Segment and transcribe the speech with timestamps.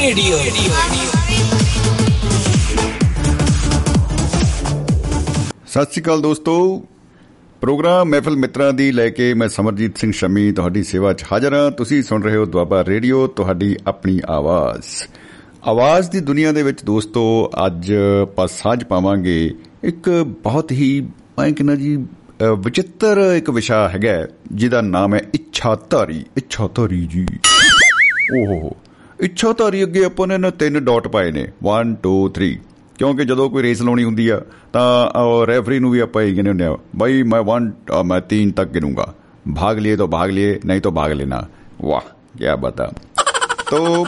[0.00, 0.36] Radio
[5.66, 6.54] ਸਤਿ ਸ਼੍ਰੀ ਅਕਾਲ ਦੋਸਤੋ।
[7.60, 11.70] ਪ੍ਰੋਗਰਾਮ ਮਹਿਫਲ ਮਿੱਤਰਾਂ ਦੀ ਲੈ ਕੇ ਮੈਂ ਸਮਰਜੀਤ ਸਿੰਘ ਸ਼ਮੀ ਤੁਹਾਡੀ ਸੇਵਾ 'ਚ ਹਾਜ਼ਰ ਹਾਂ।
[11.70, 14.86] ਤੁਸੀਂ ਸੁਣ ਰਹੇ ਹੋ ਦੁਆਬਾ ਰੇਡੀਓ ਤੁਹਾਡੀ ਆਪਣੀ ਆਵਾਜ਼।
[15.66, 19.54] ਆਵਾਜ਼ ਦੀ ਦੁਨੀਆ ਦੇ ਵਿੱਚ ਦੋਸਤੋ ਅੱਜ ਆਪਾਂ ਸਾਂਝ ਪਾਵਾਂਗੇ
[19.84, 20.10] ਇੱਕ
[20.42, 20.90] ਬਹੁਤ ਹੀ
[21.38, 27.26] ਮੈਂ ਕਹਿੰਦਾ ਜੀ ਅ, ਵਿਚਿੱਤਰ ਇੱਕ ਵਿਸ਼ਾ ਹੈਗਾ ਹੈ, ਜਿਹਦਾ ਨਾਮ ਹੈ ਇੱਛਾਧਾਰੀ। ਇੱਛਾਧਾਰੀ ਜੀ।
[28.40, 28.76] ਓਹੋ।
[29.20, 32.54] ਇੱਛਾਧਾਰੀ ਅੱਗੇ ਆਪਾਂ ਨੇ ਨਾ ਤਿੰਨ ਡਾਟ ਪਾਏ ਨੇ। 1 2 3
[32.98, 34.40] ਕਿਉਂਕਿ ਜਦੋਂ ਕੋਈ ਰੇਸ ਲਾਉਣੀ ਹੁੰਦੀ ਆ,
[34.72, 38.70] ਤਾਂ ਰੈਫਰੀ ਨੂੰ ਵੀ ਆਪਾਂ ਇਹ ਕਹਿੰਦੇ ਹੁੰਦੇ ਆ, ਬਾਈ ਮੈਂ 1 ਮੈਂ 3 ਤੱਕ
[38.70, 39.14] ਗਿਣੂੰਗਾ।
[39.56, 41.42] ਭਾਗ ਲਿਏ ਤਾਂ ਭਾਗ ਲਿਏ ਨਹੀਂ ਤਾਂ ਭਾਗ ਲੈਣਾ।
[41.82, 42.90] ਵਾਹ ਕੀ ਬਤਾ
[43.70, 44.06] ਤੋ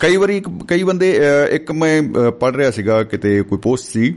[0.00, 1.10] ਕਈ ਵਾਰੀ ਕਈ ਬੰਦੇ
[1.52, 4.14] ਇੱਕ ਮੈਂ ਪੜ ਰਿਹਾ ਸੀਗਾ, ਕਿਤੇ ਕੋਈ ਪੋਸਟ ਸੀ।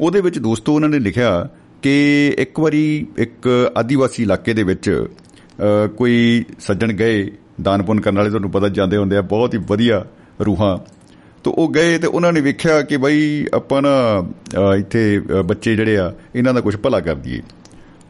[0.00, 1.48] ਉਹਦੇ ਵਿੱਚ ਦੋਸਤੋ ਉਹਨਾਂ ਨੇ ਲਿਖਿਆ
[1.82, 4.90] ਕਿ ਇੱਕ ਵਾਰੀ ਇੱਕ ਆਦੀਵਾਸੀ ਇਲਾਕੇ ਦੇ ਵਿੱਚ
[5.96, 7.26] ਕੋਈ ਸੱਜਣ ਗਏ
[7.62, 10.04] ਦਾਨ ਪੁੰਨ ਕਰਨ ਵਾਲੇ ਤੁਹਾਨੂੰ ਪਤਾ ਜਾਂਦੇ ਹੁੰਦੇ ਆ ਬਹੁਤ ਹੀ ਵਧੀਆ
[10.46, 10.78] ਰੂਹਾਂ।
[11.44, 14.24] ਤੋ ਉਹ ਗਏ ਤੇ ਉਹਨਾਂ ਨੇ ਵੇਖਿਆ ਕਿ ਬਈ ਆਪਾਂ ਨਾ
[14.72, 17.42] ਅ, ਇੱਥੇ ਅ, ਬੱਚੇ ਜਿਹੜੇ ਆ ਇਹਨਾਂ ਦਾ ਕੁਝ ਭਲਾ ਕਰ ਦਈਏ।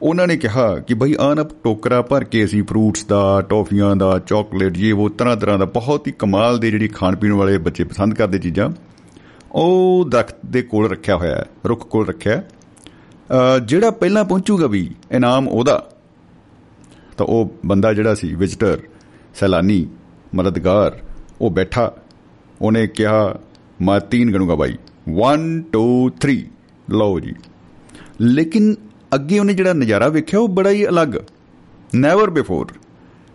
[0.02, 4.18] ਉਹਨਾਂ ਨੇ ਕਿਹਾ ਕਿ ਬਈ ਆਹ ਨਾ ਟੋਕਰਾ ਭਰ ਕੇ ਅਸੀਂ ਫਰੂਟਸ ਦਾ ਟੌਫੀਆਂ ਦਾ
[4.18, 7.84] ਚਾਕਲੇਟ ਇਹ ਉਹ ਤਰ੍ਹਾਂ ਤਰ੍ਹਾਂ ਦਾ ਬਹੁਤ ਹੀ ਕਮਾਲ ਦੇ ਜਿਹੜੀ ਖਾਣ ਪੀਣ ਵਾਲੇ ਬੱਚੇ
[7.84, 8.70] ਪਸੰਦ ਕਰਦੇ ਚੀਜ਼ਾਂ
[9.52, 12.48] ਉਹ ਦਰਖਤ ਦੇ ਕੋਲ ਰੱਖਿਆ ਹੋਇਆ ਹੈ ਰੁੱਖ ਕੋਲ ਰੱਖਿਆ ਹੈ।
[13.56, 15.86] ਅ, ਜਿਹੜਾ ਪਹਿਲਾਂ ਪਹੁੰਚੂਗਾ ਵੀ ਇਨਾਮ ਉਹਦਾ।
[17.16, 18.78] ਤਾਂ ਉਹ ਬੰਦਾ ਜਿਹੜਾ ਸੀ ਵਿਜ਼ਟਰ
[19.40, 19.86] ਸੈਲਾਨੀ,
[20.34, 20.98] ਮਦਦਗਾਰ,
[21.40, 21.92] ਉਹ ਬੈਠਾ।
[22.62, 23.36] ਉਹਨੇ ਕਿਹਾ,
[23.82, 24.76] ਮੈਂ तीन ਗਣੂਗਾ ਬਾਈ।
[25.08, 26.48] 1 2 3
[26.90, 27.34] ਲਓ ਜੀ।
[28.20, 28.74] ਲੇਕਿਨ
[29.14, 31.08] ਅੱਗੇ ਉਹਨੇ ਜਿਹੜਾ ਨਜ਼ਾਰਾ ਵੇਖਿਆ, ਉਹ ਬੜਾ ਹੀ ਅਲੱਗ।
[31.94, 32.66] ਨੈਵਰ ਬਿਫੋਰ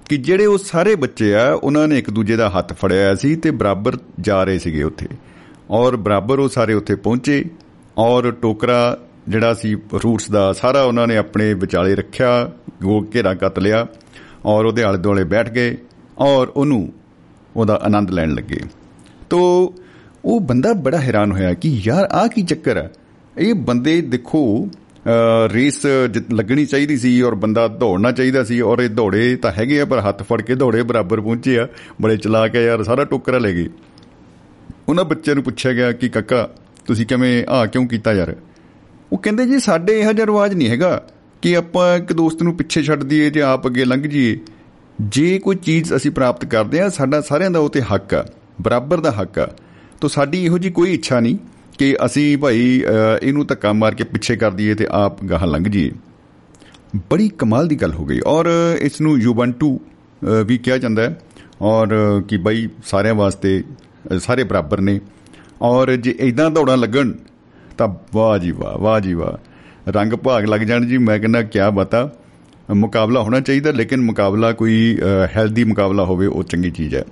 [0.10, 3.36] ਕਿ ਜਿਹੜੇ ਉਹ ਸਾਰੇ ਬੱਚੇ ਆ, ਉਹਨਾਂ ਨੇ ਇੱਕ ਦੂਜੇ ਦਾ ਹੱਥ ਫੜਿਆ ਹੋਇਆ ਸੀ
[3.36, 5.08] ਤੇ ਬਰਾਬਰ ਜਾ ਰਹੇ ਸੀਗੇ ਉੱਥੇ।
[5.70, 7.46] ਔਰ ਬਰਾਬਰ ਉਹ ਸਾਰੇ ਉੱਥੇ ਪਹੁੰਚੇ।
[7.98, 12.52] ਔਰ ਟੋਕਰਾ ਜਿਹੜਾ ਸੀ ਫਰੂਟਸ ਦਾ, ਸਾਰਾ ਉਹਨਾਂ ਨੇ ਆਪਣੇ ਵਿਚਾਲੇ ਰੱਖਿਆ
[12.84, 13.88] ਗੋਲ ਘੇਰਾ ਕੱਤ ਲਿਆ।
[14.46, 15.78] ਔਰ ਉਹਦੇ ਆਲੇ ਦੁਆਲੇ ਬੈਠ ਗਏ।
[16.22, 16.94] ਔਰ ਉਹਨੂੰ
[17.56, 18.60] ਉਹਦਾ ਆਨੰਦ ਲੈਣ ਲੱਗੇ।
[19.30, 19.74] ਤੋ
[20.26, 22.92] ਉਹ ਬੰਦਾ ਬੜਾ ਹੈਰਾਨ ਹੋਇਆ ਕਿ ਯਾਰ ਆ ਕੀ ਚੱਕਰ ਹੈ?
[23.38, 28.80] ਇਹ ਬੰਦੇ ਦੇਖੋ ਅ, ਰੇਸ ਜਿ- ਲੱਗਣੀ ਚਾਹੀਦੀ ਸੀ ਔਰ ਬੰਦਾ ਦੌੜਨਾ ਚਾਹੀਦਾ ਸੀ ਔਰ
[28.80, 31.68] ਇਹ ਦੌੜੇ ਤਾਂ ਹੈਗੇ ਆ ਪਰ ਹੱਥ ਫੜ ਕੇ ਦੌੜੇ ਬਰਾਬਰ ਪਹੁੰਚੇ ਆ
[32.02, 33.70] ਬੜੇ ਚਲਾਕ ਆ ਯਾਰ ਸਾਰਾ ਟੋਕਰਾ ਲੈ ਗਏ।
[34.90, 36.50] ਉਹਨਾਂ ਬੱਚਿਆਂ ਨੂੰ ਪੁੱਛਿਆ ਗਿਆ ਕਿ ਕਾਕਾ
[36.86, 38.36] ਤੁਸੀਂ ਕਿਵੇਂ ਆ ਕਿਉਂ ਕੀਤਾ ਯਾਰ?
[39.12, 41.04] ਉਹ ਕਹਿੰਦੇ ਜੀ ਸਾਡੇ ਇਹੋ ਜਿਹਾ ਰਿਵਾਜ ਨਹੀਂ ਹੈਗਾ
[41.42, 44.38] ਕਿ ਆਪਾਂ ਇੱਕ ਦੋਸਤ ਨੂੰ ਪਿੱਛੇ ਛੱਡ ਦਈਏ ਤੇ ਆਪ ਅੱਗੇ ਲੰਘ ਜਾਈਏ।
[45.02, 48.26] ਜੇ ਕੋਈ ਚੀਜ਼ ਅਸੀਂ ਪ੍ਰਾਪਤ ਕਰਦੇ ਆ ਸਾਡਾ ਸਾਰਿਆਂ ਦਾ ਉਹ ਤੇ ਹੱਕ ਆ
[48.62, 49.48] ਬਰਾਬਰ ਦਾ ਹੱਕ ਆ।
[50.02, 51.38] ਤਾਂ ਸਾਡੀ ਇਹੋ ਜੀ ਕੋਈ ਇੱਛਾ ਨਹੀਂ
[51.78, 55.64] ਕਿ ਅਸੀਂ ਭਾਈ ਅ, ਇਹਨੂੰ ਧੱਕਾ ਮਾਰ ਕੇ ਪਿੱਛੇ ਕਰ ਦਈਏ ਤੇ ਆਪ ਗਾਹਾਂ ਲੰਘ
[55.64, 55.92] ਜਾਈਏ।
[57.12, 58.46] ਬੜੀ ਕਮਾਲ ਦੀ ਗੱਲ ਹੋ ਗਈ। ਔਰ
[58.82, 59.80] ਇਸ ਨੂੰ ਯੂਬੰਟੂ
[60.24, 61.20] ਅ, ਵੀ ਕਿਹਾ ਜਾਂਦਾ ਹੈ।
[61.62, 63.64] ਔਰ ਅ, ਕਿ ਬਈ ਸਾਰਿਆਂ ਵਾਸਤੇ
[64.14, 65.00] ਅ, ਸਾਰੇ ਬਰਾਬਰ ਨੇ।
[65.62, 67.12] ਔਰ ਜੇ ਇਦਾਂ ਦੌੜਾਂ ਲੱਗਣ
[67.78, 71.70] ਤਾਂ ਵਾਹ ਜੀ ਵਾਹ ਵਾਹ ਜੀ ਵਾਹ। ਰੰਗ ਭਾਗ ਲੱਗ ਜਾਣ ਜੀ ਮੈਂ ਕਹਿੰਦਾ ਕਿਆ
[71.70, 72.12] ਬਤਾ।
[72.74, 74.98] ਮੁਕਾਬਲਾ ਹੋਣਾ ਚਾਹੀਦਾ, ਲੇਕਿਨ ਮੁਕਾਬਲਾ ਕੋਈ
[75.36, 77.04] ਹੈਲਦੀ ਮੁਕਾਬਲਾ ਹੋਵੇ, ਉਹ ਚੰਗੀ ਚੀਜ਼ ਹੈ।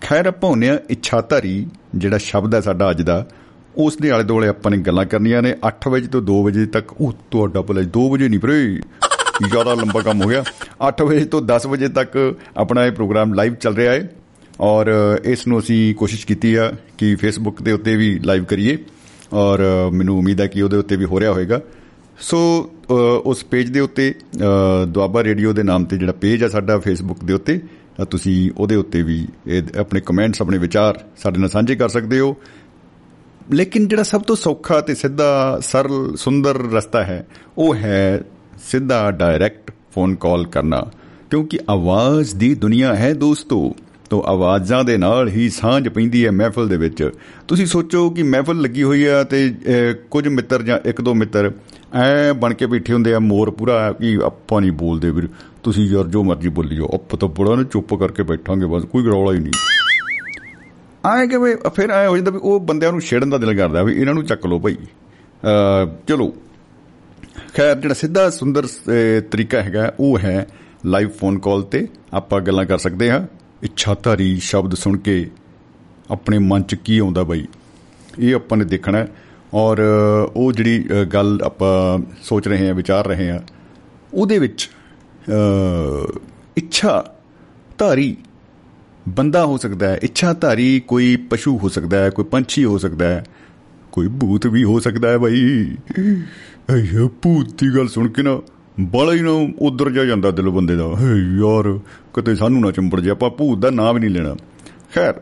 [0.00, 3.26] ਖੈਰ, ਆਪਾਂ ਹੁੰਨੇ ਆ ਇੱਛਾਧਾਰੀ, ਜਿਹੜਾ ਸ਼ਬਦ ਹੈ ਸਾਡਾ ਅੱਜ ਦਾ,
[3.76, 7.00] ਉਸ ਦੇ ਆਲੇ ਦੁਆਲੇ ਆਪਾਂ ਨੇ ਗੱਲਾਂ ਕਰਨੀਆਂ ਨੇ। 8 ਵਜੇ ਤੋਂ 2 ਵਜੇ ਤੱਕ,
[7.00, 8.80] ਉਹ ਤੁਹਾਡਾ ਭਲਾ 2 ਵਜੇ ਨਹੀਂ ਵੀਰੇ
[9.48, 10.44] ਜ਼ਿਆਦਾ ਲੰਬਾ ਕੰਮ ਹੋ ਗਿਆ।
[10.80, 14.10] 8 ਵਜੇ ਤੋਂ 10 ਵਜੇ ਤੱਕ ਆਪਣਾ ਇਹ ਪ੍ਰੋਗਰਾਮ ਲਾਈਵ ਚੱਲ ਰਿਹਾ ਹੈ।
[14.60, 14.86] ਔਰ,
[15.24, 18.78] ਇਸ ਨੂੰ ਅਸੀਂ ਕੋਸ਼ਿਸ਼ ਕੀਤੀ ਆ ਕਿ ਫੇਸਬੁੱਕ ਦੇ ਉੱਤੇ ਵੀ ਲਾਈਵ ਕਰੀਏ।
[19.32, 21.60] ਔਰ, ਮੈਨੂੰ ਉਮੀਦ ਹੈ ਕਿ ਉਹਦੇ ਉੱਤੇ ਵੀ ਹੋ ਰਿਹਾ ਹੋਵੇਗਾ
[22.20, 22.92] ਸੋ ਅ,
[23.24, 27.24] ਉਸ ਪੇਜ ਦੇ ਉੱਤੇ ਅ, ਦੁਆਬਾ ਰੇਡੀਓ ਦੇ ਨਾਮ ਤੇ ਜਿਹੜਾ ਪੇਜ ਆ ਸਾਡਾ ਫੇਸਬੁੱਕ
[27.24, 27.60] ਦੇ ਉੱਤੇ
[28.02, 32.20] ਅ, ਤੁਸੀਂ ਉਹਦੇ ਉੱਤੇ ਵੀ ਇਹ ਆਪਣੇ ਕਮੈਂਟਸ ਆਪਣੇ ਵਿਚਾਰ ਸਾਡੇ ਨਾਲ ਸਾਂਝੇ ਕਰ ਸਕਦੇ
[32.20, 32.36] ਹੋ।
[33.52, 37.26] ਲੇਕਿਨ ਜਿਹੜਾ ਸਭ ਤੋਂ ਸੌਖਾ ਤੇ ਸਿੱਧਾ ਸਰਲ ਸੁੰਦਰ ਰਸਤਾ ਹੈ
[37.58, 38.20] ਉਹ ਹੈ
[38.62, 40.86] ਸਿੱਧਾ ਡਾਇਰੈਕਟ ਫੋਨ ਕਾਲ ਕਰਨਾ।
[41.30, 43.76] ਕਿਉਂਕਿ ਆਵਾਜ਼ ਦੀ ਦੁਨੀਆ ਹੈ ਦੋਸਤੋ
[44.10, 47.10] ਤੋ ਆਵਾਜ਼ਾਂ ਦੇ ਨਾਲ ਹੀ ਸਾਂਝ ਪੈਂਦੀ ਹੈ ਮਹਿਫਲ ਦੇ ਵਿੱਚ।
[47.48, 51.52] ਤੁਸੀਂ ਸੋਚੋ ਕਿ ਮਹਿਫਲ ਲੱਗੀ ਹੋਈ ਆ ਤੇ ਅਹ, ਕੁਝ ਮਿੱਤਰ ਜਾਂ ਇੱਕ ਦੋ ਮਿੱਤਰ
[51.94, 55.28] ਐ ਬਣ ਕੇ ਬੈਠੇ ਹੁੰਦੇ ਆ ਮੋਰ ਪੂਰਾ ਕਿ ਆਪਾਂ ਨਹੀਂ ਬੋਲਦੇ ਵੀਰ।
[55.62, 59.32] ਤੁਸੀਂ ਯਾਰ ਜੋ ਮਰਜ਼ੀ ਬੋਲੀਓ ਆਪਾਂ ਤਾਂ ਬੜਾ ਨਾ ਚੁੱਪ ਕਰਕੇ ਬੈਠਾਂਗੇ ਬਸ ਕੋਈ ਰੌਲਾ
[59.32, 59.52] ਹੀ ਨਹੀਂ।
[61.06, 63.82] ਆਏ ਕਿ ਵੀ ਫਿਰ ਆਏ ਹੋ ਜਾਂਦਾ ਵੀ ਉਹ ਬੰਦਿਆਂ ਨੂੰ ਛੇੜਨ ਦਾ ਦਿਲ ਕਰਦਾ
[63.82, 66.34] ਵੀ ਇਹਨਾਂ ਨੂੰ ਚੱਕ ਲਓ ਭਾਈ। ਅ ਚਲੋ।
[67.56, 70.46] ਖੈਰ ਜਿਹੜਾ ਸਿੱਧਾ ਸੁੰਦਰ ਅਹ, ਤਰੀਕਾ ਹੈਗਾ ਉਹ ਹੈ
[70.86, 73.26] ਲਾਈਵ ਫੋਨ ਕਾਲ ਤੇ ਆਪਾਂ ਗੱਲਾਂ ਕਰ ਸਕਦੇ ਹਾਂ।
[73.62, 75.30] ਇੱਛਾਧਾਰੀ ਸ਼ਬਦ ਸੁਣ ਕੇ
[76.10, 77.46] ਆਪਣੇ ਮਨ 'ਚ ਕੀ ਆਉਂਦਾ ਬਾਈ?
[78.18, 79.08] ਇਹ ਆਪਾਂ ਨੇ ਦੇਖਣਾ ਹੈ।
[79.54, 83.38] ਔਰ ਅ, ਉਹ ਜਿਹੜੀ ਅ, ਗੱਲ ਆਪਾਂ ਸੋਚ ਰਹੇ ਹਾਂ ਵਿਚਾਰ ਰਹੇ ਹਾਂ
[84.14, 84.70] ਉਹਦੇ ਵਿੱਚ
[85.28, 86.18] ਅ,
[86.56, 87.04] ਇੱਛਾ
[87.78, 88.16] ਧਾਰੀ
[89.08, 93.08] ਬੰਦਾ ਹੋ ਸਕਦਾ ਹੈ। ਇੱਛਾ ਧਾਰੀ ਕੋਈ ਪਸ਼ੂ ਹੋ ਸਕਦਾ ਹੈ ਕੋਈ ਪੰਛੀ ਹੋ ਸਕਦਾ
[93.08, 93.24] ਹੈ
[93.92, 95.36] ਕੋਈ ਭੂਤ ਵੀ ਹੋ ਸਕਦਾ ਹੈ ਭਾਈ।
[96.76, 98.40] ਇਹ ਭੂਤ ਦੀ ਗੱਲ ਸੁਣ ਕੇ ਨਾ
[98.80, 101.78] ਬੜਾ ਹੀ ਨਾ ਉਧਰ ਜਾ ਜਾਂਦਾ ਦਿਲ ਬੰਦੇ ਦਾ। ਹੇ ਯਾਰ
[102.14, 104.36] ਕਿਤੇ ਸਾਨੂੰ ਨਾ ਚੰਬੜ ਜਾ ਆਪਾਂ ਭੂਤ ਦਾ ਨਾਮ ਵੀ ਨਹੀਂ ਲੈਣਾ।
[104.94, 105.20] ਖੈਰ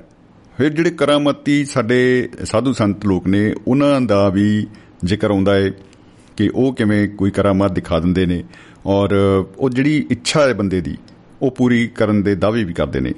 [0.59, 4.67] ਫਿਰ ਜਿਹੜੇ ਕਰਾਮਤੀ ਸਾਡੇ ਸਾਧੂ ਸੰਤ ਲੋਕ ਨੇ ਉਹਨਾਂ ਦਾ ਵੀ
[5.05, 5.71] ਜ਼ਿਕਰ ਆਉਂਦਾ ਹੈ
[6.37, 8.45] ਕਿ ਉਹ ਕਿਵੇਂ ਕੋਈ ਕਰਾਮਾਤ ਦਿਖਾ ਦਿੰਦੇ ਨੇ
[8.87, 9.15] ਔਰ
[9.59, 10.97] ਉਹ ਜਿਹੜੀ ਇੱਛਾ ਹੈ ਬੰਦੇ ਦੀ
[11.43, 13.13] ਉਹ ਪੂਰੀ ਕਰਨ ਦੇ ਦਾਅਵੇ ਵੀ ਕਰਦੇ ਨੇ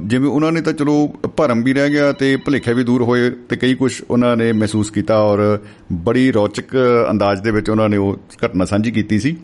[0.04, 1.06] ਜਿਵੇਂ ਉਹਨਾਂ ਨੇ ਤਾਂ ਚਲੋ
[1.36, 4.90] ਭਰਮ ਵੀ ਰਹਿ ਗਿਆ ਤੇ ਭੁਲੇਖੇ ਵੀ ਦੂਰ ਹੋਏ ਤੇ ਕਈ ਕੁਝ ਉਹਨਾਂ ਨੇ ਮਹਿਸੂਸ
[4.90, 5.58] ਕੀਤਾ ਔਰ
[6.04, 6.76] ਬੜੀ ਰੌਚਕ
[7.10, 9.36] ਅੰਦਾਜ਼ ਦੇ ਵਿੱਚ ਉਹਨਾਂ ਨੇ ਉਹ ਘਟਨਾ ਸਾਂਝੀ ਕੀਤੀ ਸੀ।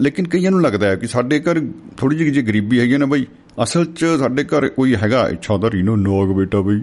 [0.00, 1.60] ਲੇਕਿਨ ਕਈਆਂ ਨੂੰ ਲੱਗਦਾ ਹੈ ਕਿ ਸਾਡੇ ਘਰ
[1.96, 3.26] ਥੋੜੀ ਜਿਹੀ ਜੇ ਗਰੀਬੀ ਹੈਗੀ ਨਾ ਬਈ।
[3.62, 6.80] ਅਸਲ 'ਚ ਸਾਡੇ ਘਰ ਕੋਈ ਹੈਗਾ ਇੱਛਾਧਾਰੀ ਨੂੰ ਨੋਗ ਬੇਟਾ ਬਈ।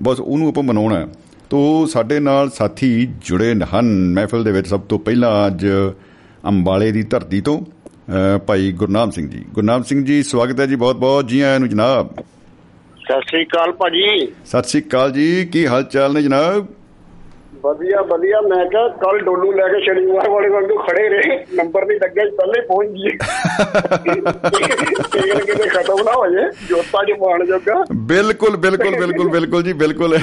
[0.00, 1.06] ਬਸ ਉਹਨੂੰ ਆਪਾਂ ਮਨਾਉਣਾ
[1.50, 5.66] ਤੋ ਸਾਡੇ ਨਾਲ ਸਾਥੀ ਜੁੜੇ ਹਨ। ਮਹਿਫਿਲ ਦੇ ਵਿੱਚ ਸਭ ਤੋਂ ਪਹਿਲਾਂ ਅੱਜ
[6.48, 7.60] ਅੰਬਾਲੇ ਦੀ ਧਰਤੀ ਤੋਂ
[8.46, 11.68] ਭਾਈ ਗੁਰਨਾਮ ਸਿੰਘ ਜੀ। ਗੁਰਨਾਮ ਸਿੰਘ ਜੀ ਸਵਾਗਤ ਹੈ ਜੀ ਬਹੁਤ ਬਹੁਤ ਜੀ ਆਇਆਂ ਨੂੰ
[11.68, 12.08] ਜਨਾਬ।
[12.98, 16.66] ਸਤਿ ਸ੍ਰੀ ਅਕਾਲ ਭਾਜੀ। ਸਤਿ ਸ੍ਰੀ ਅਕਾਲ ਜੀ। ਕੀ ਹਾਲ ਚਾਲ ਨੇ ਜਨਾਬ?
[17.64, 21.98] ਵਧੀਆ ਵਧੀਆ। ਮੈਂ ਕਿਹਾ ਕੱਲ ਡੋਲੂ ਲੈ ਕੇ ਸ਼ਨੀਵਾਰ ਵਾਲੇ ਵਾਂਗੂ ਖੜੇ ਰਹੇ। ਨੰਬਰ ਨਹੀਂ
[22.02, 23.10] ਲੱਗਿਆ ਪਹਿਲੇ ਪਹੁੰਚ ਗਏ।
[25.10, 29.72] ਕਿਤੇ ਕਿਤੇ ਖਤਮ ਨਾ ਹੋ ਜੇ ਜੋਤਾ ਜੀ ਮਾਣ ਜੋਗਾ। ਬਿਲਕੁਲ ਬਿਲਕੁਲ ਬਿਲਕੁਲ ਬਿਲਕੁਲ ਜੀ
[29.72, 30.18] ਬਿਲਕੁਲ।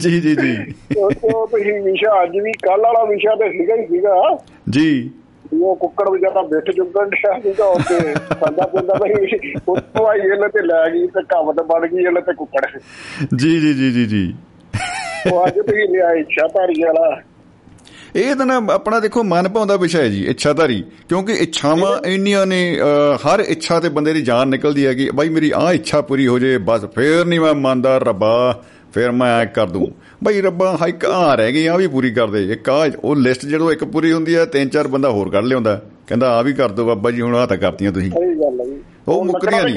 [0.00, 4.44] ਜੀ ਜੀ ਜੀ। ਉਹ ਤੁਸੀਂ ਵਿਸ਼ਾ ਅੱਜ ਵੀ ਕੱਲ ਵਾਲਾ ਵਿਸ਼ਾ ਤੇ ਸੀਗਾ ਹੀ ਸੀਗਾ।
[4.70, 5.10] ਜੀ।
[5.52, 9.38] ਉਹ ਕੁੱਕੜ ਵਿਚਾਰਾ ਬਿੱਠ ਚੁੱਕਣ ਡਿਆ ਸੀਗਾ ਉੱਤੇ ਖਾਂਦਾ ਪਿੰਦਾ ਬਈ
[9.68, 12.66] ਉੱਤੋਂ ਆਈ ਇਹਨੇ ਤੇ ਲੈ ਗਈ ਤੇ ਕਵਤ ਬਣ ਗਈ ਇਹਨੇ ਤੇ ਕੁੱਕੜ।
[13.36, 14.22] ਜੀ ਜੀ ਜੀ ਜੀ ਜੀ।
[15.32, 17.20] ਉਹ ਅੱਜ ਤੁਸੀਂ ਲਿਆ ਇੱਛਾ ਧਾਰੀ ਵਾਲਾ।
[18.16, 22.62] ਇਹ ਤਾਂ ਨਾ ਆਪਣਾ ਦੇਖੋ ਮਨ ਭਾਉਂਦਾ ਵਿਸ਼ਾ ਹੈ ਜੀ ਇੱਛਾਧਾਰੀ। ਕਿਉਂਕਿ ਇੱਛਾਵਾਂ ਇੰਨੀਆਂ ਨੇ
[23.26, 26.38] ਹਰ ਇੱਛਾ ਤੇ ਬੰਦੇ ਦੀ ਜਾਨ ਨਿਕਲਦੀ ਹੈ ਕਿ ਬਾਈ ਮੇਰੀ ਆਹ ਇੱਛਾ ਪੂਰੀ ਹੋ
[26.38, 28.62] ਜੇ ਬਸ ਫੇਰ ਨਹੀਂ ਮੈਂ ਮੰਨਦਾ ਰੱਬਾ।
[28.94, 29.88] ਫਿਰ ਮੈਂ ਐ ਕਰ ਦੂੰ।
[30.24, 33.46] ਬਈ ਰੱਬਾ ਹਾਈਕ ਆ ਰਹਿ ਗਈ ਆ ਵੀ ਪੂਰੀ ਕਰ ਦੇ। ਇੱਕ ਆ ਉਹ ਲਿਸਟ
[33.46, 36.68] ਜਦੋਂ ਇੱਕ ਪੂਰੀ ਹੁੰਦੀ ਹੈ ਤਿੰਨ ਚਾਰ ਬੰਦਾ ਹੋਰ ਕੱਢ ਲਿਆਉਂਦਾ। ਕਹਿੰਦਾ ਆ ਵੀ ਕਰ
[36.68, 39.74] ਦੋ ਬਾਬਾ ਜੀ ਹੁਣ ਆ ਤਾਂ ਕਰਤੀਆਂ ਤੁਸੀਂ। ਸਹੀ ਗੱਲ ਹੈ ਜੀ। ਉਹ ਮੁੱਕਦੀਆਂ ਨਹੀਂ।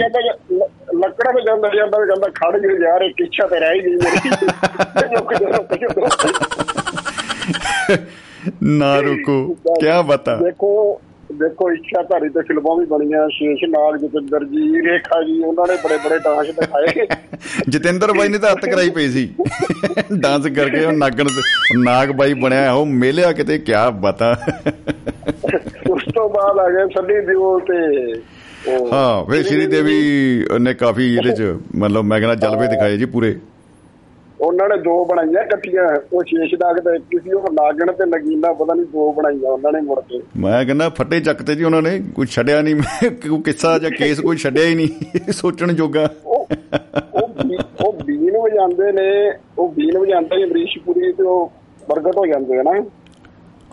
[0.96, 4.30] ਲੱਕੜਾ ਤੇ ਜਾਂਦਾ ਜਾਂਦਾ ਵੀ ਕਹਿੰਦਾ ਖੜ ਜੀ ਯਾਰ ਇੱਕ ਇੱਛਾ ਤੇ ਰਹਿ ਗਈ ਮੇਰੀ।
[8.64, 11.02] ਨਾ ਰੁਕੋ ਕੀ ਬਤਾ। ਦੇਖੋ
[11.40, 15.76] ਦੇਖੋ ਇੱਛਾ ਧਾਰੀ ਤੇ ਫਿਲਮਾਂ ਵੀ ਬਣੀਆਂ ਸ਼ੇਸ਼ ਨਾਗ ਜਤਿੰਦਰ ਜੀ ਰੇਖਾ ਜੀ ਉਹਨਾਂ ਨੇ
[15.84, 17.06] ਬੜੇ ਬੜੇ ਡਾਂਸ ਦਿਖਾਏ।
[17.70, 19.24] ਜਤਿੰਦਰ ਬਾਈ ਨੇ ਤਾਂ ਹੱਥ ਕਰਾਈ ਪਈ ਸੀ।
[20.14, 21.28] ਡਾਂਸ ਕਰਕੇ ਉਹ ਨਾਗਣ
[21.78, 24.32] ਨਾਗ ਬਾਈ ਬਣਿਆ ਉਹ ਮੇਲਿਆ ਕਿਤੇ ਕੀ ਬਤਾ।
[25.90, 27.80] ਉਸ ਤੋਂ ਬਾਅਦ ਆ ਗਏ ਸੰਨੀ ਦਿਓਲ ਤੇ
[28.92, 29.98] ਹਾਂ ਵੇ ਸ਼੍ਰੀ ਦੇਵੀ
[30.60, 33.36] ਨੇ ਕਾਫੀ ਇਹਦੇ ਚ ਮਤਲਬ ਮੈਂ ਕਹਿੰਦਾ ਜਲਵੇ ਦਿਖਾਏ ਜੀ ਪੂਰੇ।
[34.44, 35.84] ਉਹਨਾਂ ਨੇ ਦੋ ਬਣਾਈਆਂ ਇਕੱਠੀਆਂ
[36.14, 39.82] ਉਹ ਸ਼ੇਸ਼ ਨਾਗ ਤੇ ਕਿਸੇ ਉਹ ਨਾਗਣ ਤੇ ਨਗੀਨਾ ਪਤਾ ਨਹੀਂ ਦੋ ਬਣਾਈਆਂ ਉਹਨਾਂ ਨੇ
[39.82, 42.76] ਮੁੜ ਕੇ। ਮੈਂ ਕਹਿੰਦਾ ਫੱਟੇ ਚੱਕਤੇ ਜੀ ਉਹਨਾਂ ਨੇ ਕੋਈ ਛੱਡਿਆ ਨਹੀਂ
[43.12, 46.48] ਕੋਈ ਕਿੱਸਾ ਜਾਂ ਕੇਸ ਕੋਈ ਛੱਡਿਆ ਹੀ ਨਹੀਂ ਸੋਚਣ ਜੋਗਾ। ਉਹ
[47.86, 49.08] ਉਹ ਬੀਨ ਵਜਾਉਂਦੇ ਨੇ
[49.58, 51.52] ਉਹ ਬੀਨ ਵਜਾਉਂਦਾ ਹੀ ਅਮਰੀਸ਼ਪੁਰੀ ਤੇ ਉਹ
[51.88, 52.84] ਪ੍ਰਗਟ ਹੋ ਜਾਂਦੇ ਹਨ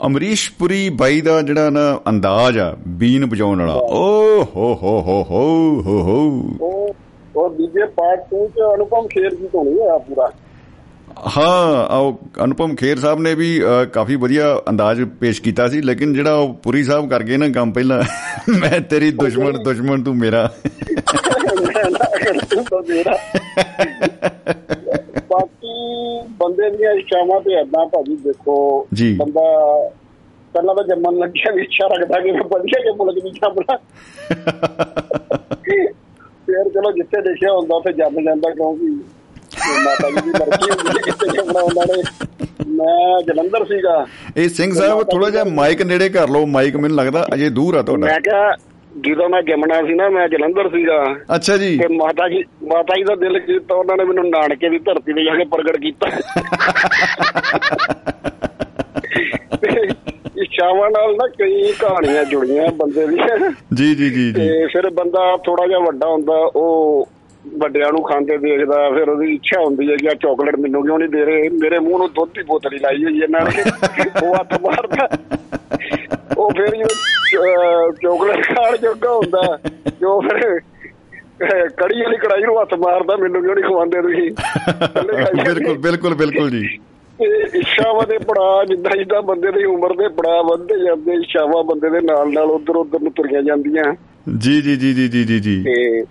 [0.07, 5.43] ਅਮਰੀਸ਼ਪੁਰੀ ਬਾਈ ਦਾ ਜਿਹੜਾ ਨਾ ਅੰਦਾਜ਼ ਆ ਬੀਨ ਵਜਾਉਣ ਵਾਲਾ। ਓ ਹੋ ਹੋ ਹੋ ਹੋ
[5.87, 6.19] ਹੋ ਹੋ।
[6.61, 6.95] ਉਹ
[7.37, 10.31] ਉਹ ਦੂਜੇ ਪਾਰਟ 2 ਚ ਅਨੁਪਮ ਖੇਰ ਜੀ ਤੋਂ ਨਹੀਂ ਆ ਪੂਰਾ।
[11.21, 12.13] ਹਾਂ
[12.45, 13.61] ਅਨੁਪਮ ਖੇਰ ਸਾਹਿਬ ਨੇ ਵੀ
[13.93, 17.73] ਕਾਫੀ ਵਧੀਆ ਅੰਦਾਜ਼ ਪੇਸ਼ ਕੀਤਾ ਸੀ ਲੇਕਿਨ ਜਿਹੜਾ ਉਹ ਪੁਰੀ ਸਾਹਿਬ ਕਰ ਗਏ ਨਾ ਕੰਮ
[17.73, 18.03] ਪਹਿਲਾਂ
[18.51, 20.49] ਮੈਂ ਤੇਰੀ ਦੁਸ਼ਮਣ ਦੁਸ਼ਮਣ ਤੂੰ ਮੇਰਾ
[25.31, 25.75] ਬਾਕੀ
[26.31, 28.57] ਬੰਦੇ ਦੀਆਂ ਇੱਛਾਵਾਂ ਤੇ ਏਦਾਂ ਭਾਜੀ ਦੇਖੋ।
[29.17, 29.43] ਬੰਦਾ
[30.55, 33.77] ਪਹਿਲਾਂ ਤਾਂ ਜੰਮਣ ਲੱਗਿਆ ਵੀ ਇੱਛਾ ਰੱਖਦਾ ਕਿ ਮੈਂ ਵਧੀਆ ਜੇ ਮੁਲਕ ਦੀ ਛਾਪਣਾ
[36.47, 38.91] ਫਿਰ ਚਲੋ ਜਿੱਥੇ ਦੇਖਿਆ ਹੁੰਦਾ ਉੱਥੇ ਜੰਮ ਜਾਂਦਾ ਕਿਉਂਕਿ
[39.59, 42.03] ਮਾਤਾ ਜੀ ਦੀ ਮਰਜ਼ੀ ਹੁੰਦੀ ਹੈ ਕਿੱਥੇ ਜੰਮਣਾ ਉਹਨਾਂ ਨੇ
[42.67, 47.27] ਮੈਂ ਜਲੰਧਰ ਸੀਗਾ। ਇਹ ਸਿੰਘ ਸਾਹਿਬ ਥੋੜਾ ਜਿਹਾ ਮਾਈਕ ਨੇੜੇ ਕਰ ਲਓ ਮਾਈਕ ਮੈਨੂੰ ਲੱਗਦਾ
[47.35, 48.57] ਅਜੇ ਦੂਰ ਆ ਤੁਹਾਡਾ। ਮੈਂ ਕਿਹਾ
[49.01, 53.03] ਜਦੋਂ ਮੈਂ ਜੰਮਣਾ ਸੀ ਨਾ ਮੈਂ ਜਲੰਧਰ ਸੀਗਾ। ਅੱਛਾ ਜੀ। ਤੇ ਮਾਤਾ ਜੀ ਮਾਤਾ ਜੀ
[53.03, 56.09] ਦਾ ਦਿਲ ਕੀਤਾ ਉਹਨਾਂ ਨੇ ਮੈਨੂੰ ਨਾਨਕੇ ਦੀ ਧਰਤੀ ਤੇ ਜਾ ਕੇ ਪ੍ਰਗਟ ਕੀਤਾ।
[60.43, 65.37] ਇੱਛਾਵਾਂ ਨਾਲ ਨਾ ਕਈ ਕਹਾਣੀਆਂ ਜੁੜੀਆਂ ਬੰਦੇ ਦੀਆਂ। ਜੀ ਜੀ ਜੀ ਜੀ। ਤੇ ਫਿਰ ਬੰਦਾ
[65.37, 67.09] ਥੋੜਾ ਜਿਹਾ ਵੱਡਾ ਹੁੰਦਾ ਉਹ
[67.59, 71.09] ਵੱਡਿਆਂ ਨੂੰ ਖਾਂਦੇ ਦੇਖਦਾ ਫਿਰ ਉਹਦੀ ਇੱਛਾ ਹੁੰਦੀ ਹੈ ਕਿ ਆ ਚਾਕਲੇਟ ਮੈਨੂੰ ਕਿਉਂ ਨਹੀਂ
[71.09, 71.49] ਦੇ ਰਹੇ?
[71.49, 73.63] ਮੇਰੇ ਮੂੰਹ ਨੂੰ ਦੁੱਧ ਦੀ ਬੋਤਲ ਹੀ ਲਾਈ ਹੋਈ ਇਹਨਾਂ ਨੇ।
[74.27, 75.09] ਉਹ ਹੱਥ ਮਾਰਦਾ।
[76.39, 79.59] ਉਹ ਫਿਰ ਜਦੋਂ ਚਾਕਲੇਟ ਖਾਣ ਜੋਗਾ ਹੁੰਦਾ।
[80.01, 80.61] ਜੋ ਫਿਰ
[81.69, 84.31] ਕੜੀ ਵਾਲੀ ਕੜਾਈ ਨੂੰ ਹੱਥ ਮਾਰਦਾ ਮੈਨੂੰ ਕਿਉਂ ਨਹੀਂ ਖਵਾਉਂਦੇ ਤੁਸੀਂ।
[85.45, 86.79] ਬਿਲਕੁਲ ਬਿਲਕੁਲ ਬਿਲਕੁਲ ਜੀ।
[87.55, 92.01] ਇੱਛਾਵਾਂ ਦੇ ਪੜਾ ਜਿੱਦਾਂ ਜਿੱਦਾਂ ਬੰਦੇ ਦੀ ਉਮਰ ਦੇ ਪੜਾ ਵੱਧਦੇ ਜਾਂਦੇ ਇੱਛਾਵਾਂ ਬੰਦੇ ਦੇ
[92.01, 93.95] ਨਾਲ ਨਾਲ ਉਧਰ ਉਧਰ ਨੂੰ ਤੁਰੀਆਂ ਜਾਂਦੀਆਂ।
[94.39, 96.03] ਜੀ ਜੀ ਜੀ ਜੀ ਜੀ ਜੀ। ਤੇ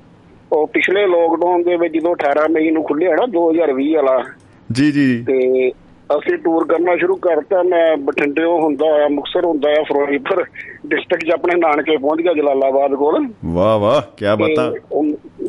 [0.54, 4.24] ਉਹ ਪਿਛਲੇ ਲੋਕਡਾਊਨ ਦੇ ਵਿੱਚ ਜਦੋਂ 18 ਮਈ ਨੂੰ ਖੁੱਲਿਆ ਨਾ 2020 ਵਾਲਾ
[4.72, 5.70] ਜੀ ਜੀ। ਤੇ
[6.18, 10.46] ਅਸੀਂ ਟੂਰ ਕਰਨਾ ਸ਼ੁਰੂ ਕਰਤਾ ਮੈਂ ਬਠਿੰਡਿਓ ਹੁੰਦਾ ਆ ਮੁਕਸਰ ਹੁੰਦਾ ਆ ਫਿਰੋਜ਼ਪੁਰ
[10.86, 14.74] ਡਿਸਟ੍ਰਿਕਟ 'ਚ ਆਪਣੇ ਨਾਨਕੇ ਪਹੁੰਚ ਗਿਆ ਜਲਾਲਾਬਾਦ ਕੋਲ। ਵਾਹ ਵਾਹ ਕੀ ਬਤਾ।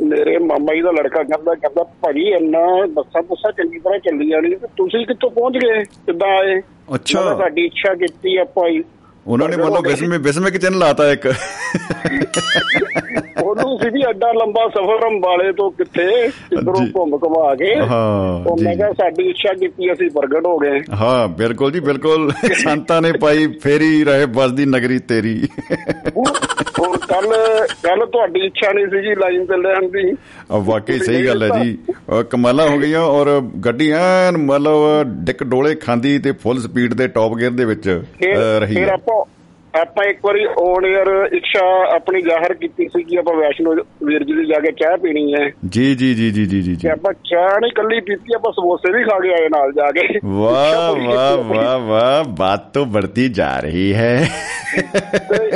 [0.02, 4.56] ਮੇਰੇ ਮਾਮਾ ਜੀ ਦਾ ਲੜਕਾ ਕਹਿੰਦਾ ਕਹਿੰਦਾ ਭਾਜੀ ਇੰਨਾ ਬੱਸਾਂ ਬੱਸਾਂ ਚੰਗੀ ਤਰ੍ਹਾਂ ਚੱਲੀਆਂ ਨਹੀਂ
[4.56, 5.84] ਤੇ ਤੁਸੀਂ ਕਿੱਥੋਂ ਪਹੁੰਚ ਗਏ?
[5.84, 6.60] ਕਿੱਦਾਂ ਆਏ?
[6.94, 8.82] ਅੱਛਾ। ਸਾਡੀ ਇੱਛਾ ਕੀਤੀ ਆਪਾਂ ਹੀ
[9.26, 11.26] ਉਹਨਾਂ ਨੇ ਮੰਨ ਲਓ ਬਿਸਮੇ ਬਿਸਮੇ ਕਿਚਨ ਲਾਤਾ ਇੱਕ।
[13.42, 18.50] ਉਹਨੂੰ ਸੀ ਵੀ ਐਡਾ ਲੰਬਾ ਸਫ਼ਰ ਅੰਬਾਲੇ ਤੋਂ ਕਿੱਥੇ ਕਿਧਰੋਂ ਜੀ। ਘੁੰਮ ਘੁਮਾ ਕੇ। ਹਾਂ,
[18.50, 22.32] ਉਹ ਮੈਂ। ਕਿਹਾ ਸਾਡੀ ਇੱਛਾ ਕੀਤੀ ਅਸੀਂ ਪ੍ਰਗਟ ਹੋ ਗਏ। ਹਾਂ ਬਿਲਕੁਲ ਜੀ ਬਿਲਕੁਲ।
[22.64, 25.48] ਸੰਤਾਂ ਨੇ ਪਾਈ ਫੇਰੀ ਰਹੇ ਬਸਦੀ ਨਗਰੀ ਤੇਰੀ।
[26.80, 27.34] ਹੁਣ ਕੱਲ
[27.82, 30.16] ਕੱਲ ਤੁਹਾਡੀ ਇੱਛਾ ਨਹੀਂ ਸੀ ਜੀ ਲਾਈਨ ਤੇ ਲੈਣ ਦੀ।
[30.52, 31.78] ਆ ਵਾਕਈ ਸਹੀ ਗੱਲ ਹੈ ਜੀ।
[32.30, 37.34] ਕਮਾਲਾਂ ਹੋ ਗਈਆਂ ਔਰ ਗੱਡੀ ਐਨ ਮਤਲਬ ਡਿੱਕ ਡੋਲੇ ਖਾਂਦੀ ਤੇ ਫੁੱਲ ਸਪੀਡ ਦੇ ਟੌਪ
[37.34, 37.88] ਗੇਅਰ ਦੇ ਵਿੱਚ
[38.58, 39.19] ਰਹੀ ਫਿਰ ਆਪਾਂ
[39.76, 41.60] ਆਪਾਂ ਇੱਕ ਵਾਰੀ ਔਨ 에ਅਰ ਇੱਛਾ
[41.94, 43.74] ਆਪਣੀ ਜ਼ਾਹਰ ਕੀਤੀ ਸੀ ਕਿ ਆਪਾਂ ਵੈਸ਼ਨੋ
[44.04, 47.12] ਵੀਰ ਜੀ ਦੀ ਜਾ ਕੇ ਚਾਹ ਪੀਣੀ ਹੈ। ਜੀ ਜੀ ਜੀ ਜੀ ਜੀ ਜੀ ਆਪਾਂ
[47.24, 51.36] ਚਾਹ ਨਹੀਂ ਕੱਲੀ ਪੀਤੀ ਆਪਾਂ ਸਮੋਸੇ ਵੀ ਖਾ ਕੇ ਆਏ ਨਾਲ ਜਾ ਕੇ। ਵਾਹ ਵਾਹ
[51.36, 54.28] ਵਾਹ ਵਾਹ ਬਾਤ ਤੋਂ ਵੱਧਦੀ ਜਾ ਰਹੀ ਹੈ।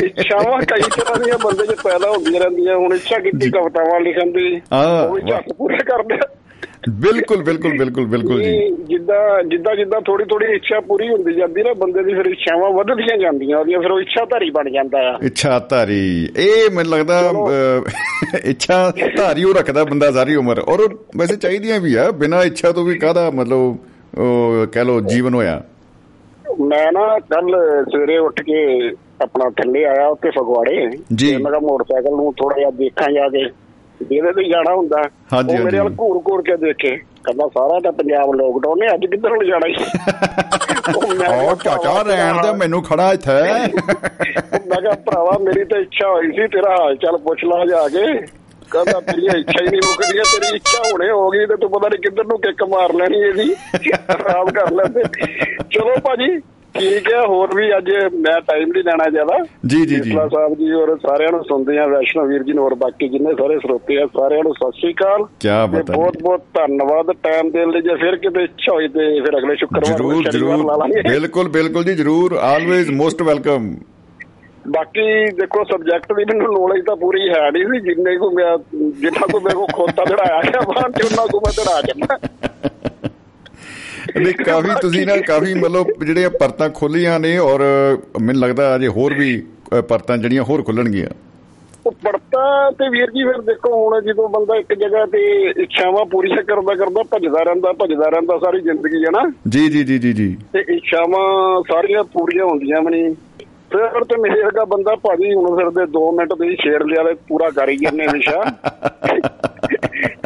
[0.04, 4.60] ਇੱਛਾਵਾਂ ਕਈ ਤਰ੍ਹਾਂ ਦੀਆਂ ਬੰਦੇ 'ਚ ਪੈਦਾ ਹੁੰਦੀਆਂ ਰਹਿੰਦੀਆਂ ਹੁਣ ਇੱਛਾ ਕੀਤੀ ਕਵਤਾਵਾਂ ਲਿਖਣ ਦੀ
[4.72, 6.18] ਉਹ ਵੀ ਚੱਕ ਪੂਰਾ ਕਰਦੇ
[6.88, 11.72] ਬਿਲਕੁਲ ਬਿਲਕੁਲ ਬਿਲਕੁਲ ਬਿਲਕੁਲ ਜੀ। ਜਿੱਦਾਂ ਜਿੱਦਾਂ ਜਿੱਦਾਂ ਥੋੜੀ ਥੋੜੀ ਇੱਛਾ ਪੂਰੀ ਹੁੰਦੀ ਜਾਂਦੀ ਨਾ
[11.72, 15.58] ਬੰਦੇ ਦੀ ਫਿਰ ਇੱਛਾਵਾਂ ਵੱਧਦੀਆਂ ਜਾਂਦੀਆਂ ਉਹਦੀਆਂ ਫਿਰ ਉਹ ਇੱਛਾ ਧਾਰੀ ਬਣ ਜਾਂਦਾ ਆ। ਇੱਛਾ
[15.58, 17.20] ਧਾਰੀ ਇਹ ਮੈਨੂੰ ਲੱਗਦਾ
[18.44, 22.84] ਇੱਛਾ ਧਾਰੀ ਉਹ ਰੱਖਦਾ ਬੰਦਾ ਸਾਰੀ ਉਮਰ। ਔਰ ਵੈਸੇ ਚਾਹੀਦੀਆਂ ਵੀ ਆ ਬਿਨਾਂ ਇੱਛਾ ਤੋਂ
[22.84, 23.76] ਵੀ ਕਾਹਦਾ ਮਤਲਬ
[24.72, 25.62] ਕਹਿ ਲੋ ਜੀਵਨ ਹੋਇਆ?
[26.60, 27.54] ਮੈਂ ਨਾ ਕੱਲ
[27.92, 28.90] ਸਵੇਰੇ ਉੱਠ ਕੇ
[29.22, 30.88] ਆਪਣਾ ਥੱਲੇ ਆਇਆ ਉੱਤੇ ਫਗਵਾੜੇ।
[31.20, 33.44] ਤੇ ਮੇਰਾ ਮੋਟਰਸਾਈਕਲ ਨੂੰ ਥੋੜਾ ਜਿਹਾ ਦੇਖਾਂ ਜਾ ਕੇ।
[34.04, 37.92] ਜਿਹਦੇ ਤੇ ਜਾਣਾ ਹੁੰਦਾ। ਹਾਂਜੀ, ਉਹ ਮੇਰੇ ਹਾਂਜੀ। ਘੂਰ ਘੂਰ ਕੇ ਦੇਖੇ। ਕਹਿੰਦਾ ਸਾਰਾ ਤਾਂ
[37.92, 39.84] ਪੰਜਾਬ ਲੋਕਡਾਊਨ ਨੇ ਅੱਜ ਕਿੱਧਰ ਨੂੰ ਜਾਣਾ ਸੀ
[40.94, 46.46] ਉਹ ਚਾਚਾ ਰਹਿਣ ਦੇ ਮੈਨੂੰ ਖੜਾ ਇੱਥੇ। ਮੈਂ ਕਿਹਾ ਭਰਾਵਾ ਮੇਰੀ ਤਾਂ ਇੱਛਾ ਹੋਈ ਸੀ
[46.48, 48.04] ਤੇਰਾ ਹਾਲ ਚਾਲ ਪੁੱਛ ਲਾ ਜਾ ਕੇ।
[48.70, 52.00] ਕਹਿੰਦਾ ਤੇਰੀ ਇੱਛਾ ਹੀ ਨਹੀਂ ਮੁੱਕਦੀਆਂ ਤੇਰੀ ਇੱਛਾ ਹੁਣੇ ਹੋ ਗਈ ਤੇ ਤੂੰ ਪਤਾ ਨਹੀਂ
[52.02, 53.54] ਕਿੱਧਰ ਨੂੰ ਕਿੱਕ ਮਾਰ ਲੈਣੀ ਇਹਦੀ
[54.10, 55.02] ਆਰਾਮ ਕਰ ਲੈਂਦੇ।
[55.74, 56.28] ਚਲੋ ਭਾਜੀ
[56.78, 60.54] ਠੀਕ ਹੈ ਹੋਰ ਵੀ ਅੱਜ ਮੈਂ ਟਾਈਮ ਨਹੀਂ ਲੈਣਾ ਜ਼ਿਆਦਾ। ਜੀ, ਜੀ, ਜੀ। ਮਿਸਲਾ ਸਾਹਿਬ
[60.54, 64.02] ਜੀ ਔਰ ਸਾਰਿਆਂ ਨੂੰ ਸੁਣਦੇ ਆ ਵੈਸ਼ਨੋ ਵੀਰ ਜੀ ਨੂੰ ਔਰ ਬਾਕੀ ਜਿੰਨੇ ਸਾਰੇ ਸਰੋਤੇ
[64.02, 67.80] ਆ ਸਾਰਿਆਂ ਨੂੰ ਸਤਿ ਸ੍ਰੀ ਅਕਾਲ। ਤੇ ਬਤਾ ਜੀ। ਬਹੁਤ ਬਹੁਤ ਧੰਨਵਾਦ ਟਾਈਮ ਦੇਣ ਲਈ।
[67.80, 71.08] ਜੇ ਫਿਰ ਕਿਤੇ ਇੱਛਾ ਹੋਈ ਤੇ ਫਿਰ ਅਗਲੇ ਸ਼ੁੱਕਰਵਾਰ ਨੂੰ ਜਰੂਰ ਸ਼ਨੀਵਾਰ ਲਾ ਜਰੂਰ ਲਾਂਗੇ।
[71.08, 73.74] ਬਿਲਕੁਲ ਬਿਲਕੁਲ ਜੀ ਜਰੂਰ। ਆਲਵੇਜ਼ ਮੋਸਟ ਵੈਲਕਮ
[74.68, 78.56] ਬਾਕੀ ਦੇਖੋ ਸਬਜੈਕਟ ਦੀ ਮੈਨੂੰ ਨੌਲੇਜ ਤਾਂ ਪੂਰੀ ਹੈ ਨਹੀਂ ਸੀ। ਜਿੰਨੇ ਕੋ ਮੈਂ
[79.00, 82.18] ਜਿੰਨਾ ਕੋ ਮੇਰੇ ਕੋ ਖੋਤਾ ਚੜਾਇਆ ਗਿਆ ਬਾਹਰ ਤੇ ਉਹਨਾਂ ਕੋ ਮੈਂ ਚੜਾ ਜਾਂਦਾ
[84.20, 87.60] ਨਹੀਂ ਕਾਫੀ ਤੁਸੀਂ ਨਾ ਕਾਫੀ ਮਤਲਬ ਜਿਹੜੇ ਪਰਤਾਂ ਖੋਲੀਆਂ ਨੇ ਔਰ
[88.20, 89.42] ਮੈਨੂੰ ਲੱਗਦਾ ਅਜੇ ਹੋਰ ਵੀ
[89.88, 91.08] ਪਰਤਾਂ ਜਿਹੜੀਆਂ ਹੋਰ ਖੁੱਲਣਗੀਆਂ
[91.86, 95.18] ਉਹ ਪੜਤਾ ਤੇ ਵੀਰ ਜੀ ਫਿਰ ਦੇਖੋ ਹੁਣ ਜਦੋਂ ਬੰਦਾ ਇੱਕ ਜਗ੍ਹਾ ਤੇ
[95.62, 99.22] ਇੱਛਾਵਾਂ ਪੂਰੀਆਂ ਕਰਦਾ ਕਰਦਾ ਭੱਜਦਾ ਰਹਿੰਦਾ ਭੱਜਦਾ ਰਹਿੰਦਾ ਸਾਰੀ ਜ਼ਿੰਦਗੀ ਹੈ ਨਾ?
[99.48, 103.14] ਜੀ ਜੀ ਜੀ ਜੀ ਜੀ। ਤੇ ਇੱਛਾਵਾਂ ਸਾਰੀਆਂ ਪੂਰੀਆਂ ਹੁੰਦੀਆਂ ਵੀ ਨਹੀਂ।
[103.70, 107.14] ਫਿਰ ਤੇ ਮੇਰੇ ਵਰਗਾ ਬੰਦਾ ਭਾਜੀ ਹੁਣ ਫਿਰ ਦੇ 2 ਮਿੰਟ ਦੇ ਛੇੜ ਲਿਆ ਤੇ
[107.28, 108.42] ਪੂਰਾ ਕਰ ਹੀ ਜੰਨੇ ਵਿਸ਼ਾ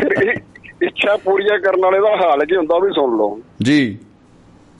[0.00, 0.34] ਫਿਰ
[0.82, 3.98] ਇੱਛਾ ਪੂਰੀਆਂ ਕਰਨ ਵਾਲੇ ਦਾ ਹਾਲ ਕੀ ਹੁੰਦਾ ਉਹ ਵੀ ਸੁਣ ਲਓ। ਜੀ।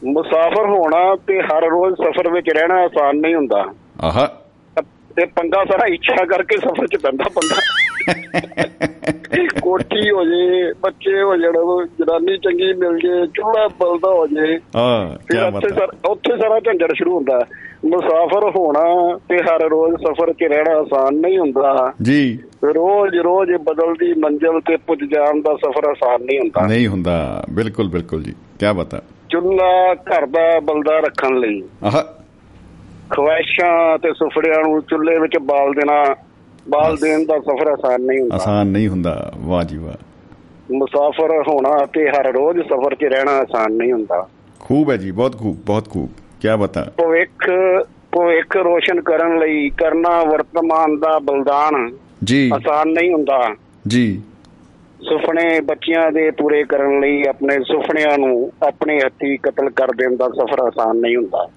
[0.04, 3.64] ਮੁਸਾਫਰ ਹੋਣਾ ਤੇ ਹਰ ਰੋਜ਼ ਸਫ਼ਰ ਵਿੱਚ ਰਹਿਣਾ ਆਸਾਨ ਨਹੀਂ ਹੁੰਦਾ।
[4.00, 4.26] ਆਹਾ।
[5.16, 7.56] ਤੇ ਪੰਗਾ ਸਾਰਾ ਇੱਛਾ ਕਰਕੇ ਸਫ਼ਰ 'ਚ ਪੈਂਦਾ ਬੰਦਾ
[9.60, 11.52] ਕੋਠੀ ਹੋ ਜੇ ਬੱਚੇ ਹੋ ਜਾਣ
[11.86, 15.36] ਜਨਾਨੀ ਚੰਗੀ ਮਿਲ ਜੇ ਚੁੱਲ੍ਹਾ ਬਲਦਾ ਹੋ ਜੇ। ਹਾਂ ਕੀ
[15.68, 17.46] ਸਰ ਉੱਥੇ ਸਾਰਾ ਝੰਡੜ ਸ਼ੁਰੂ ਹੁੰਦਾ।
[17.84, 24.14] ਮੁਸਾਫਰ ਹੋਣਾ ਤੇ ਹਰ ਰੋਜ਼ ਸਫ਼ਰ 'ਚ ਰਹਿਣਾ ਆਸਾਨ ਨਹੀਂ ਹੁੰਦਾ। ਜੀ। ਰੋਜ਼ ਰੋਜ਼ ਬਦਲਦੀ
[24.14, 28.72] ਮੰਜ਼ਿਲ ਤੇ ਪੁੱਜ ਜਾਣ ਦਾ ਸਫ਼ਰ ਆਸਾਨ ਨਹੀਂ ਹੁੰਦਾ। ਨਹੀਂ ਹੁੰਦਾ। ਬਿਲਕੁਲ ਬਿਲकुल ਜੀ। ਕੀ
[28.76, 32.24] ਬਤਾ ਚੁੱਲ੍ਹਾ ਘਰ ਦਾ ਬਲਦਾ ਰੱਖਣ ਲਈ। ਆਹਾ।
[33.10, 36.16] ਖਵਾਇਸ਼ਾਂ ਤੇ ਸੁਫੜਿਆਂ ਨੂੰ ਚੁੱਲ੍ਹੇ ਵਿੱਚ ਬਾਲ ਦੇਣਾ
[36.68, 39.92] ਬਾਲ ਦੇਣ ਦਾ ਸਫ਼ਰ ਆਸਾਨ ਨਹੀਂ ਹੁੰਦਾ। ਆਸਾਨ ਨਹੀਂ ਹੁੰਦਾ। ਵਾਹ ਜੀ ਵਾਹ।
[40.72, 44.28] ਮੁਸਾਫਰ ਹੋਣਾ ਤੇ ਹਰ ਰੋਜ਼ ਸਫ਼ਰ 'ਚ ਰਹਿਣਾ ਆਸਾਨ ਨਹੀਂ ਹੁੰਦਾ।
[44.60, 46.08] ਖੂਬ ਹੈ ਜੀ। ਬਹੁਤ ਖੂਬ ਬਹੁਤ ਖੂਬ।
[46.40, 46.92] ਕੀ ਬਤਾ?
[46.96, 47.50] ਭਵਿੱਖ
[48.12, 51.90] ਭਵਿੱਖ ਰੋਸ਼ਨ ਕਰਨ ਲਈ ਕਰਨਾ ਵਰਤਮਾਨ ਦਾ ਬਲਿਦਾਨ
[52.24, 53.54] ਜੀ। ਆਸਾਨ ਨਹੀਂ ਹੁੰਦਾ।
[53.86, 54.22] ਜੀ।
[55.00, 60.28] ਸੁਪਨੇ ਬੱਚਿਆਂ ਦੇ ਪੂਰੇ ਕਰਨ ਲਈ ਆਪਣੇ ਸੁਪਨਿਆਂ ਨੂੰ ਆਪਣੇ ਹੱਥੀ ਕਤਲ ਕਰ ਦੇਣ ਦਾ
[60.28, 61.50] ਸਫ਼ਰ ਆਸਾਨ ਨਹੀਂ ਹੁੰਦਾ।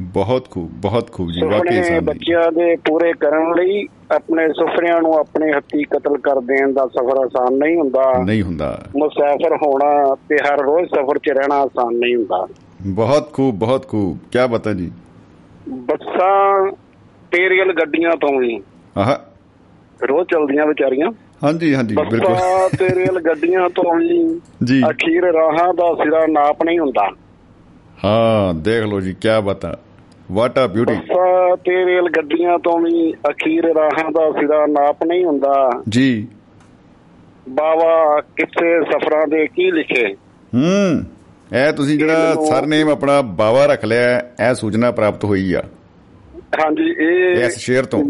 [0.00, 5.14] ਬਹੁਤ ਖੂਬ ਬਹੁਤ ਖੂਬ ਜੀ ਵਾਕਈ ਆਸਾਨ ਬੱਚਿਆਂ ਦੇ ਪੂਰੇ ਕਰਨ ਲਈ ਆਪਣੇ ਸੁਪਨਿਆਂ ਨੂੰ
[5.14, 10.36] ਆਪਣੇ ਹੱਥੀ ਕਤਲ ਕਰ ਦੇਣ ਦਾ ਸਫ਼ਰ ਆਸਾਨ ਨਹੀਂ ਹੁੰਦਾ। ਨਹੀਂ ਹੁੰਦਾ। ਮੁਸਾਫਰ ਹੋਣਾ ਤੇ
[10.36, 12.48] ਹਰ ਰੋਜ਼ ਸਫ਼ਰ 'ਚ ਰਹਿਣਾ ਆਸਾਨ ਨਹੀਂ ਹੁੰਦਾ।
[12.86, 14.92] ਬਹੁਤ ਖੂਬ ਬਹੁਤ ਖੂਬ। ਕੀ ਬਤਾ ਜੀ?
[15.68, 16.72] ਬੱਸਾਂ
[17.32, 18.62] ਤੇ ਰੇਲ ਗੱਡੀਆਂ ਤੋਂ ਵੀ।
[18.98, 19.16] ਆਹ।
[20.06, 21.12] ਰੋਜ਼ ਚੱਲਦੀਆਂ ਵਿਚਾਰੀਆਂ।
[21.44, 24.00] ਹਾਂਜੀ ਹਾਂਜੀ ਬਿਲਕੁਲ। ਬੱਸਾਂ ਤੇ ਰੇਲ ਗੱਡੀਆਂ ਤੋਂ
[24.64, 27.10] ਜੀ। ਅਖੀਰ ਰਾਹਾਂ ਦਾ ਸਿਰਾ ਨਾਪ ਨਹੀਂ ਹੁੰਦਾ।
[28.04, 29.78] ਹਾਂ ਦੇਖ ਲਓ ਜੀ ਕੀ ਬਤਾ।
[30.32, 35.24] ਵਾਟ ਆ ਬਿਊਟੀ ਬੱਸਾਂ ਤੇ ਰੇਲ ਗੱਡੀਆਂ ਤੋਂ ਵੀ ਅਖੀਰ ਰਾਹਾਂ ਦਾ ਸਿਰਾ ਨਾਪ ਨਹੀਂ
[35.24, 36.28] ਹੁੰਦਾ। ਜੀ।
[37.48, 40.14] ਬਾਵਾ ਕਿੱਥੇ ਸਫ਼ਰਾਂ ਦੇ ਕੀ ਲਿਖੇ।
[40.54, 41.02] ਹੂੰ।
[41.54, 45.62] ਇਹ ਤੁਸੀਂ ਜਿਹੜਾ ਸਰਨੇਮ ਆਪਣਾ ਬਾਵਾ ਰੱਖ ਲਿਆ ਇਹ ਸੂਚਨਾ ਪ੍ਰਾਪਤ ਹੋਈ ਆ।
[46.36, 48.04] ਹਾਂਜੀ ਇਹ ਇਸ ਸ਼ੇਰ ਤੋਂ।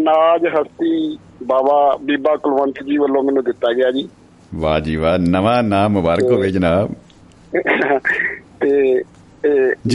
[0.00, 4.08] ਨਾਜ ਹਸਤੀ ਬਾਬਾ ਬੀਬਾ ਕੁਲਵੰਤ ਜੀ ਵੱਲੋਂ ਮੈਨੂੰ ਦਿੱਤਾ ਗਿਆ ਜੀ।
[4.54, 6.90] ਵਾਹ ਜੀ ਵਾਹ ਨਵਾਂ ਨਾਮ ਮੁਬਾਰਕ ਹੋਵੇ ਜਨਾਬ।
[8.60, 9.02] ਤੇ।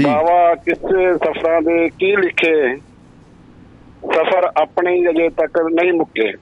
[0.04, 2.76] ਬਾਵਾ ਕਿਸੇ ਸਫ਼ਰਾਂ ਦੇ ਕੀ ਲਿਖੇ?
[4.14, 6.34] ਸਫ਼ਰ ਆਪਣੇ ਅਜੇ ਤੱਕ ਨਹੀਂ ਮੁੱਕੇ।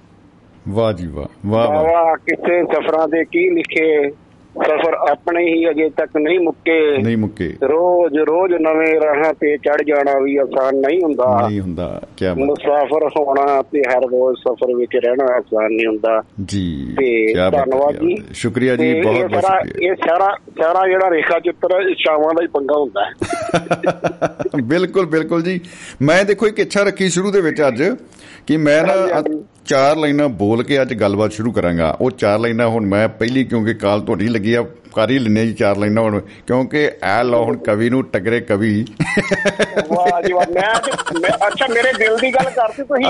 [0.70, 4.12] ਵਾਹ ਜੀ ਵਾਹ ਵਾਹ ਵਾਹ। ਬਾਵਾ ਕਿਸੇ ਸਫ਼ਰਾਂ ਦੇ ਕੀ ਲਿਖੇ?
[4.58, 9.84] ਸਫ਼ਰ ਆਪਣੇ ਹੀ ਅਜੇ ਤੱਕ ਨਹੀਂ ਮੁੱਕੇ। ਨਹੀਂ ਮੁੱਕੇ। ਰੋਜ਼ ਰੋਜ਼ ਨਵੇਂ ਰਾਹਾਂ ਤੇ ਚੜ
[9.88, 14.76] ਜਾਣਾ ਵੀ ਆਸਾਨ ਨਹੀਂ ਹੁੰਦਾ। ਨਹੀਂ ਹੁੰਦਾ ਕੀ ਬਾਤ। ਮੁਸਾਫਰ ਹੋਣਾ ਤੇ ਹਰ ਰੋਜ਼ ਸਫ਼ਰ
[14.76, 16.96] ਵਿੱਚ ਰਹਿਣਾ ਆਸਾਨ ਨਹੀਂ ਹੁੰਦਾ। ਜੀ
[17.38, 22.34] ਹੈ, ਧੰਨਵਾਦ ਜੀ। ਸ਼ੁਕਰੀਆ ਜੀ ਬਹੁਤ ਬਹੁਤ ਸ਼ੁਕਰੀਆ। ਇਹ ਸਾਰਾ ਸਾਰਾ ਜਿਹੜਾ ਰੇਖਾ ਚਿੱਤਰ ਸ਼ਾਮਾਂ
[22.34, 25.60] ਦਾ ਹੀ ਪੰਗਾ ਹੁੰਦਾ। ਹੈ ਬਿਲਕੁਲ ਬਿਲਕੁਲ ਜੀ।
[26.02, 27.84] ਮੈਂ ਦੇਖੋ ਇੱਕ ਇੱਛਾ ਰੱਖੀ ਸ਼ੁਰੂ ਦੇ ਵਿੱਚ ਅੱਜ
[28.48, 29.24] ਕਿ ਮੈਂ ਨਾ।
[29.66, 33.74] ਚਾਰ ਲਾਈਨਾਂ ਬੋਲ ਕੇ ਅੱਜ ਗੱਲਬਾਤ ਸ਼ੁਰੂ ਕਰਾਂਗਾ। ਉਹ ਚਾਰ ਲਾਈਨਾਂ ਹੁਣ ਮੈਂ ਪਹਿਲੀ ਕਿਉਂਕਿ
[33.74, 34.66] ਕਾਲ ਤੁਹਾਡੀ ਲੱਗੀ ਆ
[34.96, 38.86] ਕਰ ਹੀ ਲੈਨੇ ਜੀ ਚਾਰ ਲਾਈਨਾਂ ਹੁਣ ਕਿਉਂਕਿ ਐ ਲਓ ਹੁਣ ਕਵੀ ਨੂੰ ਟਕਰੇ ਕਵੀ।
[39.90, 43.06] ਵਾਹ ਜੀ ਵਾਹ ਮੈਂ ਅੱਛਾ ਮੇਰੇ ਦਿਲ ਦੀ ਗੱਲ ਕਰਤੀ ਤੁਸੀਂ?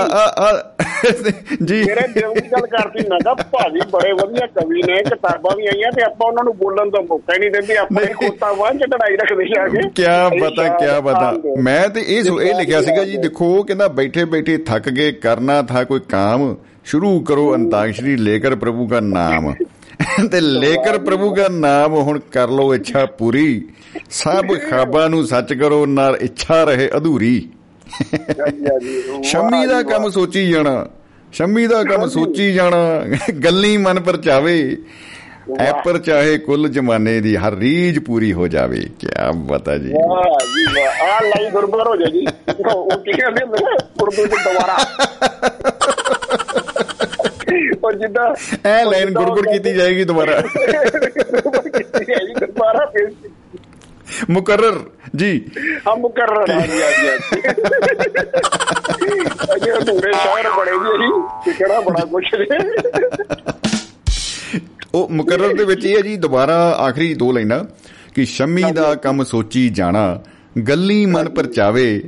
[1.64, 5.66] ਜੀ। ਮੇਰੇ ਦਿਲ ਦੀ ਗੱਲ ਕਰਤੀ ਮੈਂ ਕਿਹਾ ਭਾਜੀ ਬੜੇ ਵਧੀਆ ਕਵੀ ਨੇ ਕਿਤਾਬਾਂ ਵੀ
[5.66, 8.72] ਆਈਆਂ ਤੇ ਆਪਾਂ ਉਹਨਾਂ ਨੂੰ ਬੋਲਣ ਦਾ ਮੌਕਾ ਹੀ ਨਹੀਂ ਦਿੰਦੇ ਆਪਾਂ ਇਹ ਕੋਤਾ ਵਾਂ
[8.74, 10.02] ਚ ਲੜਾਈ ਰੱਖਦੇ ਆ ਕੇ। ਕੀ
[10.40, 14.88] ਪਤਾ ਕੀ ਪਤਾ। ਮੈਂ ਤੇ ਇਹ ਇਹ ਲਿਖਿਆ ਸੀਗਾ ਜੀ ਦੇਖੋ ਕਹਿੰਦਾ ਬੈਠੇ ਬੈਠੇ ਥੱਕ
[14.88, 19.54] ਗਏ ਕਰਨਾ ਥਾ ਕੋਈ ਕਾਮ ਸ਼ੁਰੂ ਕਰੋ ਅੰਤਾਕਸ਼ਰੀ ਲੇਕਰ ਪ੍ਰਭੂ ਦਾ ਨਾਮ।
[20.32, 23.68] ਤੇ ਲੇਕਰ ਪ੍ਰਭੂ ਦਾ ਨਾਮ ਹੁਣ ਕਰ ਲਓ ਇੱਛਾ ਪੂਰੀ।
[24.10, 27.48] ਸਭ ਖਾਬਾਂ ਨੂੰ ਸੱਚ ਕਰੋ ਨਾਲ ਇੱਛਾ ਰਹੇ ਅਧੂਰੀ।
[29.22, 30.86] ਸ਼ੰਮੀ ਦਾ ਜੀ ਕੰਮ। ਸੋਚੀ ਜਾਣਾ।
[31.32, 33.04] ਸ਼ੰਮੀ ਦਾ ਕੰਮ ਸੋਚੀ ਜਾਣਾ।
[33.44, 34.76] ਗੱਲੀ ਮਨ ਪਰਚਾਵੇ
[35.60, 40.80] ਐਪਰ ਚਾਹੇ ਕੁੱਲ ਜਮਾਨੇ ਦੀ ਹਰ ਰੀਝ ਪੂਰੀ ਹੋ ਜਾਵੇ। ਕੀ ਬਤਾ ਜੀ। ਵਾਹ ਜੀ
[40.80, 42.26] ਵਾਹ। ਆ ਲਾਈ ਗੁਰਬਰ ਹੋ ਜਾਏਗੀ
[42.74, 43.76] ਉਹ ਕੀ ਕਹਿੰਦੇ ਨੇ?
[44.02, 44.78] ਉਰਦੂ ਚ ਦੁਬਾਰਾ।
[47.84, 48.34] ਉਹ ਜਿੱਦਾਂ
[48.68, 53.10] ਐ ਲਾਈਨ ਗੁਰਗੁਰ ਕੀਤੀ ਜਾਏਗੀ ਦੁਬਾਰਾ। ਕੀਤੀ ਜਾਏਗੀ ਦੁਬਾਰਾ ਫਿਰ
[54.30, 54.78] ਮੁਕਰਰ
[55.16, 55.44] ਜੀ।
[55.88, 56.78] ਹਮ ਮੁਕਰਰ ਆ ਜੀ
[59.54, 62.58] ਅਜੇ ਪੂਰੇ ਸ਼ਹਿਰ ਬੜੇ ਵੀ ਅਸੀਂ ਕਿਹੜਾ ਬੜਾ ਕੁਛ ਨੇ
[64.94, 67.64] ਉਹ ਮੁਕਰਰ ਦੇ ਵਿੱਚ ਇਹ ਹੈ ਜੀ ਦੁਬਾਰਾ ਆਖਰੀ ਦੋ ਲਾਈਨਾਂ
[68.14, 70.20] ਕਿ ਸ਼ੰਮੀ ਦਾ ਕੰਮ ਸੋਚੀ ਜਾਣਾ
[70.68, 72.02] ਗੱਲੀ ਮਨ ਪਰਚਾਵੇ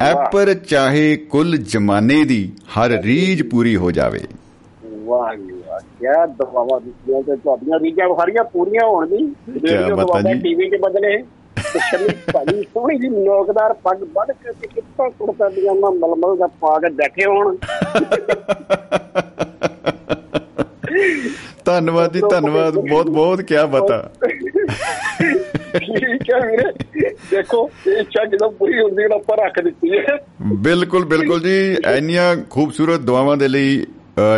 [0.00, 4.20] ਐਪਰ ਚਾਹੇ ਕੁੱਲ ਜਮਾਨੇ ਦੀ ਹਰ ਰੀਝ ਪੂਰੀ ਹੋ ਜਾਵੇ।
[5.06, 5.34] ਵਾਹ
[6.00, 11.16] ਕਿਆ ਦਵਾਵਾਂ ਦਿੱਤੀਆਂ ਤੇ ਤੁਹਾਡੀਆਂ ਰੀਜਾਂ ਸਾਰੀਆਂ ਪੂਰੀਆਂ ਹੋਣ ਕਿਆ ਬਾਤਾਂ ਜੀ। ਟੀਵੀ 'ਚ ਬਦਲੇ
[11.72, 16.46] ਤੇ ਸ਼ਮੀ ਭਾਜੀ ਸੋਹਣੀ ਜੀ ਨੋਕਦਾਰ ਪੱਗ ਵੱਢ ਕੇ ਤੇ ਕਿੱਥੋਂ ਕੁੜਤਾ ਪਜਾਮਾ ਮਲਮਲ ਦਾ
[16.60, 17.56] ਪਾ ਕੇ ਬੈਠੇ ਹੋਣ।
[21.64, 23.98] ਧੰਨਵਾਦ ਜੀ ਧੰਨਵਾਦ। ਬਹੁਤ ਬਹੁਤ ਕੀ ਬਤਾ।
[25.76, 31.04] ਠੀਕ ਹੈ ਵੀਰੇ। ਦੇਖੋ ਇਹ ਇੱਛਾ ਜਦੋਂ ਪੂਰੀ ਹੁੰਦੀ ਹੈ ਆਪਾਂ ਰੱਖ ਦਿੱਤੀ ਹੈ। ਬਿਲਕੁਲ
[31.04, 31.56] ਬਿਲਕੁਲ ਜੀ।
[31.96, 33.84] ਇੰਨੀਆਂ ਖੂਬਸੂਰਤ ਦੁਆਵਾਂ ਦੇ ਲਈ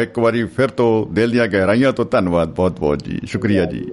[0.02, 3.92] ਇੱਕ ਵਾਰੀ ਫਿਰ ਤੋਂ ਦਿਲ ਦੀਆਂ ਗਹਿਰਾਈਆਂ ਤੋਂ ਧੰਨਵਾਦ ਬਹੁਤ ਬਹੁਤ ਜੀ ਸ਼ੁਕਰੀਆ ਜੀ।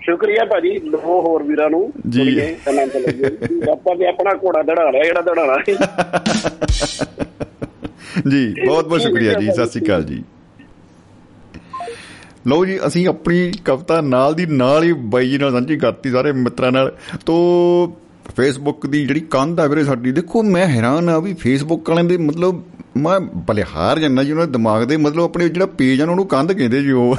[0.00, 2.40] ਸ਼ੁਕਰੀਆ ਭਾਜੀ ਲੋ ਹੋਰ ਵੀਰਾਂ ਨੂੰ ਜੀ।
[3.72, 5.56] ਆਪਾਂ ਤੇ ਆਪਣਾ ਘੋੜਾ ਦੜਾ ਲਿਆ ਜਿਹੜਾ ਦੜਾਣਾ
[8.30, 10.24] ਜੀ ਬਹੁਤ ਬਹੁਤ ਸ਼ੁਕਰੀਆ ਜੀ ਸਤਿ ਸ਼੍ਰੀ ਅਕਾਲ ਜੀ।
[12.46, 16.32] ਲਓ ਜੀ ਅਸੀਂ ਆਪਣੀ ਕਵਿਤਾ ਨਾਲ ਦੀ ਨਾਲ ਹੀ ਬਾਈ ਜੀ ਨਾਲ ਸਾਂਝੀ ਕਰਤੀ ਸਾਰੇ
[16.32, 16.92] ਮਿੱਤਰਾਂ ਨਾਲ।
[17.26, 17.88] ਤੋਂ
[18.36, 22.16] ਫੇਸਬੁੱਕ ਦੀ ਜਿਹੜੀ ਕੰਧ ਆ ਵੀਰੇ ਸਾਡੀ ਦੇਖੋ ਮੈਂ ਹੈਰਾਨ ਆ ਵੀ ਫੇਸਬੁੱਕ ਵਾਲਿਆਂ ਦੇ
[22.16, 22.62] ਮਤਲਬ
[22.96, 26.52] ਮੈਂ ਬਲਿਹਾਰ ਜੰਨਾ ਜੀ ਉਹਨਾਂ ਦੇ ਦਿਮਾਗ ਦੇ ਮਤਲਬ ਆਪਣੇ ਜਿਹੜਾ ਪੇਜ ਆ ਉਹਨੂੰ ਕੰਧ
[26.52, 27.16] ਕਹਿੰਦੇ ਜੀ ਉਹ।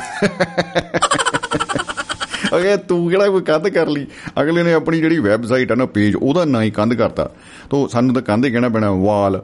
[2.58, 4.06] ਅਗੇ ਤੂੰ ਕਿਹੜਾ ਕੋਈ ਕੰਧ ਕਰ ਲਈ?
[4.41, 7.30] ਅਗਲੇ ਨੇ ਆਪਣੀ ਜਿਹੜੀ ਵੈਬਸਾਈਟ ਆ ਨਾ ਪੇਜ ਉਹਦਾ ਨਾਂ ਹੀ ਕੰਧ ਕਰਤਾ।
[7.70, 9.41] ਤੋਂ ਸਾਨੂੰ ਤਾਂ ਕੰਧ ਹੀ ਕਹਿਣਾ ਪੈਣਾ ਵਾਲ।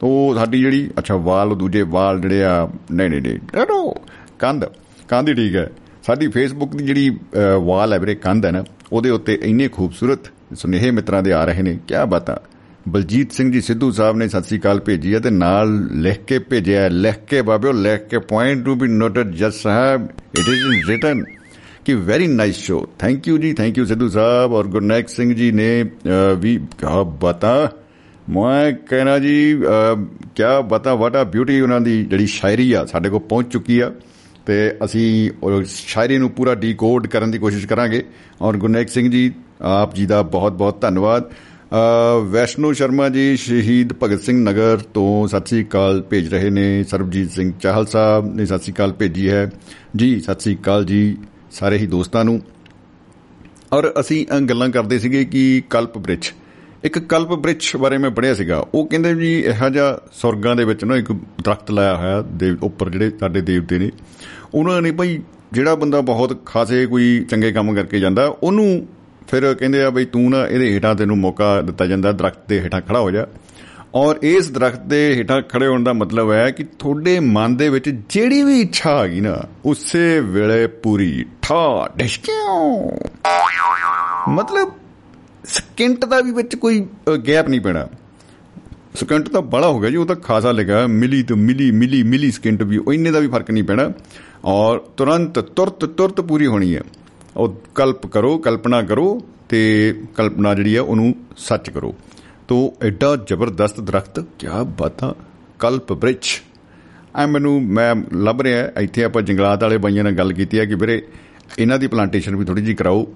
[0.00, 3.94] ਤੋਂ ਸਾਡੀ ਜਿਹੜੀ ਅੱਛਾ ਵਾਲ ਦੂਜੇ ਵਾਲ ਜਿਹੜੇ ਆ ਨਹੀਂ ਨਹੀਂ ਨਹੀਂ ਨੋ
[4.38, 4.64] ਕੰਧ।
[5.08, 5.70] ਕੰਧ ਹੀ ਠੀਕ ਹੈ।
[6.06, 10.18] ਸਾਡੀ ਫੇਸਬੁੱਕ ਦੀ ਜਿਹੜੀ ਅ, ਵਾਲ ਹੈ ਵੀਰੇ ਕੰਧ ਹੈ ਨਾ ਉਹਦੇ ਉੱਤੇ ਇੰਨੇ ਖੂਬਸੂਰਤ
[10.54, 12.36] ਸੁਨੇਹੇ ਮਿੱਤਰਾਂ ਦੇ ਆ ਰਹੇ ਨੇ ਕੀ ਬਾਤਾਂ?
[12.88, 16.38] ਬਲਜੀਤ ਸਿੰਘ ਜੀ ਸਿੱਧੂ ਸਾਹਿਬ ਨੇ ਸਤਿ ਸ੍ਰੀ ਅਕਾਲ ਭੇਜੀ ਹੈ ਤੇ ਨਾਲ ਲਿਖ ਕੇ
[16.38, 20.64] ਭੇਜਿਆ ਹੈ। ਲਿਖ ਕੇ ਬਾਬਿਓ ਲਿਖ ਕੇ point to be noted Jas Sahib it is
[20.64, 21.22] in written
[21.84, 25.50] ਕਿ very nice show thank you ji thank you Sidhu ਸਾਹਿਬ ਔਰ ਗੁਰਨੈਕ ਸਿੰਘ ਜੀ
[25.52, 26.86] ਨੇ ਅ, ਵੀ ਕੀ
[27.20, 27.70] ਬਤਾ?
[28.30, 29.62] ਮੈਂ ਕਹਿਣਾ ਜੀ
[30.36, 33.90] ਕੀ ਬਤਾ ਵਾਟ ਆ ਬਿਊਟੀ ਉਹਨਾਂ ਦੀ ਜਿਹੜੀ ਸ਼ਾਇਰੀ ਆ ਸਾਡੇ ਕੋਲ ਪਹੁੰਚ ਚੁੱਕੀ ਆ
[34.46, 38.02] ਤੇ ਅਸੀਂ ਉਹ ਸ਼ਾਇਰੀ ਨੂੰ ਪੂਰਾ ਡੀਕੋਡ ਕਰਨ ਦੀ ਕੋਸ਼ਿਸ਼ ਕਰਾਂਗੇ
[38.40, 39.30] ਔਰ ਗੁਰਨੈਕ ਸਿੰਘ ਜੀ
[39.62, 45.28] ਆਪ ਜੀ ਦਾ ਬਹੁਤ ਬਹੁਤ ਧੰਨਵਾਦ। ਅ, ਵੈਸ਼ਨੂ ਸ਼ਰਮਾ ਜੀ ਸ਼ਹੀਦ ਭਗਤ ਸਿੰਘ ਨਗਰ ਤੋਂ
[45.28, 49.30] ਸਤਿ ਸ੍ਰੀ ਅਕਾਲ ਭੇਜ ਰਹੇ ਨੇ। ਸਰਬਜੀਤ ਸਿੰਘ ਚਾਹਲ ਸਾਹਿਬ ਨੇ ਸਤਿ ਸ੍ਰੀ ਅਕਾਲ ਭੇਜੀ
[49.30, 49.50] ਹੈ।
[49.96, 51.16] ਜੀ ਸਤਿ ਸ੍ਰੀ ਅਕਾਲ ਜੀ
[51.50, 52.40] ਸਾਰੇ ਹੀ ਦੋਸਤਾਂ ਨੂੰ।
[53.72, 56.32] ਔਰ ਅਸੀਂ ਅ, ਗੱਲਾਂ ਕਰਦੇ ਸੀਗੇ ਕਿ ਕਲਪ ਬ੍ਰਿਛ।
[56.84, 60.84] ਇੱਕ ਕਲਪ ਬ੍ਰਿਛ ਬਾਰੇ ਮੈਂ ਪੜਿਆ ਸੀਗਾ। ਉਹ ਕਹਿੰਦੇ ਜੀ ਇਹੋ ਜਿਹਾ ਸੁਰਗਾਂ ਦੇ ਵਿੱਚ
[60.84, 63.90] ਨਾ ਇੱਕ ਦਰਖਤ ਲਾਇਆ ਹੋਇਆ ਦੇ ਉੱਪਰ ਜਿਹੜੇ ਸਾਡੇ ਦੇਵਤੇ ਨੇ।
[64.54, 65.20] ਉਹਨਾਂ ਨੇ ਭਾਈ
[65.52, 68.86] ਜਿਹੜਾ ਬੰਦਾ ਬਹੁਤ ਖਾਸੇ ਕੋਈ ਚੰਗੇ ਕੰਮ ਕਰਕੇ ਜਾਂਦਾ ਉਹਨੂੰ
[69.32, 72.80] ਫਿਰ ਕਹਿੰਦੇ ਆ ਬਈ ਤੂੰ ਨਾ ਇਹਦੇ ਹੇਠਾਂ ਤੈਨੂੰ ਮੌਕਾ ਦਿੱਤਾ ਜਾਂਦਾ, ਦਰਖਤ ਦੇ ਹੇਠਾਂ
[72.80, 73.26] ਖੜਾ ਹੋ ਜਾ।
[73.94, 77.88] ਔਰ ਇਸ ਦਰਖਤ ਦੇ ਹੇਠਾਂ ਖੜੇ ਹੋਣ ਦਾ ਮਤਲਬ ਹੈ ਕਿ ਤੁਹਾਡੇ ਮਨ ਦੇ ਵਿੱਚ
[78.08, 82.92] ਜਿਹੜੀ ਵੀ ਇੱਛਾ ਆ ਗਈ ਨਾ, ਉਸੇ ਵੇਲੇ ਪੂਰੀ ਠਾ ਡਿਸ਼ਕਿਓ
[84.28, 84.72] ਮਤਲਬ
[85.44, 86.86] ਸਕਿੰਟ ਦਾ ਵੀ ਵਿੱਚ ਕੋਈ
[87.28, 87.88] ਗੈਪ ਨਹੀਂ ਪੈਣਾ।
[88.94, 92.30] ਸਕਿੰਟ ਤਾਂ ਬੜਾ ਹੋ ਗਿਆ ਜੀ, ਉਹ ਤਾਂ ਖਾਸਾ ਲਿਖਿਆ ਮਿਲੀ ਤੋਂ ਮਿਲੀ ਮਿਲੀ ਮਿਲੀ
[92.30, 93.92] ਸਕਿੰਟ ਵੀ, ਉਹ ਇੰਨੇ ਦਾ ਵੀ ਫ਼ਰਕ ਨਹੀਂ ਪੈਣਾ।
[94.44, 96.82] ਔਰ ਤੁਰੰਤ ਤੁਰਤ ਤੁਰਤ ਪੂਰੀ ਹੋਣੀ ਹੈ।
[97.36, 101.94] ਉਹ ਕਲਪ ਕਰੋ, ਕਲਪਨਾ ਕਰੋ ਤੇ ਕਲਪਨਾ ਜਿਹੜੀ ਹੈ ਉਹਨੂੰ ਸੱਚ ਕਰੋ।
[102.48, 104.46] ਤੋ ਐਡਾ ਜ਼ਬਰਦਸਤ ਦਰਖਤ ਕੀ
[104.78, 105.14] ਬਾਤਾਂ,
[105.58, 106.42] ਕਲਪ ਬ੍ਰਿਛ।
[107.16, 110.74] ਐ ਮੈਨੂੰ, ਮੈਂ ਲੱਭ ਰਿਹਾ, ਇੱਥੇ ਆਪਾਂ ਜੰਗਲਾਤ ਵਾਲੇ ਬਾਈਆਂ ਨਾਲ ਗੱਲ ਕੀਤੀ ਹੈ ਕਿ
[110.74, 111.02] ਵੀਰੇ
[111.58, 113.06] ਇਹਨਾਂ ਦੀ ਪਲਾਂਟੇਸ਼ਨ ਵੀ ਥੋੜੀ ਜੀ ਕਰਾਓ।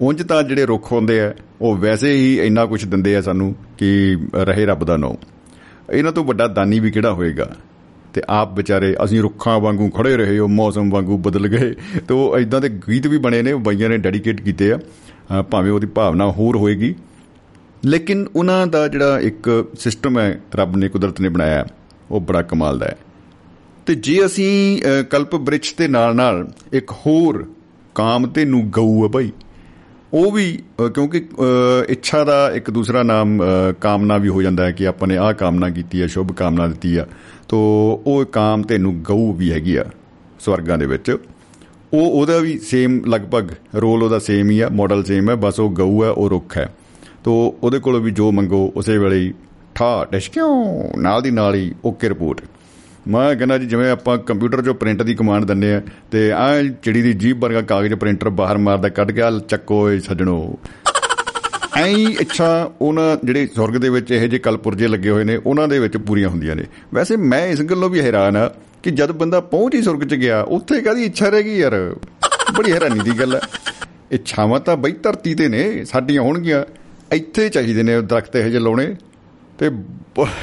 [0.00, 4.16] ਉਂਝ ਤਾਂ ਜਿਹੜੇ ਰੁੱਖ ਹੁੰਦੇ ਆ, ਉਹ ਵੈਸੇ ਹੀ ਇੰਨਾ ਕੁਝ ਦਿੰਦੇ ਆ ਸਾਨੂੰ ਕਿ
[4.34, 5.16] ਰਹੇ ਰੱਬ ਦਾ ਨਾਮ।
[5.92, 7.56] ਇਹਨਾਂ ਤੋਂ ਵੱਡਾ ਦਾਨੀ ਵੀ ਕਿਹੜਾ ਹੋਏਗਾ?
[8.14, 11.74] ਤੇ ਆਪ ਵਿਚਾਰੇ ਅਸੀਂ ਰੁੱਖਾਂ ਵਾਂਗੂ ਖੜੇ ਰਹੇ, ਉਹ ਮੌਸਮ ਵਾਂਗੂ ਬਦਲ ਗਏ।
[12.08, 14.78] ਤੇ ਉਹ ਐਦਾਂ ਦੇ ਗੀਤ ਵੀ ਬਣੇ ਨੇ, ਬਾਈਆਂ ਨੇ ਡੈਡੀਕੇਟ ਕੀਤੇ ਆ।
[15.42, 16.94] ਭਾਵੇਂ ਉਹਦੀ ਭਾਵਨਾ ਹੋਰ ਹੋਏਗੀ।
[17.84, 21.66] ਲੇਕਿਨ ਉਹਨਾਂ ਦਾ ਜਿਹੜਾ ਇੱਕ ਸਿਸਟਮ ਹੈ, ਰੱਬ ਨੇ ਕੁਦਰਤ ਨੇ ਬਣਾਇਆ,
[22.10, 22.98] ਉਹ ਬੜਾ ਕਮਾਲ ਦਾ ਹੈ।
[23.86, 27.46] ਤੇ ਜੇ ਅਸੀਂ ਕਲਪ ਬ੍ਰਿਛ ਦੇ ਨਾਲ ਨਾਲ ਇੱਕ ਹੋਰ
[27.94, 29.30] ਕਾਮ ਤੇ ਨੂੰ ਗਊ ਹੈ ਭਾਈ
[30.12, 30.46] ਉਹ ਵੀ
[30.94, 31.20] ਕਿਉਂਕਿ
[31.88, 33.40] ਇੱਛਾ ਦਾ ਇੱਕ ਦੂਸਰਾ ਨਾਮ
[33.80, 36.96] ਕਾਮਨਾ ਵੀ ਹੋ ਜਾਂਦਾ ਹੈ ਕਿ ਆਪਾਂ ਨੇ ਆਹ ਕਾਮਨਾ ਕੀਤੀ ਹੈ, ਸ਼ੁਭ ਕਾਮਨਾ ਦਿੱਤੀ
[36.96, 37.06] ਆ।
[37.48, 37.58] ਤੋ
[38.06, 39.84] ਉਹ ਕਾਮ ਤੇ ਨੂੰ ਗਊ ਵੀ ਹੈਗੀ ਆ,
[40.40, 45.30] ਸਵਰਗਾਂ ਦੇ ਵਿੱਚ। ਉਹ, ਉਹਦਾ ਵੀ ਸੇਮ ਲਗਭਗ ਰੋਲ ਉਹਦਾ ਸੇਮ ਹੀ ਆ ਮਾਡਲ ਸੇਮ
[45.30, 46.68] ਹੈ, ਬਸ ਉਹ ਗਊ ਹੈ, ਉਹ ਰੁੱਖ ਹੈ।
[47.24, 49.32] ਤੋ ਉਹਦੇ ਕੋਲੋਂ ਵੀ ਜੋ ਮੰਗੋ, ਉਸੇ ਵੇਲੇ ਹੀ
[49.74, 50.46] ਠਾ ਡਿਸ਼ਕਿਓ
[50.98, 52.40] ਨਾਲ ਦੀ ਨਾਲ ਹੀ ਓਕੇ ਰਿਪੋਰਟ।
[53.08, 57.02] ਮੈਂ ਕਹਿੰਦਾ ਜੀ, ਜਿਵੇਂ ਆਪਾਂ ਕੰਪਿਊਟਰ 'ਚੋਂ ਪ੍ਰਿੰਟ ਦੀ ਕਮਾਂਡ ਦਿੰਨੇ ਆ, ਤੇ ਆ ਚਿੜੀ
[57.02, 60.58] ਦੀ ਜੀਬ ਵਰਗਾ ਕਾਗਜ਼ ਪ੍ਰਿੰਟਰ ਬਾਹਰ ਮਾਰਦਾ, ਕੱਢ ਕੇ ਆ ਚੱਕੋ ਏ ਸੱਜਣੋ।
[61.76, 61.86] ਐਂ
[62.20, 65.96] ਇੱਛਾ ਉਹਨਾਂ ਜਿਹੜੇ ਸੁਰਗ ਦੇ ਵਿੱਚ ਇਹ ਜੇ ਕਲਪੁਰਜੇ ਲੱਗੇ ਹੋਏ ਨੇ, ਉਹਨਾਂ ਦੇ ਵਿੱਚ
[65.96, 68.50] ਪੂਰੀਆਂ ਹੁੰਦੀਆਂ ਨੇ। ਵੈਸੇ ਮੈਂ ਇਸ ਗੱਲੋਂ ਵੀ ਹੈਰਾਨ ਆ
[68.82, 71.94] ਕਿ ਜਦ ਬੰਦਾ ਪਹੁੰਚ ਹੀ ਸੁਰਗ 'ਚ ਗਿਆ, ਉੱਥੇ ਕਾਦੀ ਇੱਛਾ ਰਹਿ ਗਈ ਯਾਰ?
[72.56, 73.40] ਬੜੀ ਹੈਰਾਨੀ ਦੀ ਗੱਲ ਹੈ
[74.12, 76.64] ਇੱਛਾਵਾਂ ਤਾਂ ਬਈ ਧਰਤੀ ਤੇ ਨੇ, ਸਾਡੀਆਂ ਹੋਣਗੀਆਂ।
[77.12, 78.94] ਇੱਥੇ ਚਾਹੀਦੇ ਨੇ ਦਰਖਤ ਇਹ ਜਿਹੇ ਲਾਉਣੇ।
[79.58, 79.70] ਤੇ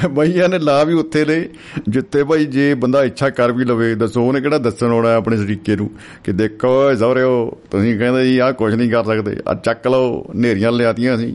[0.08, 1.48] ਬਈਆਂ ਨੇ ਲਾ ਵੀ ਉੱਥੇ ਨੇ
[1.88, 5.76] ਜਿੱਥੇ ਭਾਈ ਜੇ ਬੰਦਾ ਇੱਛਾ ਕਰ ਵੀ ਲਵੇ, ਦੱਸੋ ਉਹਨੇ ਕਿਹੜਾ ਦੱਸਣ ਆਉਣਾ ਆਪਣੇ ਸਰੀਕੇ
[5.76, 5.90] ਨੂੰ
[6.24, 10.72] ਕਿ ਦੇਖੋ ਜ਼ਵਰਿਓ ਤੁਸੀਂ ਕਹਿੰਦੇ ਜੀ ਆਹ ਕੁਝ ਨਹੀਂ ਕਰ ਸਕਦੇ ਆ ਚੱਕ ਲਓ ਨੇਰੀਆਂ
[10.72, 11.34] ਲਿਆਤੀਆਂ ਸੀ।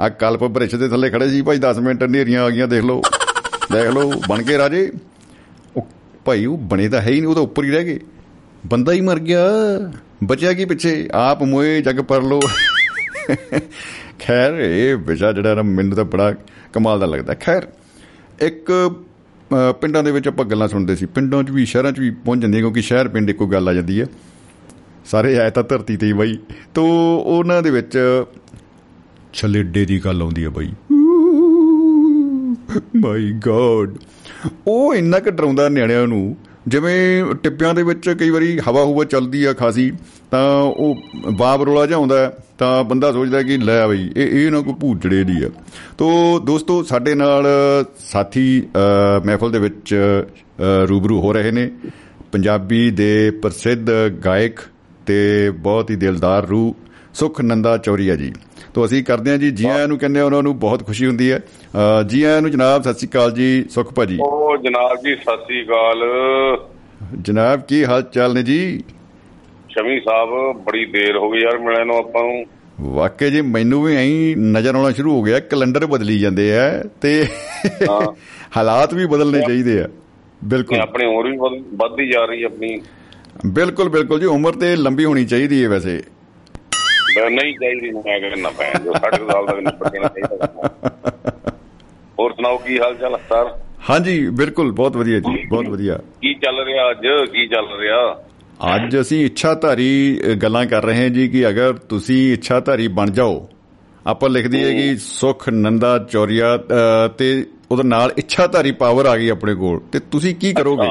[0.00, 3.02] ਆ ਕਲਪ ਬ੍ਰਿਛ ਦੇ ਥੱਲੇ ਖੜੇ ਸੀ ਭਾਈ 10 ਮਿੰਟ ਨੇਰੀਆਂ ਆ ਗਈਆਂ, ਦੇਖ ਲਓ
[3.72, 4.90] ਦੇਖ ਲਓ, ਬਣ ਕੇ ਰਾਜੇ।
[5.76, 5.86] ਉਹ
[6.24, 7.98] ਭਾਈ, ਉਹ ਬਣੇ ਤਾਂ ਹੈ ਹੀ ਨਹੀਂ, ਉਹ ਤਾਂ ਉੱਪਰ ਹੀ ਰਹਿ ਗਏ।
[8.66, 9.46] ਬੰਦਾ ਹੀ ਮਰ ਗਿਆ,
[10.24, 11.08] ਬਚਿਆ ਕੀ ਪਿੱਛੇ?
[11.14, 12.40] ਆਪ ਮੋਏ ਜਗ ਪਰ ਲੋ।
[14.20, 16.32] ਖੈਰ, ਇਹ ਵਿਸ਼ਾ ਜਿਹੜਾ ਨਾ ਮੈਨੂੰ ਤਾਂ ਬੜਾ
[16.76, 17.66] ਕਮਾਲ ਦਾ ਲੱਗਦਾ। ਖੈਰ,
[18.42, 18.72] ਇੱਕ
[19.80, 22.62] ਪਿੰਡਾਂ ਦੇ ਵਿੱਚ ਆਪਾਂ ਗੱਲਾਂ ਸੁਣਦੇ ਸੀ। ਪਿੰਡਾਂ 'ਚ ਵੀ, ਸ਼ਹਿਰਾਂ 'ਚ ਵੀ ਪਹੁੰਚ ਜਾਂਦੀਆਂ
[22.62, 24.06] ਕਿਉਂਕਿ ਸ਼ਹਿਰ ਪਿੰਡ ਇੱਕੋ ਗੱਲ ਆ ਜਾਂਦੀ ਹੈ।
[25.04, 26.38] ਸਾਰੇ ਆਏ ਤਾਂ ਧਰਤੀ ਤੇ ਹੀ ਬਾਈ।
[26.74, 26.84] ਤੋ,
[27.18, 27.98] ਉਹਨਾਂ ਦੇ ਵਿੱਚ
[29.32, 30.72] ਛਲੇਡੇ ਦੀ ਗੱਲ ਆਉਂਦੀ ਹੈ ਬਾਈ।
[32.96, 33.96] ਮਾਈ ਗॉड
[34.66, 36.36] ਉਹ ਇੰਨਾ ਕਿ ਡਰਾਉਂਦਾ ਨਿਆਣਿਆਂ ਨੂੰ,
[36.68, 39.90] ਜਿਵੇਂ ਟਿੱਪਿਆਂ ਦੇ ਵਿੱਚ ਕਈ ਵਾਰੀ ਹਵਾ ਹੂਵਾ ਚੱਲਦੀ ਆ ਖਾਸੀ,
[40.30, 40.96] ਤਾਂ ਉਹ
[41.32, 45.42] ਬਾਬ ਰੋਲਾ ਜਾਉਂਦਾ ਤਾਂ ਬੰਦਾ ਸੋਚਦਾ ਕਿ ਲੈ ਬਈ ਇਹ ਇਹ ਨਾ ਕੋਈ ਭੂਤੜੇ ਦੀ
[45.44, 45.48] ਆ।
[45.98, 46.08] ਤੋ
[46.40, 47.46] ਦੋਸਤੋ ਸਾਡੇ ਨਾਲ
[48.00, 48.62] ਸਾਥੀ
[49.26, 49.94] ਮਹਿਫਲ ਦੇ ਵਿੱਚ
[50.88, 51.70] ਰੂਬਰੂ ਹੋ ਰਹੇ ਨੇ।
[52.32, 53.90] ਪੰਜਾਬੀ ਦੇ ਪ੍ਰਸਿੱਧ
[54.24, 54.60] ਗਾਇਕ
[55.06, 56.74] ਤੇ ਬਹੁਤ ਹੀ ਦਿਲਦਾਰ ਰੂ
[57.14, 58.32] ਸੁਖ ਨੰਦਾ ਚੌਰੀਆ ਜੀ।
[58.74, 61.40] ਤੋ ਅਸੀਂ ਕਰਦੇ ਹਾਂ ਜੀ ਜੀ ਆਇਆਂ ਨੂੰ ਕਹਿੰਦੇ ਉਹਨਾਂ ਨੂੰ ਬਹੁਤ ਖੁਸ਼ੀ ਹੁੰਦੀ ਹੈ।
[62.06, 65.62] ਜੀ ਆਇਆਂ ਨੂੰ ਜਨਾਬ ਸਤਿ ਸ੍ਰੀ ਅਕਾਲ ਜੀ ਸੁਖ ਭਾਜੀ। ਉਹ ਜਨਾਬ ਜੀ ਸਤਿ ਸ੍ਰੀ
[65.62, 66.04] ਅਕਾਲ।
[67.20, 68.82] ਜਨਾਬ ਕੀ ਹਾਲ ਚਾਲ ਨੇ ਜੀ?
[69.78, 72.44] ਸ਼ਮੀ ਸਾਹਿਬ ਬੜੀ ਦੇਰ ਹੋ ਗਈ ਯਾਰ ਮਿਲੇ ਨੂੰ ਆਪਾਂ ਨੂੰ।
[72.94, 76.68] ਵਾਕਈ ਜੀ ਮੈਨੂੰ ਵੀ ਐਂ ਨਜ਼ਰ ਆਉਣਾ ਸ਼ੁਰੂ ਹੋ ਗਿਆ ਕੈਲੰਡਰ ਬਦਲੀ ਜਾਂਦੇ ਆ
[77.00, 77.12] ਤੇ
[78.56, 79.88] ਹਾਲਾਤ ਵੀ ਬਦਲਨੇ ਚਾਹੀਦੇ ਆ।
[80.44, 81.36] ਬਿਲਕੁਲ। ਆਪਣੀ ਉਮਰ ਵੀ
[81.76, 82.80] ਵੱਧਦੀ ਜਾ ਰਹੀ ਆਪਣੀ।
[83.46, 86.02] ਬਿਲਕੁਲ ਬਿਲਕੁਲ ਜੀ ਉਮਰ ਤੇ ਲੰਬੀ ਹੋਣੀ ਚਾਹੀਦੀ ਹੈ ਵੈਸੇ।
[87.30, 90.70] ਨਹੀਂ ਚਾਹੀਦੀ ਮੈਂ ਕਹਿੰਦਾ ਪੈ ਜੋ 60 ਸਾਲ ਦਾ ਨਿਪਟ ਜਾਣਾ ਚਾਹੀਦਾ।
[92.18, 93.54] ਹੋਰ ਸੁਣਾਓ ਕੀ ਹਾਲ ਚਾਲ ਸਰ?
[93.90, 97.06] ਹਾਂਜੀ ਬਿਲਕੁਲ ਬਹੁਤ ਵਧੀਆ ਜੀ ਬਹੁਤ ਵਧੀਆ। ਕੀ ਚੱਲ ਰਿਹਾ ਅੱਜ?
[97.32, 98.00] ਕੀ ਚੱਲ ਰਿਹਾ?
[98.60, 99.88] ਅੱਜ ਅਸੀਂ ਇੱਛਾਧਾਰੀ
[100.42, 103.46] ਗੱਲਾਂ ਕਰ ਰਹੇ ਹਾਂ ਜੀ ਕਿ ਅਗਰ ਤੁਸੀਂ ਇੱਛਾਧਾਰੀ ਬਣ ਜਾਓ
[104.06, 106.56] ਆਪਾਂ ਲਿਖ ਦਈਏ ਕਿ ਸੁਖ ਨੰਦਾ ਚੌਰੀਆ
[107.18, 107.28] ਤੇ
[107.70, 110.88] ਉਹਦੇ ਨਾਲ ਇੱਛਾਧਾਰੀ ਪਾਵਰ ਆ ਗਈ ਆਪਣੇ ਕੋਲ ਤੇ ਤੁਸੀਂ ਕੀ ਕਰੋਗੇ?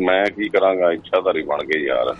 [0.00, 2.08] ਮੈਂ ਕੀ ਕਰਾਂਗਾ ਇੱਛਾਧਾਰੀ ਬਣ ਕੇ ਯਾਰ।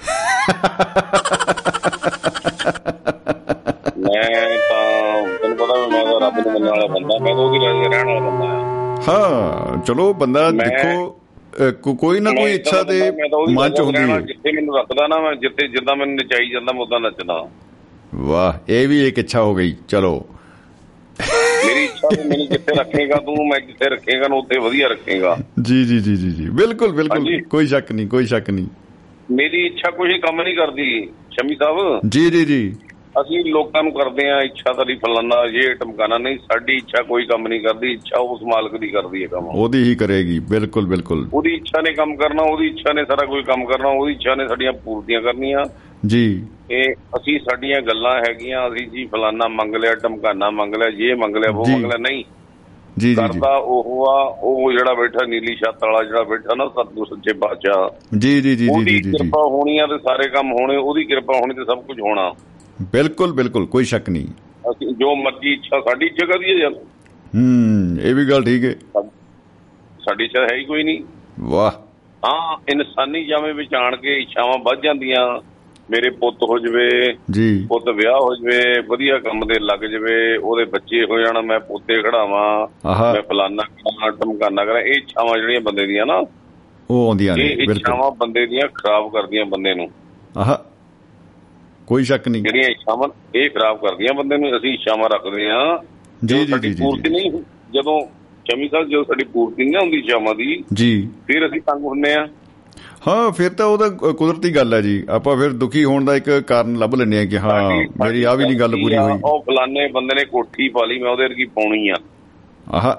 [3.99, 4.23] ਮੈਂ
[4.61, 8.21] ਤਾਂ ਤੈਨੂੰ ਪਤਾ ਮੈਂ ਤਾਂ ਰੱਬ ਨੂੰ ਮੰਨਣ ਵਾਲਾ ਬੰਦਾ ਮੈਂ ਤਾਂ ਉਹਦੀ ਰਹਿਣ ਵਾਲਾ
[8.21, 8.47] ਬੰਦਾ।
[9.09, 10.93] ਹਾਂ ਚਲੋ ਬੰਦਾ ਦੇਖੋ
[11.99, 13.11] ਕੋਈ ਨਾ ਕੋਈ ਇੱਛਾ ਤੇ
[13.51, 16.83] ਮਨ ਚ ਹੁੰਦੀ ਹੈ। ਜਿੱਥੇ ਮੈਨੂੰ ਰੱਖਦਾ ਨਾ ਮੈਂ ਜਿੱਥੇ ਜਿੱਦਾਂ ਮੈਨੂੰ ਨਚਾਈ ਜਾਂਦਾ ਮੈਂ
[16.83, 17.49] ਉਦਾਂ ਨੱਚਦਾ।
[18.15, 20.13] ਵਾਹ ਇਹ ਵੀ ਇੱਕ ਇੱਛਾ ਹੋ ਗਈ ਚਲੋ।
[21.67, 25.85] ਮੇਰੀ ਇੱਛਾ ਤੇ ਮੈਨੂੰ ਜਿੱਥੇ ਰੱਖੇਗਾ ਤੂੰ ਮੈਂ ਜਿੱਥੇ ਰੱਖੇਗਾ ਨਾ ਉੱਥੇ ਵਧੀਆ ਰੱਖੇਗਾ। ਜੀ
[25.85, 28.67] ਜੀ ਜੀ ਜੀ ਜੀ। ਬਿਲਕੁਲ ਬਿਲਕੁਲ ਕੋਈ ਸ਼ੱਕ ਨਹੀਂ ਕੋਈ ਸ਼ੱਕ ਨਹੀਂ।
[29.31, 32.75] ਮੇਰੀ ਇੱਛਾ ਕੋਈ ਕੰਮ ਨਹੀਂ ਕਰਦੀ ਸ਼ਮੀ ਸਾਹਿਬ। ਜੀ ਜੀ ਜੀ।
[33.21, 37.49] ਅਸੀਂ ਲੋਕਾਂ ਨੂੰ ਕਰਦੇ ਆ ਇੱਛਾ ਤੇਰੀ ਫਲਾਨਾ ਇਹ ਟਮਕਾਣਾ ਨਹੀਂ ਸਾਡੀ ਇੱਛਾ ਕੋਈ ਕੰਮ
[37.49, 41.55] ਨਹੀਂ ਕਰਦੀ ਇੱਛਾ ਉਸ ਮਾਲਕ ਦੀ ਕਰਦੀ ਹੈ ਕੰਮ। ਉਹਦੀ ਹੀ ਕਰੇਗੀ ਬਿਲਕੁਲ ਬਿਲਕੁਲ। ਉਹਦੀ
[41.55, 44.73] ਇੱਛਾ ਨੇ ਕੰਮ ਕਰਨਾ ਉਹਦੀ ਇੱਛਾ ਨੇ ਸਾਰਾ ਕੋਈ ਕੰਮ ਕਰਨਾ ਉਹਦੀ ਇੱਛਾ ਨੇ ਸਾਡੀਆਂ
[44.73, 45.65] ਪੂਰਤੀਆਂ ਕਰਨੀਆਂ।
[46.07, 51.17] ਜੀ। ਇਹ ਅਸੀਂ ਸਾਡੀਆਂ ਗੱਲਾਂ ਹੈਗੀਆਂ ਅਸੀਂ ਜੀ ਫਲਾਨਾ ਮੰਗ ਲਿਆ ਟਮਕਾਣਾ ਮੰਗ ਲਿਆ ਇਹ
[51.17, 52.25] ਮੰਗ ਲਿਆ ਉਹ। ਮੰਗ ਲਿਆ ਨਹੀਂ।
[52.99, 57.07] ਜੀ ਜੀ। ਕਰਦਾ ਉਹ ਆ ਉਹ ਜਿਹੜਾ ਬੈਠਾ ਨੀਲੀ ਛੱਤ ਵਾਲਾ ਜਿਹੜਾ ਬੈਠਾ ਨਾ ਸਤਿਗੁਰ
[57.07, 60.29] ਸੱਚੇ ਪਾਤਸ਼ਾਹ। ਜੀ ਜੀ ਜੀ ਜੀ ਉਹਦੀ ਜੀ ਜੀ ਜੀ। ਕਿਰਪਾ ਹੋਣੀ ਆ ਤੇ ਸਾਰੇ
[60.29, 62.33] ਕੰਮ ਹੋਣੇ ਉਹਦੀ ਕਿਰਪਾ ਹੋਣੀ ਤੇ ਸਭ ਕੁਝ ਹੋਣਾ।
[62.83, 64.27] ਬਿਲਕੁਲ ਬਿਲਕੁਲ ਕੋਈ ਸ਼ੱਕ ਨਹੀਂ।
[64.71, 66.73] ਅਸੀਂ ਜੋ ਮਰਜ਼ੀ ਇੱਛਾ ਸਾਡੀ ਇੱਛਾ ਹੈ ਯਾਰ।
[67.35, 68.75] ਹੂੰ ਇਹ ਵੀ ਗੱਲ ਠੀਕ ਹੈ।
[70.01, 71.03] ਸਾਡੀ ਇੱਛਾ ਹੈ ਹੀ ਕੋਈ ਨਹੀਂ।
[71.41, 71.71] ਵਾਹ।
[72.25, 75.41] ਹਾਂ ਇਨਸਾਨੀ ਜਾਵੇਂ ਵਿੱਚ ਆਣ ਕੇ ਇੱਛਾਵਾਂ ਵੱਧ ਜਾਂਦੀਆਂ।
[75.91, 80.65] ਮੇਰੇ ਪੁੱਤ ਹੋ ਜਵੇ ਜੀ। ਪੁੱਤ ਵਿਆਹ ਹੋ ਜਵੇ ਵਧੀਆ ਕੰਮ ਦੇ ਲੱਗ ਜਵੇ ਉਹਦੇ
[80.65, 82.67] ਬੱਚੇ ਹੋ ਜਾਣ ਮੈਂ ਪੋਤੇ ਖੜਾਵਾਂ
[83.13, 86.25] ਮੈਂ ਫਲਾਨਾ ਕਰਾਂ ਟਮਕਾਨਾ ਕਰਾਂ ਇਹ ਇੱਛਾਵਾਂ ਜਿਹੜੀਆਂ ਬੰਦੇ ਦੀਆਂ ਨਾ
[86.91, 89.91] ਉਹ ਆਉਂਦੀਆਂ ਨੇ ਇਹ ਬਿਲਕੁਲ। ਇੱਛਾਵਾਂ ਬੰਦੇ ਦੀਆਂ ਖਰਾਬ ਕਰਦੀਆਂ ਬੰਦੇ ਨੂੰ।
[90.37, 90.57] ਆਹ।
[91.89, 95.83] ਕੋਈ ਸ਼ੱਕ ਨਹੀਂ। ਜਿਹੜੀਆਂ ਇੱਛਾਵਾਂ ਇਹ ਖਰਾਬ ਕਰਦੀਆਂ ਬੰਦੇ ਨੂੰ ਅਸੀਂ ਇੱਛਾਵਾਂ ਰੱਖਦੇ ਆ
[96.25, 97.31] ਜੀ, ਜੀ, ਜੀ, ਪੂਰਤੀ। ਨਹੀਂ
[97.75, 98.01] ਜਦੋਂ
[98.47, 102.29] ਚਮੀ ਸਾਹਿਬ ਜਦੋਂ ਸਾਡੀ ਪੂਰਤੀ ਨਹੀਂ ਹੁੰਦੀ ਇੱਛਾਵਾਂ ਦੀ ਜੀ। ਫਿਰ ਅਸੀਂ ਤੰਗ ਹੁੰਨੇ ਆ
[103.07, 106.31] ਹਾਂ ਫਿਰ ਤਾਂ ਉਹਦਾ ਕ- ਕੁਦਰਤੀ ਗੱਲ ਹੈ ਜੀ। ਆਪਾਂ ਫਿਰ ਦੁਖੀ ਹੋਣ ਦਾ ਇੱਕ
[106.41, 107.71] ਕਾਰਨ ਲੱਭ ਲੈਂਦੇ ਆ ਕਿ ਹਾਂ
[108.05, 111.11] ਮੇਰੀ ਆ ਵੀ ਨਹੀਂ ਗੱਲ ਪੂਰੀ ਹੋਈ। ਉਹ ਫਲਾਣੇ ਬੰਦੇ ਨੇ ਕੋਠੀ ਪਾ ਲਈ ਮੈਂ
[111.11, 111.95] ਉਹਦੇ ਵਰਗੀ ਪਾਉਣੀ ਆ।
[112.71, 112.95] ਆਹ।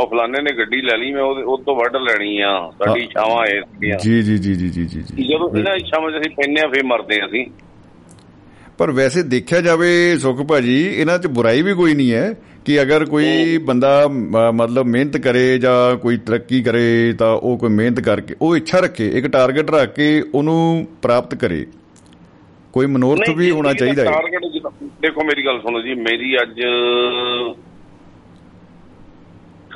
[0.00, 3.08] ਉਹ ਫਲਾਣੇ ਨੇ ਗੱਡੀ ਲੈ ਲਈ ਮੈਂ ਉਹਦੇ ਉਹ ਤੋਂ ਵੱਢ ਲੈਣੀ ਆ। ਸਾਡੀ ਇਹ
[3.08, 6.84] ਸੀਗੀਆਂ ਜੀ ਜੀ ਜੀ ਜੀ ਜੀ ਜੀ ਜਦੋਂ ਇਹਨਾਂ ਇੱਛਾਵਾਂ 'ਚ ਅਸੀਂ ਪੈਂਦੇ ਆ ਫੇਰ
[6.84, 7.46] ਮਰਦੇ ਆ ਅਸੀਂ।
[8.78, 12.34] ਪਰ ਵੈਸੇ ਦੇਖਿਆ ਜਾਵੇ ਸੁਖ ਭਾਜੀ ਇਹਨਾਂ 'ਚ ਬੁਰਾਈ ਵੀ ਕੋਈ ਨਹੀਂ ਹੈ
[12.64, 14.08] ਕਿ ਅਗਰ ਕੋਈ ਬੰਦਾ
[14.54, 19.08] ਮਤਲਬ ਮਿਹਨਤ ਕਰੇ ਜਾਂ ਕੋਈ ਤਰੱਕੀ ਕਰੇ ਤਾਂ ਉਹ ਕੋਈ ਮਿਹਨਤ ਕਰਕੇ ਉਹ ਇੱਛਾ ਰੱਖੇ
[19.08, 21.66] ਇੱਕ ਟਾਰਗੇਟ ਰੱਖ ਕੇ ਉਹਨੂੰ ਪ੍ਰਾਪਤ ਕਰੇ।
[22.72, 26.60] ਕੋਈ ਮਨੋਰਥ ਵੀ ਹੋਣਾ ਚਾਹੀਦਾ ਹੈ। ਟਾਰਗੇਟ ਦੇਖੋ ਮੇਰੀ ਗੱਲ ਸੁਣੋ ਜੀ ਮੇਰੀ ਅੱਜ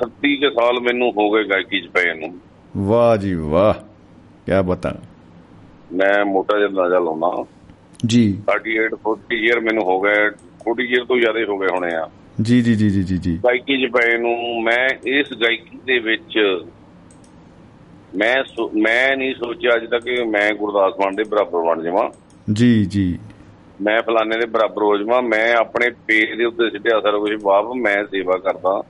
[0.03, 2.39] 38 ਕੇ ਸਾਲ ਮੈਨੂੰ ਹੋ ਗਏ ਗਾਇਕੀ 'ਚ ਪਏ ਨੂੰ।
[2.77, 3.73] ਵਾਹ ਜੀ ਵਾਹ
[4.45, 4.95] ਕੀ ਬਤਾ।
[5.93, 7.43] ਮੈਂ ਮੋਟਾ ਜਿਹਾ ਅੰਦਾਜ਼ਾ ਲਾਉਣਾ।
[8.05, 10.29] ਜੀ। 38 40 ਈਅਰ ਮੈਨੂੰ ਹੋ ਗਏ।
[10.63, 12.09] 40 ਈਅਰ ਤੋਂ ਜ਼ਿਆਦਾ ਹੋ ਗਏ ਹੋਣੇ ਆ।
[12.41, 16.61] ਜੀ ਜੀ ਜੀ ਜੀ ਜੀ ਜੀ। ਗਾਇਕੀ 'ਚ ਪਏ ਨੂੰ ਮੈਂ ਇਸ ਗਾਇਕੀ ਦੇ ਵਿੱਚ
[18.15, 18.35] ਮੈਂ
[18.81, 22.09] ਮੈਂ ਨਹੀਂ ਸੋਚਿਆ ਅੱਜ ਤੱਕ ਕਿ ਮੈਂ ਗੁਰਦਾਸ ਮਾਨ ਦੇ ਬਰਾਬਰ ਬਣ ਜਾਵਾਂ।
[22.53, 23.19] ਜੀ ਜੀ।
[23.81, 27.65] ਮੈਂ ਫਲਾਣੇ ਦੇ ਬਰਾਬਰ ਹੋ ਜਾਵਾਂ। ਮੈਂ ਆਪਣੇ ਪੇਜ ਦੇ ਉੱਤੇ ਸਿੱਟਿਆ ਸਾਰਾ ਕੁਝ ਬਾਪ
[27.65, 28.83] ਮੈਂ ਸੇਵਾ ਕਰਦਾ।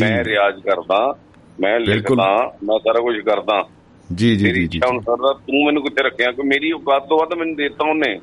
[0.00, 1.18] ਮੈਂ ਰਿਆਜ਼ ਕਰਦਾ।
[1.60, 3.68] ਮੈਂ। ਲਿਖਦਾ। ਮੈਂ ਸਾਰਾ ਕੁਝ ਕਰਦਾ।
[4.14, 6.32] ਜੀ ਜੀ ਜੀ ਜੀ ਤੂੰ ਮੈਨੂੰ ਕਿੱਥੇ ਰੱਖਿਆ?
[6.32, 8.20] ਕਿ ਮੇਰੀ ਔਕਾਤ ਤੋਂ ਵੱਧ ਮੈਨੂੰ ਦੇਤਾ ਉਹਨੇ।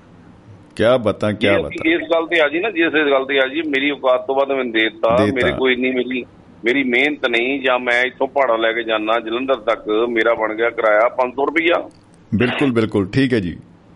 [0.76, 1.90] ਕੀ ਬਤਾ ਕੀ ਜੇ ਬਤਾ?
[1.90, 4.36] ਇਸ ਗੱਲ ਤੇ ਆ ਜੀ ਨਾ ਜਿਸ ਇਸ ਗੱਲ ਤੇ ਆ ਜੀ ਮੇਰੀ ਔਕਾਤ ਤੋਂ
[4.36, 6.24] ਵੱਧ ਮੈਨੂੰ ਦੇਤਾ। ਮੇਰੇ ਕੋਈ ਨਹੀਂ ਮੇਰੀ
[6.66, 10.70] ਮੇਰੀ ਮਿਹਨਤ ਨਹੀਂ ਜਾਂ ਮੈਂ ਇੱਥੋਂ ਪਹਾੜਾ ਲੈ ਕੇ ਜਾਣਾ ਜਲੰਧਰ ਤੱਕ ਮੇਰਾ ਬਣ ਗਿਆ
[10.70, 11.90] ਕਿਰਾਇਆ 500 ਰੁਪਇਆ
[12.34, 13.56] ਬਿਲਕੁਲ ਬਿਲਕੁਲ ਠੀਕ ਹੈ ਜੀ।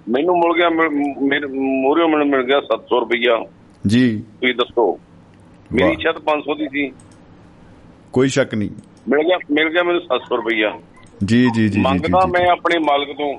[0.09, 0.69] ਮੈਨੂੰ ਮਿਲ ਗਿਆ
[1.27, 1.47] ਮੇਰੇ
[1.81, 3.37] ਮੋਰਿਓ ਮੈਨੂੰ ਮਿਲ ਗਿਆ 700 ਰੁਪਇਆ
[3.87, 4.03] ਜੀ।
[4.41, 4.85] ਤੁਸੀਂ ਦੱਸੋ
[5.73, 6.91] ਮੇਰੀ ਵਾਹ। ਇੱਛਾ ਤਾਂ 500 ਦੀ ਸੀ।
[8.13, 8.69] ਕੋਈ ਸ਼ੱਕ ਨਹੀਂ।
[9.09, 10.71] ਮਿਲ ਗਿਆ ਮਿਲ ਗਿਆ ਮੈਨੂੰ 700 ਰੁਪਇਆ
[11.25, 13.33] ਜੀ ਜੀ ਜੀ ਮੰਗਦਾ ਮੈਂ ਆਪਣੇ ਮਾਲਕ ਤੋਂ।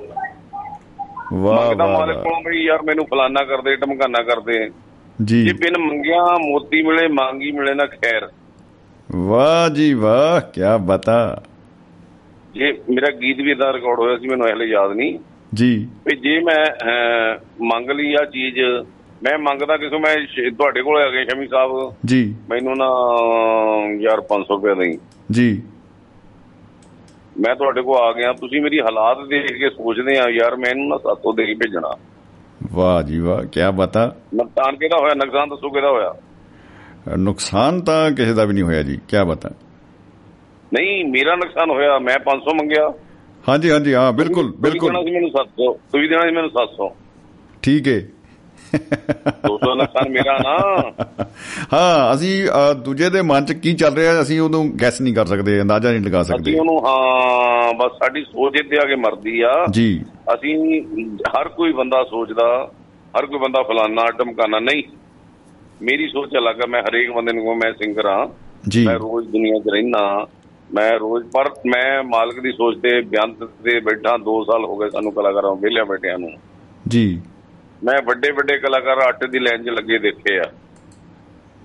[1.34, 4.70] ਵਾਹ ਮੰਗਦਾ ਵਾਹ ਮਾਲਕ ਵਾਹ। ਕੋਲੋਂ ਵੀ ਯਾਰ ਮੈਨੂੰ ਫਲਾਨਾ ਕਰਦੇ ਟਮਕਾਨਾ ਕਰਦੇ।
[5.24, 8.28] ਜੀ। ਜੇ ਬਿਨ ਮੰਗਿਆ ਮੋਤੀ ਮਿਲੇ ਮੰਗੀ ਮਿਲੇ ਨਾ ਖੈਰ।
[9.16, 11.42] ਵਾਹ ਜੀ ਵਾਹ ਕੀ ਬਤਾ।
[12.54, 15.18] ਜੇ ਮੇਰਾ ਗੀਤ ਵੀ ਦਾ ਰਿਕਾਰਡ ਹੋਇਆ ਸੀ ਮੈਨੂੰ ਹਲੇ ਯਾਦ ਨਹੀਂ।
[15.54, 18.60] ਜੀ। ਵੀ ਜੇ ਮੈਂ ਅਹ, ਮੰਗ ਲਈ ਆ ਚੀਜ਼
[19.22, 22.88] ਮੈਂ ਮੰਗਦਾ ਕਿਸੇ ਮੈਂ ਸ਼- ਤੁਹਾਡੇ ਕੋਲ ਆ ਗਏ ਸ਼ਮੀ ਸਾਹਿਬ। ਜੀ। ਮੈਨੂੰ ਨਾ
[24.00, 24.98] ਯਾਰ 500 ਰੁਪਏ ਦੇਈ।
[25.30, 25.62] ਜੀ।
[27.38, 30.88] ਮੈਂ ਤੁਹਾਡੇ ਕੋਲ ਆ ਗਿਆ ਤੁਸੀਂ ਮੇਰੀ ਹਾਲਾਤ ਦੇਖ ਕੇ ਸੋਚਦੇ ਆ ਯਾਰ ਮੈਂ ਇਹਨੂੰ
[30.88, 31.90] ਨਾ ਸਾਤੋਂ ਦੇ ਕੇ ਭੇਜਣਾ।
[32.72, 36.14] ਵਾਹ ਜੀ ਵਾਹ ਕੀ ਬਤਾ ਨੁਕਸਾਨ ਕਿਹਦਾ ਹੋਇਆ ਨੁਕਸਾਨ ਦੱਸੋ ਕਿਹਦਾ ਹੋਇਆ?
[37.18, 39.50] ਨੁਕਸਾਨ ਤਾਂ ਕਿਸੇ ਦਾ ਵੀ ਨਹੀਂ ਹੋਇਆ ਜੀ ਕੀ ਬਤਾ
[40.72, 42.88] ਨਹੀਂ ਮੇਰਾ ਨੁਕਸਾਨ ਹੋਇਆ ਮੈਂ 500 ਮੰਗਿਆ।
[43.44, 46.88] ਹਾਂਜੀ ਹਾਂਜੀ ਹਾਂ ਬਿਲਕੁਲ ਬਿਲਕੁਲ ਸੀ ਮੈਨੂੰ 700 ਤੁਸੀਂ ਦੇਣਾ ਸੀ ਮੈਨੂੰ 700
[47.62, 47.98] ਠੀਕ ਹੈ
[48.74, 50.56] 200 ਨੁਕਸਾਨ ਮੇਰਾ ਨਾ।
[51.72, 52.48] ਹਾਂ ਅਸੀਂ
[52.84, 56.00] ਦੂਜੇ ਦੇ ਮਨ 'ਚ ਕੀ ਚੱਲ ਰਿਹਾ ਅਸੀਂ ਉਹਨੂੰ ਗੈਸ ਨਹੀਂ ਕਰ ਸਕਦੇ ਅੰਦਾਜ਼ਾ ਨਹੀਂ
[56.00, 60.04] ਲਗਾ ਅਸੀਂ ਸਕਦੇ ਉਹਨੂੰ ਹਾਂ ਬਸ ਸਾਡੀ ਸੋਚ ਇੱਥੇ ਆ ਕੇ ਮਰਦੀ ਆ। ਜੀ।
[60.34, 60.80] ਅਸੀਂ
[61.36, 62.70] ਹਰ ਕੋਈ ਬੰਦਾ ਸੋਚਦਾ
[63.18, 64.82] ਹਰ ਕੋਈ ਬੰਦਾ ਫਲਾਨਾ ਟਮਕਾਨਾ ਨਹੀਂ।
[65.82, 68.28] ਮੇਰੀ ਸੋਚ ਅਲੱਗ ਆ ਮੈਂ ਹਰੇਕ ਬੰਦੇ ਨੂੰ ਮੈਂ ਸਿੰਗਰ ਆ।
[68.68, 70.26] ਜੀ। ਮੈਂ ਰੋਜ਼ ਦੁਨੀਆ 'ਚ ਰਹਿਣਾ
[70.74, 74.90] ਮੈਂ ਰੋਜ਼ ਪਰ ਮੈਂ ਮਾਲਕ ਦੀ ਸੋਚ ਤੇ ਬਿਆੰਤ ਤੇ ਬੈਠਾ 2 ਸਾਲ ਹੋ ਗਏ
[74.90, 76.30] ਸਾਨੂੰ ਕਲਾਕਾਰਾਂ ਵਿਹਲਿਆਂ ਬੈਠਿਆਂ ਨੂੰ।
[76.88, 77.20] ਜੀ।
[77.84, 80.50] ਮੈਂ ਵੱਡੇ ਵੱਡੇ ਕਲਾਕਾਰ ਆਟੇ ਦੀ ਲਾਈਨ 'ਚ ਲੱਗੇ ਦੇਖੇ ਆ।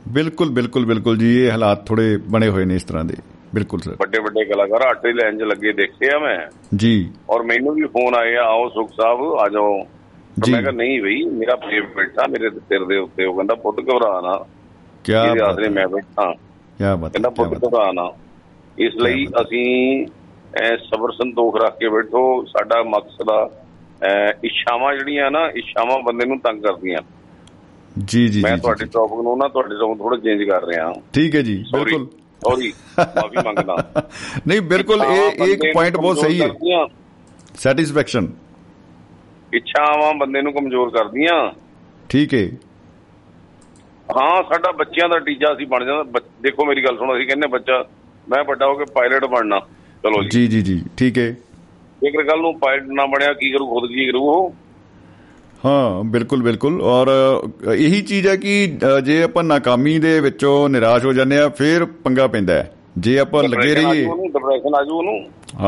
[0.08, 3.16] ਬਿਲਕੁਲ ਬਿਲਕੁਲ ਬਿਲਕੁਲ ਜੀ ਇਹ ਹਾਲਾਤ ਥੋੜੇ ਬਣੇ ਹੋਏ ਨੇ ਇਸ ਤਰ੍ਹਾਂ ਦੇ।
[3.56, 6.38] ਬਿਲਕੁਲ ਸਰ। ਵੱਡੇ ਵੱਡੇ ਕਲਾਕਾਰ ਆਟੇ ਦੀ ਲਾਈਨ 'ਚ ਲੱਗੇ ਦੇਖੇ ਆ ਮੈਂ।
[6.76, 9.78] ਜੀ। ਔਰ ਮੈਨੂੰ ਵੀ ਫੋਨ ਆਏ ਆ ਆਓ ਸੁਖ ਸਾਹਿਬ ਆ ਜਾਓ।
[10.44, 13.80] ਜੀ। ਮੈਂ ਕਿਹਾ ਨਹੀਂ ਬਈ ਮੇਰਾ ਪ੍ਰੇਮ ਬੈਠਾ ਮੇਰੇ ਸਿਰ ਦੇ ਉੱਤੇ। ਉਹ ਕਹਿੰਦਾ ਪੁੱਤ
[13.80, 14.38] ਘਬਰਾ ਨਾ
[15.04, 18.10] ਕੀ ਬਾਤ ਆਸਰੇ ਮੈਂ ਬੈਠਾ। ਕੀ ਬਾਤ ਕਹਿੰਦਾ ਪੁੱਤ ਘਬਰਾ ਨਾ
[18.78, 20.06] ਇਸ ਲਈ ਅਸੀਂ
[20.86, 23.50] ਸਬਰ ਸੰਤੋਖ ਰੱਖ ਕੇ ਬੈਠੋ। ਸਾਡਾ ਮਕਸਦ ਆ
[24.44, 27.00] ਇੱਛਾਵਾਂ ਜਿਹੜੀਆਂ ਨਾ ਇੱਛਾਵਾਂ ਬੰਦੇ ਨੂੰ ਤੰਗ ਕਰਦੀਆਂ।
[28.06, 31.42] ਜੀ ਜੀ ਮੈਂ ਤੁਹਾਡੇ ਟੌਪਿਕ ਨੂੰ ਨਾ ਤੁਹਾਡੇ ਤੋਂ ਥੋੜਾ ਚੇਂਜ ਕਰ ਰਿਹਾ ਠੀਕ ਹੈ
[31.42, 32.08] ਜੀ ਬਿਲਕੁਲ।
[32.42, 33.76] ਸੌਰੀ ਮਾਫੀ ਮੰਗਦਾ।
[34.48, 36.86] ਨਹੀਂ ਬਿਲਕੁਲ ਇਹ ਇੱਕ ਪੁਆਇੰਟ ਬਹੁਤ ਸਹੀ ਹੈ।
[37.56, 38.28] ਸੈਟੀਸਫੈਕਸ਼ਨ
[39.54, 41.36] ਇੱਛਾਵਾਂ ਬੰਦੇ ਨੂੰ ਕਮਜ਼ੋਰ ਕਰਦੀਆਂ।
[42.10, 42.46] ਠੀਕ ਹੈ।
[44.10, 47.84] ਹਾਂ ਸਾਡਾ ਬੱਚਿਆਂ ਦਾ ਟੀਚਾ ਅਸੀਂ ਬਣ ਜਾਂਦਾ। ਦੇਖੋ ਮੇਰੀ ਗੱਲ ਸੁਣੋ ਅਸੀਂ ਕਹਿੰਦੇ ਬੱਚਾ
[48.30, 49.60] ਮੈਂ ਵੱਡਾ ਹੋ ਕੇ ਪਾਇਲਟ ਬਣਨਾ।
[50.04, 51.36] ਚਲੋ ਜੀ ਜੀ ਜੀ ਠੀਕ ਹੈ।
[52.04, 54.54] ਜੇਕਰ ਕੱਲ ਨੂੰ ਪਾਇਲਟ ਨਾ ਬਣਿਆ ਕੀ ਕਰੂ ਖੁਦ ਕੀ ਕਰੂ ਉਹ?
[55.66, 57.08] ਹਾਂ ਬਿਲਕੁਲ ਬਿਲਕੁਲ। ਔਰ
[57.74, 58.54] ਇਹੀ ਚੀਜ਼ ਹੈ ਕਿ
[59.04, 63.44] ਜੇ ਆਪਾਂ ਨਾਕਾਮੀ ਦੇ ਵਿੱਚੋਂ ਨਿਰਾਸ਼ ਹੋ ਜਾਂਦੇ ਆ ਫਿਰ ਪੰਗਾ ਪੈਂਦਾ ਹੈ। ਜੇ ਆਪਾਂ
[63.44, 65.20] ਲੱਗੇ ਰਹੀਏ। ਡਿਪਰੈਸ਼ਨ ਆ ਜਾਊ ਉਹਨੂੰ।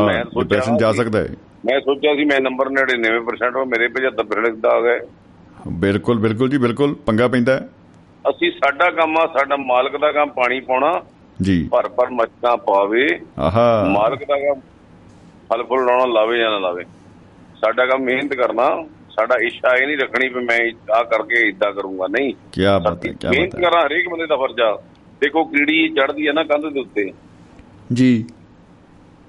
[0.06, 1.30] ਮੈਂ ਸੋਚਿਆ ਡਿਪਰੈਸ਼ਨ ਜਾ ਸਕਦਾ ਹੈ।
[1.65, 5.00] ਮੈਂ ਸੋਚਿਆ ਸੀ ਮੈਂ ਨੰਬਰ 99% ਉਹ ਮੇਰੇ 75% ਦਾ ਆ ਗਏ
[5.84, 7.69] ਬਿਲਕੁਲ ਬਿਲਕੁਲ ਜੀ ਬਿਲਕੁਲ। ਪੰਗਾ ਪੈਂਦਾ ਹੈ।
[8.30, 10.91] ਅਸੀਂ ਸਾਡਾ ਕੰਮ ਆ ਸਾਡਾ ਮਾਲਕ ਦਾ ਕੰਮ ਪਾਣੀ ਪਾਉਣਾ।
[11.41, 13.08] ਜੀ। ਭਰ ਭਰ ਮੱਛਾਂ ਪਾਵੇ।
[13.39, 14.60] ਆਹਾ। ਮਾਲਕ ਦਾ ਕੰਮ
[15.49, 16.84] ਫਲ ਫੁੱਲ ਲਾਉਣਾ ਲਾਵੇ ਜਾਂ ਨਾ ਲਾਵੇ।
[17.55, 22.08] ਸਾਡਾ ਕੰਮ ਮਿਹਨਤ ਕਰਨਾ ਸਾਡਾ ਇੱਛਾ ਇਹ ਨਹੀਂ ਰੱਖਣੀ ਵੀ ਮੈਂ ਆ ਕਰਕੇ ਇਦਾਂ ਕਰੂੰਗਾ।
[22.08, 24.84] ਨਹੀਂ। ਕੀ ਬਾਤ ਹੈ ਕੀ ਮਿਹਨਤ ਬਾਤ ਹੈ। ਕਰਾਂ ਹਰੇਕ ਬੰਦੇ ਦਾ ਫਰਜ਼ ਆ।
[25.21, 27.13] ਦੇਖੋ ਕੀੜੀ ਚੜਦੀ ਹੈ ਨਾ ਕੰਧ ਦੇ ਉੱਤੇ।
[27.93, 28.25] ਜੀ।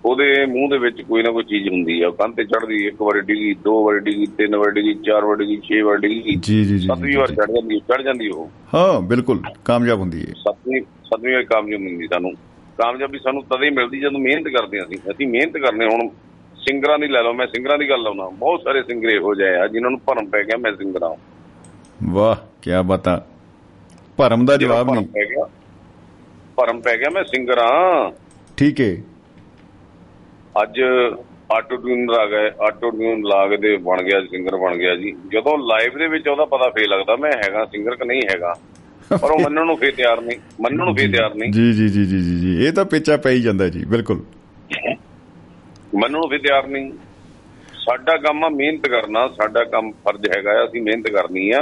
[0.04, 3.20] ਉਹਦੇ ਮੂੰਹ ਦੇ ਵਿੱਚ ਕੋਈ ਨਾ ਕੋਈ ਚੀਜ਼ ਹੁੰਦੀ ਆ। ਕੰਧ ਤੇ ਚੜਦੀ ਇੱਕ ਵਾਰੀ
[3.20, 6.78] ਡਿੱਗੀ ਦੋ ਵਾਰੀ ਡਿੱਗੀ ਤਿੰਨ ਵਾਰੀ ਡਿੱਗੀ ਚਾਰ ਵਾਰੀ ਡਿੱਗੀ ਛੇ ਵਾਰੀ ਡਿੱਗੀ। ਜੀ ਜੀ
[6.78, 11.34] ਜੀ ਸੱਤਵੀਂ ਵਾਰ ਚੜ ਜਾਂਦੀ ਚੜ ਜਾਂਦੀ ਉਹ। ਹਾਂ ਬਿਲਕੁਲ ਕਾਮਯਾਬ ਹੁੰਦੀ ਹੈ ਸੱਤਵੀਂ ਸੱਤਵੀਂ
[11.34, 12.32] ਵਾਰ ਕਾਮਯਾਬ ਮਿਲਦੀ ਸਾਨੂੰ।
[12.78, 16.08] ਕਾਮਯਾਬੀ ਸਾਨੂੰ ਤਦੇ ਮਿਲਦੀ ਜਦੋਂ ਮਿਹਨਤ ਕਰਦੇ ਹਾਂ ਅਸੀਂ। ਅਸੀਂ ਮਿਹਨਤ ਕਰਨੇ ਹੁਣ
[16.56, 19.66] ਸਿੰਗਰਾਂ ਦੀ ਲੈ ਲਓ ਮੈਂ ਸਿੰਗਰਾਂ ਦੀ ਗੱਲ ਲਾਉਣਾ ਬਹੁਤ ਸਾਰੇ ਸਿੰਗਰ ਇਹੋ ਜਿਹੇ ਆ
[19.66, 21.08] ਜਿਨ੍ਹਾਂ ਨੂੰ ਭਰਮ ਪੈ ਗਿਆ ਮੈਂ ਸਿੰਗਰ
[22.12, 23.18] ਵਾਹ ਕੀ ਬਾਤਾਂ।
[24.18, 25.46] ਭਰਮ ਦਾ ਜਵਾਬ ਨਹੀਂ। ਪੈ ਗਿਆ
[26.56, 27.60] ਭਰਮ ਪੈ ਗਿਆ ਮੈਂ ਸਿੰਗਰ
[28.58, 28.94] ਠੀਕ ਹੈ
[30.62, 30.80] ਅੱਜ
[31.52, 35.14] ਆਟੋ ਟਿਊਨ ਲਾ ਗਏ ਆਟੋ ਟਿਊਨ ਲਾ ਕੇ ਤੇ ਬਣ ਗਿਆ ਸਿੰਗਰ ਬਣ ਗਿਆ ਜੀ।
[35.32, 38.54] ਜਦੋਂ ਲਾਈਵ ਦੇ ਵਿੱਚ ਉਹਦਾ ਪਤਾ ਫੇਰ ਲੱਗਦਾ ਮੈਂ ਹੈਗਾ ਸਿੰਗਰ ਕਿ ਨਹੀਂ ਹੈਗਾ।
[39.10, 42.04] ਪਰ ਉਹ ਮੰਨਣ ਨੂੰ ਫੇਰ ਤਿਆਰ ਨਹੀਂ ਮੰਨਣ ਨੂੰ ਫੇਰ ਤਿਆਰ ਨਹੀਂ। ਜੀ ਜੀ ਜੀ
[42.06, 44.22] ਜੀ ਜੀ ਇਹ ਤਾਂ ਪਿੱਛਾ ਪੈ ਹੀ ਜਾਂਦਾ ਜੀ ਬਿਲਕੁਲ।
[45.94, 46.92] ਮੰਨਣ ਨੂੰ ਵੀ ਤਿਆਰ ਨਹੀਂ।
[47.84, 51.60] ਸਾਡਾ ਕੰਮ ਆ ਮਿਹਨਤ ਕਰਨਾ ਸਾਡਾ ਕੰਮ ਫਰਜ਼ ਹੈਗਾ ਆ ਅਸੀਂ ਮਿਹਨਤ ਕਰਨੀ ਆ।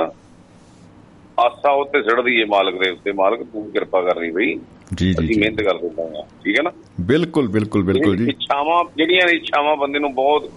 [1.39, 4.55] ਆਸਾ ਉੱਤੇ ਛੱਡਦੀ ਏ ਮਾਲਕ ਦੇ ਉੱਤੇ ਮਾਲਕ ਤੂੰ ਕਿਰਪਾ ਕਰਨੀ ਬਈ।
[4.95, 6.71] ਜੀ ਜੀ ਅਸੀਂ ਮਿਹਨਤ ਕਰ ਦਿੰਦਾ ਆ ਠੀਕ ਹੈ ਨਾ?
[7.01, 10.51] ਬਿਲਕੁਲ ਬਿਲਕੁਲ ਬਿਲਕੁਲ ਜੀ। ਇੱਛਾਵਾਂ ਜਿਹੜੀਆਂ ਇੱਛਾਵਾਂ ਬੰਦੇ ਨੂੰ ਬਹੁਤ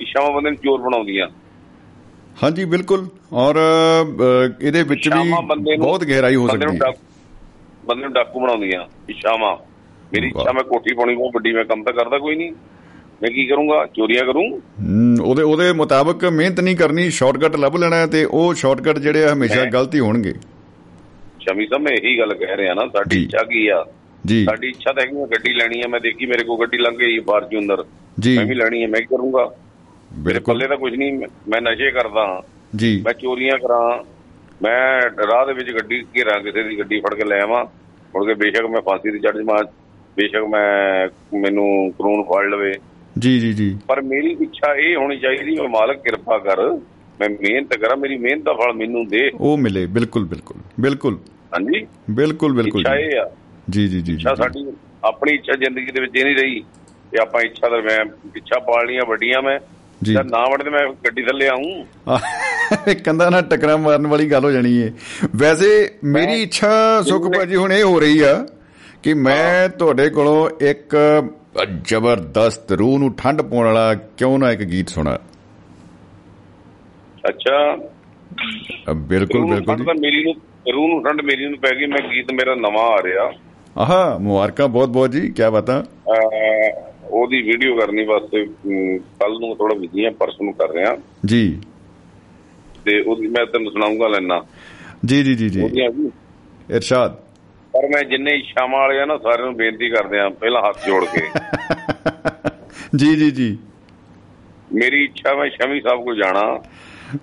[0.00, 1.26] ਇੱਛਾਵਾਂ ਬੰਦੇ ਨੂੰ ਚੋਰ ਬਣਾਉਂਦੀਆਂ।
[2.42, 3.56] ਹਾਂਜੀ ਬਿਲਕੁਲ। ਔਰ
[4.60, 5.30] ਇਹਦੇ ਵਿੱਚ ਵੀ
[5.78, 6.92] ਬਹੁਤ ਗਹਿਰਾਈ ਹੋ ਸਕਦੀ ਹੈ।
[7.86, 9.56] ਬੰਦੇ ਨੂੰ ਡਾਕੂ ਬਣਾਉਂਦੀਆਂ ਇੱਛਾਵਾਂ
[10.12, 12.52] ਮੇਰੀ। ਇੱਛਾ ਮੈਂ ਕੋਠੀ ਪਾਉਣੀ ਬਹੁਤ ਵੱਡੀ ਮੈਂ ਕੰਮ ਤਾਂ ਕਰਦਾ ਕੋਈ ਨਹੀਂ।
[13.22, 13.84] ਮੈਂ ਕੀ ਕਰੂੰਗਾ?
[13.96, 14.44] ਚੋਰੀਆਂ ਕਰੂੰ?
[15.22, 19.64] ਉਹਦੇ ਉਹਦੇ ਮੁਤਾਬਕ ਮਿਹਨਤ ਨਹੀਂ ਕਰਨੀ ਸ਼ਾਰਟਕਟ ਲੱਭ ਲੈਣਾ ਹੈ ਤੇ ਉਹ ਸ਼ਾਰਟਕਟ ਜਿਹੜੇ ਹਮੇਸ਼ਾ
[19.64, 20.32] ਗਲਤ ਹੀ ਹੋਣਗੇ।
[21.40, 23.84] ਸ਼ਮੀ ਸਾਹਿਬ ਮੈਂ ਇਹੀ ਗੱਲ ਕਹਿ ਰਿਹਾ ਨਾ ਸਾਡੀ। ਇੱਛਾ ਕੀ ਆ?
[24.26, 26.96] ਜੀ। ਸਾਡੀ ਇੱਛਾ ਤਾਂ ਹੈਗੀ ਆ ਗੱਡੀ ਲੈਣੀ ਹੈ ਮੈਂ ਦੇਖੀ ਮੇਰੇ ਕੋਲ ਗੱਡੀ ਲੰਘ
[26.98, 27.84] ਗਈ ਫਾਰਚੂਨਰ
[28.26, 29.44] ਮੈਂ ਵੀ ਲੈਣੀ ਹੈ ਮੈਂ ਕੀ ਕਰੂੰਗਾ?
[30.18, 31.12] ਮੇਰੇ ਪੱਲੇ ਤਾਂ ਕੁਝ ਨਹੀਂ
[31.48, 32.42] ਮੈਂ- ਨਸ਼ੇ ਕਰਦਾ ਹਾਂ।
[32.76, 34.04] ਜੀ। ਮੈਂ ਚੋਰੀਆਂ ਕਰਾਂ।
[34.62, 37.64] ਮੈਂ ਰਾਹ ਦੇ ਵਿੱਚ ਗੱਡੀ ਘੇਰਾਂ ਕਿਸੇ ਦੀ ਗੱਡੀ ਫੜ ਕੇ ਲੈ ਆਵਾਂ।
[38.14, 39.64] ਮੁੜ ਕੇ ਬੇਸ਼ੱਕ ਮੈਂ ਫਾਂਸੀ ਦੀ ਚੜ੍ਹ ਜਾਵਾਂ
[40.16, 42.74] ਬੇਸ਼ੱਕ ਮੈਂ ਮੈਨੂੰ ਕਾਨੂੰਨ ਫੜ ਲਵੇ।
[43.18, 46.70] ਜੀ ਜੀ ਜੀ। ਪਰ ਮੇਰੀ ਇੱਛਾ ਇਹ ਹੋਣੀ ਚਾਹੀਦੀ ਮੈਂ ਮਾਲਕ ਕਿਰਪਾ ਕਰ।
[47.20, 51.18] ਮੈਂ ਮਿਹਨਤ ਕਰਾਂ ਮੇਰੀ ਮਿਹਨਤ ਦਾ ਫਲ ਮੈਨੂੰ ਦੇ। ਉਹ ਮਿਲੇ ਬਿਲਕੁਲ ਬਿਲਕੁਲ ਬਿਲਕੁਲ।
[51.54, 51.86] ਹਾਂਜੀ?
[52.10, 53.30] ਬਿਲਕੁਲ ਬਿਲਕੁਲ ਇੱਛਾ ਇਹ ਆ।
[53.70, 54.66] ਜੀ ਜੀ ਜੀ ਇੱਛਾ ਸਾਡੀ
[55.04, 56.60] ਆਪਣੀ ਇੱਛਾ ਜ਼ਿੰਦਗੀ ਦੇ ਵਿੱਚ ਇਹ ਨਹੀਂ ਰਹੀ
[57.10, 58.04] ਤੇ ਆਪਾਂ ਇੱਛਾ ਦਾ ਮੈਂ
[58.36, 59.58] ਇੱਛਾ ਪਾਲਣੀਆਂ ਵੱਡੀਆਂ ਮੈਂ
[60.02, 61.84] ਜੀ। ਜਦ ਨਾ ਵੜਦੇ ਮੈਂ ਗੱਡੀ ਥੱਲੇ ਆਉਂ
[63.04, 64.92] ਕੰਧਾਂ ਨਾਲ ਟਕਰਾਂ ਮਾਰਨ ਵਾਲੀ ਗੱਲ ਹੋ ਜਾਣੀ ਹੈ
[65.36, 68.46] ਵੈਸੇ ਮੇਰੀ ਇੱਛਾ ਸੁਖ ਭਾਜੀ ਹੁਣ ਇਹ ਹੋ ਰਹੀ ਆ
[69.02, 70.96] ਕਿ ਮੈਂ ਤੁਹਾਡੇ ਕੋਲੋਂ ਇੱਕ
[71.84, 75.18] ਜ਼ਬਰਦਸਤ ਰੂਹ ਨੂੰ ਠੰਡ ਪਾਉਣ ਵਾਲਾ ਕਿਉਂ ਨਾ ਇੱਕ ਗੀਤ ਸੁਣਾ।
[77.28, 77.76] ਅੱਛਾ।
[78.94, 80.34] ਬਿਲਕੁਲ ਬਿਲਕੁਲ ਤਾਂ ਮੇਰੀ ਨੂੰ
[80.72, 83.32] ਰੂਹ ਨੂੰ ਠੰਡ ਮੇਰੀ ਨੂੰ ਪੈ ਗਈ ਮੈਂ ਗੀਤ ਮੇਰਾ ਨਵਾਂ ਆ ਰਿਹਾ।
[83.78, 85.82] ਆਹਾ ਮੁਬਾਰਕਾਂ ਬਹੁਤ ਬਹੁਤ ਜੀ ਕੀ ਬਾਤਾਂ।
[87.14, 88.46] ਉਹਦੀ ਵੀਡੀਓ ਕਰਨੀ ਵਾਸਤੇ
[88.96, 90.96] ਕੱਲ ਨੂੰ ਥੋੜਾ ਬਿਜ਼ੀ ਆ ਪਰਸੋਂ ਨੂੰ ਕਰ ਰਿਹਾ।
[91.26, 91.60] ਜੀ।
[92.84, 94.42] ਤੇ ਉਹਦੀ ਮੈਂ ਤੈਨੂੰ ਸੁਣਾਉਂਗਾ ਲੈਣਾ।
[95.04, 95.60] ਜੀ ਜੀ ਜੀ ਜੀ।
[96.70, 97.14] ਇਰਸ਼ਾਦ।
[97.72, 101.04] ਪਰ ਮੈਂ ਜਿੰਨੇ ਸ਼ਾਮਾਂ ਵਾਲੇ ਆ ਨਾ ਸਾਰਿਆਂ ਨੂੰ ਬੇਨਤੀ ਕਰਦੇ ਆ ਪਹਿਲਾਂ ਹੱਥ ਜੋੜ
[101.04, 101.22] ਕੇ।
[102.96, 103.58] ਜੀ ਜੀ ਜੀ।
[104.72, 106.62] ਮੇਰੀ ਇੱਛਾ ਮੈਂ ਸ਼ਮੀ ਸਾਹਿਬ ਕੋਲ ਜਾਣਾ।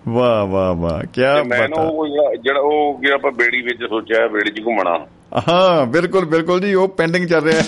[0.08, 3.62] ਵਾਹ ਵਾਹ ਵਾਹ। ਕੀ ਤੇ ਮੈਂ ਨਾ ਬਾਤਾਂ ਉਹ ਜਿਹੜਾ- ਜਿਹੜਾ ਉਹ ਜਿਹੜਾ ਆਪਾਂ ਬੇੜੀ
[3.62, 5.08] ਵਿੱਚ ਸੋਚਿਆ ਬੇੜੀ 'ਚ ਘੁੰਮਣਾ।
[5.50, 7.64] ਹਾਂ ਬਿਲਕੁਲ ਬਿਲਕੁਲ ਜੀ ਉਹ ਪੈਂਡਿੰਗ ਚੱਲ ਰਿਹਾ ਹੈ।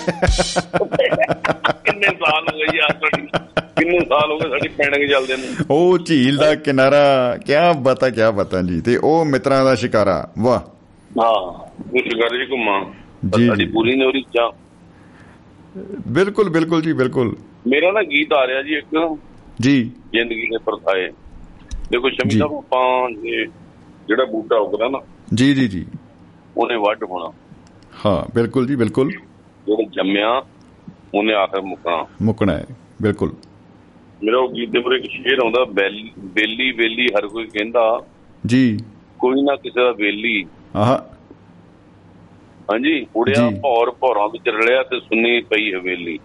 [1.84, 3.26] ਕਿੰਨੇ ਸਾਲ ਹੋ ਗਏ ਯਾਰ ਸਾਡੀ
[3.78, 8.20] ਕਿੰਨੇ ਸਾਲ ਹੋ ਗਏ ਸਾਡੀ ਪੈਣਗੇ ਚੱਲਦੇ ਨੂੰ ਉਹ ਝੀਲ ਦਾ ਕਿਨਾਰਾ ਕੀ ਬਤਾ ਕੀ
[8.34, 10.58] ਬਤਾ ਜੀ ਤੇ ਉਹ ਮਿੱਤਰਾਂ ਦਾ ਸ਼ਿਕਾਰਾ ਵਾਹ।
[11.20, 12.84] ਹਾਂ ਉਹ ਸ਼ਿਕਾਰ 'ਚ ਘੁੰਮਾਂ।
[13.38, 14.52] ਜੀ, ਸਾਡੀ ਜੀ। ਪੂਰੀ ਨੇ ਉਹਦੀ ਇੱਛਾ
[16.08, 17.36] ਬਿਲਕੁਲ ਬਿਲਕੁਲ ਜੀ ਬਿਲਕੁਲ।
[17.66, 19.16] ਮੇਰਾ ਨਾ ਗੀਤ ਆ ਰਿਹਾ ਜੀ ਇੱਕ।
[19.60, 21.08] ਜੀ। ਜ਼ਿੰਦਗੀ ਦੇ ਪਰਥਾਏ
[21.90, 23.10] ਦੇਖੋ ਸ਼ਮੀ ਜੀ। ਸਾਹਿਬ ਆਪਾਂ
[24.08, 24.98] ਜਿਹੜਾ ਬੂਟਾ ਉਗਦਾ ਨਾ
[25.34, 25.86] ਜੀ ਜੀ ਜੀ।
[26.56, 27.32] ਉਹਨੇ ਵੱਢ ਹੋਣਾ।
[28.06, 30.42] ਹਾਂ ਬਿਲਕੁਲ ਜੀ ਬਿਲਕੁਲ। ਜਿਹੜਾ ਜੰਮਿਆ
[31.14, 32.66] ਉਹਨੇ ਆਖਰ ਮੁਕਣਾ। ਮੁੱਕਣਾ ਹੈ
[33.02, 33.32] ਬਿਲਕੁਲ।
[34.24, 35.64] ਮੇਰਾ ਉਹ ਗੀਤ ਦੇ ਪੂਰੇ ਇੱਕ ਸ਼ੇਰ ਆਉਂਦਾ
[36.18, 38.00] ਬੈਲੀ ਬੇਲੀ ਹਰ ਕੋਈ ਕਹਿੰਦਾ।
[38.46, 38.78] ਜੀ।
[39.18, 40.98] ਕੋਈ ਨਾ ਕਿਸੇ ਦਾ ਬੇਲੀ। ਆਹ।
[42.72, 46.18] ਹਾਂਜੀ ਉੜਿਆ ਜੀ। ਭੌਰ ਭੌਰਾਂ ਵਿੱਚ ਰਲਿਆ ਤੇ ਸੁੰਨੀ ਪਈ ਹਵੇਲੀ।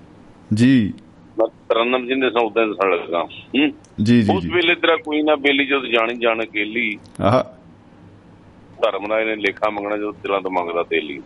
[0.54, 0.94] ਜੀ।
[1.40, 3.72] ਮੈਂ ਤਰਨਮ ਜਿੰਦੇ ਸਾਂ ਉਦਾਂ ਦੱਸਣ ਲੱਗਾ। ਹੂੰ।
[4.04, 7.44] ਜੀ ਜੀ ਉਸ ਜੀ। ਵੇਲੇ ਤੇਰਾ ਕੋਈ ਨਾ ਬੇਲੀ ਜਦ ਜਾਣੀ ਜਾਣ ਅਕੇਲੀ। ਆਹ।
[8.82, 11.22] ਧਰਮ ਨਾਲ ਇਹਨੇ ਲੇਖਾ ਮੰਗਣਾ ਜਦੋਂ ਦਿਲਾਂ ਤੋਂ ਮੰਗਦਾ ਤੇਲੀ।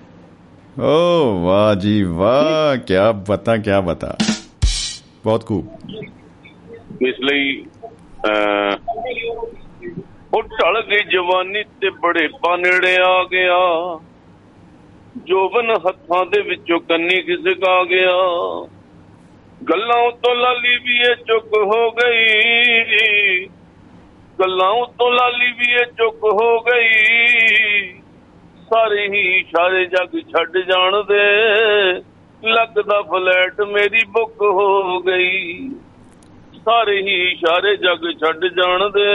[0.81, 2.93] ਓ ਵਾਹ ਜੀ ਵਾਹ ਕੀ
[3.27, 4.17] ਬਤਾ ਕੀ ਬਤਾ।
[5.23, 5.67] ਬਹੁਤ ਖੂਬ।
[7.07, 7.65] ਇਸ ਲਈ
[8.25, 8.91] ਅਹ,
[10.33, 13.99] ਉਹ ਢਲ ਗਈ ਜਵਾਨੀ ਤੇ ਬੜੇ ਨੇੜੇ ਆ ਗਿਆ।
[15.17, 18.15] ਜੋਬਨ ਹੱਥਾਂ ਦੇ ਵਿੱਚੋਂ ਕੰਨੀ ਖਿਸਕਾ ਗਿਆ।
[19.69, 23.45] ਗੱਲਾਂ ਉਤੋਂ ਲਾਲੀ ਵੀ ਇਹ ਚੁੱਕ ਹੋ ਗਈ।
[24.39, 28.02] ਗੱਲਾਂ ਉਤੋਂ ਲਾਲੀ ਵੀ ਇਹ ਚੁੱਕ ਹੋ ਗਈ।
[28.73, 31.23] ਸਾਰੇ ਹੀ ਇਸ਼ਾਰੇ ਜੱਗ ਛੱਡ ਜਾਣ ਦੇ
[32.49, 35.69] ਲੱਗਦਾ ਫਲੈਟ ਮੇਰੀ ਬੁੱਕ ਹੋ ਗਈ।
[36.65, 39.13] ਸਾਰੇ ਹੀ ਇਸ਼ਾਰੇ ਜੱਗ ਛੱਡ ਜਾਣ ਦੇ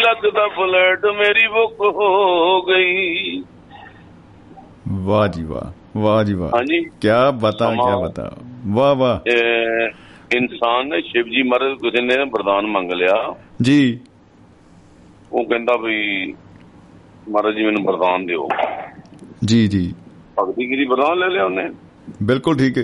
[0.00, 3.42] ਲੱਗਦਾ ਫਲੈਟ ਮੇਰੀ ਬੁੱਕ ਹੋ ਗਈ।
[4.88, 7.08] ਵਾਹ ਜੀ ਵਾਹ ਵਾਹ ਜੀ ਵਾਹ। ਹਾਂਜੀ। ਕੀ
[7.40, 8.36] ਬਤਾ ਕੀ ਬਤਾ।
[8.66, 9.30] ਵਾਹ ਵਾਹ।
[10.36, 14.00] ਇਨਸਾਨ ਨੇ ਸ਼ਿਵਜੀ ਮਹਾਰਾਜ ਕਿਸੇ ਨੇ ਵਰਦਾਨ ਮੰਗ ਲਿਆ। ਜੀ।
[15.32, 16.34] ਉਹ ਕਹਿੰਦਾ ਵੀ
[17.28, 18.48] ਮਹਾਰਾਜ ਜੀ ਮੈਨੂੰ ਵਰਦਾਨ ਦਿਓ।
[19.44, 19.94] ਜੀ ਜੀ।
[20.38, 21.70] ਭਗਤੀ ਗਿਰੀ ਵਰਦਾਨ ਲੈ ਲਿਆ ਉਹਨੇ?
[22.22, 22.82] ਬਿਲਕੁਲ ਠੀਕ ਹੈ।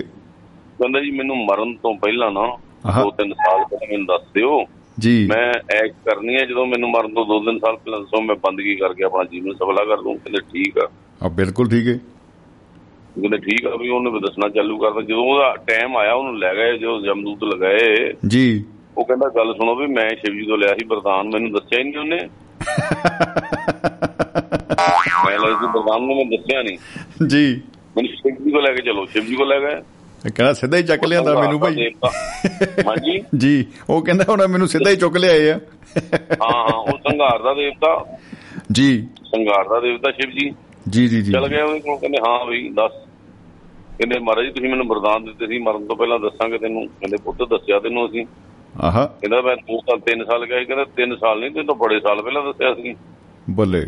[0.79, 2.57] ਕਹਿੰਦਾ ਜੀ ਮੈਨੂੰ ਮਰਨ ਤੋਂ ਪਹਿਲਾਂ ਨਾ।
[3.03, 4.65] ਦੋ ਤਿੰਨ ਸਾਲ ਪਹਿਲਾਂ ਮੈਨੂੰ ਦੱਸ ਦਿਓ।
[4.99, 8.35] ਜੀ। ਮੈਂ ਐਕਟ ਕਰਨੀ ਹੈ ਜਦੋਂ ਮੈਨੂੰ ਮਰਨ ਤੋਂ ਦੋ ਤਿੰਨ ਸਾਲ ਪਹਿਲਾਂ ਦੱਸੋ ਮੈਂ
[8.35, 10.89] ਬੰਦਗੀ ਕਰਕੇ ਆਪਣਾ ਜੀਵਨ ਸਫਲਾ ਕਰ ਲੂੰ ਕਹਿੰਦੇ ਠੀਕ ਆ।
[11.23, 11.97] ਆ ਬਿਲਕੁਲ ਠੀਕ ਹੈ।
[13.21, 16.55] ਕਹਿੰਦੇ ਠੀਕ ਆ ਵੀ ਉਹਨੇ ਵੀ ਦੱਸਣਾ ਚਾਲੂ ਕਰਦਾ ਜਦੋਂ ਉਹਦਾ ਟਾਈਮ ਆਇਆ ਉਹਨੂੰ ਲੈ
[16.55, 18.65] ਗਏ ਜੋ ਜਮਦੂਤ ਲਗਾਏ। ਜੀ।
[18.97, 21.83] ਉਹ ਕਹਿੰਦਾ ਗੱਲ ਸੁਣੋ ਵੀ ਮੈਂ ਸ਼ਿਵ ਜੀ ਤੋਂ ਲਿਆ ਸੀ ਵਰਦਾਨ ਮੈਨੂੰ ਦੱਸਿਆ ਹੀ
[21.83, 22.19] ਨਹੀਂ ਉਹਨੇ।
[25.25, 26.77] ਮੈਂ ਲਿਆ ਸੀ ਵਰਦਾਨ ਨੂੰ ਮੈਂ ਦੱਸਿਆ ਨਹੀਂ।
[27.27, 27.61] ਜੀ।
[27.97, 29.81] ਮੈਨੂੰ ਸ਼ਿਵ ਜੀ ਕੋ ਲੈ ਕੇ ਚਲੋ ਸ਼ਿਵ ਜੀ ਕੋ ਲੈ ਗਏ
[30.29, 31.89] ਕਹਿੰਦਾ ਸਿੱਧਾ ਹੀ ਚੱਕ ਲਿਆਂਦਾ ਮੈਨੂੰ ਭਾਈ।
[32.87, 33.23] ਹਾਂਜੀ?
[33.37, 35.59] ਜੀ ਉਹ ਕਹਿੰਦਾ ਹੁਣ ਮੈਨੂੰ ਸਿੱਧਾ ਹੀ ਚੁੱਕ ਲਿਆਏ ਆ।
[36.41, 38.17] ਹਾਂ ਹਾਂ ਉਹ ਸੰਘਾਰ ਦਾ ਦੇਵਤਾ।
[38.71, 40.49] ਜੀ। ਸੰਘਾਰ ਦਾ ਦੇਵਤਾ ਸ਼ਿਵ ਜੀ
[40.89, 42.91] ਜੀ ਜੀ। ਜੀ ਚਲ ਗਏ ਉਹਦੇ ਕੋਲ ਕਹਿੰਦੇ ਹਾਂ ਵੀ ਦੱਸ।
[43.97, 47.79] ਕਹਿੰਦੇ ਮਹਾਰਾਜ ਤੁਸੀਂ ਮੈਨੂੰ ਵਰਦਾਨ ਦਿੱਤੇ ਸੀ ਮਰਨ ਤੋਂ ਪਹਿਲਾਂ ਦੱਸਾਂਗੇ ਤੈਨੂੰ। ਕਹਿੰਦੇ ਪੁੱਤ ਦੱਸਿਆ
[47.79, 48.25] ਤੈਨੂੰ ਅਸੀਂ।
[48.81, 52.21] ਆਹਾ। ਕਹਿੰਦਾ ਮੈਂ ਦੋ ਸਾਲ ਤਿੰਨ ਸਾਲ ਗਿਆ ਕਹਿੰਦਾ ਤਿੰਨ ਸਾਲ ਨਹੀਂ ਤੈਨੂੰ ਬੜੇ ਸਾਲ
[52.21, 52.95] ਪਹਿਲਾਂ ਦੱਸਿਆ ਸੀ।
[53.49, 53.85] ਬੱਲੇ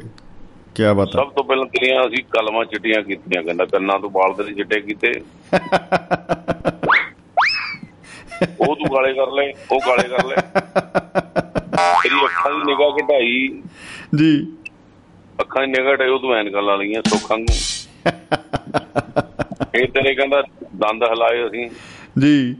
[0.76, 4.54] ਕੀ ਬਤਾ ਸਭ ਤੋਂ ਪਹਿਲਾਂ ਤੇਰੀਆਂ ਅਸੀਂ ਕਲਮਾਂ ਚਿੱਟੀਆਂ ਕੀਤੀਆਂ ਕਹਿੰਦਾ ਕੰਨਾਂ ਤੋਂ ਵਾਲ ਤੇਰੇ
[4.54, 5.22] ਚਿੱਟੇ ਕੀਤੇ।
[8.60, 10.36] ਉਹ ਤੂੰ ਗਾਲੇ ਕਰ ਲੈ ਉਹ ਗਾਲੇ ਕਰ ਲੈ।
[11.76, 13.62] ਤੇਰੀ ਅੱਖਾਂ ਦੀ ਨਿਗਾਹ ਘਟਾਈ।
[14.16, 14.48] ਜੀ।
[15.42, 17.48] ਅੱਖਾਂ ਦੀ ਨਿਗਾਹ ਘਟਾਈ ਉਹ ਤੂੰ ਐਨਕਾਂ ਲਾ ਲਈਆਂ ਸੁੱਖਾਂ ਨੂੰ
[19.76, 20.41] ਇਹ ਤੇਰੇ ਕਹਿੰਦਾ
[20.76, 21.70] ਦੰਦ ਹਲਾਏ ਅਸੀਂ।
[22.22, 22.55] ਜੀ।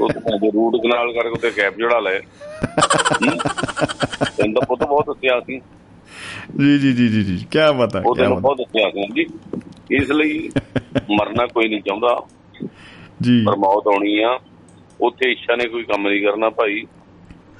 [0.00, 2.20] ਉਹ ਤੇ ਰੂਟ ਕਨਾਲ ਕਰਕੇ ਉੱਤੇ ਕੈਪ ਜੜਾ ਲਏ।
[4.44, 5.60] ਇਹਦਾ ਪੁੱਤ ਬਹੁਤ ਦੱਸਿਆ ਸੀ।
[6.60, 9.26] ਜੀ ਜੀ ਜੀ ਜੀ ਜੀ ਕੀ ਬਤਾ ਉਹ ਤੈਨੂੰ ਬਹੁਤ ਦੱਸਿਆ ਸੀ ਜੀ।
[9.96, 10.50] ਇਸ ਲਈ
[11.10, 12.22] ਮਰਨਾ ਕੋਈ ਨਹੀਂ ਚਾਹੁੰਦਾ।
[13.22, 14.38] ਜੀ। ਪਰ ਮੌਤ ਆਉਣੀ ਆ।
[15.00, 16.84] ਉੱਥੇ ਇੱਛਾ ਨੇ ਕੋਈ ਕੰਮ ਨਹੀਂ ਕਰਨਾ ਭਾਈ।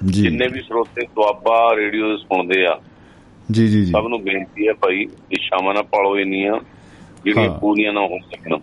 [0.06, 2.80] ਜੀ। ਜਿੰਨੇ ਵੀ ਸਰੋਤੇ ਦੁਆਬਾ ਰੇਡੀਓ ਸੁਣਦੇ ਆ
[3.52, 6.60] ਜੀ ਜੀ ਜੀ। ਸਭ ਨੂੰ ਬੇਨਤੀ ਹੈ ਭਾਈ ਇੱਛਾਵਾਂ ਨਾ ਪਾਲੋ ਇੰਨੀਆਂ।
[7.26, 8.58] ਜਿਹੜੀਆਂ ਹਾਂ। ਪੂਰੀਆਂ ਨਾ ਹੋ ਸਕਣ।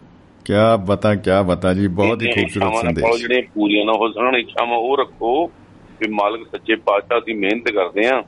[0.46, 0.54] ਕੀ
[0.86, 3.92] ਬਤਾ ਕੀ ਬਤਾ ਜੀ ਬਹੁਤ ਹੀ ਇੰਨੀਆਂ ਖੂਬਸੂਰਤ ਇੱਛਾਵਾਂ ਨਾ ਪਾਲੋ ਸੰਦੇਸ਼ ਜਿਹੜੀਆਂ ਪੂਰੀਆਂ ਨਾ
[3.92, 5.48] ਹੋ ਸਕਣ ਇੱਛਾਵਾਂ ਉਹ ਰੱਖੋ
[6.00, 8.24] ਕਿ ਮਾਲਕ ਸੱਚੇ ਪਾਤਸ਼ਾਹ ਦੀ ਮਿਹਨਤ ਕਰਦੇ ਆ।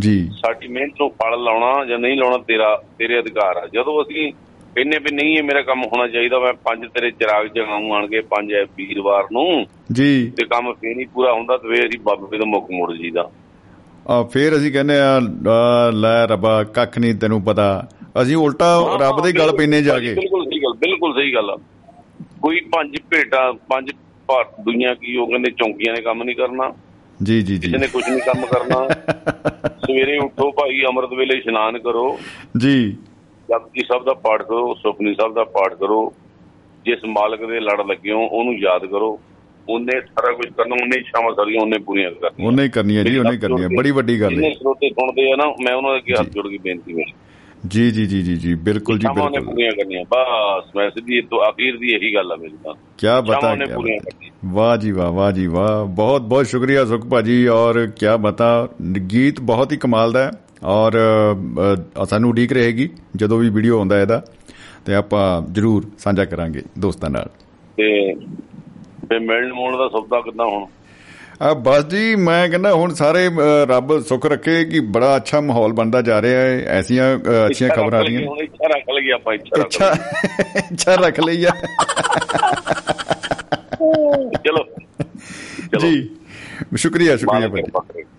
[0.00, 4.32] ਜੀ। ਸਾਡੀ ਮਿਹਨਤ ਨੂੰ ਫਲ ਲਾਉਣਾ ਜਾਂ ਨਹੀਂ ਲਾਉਣਾ ਤੇਰਾ ਤੇਰੇ ਅਧਿਕਾਰ ਆ। ਜਦੋਂ ਅਸੀਂ
[4.76, 8.20] ਕਹਿੰਨੇ ਵੀ ਨਹੀਂ ਇਹ ਮੇਰਾ ਕੰਮ ਹੋਣਾ ਚਾਹੀਦਾ ਮੈਂ ਪੰਜ ਤੇਰੇ ਚਿਰਾਗ ਜਗਾਉਂ ਆਣ ਕੇ
[8.20, 12.38] ਪੰਜ ਐ ਵੀਰਵਾਰ ਨੂੰ ਜੀ। ਤੇ ਕੰਮ ਫੇਰ ਨਹੀਂ ਪੂਰਾ ਹੁੰਦਾ ਤੇ ਫੇਰ ਅਸੀਂ ਬਾਬੇ
[12.38, 13.30] ਤੋਂ ਮੁੱਖ ਮੁੜ ਜੀਦਾ
[14.08, 15.16] ਆ ਫੇਰ ਅਸੀਂ ਕਹਿੰਦੇ ਆ
[15.48, 17.88] ਆ, ਲੈ ਰੱਬਾ ਕੱਖ ਨਹੀਂ ਤੈਨੂੰ ਪਤਾ।
[18.22, 21.56] ਅਸੀਂ ਉਲਟਾ ਰੱਬ ਦੇ ਗਲ ਪੈਨੇ ਜਾ ਕੇ। ਬਿਲਕੁਲ ਸਹੀ ਗੱਲ ਬਿਲਕੁਲ ਸਹੀ ਗੱਲ ਆ।
[22.42, 23.90] ਕੋਈ ਪੰਜ ਭੇਟਾ ਪੰਜ
[24.26, 26.72] ਭਾਰਤ ਦੁਨੀਆ ਕੀ ਉਹ ਕਹਿੰਦੇ ਚੌਂਕੀਆਂ ਨੇ ਕੰਮ ਨਹੀਂ ਕਰਨਾ।
[27.22, 28.88] ਜੀ ਜੀ ਜੀ। ਕਿਸੇ ਨੇ ਕੁਝ ਨਹੀਂ ਕੰਮ ਕਰਨਾ।
[29.78, 32.18] ਸਵੇਰੇ ਉੱਠੋ ਭਾਈ ਅੰਮ੍ਰਿਤ ਵੇਲੇ ਇਸ਼ਨਾਨ ਕਰੋ।
[32.58, 32.96] ਜੀ।
[33.50, 36.12] ਜਪਜੀ ਸਾਹਿਬ ਦਾ ਪਾਠ ਕਰੋ ਸੁਖਨੀ ਸਾਹਿਬ ਦਾ ਪਾਠ ਕਰੋ।
[36.84, 39.20] ਜਿਸ ਮਾਲਕ ਦੇ ਲੜ ਲੱਗੇ ਹੋ ਉਹਨੂੰ ਯਾਦ ਕਰੋ।
[39.68, 43.18] ਉਹਨੇ ਸਾਰਾ ਕੁਝ ਕਰਨਾ ਉਹਨੇ ਇੱਛਾਵਾਂ ਸਾਰੀਆਂ ਉਹਨੇ ਪੂਰੀਆਂ ਕਰਨੀਆਂ। ਉਹਨੇ ਹੀ ਕਰਨੀ ਹੈ ਜੀ
[43.18, 45.92] ਉਹਨੇ ਹੀ ਕਰਨੀ ਹੈ ਬੜੀ ਵੱਡੀ ਗੱਲ ਹੈ। ਜਿਹਨੇ ਸਰੋਤੇ ਸੁਣਦੇ ਆ ਨਾ ਮੈਂ ਉਹਨਾਂ
[45.92, 47.12] ਦੇ ਅੱਗੇ ਹੱਥ ਜੋੜ ਕੇ ਬੇਨਤੀ ਮੇਰੀ
[47.66, 51.78] ਜੀ ਜੀ ਜੀ ਜੀ ਜੀ ਬਿਲਕੁਲ ਜੀ ਬਿਲਕੁਲ। ਪੂਰੀਆਂ ਕਰਨੀਆਂ ਬਸ ਮੈਂ ਸਿੱਧੀ ਤੋਂ ਅਖੀਰ
[51.78, 53.98] ਦੀ ਇਹੀ ਗੱਲ ਆ ਮੇਰੀ ਤਾਂ। ਕੀ ਬਤਾ। ਕਰਨੀਆਂ।
[54.44, 58.68] ਵਾਹ ਜੀ ਵਾਹ ਵਾਹ ਜੀ ਵਾਹ। ਬਹੁਤ ਬਹੁਤ ਸ਼ੁਕਰੀਆ ਸੁਖ ਭਾਜੀ ਔਰ ਕੀ ਬਤਾ
[59.12, 60.30] ਗੀਤ ਬਹੁਤ ਹੀ ਕਮਾਲ ਦਾ ਹੈ
[60.64, 60.92] ਔਰ
[62.04, 64.24] ਸਾਨੂੰ ਉਡੀਕ ਰਹੇਗੀ ਜਦੋਂ ਵੀ ਵੀਡੀਓ ਆਉਂਦਾ ਇਹਦਾ
[64.86, 67.30] ਤੇ ਆਪਾਂ ਜਰੂਰ ਸਾਂਝਾ ਕਰਾਂਗੇ ਦੋਸਤਾਂ ਨਾਲ।
[67.76, 68.14] ਤੇ
[69.10, 70.66] ਤੇ ਮਿਲਣ ਮੋਣ ਦਾ ਸੌਦਾ ਕਿੱਦਾਂ ਹੁਣ?
[71.40, 73.28] ਬਸ ਜੀ ਮੈਂ ਕਹਿੰਦਾ ਹੁਣ ਸਾਰੇ
[73.68, 78.00] ਰੱਬ ਸੁੱਖ ਰੱਖੇ ਕਿ ਬੜਾ ਅੱਛਾ ਮਾਹੌਲ ਬਣਦਾ ਜਾ ਰਿਹਾ ਹੈ। ਐਸੀਆਂ ਅੱਛੀਆਂ ਇੱਛਾ ਖਬਰਾਂ
[78.00, 79.62] ਆ ਰਹੀਆਂ। ਹੁਣ ਇੱਛਾ ਰੱਖ ਲਈ ਆਪਾਂ ਇੱਛਾ
[80.72, 81.50] ਅੱਛਾ ਰੱਖ ਲਈ ਆ।
[84.46, 84.64] ਚਲੋ।
[85.80, 86.08] ਜੀ
[86.76, 87.62] ਸ਼ੁਕਰੀਆ ਸ਼ੁਕਰੀਆ ਕਰੇ।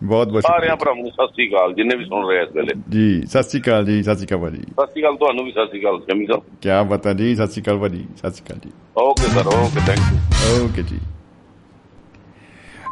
[0.03, 3.21] ਬਹੁਤ ਬਹੁਤ ਸਾਰਿਆਂ ਭਰਾਵਾਂ ਨੂੰ ਸਤਿ ਸ੍ਰੀ ਅਕਾਲ ਜਿੰਨੇ ਵੀ ਸੁਣ ਰਹੇ ਇਸ ਵੇਲੇ। ਜੀ
[3.27, 5.79] ਸਤਿ ਸ਼੍ਰੀ ਅਕਾਲ ਜੀ ਸਤਿ ਸ਼੍ਰੀ ਅਕਾਲ ਭਾਜੀ। ਸਤਿ ਸ੍ਰੀ ਅਕਾਲ ਤੁਹਾਨੂੰ ਵੀ ਸਤਿ ਸ੍ਰੀ
[5.81, 9.29] ਅਕਾਲ ਜਮੀ ਸਾਹਿਬ। ਕੀ ਬਤਾ ਜੀ ਸਤਿ ਸ਼੍ਰੀ ਅਕਾਲ ਭਾਜੀ ਸਤਿ ਸ਼੍ਰੀ ਅਕਾਲ ਜੀ। Okay
[9.33, 10.99] sir okay thank you okay ਜੀ।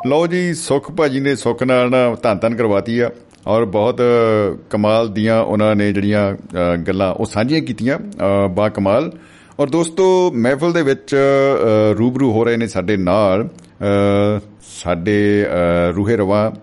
[0.06, 3.10] ਲਓ ਜੀ ਸੁਖ ਭਾਜੀ ਨੇ ਸੁਖ ਨਾਲ ਨਾ ਧੰਨ ਧੰਨ ਕਰਵਾਤੀ ਆ
[3.48, 8.70] ਔਰ ਬਹੁਤ ਅ, ਕਮਾਲ ਦੀਆਂ ਉਹਨਾਂ ਨੇ ਜਿਹੜੀਆਂ ਅ, ਗੱਲਾਂ ਉਹ ਸਾਂਝੀਆਂ ਕੀਤੀਆਂ ਅ, ਬਾ
[8.70, 9.12] ਕਮਾਲ।
[9.60, 15.92] ਔਰ ਦੋਸਤੋ ਮਹਿਫਲ ਦੇ ਵਿੱਚ ਅ, ਰੂਬਰੂ ਹੋ ਰਹੇ ਨੇ ਸਾਡੇ ਨਾਲ ਅ, ਸਾਡੇ ਅ,
[15.96, 16.54] ਰੂਹੇ ਰਵਾ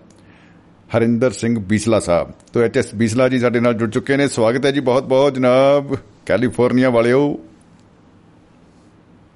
[0.97, 4.71] ਹਰਿੰਦਰ ਸਿੰਘ ਬੀਸਲਾ ਸਾਹਿਬ। ਤੋਂ ਐਚਐਸ ਬੀਸਲਾ ਜੀ ਸਾਡੇ ਨਾਲ ਜੁੜ ਚੁੱਕੇ ਨੇ। ਸਵਾਗਤ ਹੈ
[4.71, 7.39] ਜੀ ਬਹੁਤ ਬਹੁਤ ਜਨਾਬ ਕੈਲੀਫੋਰਨੀਆ ਵਾਲਿਓ।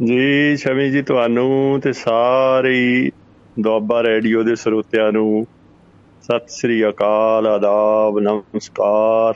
[0.04, 3.12] ਜੀ ਸ਼ਮੀ ਜੀ ਤੁਹਾਨੂੰ ਤੇ ਸਾਰੇ ਹੀ
[3.60, 5.48] ਦੁਆਬਾ ਰੇਡੀਓ ਦੇ ਸਰੋਤਿਆਂ ਨੂੰ
[6.24, 9.34] ਸਤਿ ਸ੍ਰੀ ਅਕਾਲ ਆਦਾਬ ਨਮਸਕਾਰ।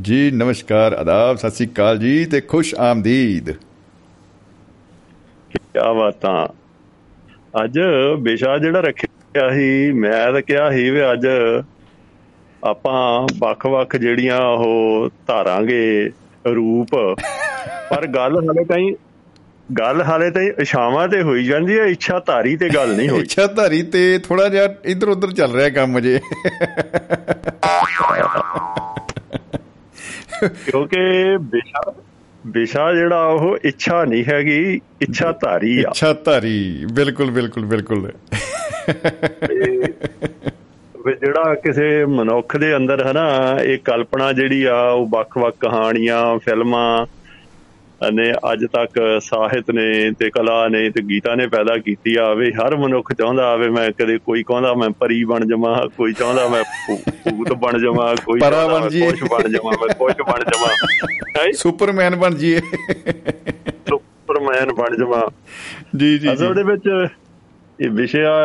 [0.00, 3.50] ਜੀ ਨਮਸਕਾਰ ਆਦਾਬ ਸਤਿ ਸ੍ਰੀ ਅਕਾਲ ਜੀ ਤੇ ਖੁਸ਼ ਆਮਦੀਦ।
[5.50, 5.58] ਕੀ
[5.96, 6.46] ਬਾਤਾਂ।
[7.64, 7.78] ਅੱਜ
[8.20, 11.26] ਵਿਸ਼ਾ ਜਿਹੜਾ ਰੱਖਿਆ ਸੀ ਮੈਂ ਤਾਂ ਕਿਹਾ ਸੀ ਵੀ ਅੱਜ
[12.62, 16.10] ਆਪਾਂ ਵੱਖ-ਵੱਖ ਜਿਹੜੀਆਂ ਉਹ ਧਾਰਾਂਗੇ
[16.46, 16.96] ਰੂਪ।
[17.90, 18.92] ਪਰ ਗੱਲ ਹਾਲੇ ਤਾਈਂ
[19.70, 23.46] ਗੱਲ ਹਾਲੇ ਤਾਈਂ ਇਸ਼ਾਵਾਂ ਤੇ ਹੋਈ ਜਾਂਦੀ ਹੈ ਇੱਛਾ ਧਾਰੀ ਤੇ ਗੱਲ ਨਹੀਂ ਹੋਈ। ਇੱਛਾ
[23.56, 26.18] ਧਾਰੀ ਤੇ ਥੋੜਾ ਜਿਹਾ ਇੱਧਰ ਉੱਧਰ ਚੱਲ ਰਿਹਾ ਕੰਮ ਜੇ
[30.64, 31.00] ਕਿਉਂਕਿ
[31.52, 31.92] ਵਿਸ਼ਾ
[32.46, 38.10] ਵਿਸ਼ਾ ਜਿਹੜਾ ਉਹ ਇੱਛਾ ਨਹੀਂ ਹੈਗੀ ਇੱਛਾ ਧਾਰੀ ਆ। ਇੱਛਾ ਧਾਰੀ ਬਿਲਕੁਲ ਬਿਲਕੁਲ। ਬਿਲਕੁਲ
[41.06, 43.26] ਵੀ ਜਿਹੜਾ ਕਿਸੇ ਮਨੁੱਖ ਦੇ ਅੰਦਰ ਹੈ ਨਾ
[43.62, 47.06] ਇਹ ਕਲਪਨਾ ਜਿਹੜੀ ਆ ਉਹ ਵੱਖ-ਵੱਖ ਕਹਾਣੀਆਂ ਫਿਲਮਾਂ
[48.12, 52.52] ਨੇ ਅੱਜ ਤੱਕ ਸਾਹਿਤ ਨੇ ਤੇ ਕਲਾ ਨੇ ਤੇ ਗੀਤਾ ਨੇ ਪੈਦਾ ਕੀਤੀ ਆ ਵੀ
[52.52, 56.64] ਹਰ ਮਨੁੱਖ ਚਾਹੁੰਦਾ ਆਵੇ ਮੈਂ ਕਦੇ ਕੋਈ ਕਹਿੰਦਾ ਮੈਂ ਪਰੀ ਬਣ ਜਾਵਾਂ ਕੋਈ ਚਾਹੁੰਦਾ ਮੈਂ
[56.90, 61.52] ਭੂਤ ਬਣ ਜਾਵਾਂ ਕੋਈ ਪਰਾ ਚਾਹੁੰਦਾ ਬਣ ਮੈਂ। ਕੁਛ ਬਣ ਜਾਵਾਂ ਮੈਂ ਕੁਛ ਬਣ ਜਾਵਾਂ।
[61.52, 62.60] ਸੁਪਰਮੈਨ ਬਣ ਜੀਏ
[63.88, 65.22] ਸੁਪਰਮੈਨ ਬਣ ਜਾਵਾਂ।
[65.96, 67.08] ਜੀ ਜੀ ਅਸਲ ਦੇ ਵਿੱਚ
[67.80, 68.36] ਇਹ ਵਿਸ਼ਾ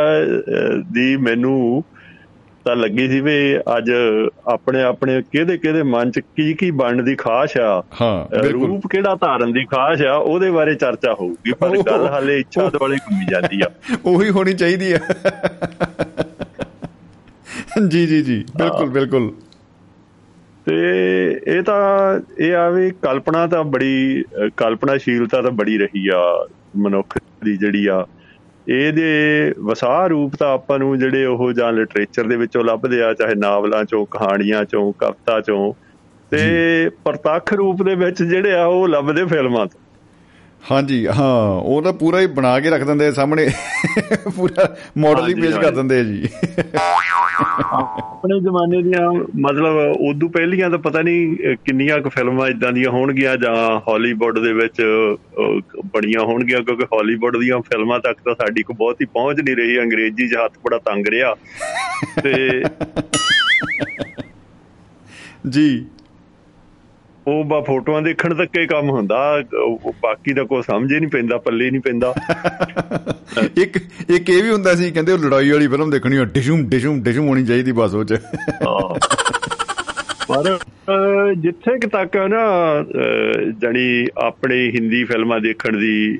[0.92, 1.84] ਦੀ ਮੈਨੂੰ
[2.66, 3.92] ਤਾਂ ਲੱਗੀ ਸੀ ਵੀ ਅੱਜ
[4.48, 8.68] ਆਪਣੇ ਆਪਣੇ ਕਿਹਦੇ ਕਿਹਦੇ ਮਨ ਚ ਕੀ ਕੀ ਬਣਨ ਦੀ ਖਾਸ਼ ਆ। ਹਾਂ ਅਹ, ਬਿਲਕੁਲ।
[8.68, 12.78] ਰੂਪ ਕਿਹੜਾ ਧਾਰਨ ਦੀ ਖਾਸ਼ ਆ ਉਹਦੇ ਬਾਰੇ ਚਰਚਾ ਹੋਊਗੀ ਪਰ ਗੱਲ ਹਾਲੇ ਇੱਛਾ ਦੇ
[12.82, 13.70] ਵਾਲੇ ਘੁੰਮੀ ਜਾਂਦੀ ਆ।
[14.06, 15.00] ਉਹੀ ਹੋਣੀ ਚਾਹੀਦੀ ਹੈ
[17.88, 19.32] ਜੀ ਜੀ ਜੀ ਬਿਲਕੁਲ ਬਿਲਕੁਲ।
[20.66, 20.76] ਤੇ
[21.48, 24.24] ਇਹ ਤਾਂ ਇਹ ਆ ਵੀ ਕਲਪਨਾ ਤਾਂ ਬੜੀ
[24.58, 26.48] ਕਲਪਨਾਸ਼ੀਲਤਾ ਤਾਂ ਬੜੀ ਰਹੀ ਆ
[26.78, 28.06] ਮਨੁੱਖ ਦੀ ਜਿਹੜੀ ਆ।
[28.70, 33.36] ਇਹਦੇ ਵਸਾ ਰੂਪ ਤਾਂ ਆਪਾਂ ਨੂੰ ਜਿਹੜੇ ਉਹ ਜਾਂ ਲਿਟਰੇਚਰ ਦੇ ਵਿੱਚੋਂ ਲੱਭਦੇ ਆ ਚਾਹੇ
[33.36, 35.74] ਨਾਵਲਾਂ ਚੋਂ ਕਹਾਣੀਆਂ ਚੋਂ ਕਵਿਤਾ ਚੋਂ
[36.32, 39.85] ਤੇ ਪ੍ਰਤੱਖ ਰੂਪ ਦੇ ਵਿੱਚ ਜਿਹੜੇ ਆ ਉਹ ਲੱਭਦੇ ਫਿਲਮਾਂ ਤੋਂ।
[40.72, 43.50] ਹਾਂਜੀ ਹਾਂ ਉਹ ਤਾਂ ਪੂਰਾ ਹੀ ਬਣਾ ਕੇ ਰੱਖ ਦਿੰਦੇ ਆ ਸਾਹਮਣੇ।
[44.36, 46.30] ਪੂਰਾ ਮਾਡਲ ਹੀ ਪੇਸ਼ ਕਰ। ਦਿੰਦੇ ਆ ਜੀ।
[48.00, 49.76] ਆਪਣੇ ਜ਼ਮਾਨੇ ਦੀਆਂ ਮਤਲਬ
[50.10, 54.82] ਉਦੋਂ ਪਹਿਲੀਆਂ ਤਾਂ ਪਤਾ ਨਹੀਂ ਕਿੰਨੀਆਂ ਕੁ ਫਿਲਮਾਂ ਇਦਾਂ ਦੀਆਂ ਹੋਣਗੀਆਂ ਜਾਂ ਹਾਲੀਵੁੱਡ ਦੇ ਵਿੱਚ
[55.86, 60.28] ਬਣੀਆਂ ਹੋਣਗੀਆਂ ਕਿਉਂਕਿ ਹਾਲੀਵੁੱਡ ਦੀਆਂ ਫਿਲਮਾਂ ਤੱਕ ਤਾਂ ਸਾਡੀ ਕੋ ਬਹੁਤੀ ਪਹੁੰਚ ਨਹੀਂ ਰਹੀ ਅੰਗਰੇਜ਼ੀ
[60.28, 61.36] ਹੱਥ ਬੜਾ ਤੰਗ ਰਿਹਾ।
[62.24, 62.64] ਤੇ
[65.50, 65.86] ਜੀ।
[67.28, 69.44] ਉਹ ਬਾ ਫੋਟੋਆਂ ਦੇਖਣ ਤੱਕ ਹੀ ਕੰਮ ਹੁੰਦਾ
[70.02, 72.14] ਬਾਕੀ ਦਾ ਕੋਈ ਸਮਝ ਹੀ ਨਹੀਂ ਪੈਂਦਾ ਪੱਲੇ ਨਹੀਂ ਪੈਂਦਾ
[73.62, 73.78] ਇੱਕ
[74.10, 77.28] ਇੱਕ ਇਹ ਵੀ ਹੁੰਦਾ ਸੀ ਕਹਿੰਦੇ ਉਹ ਲੜਾਈ ਵਾਲੀ ਫਿਲਮ ਦੇਖਣੀ ਆ ਡਿਸ਼ੂਮ ਡਿਸ਼ੂਮ ਡਿਸ਼ੂਮ
[77.28, 78.14] ਹੋਣੀ ਚਾਹੀਦੀ ਬਸ ਉਹ ਚ
[78.68, 79.00] ਹਾਂ।
[80.28, 80.60] ਪਰ
[81.38, 82.44] ਜਿੱਥੇ ਕਿ ਤੱਕ ਨਾ
[83.58, 86.20] ਜਾਣੀ ਆਪਣੇ ਹਿੰਦੀ ਫਿਲਮਾਂ ਦੇਖਣ ਦੀ।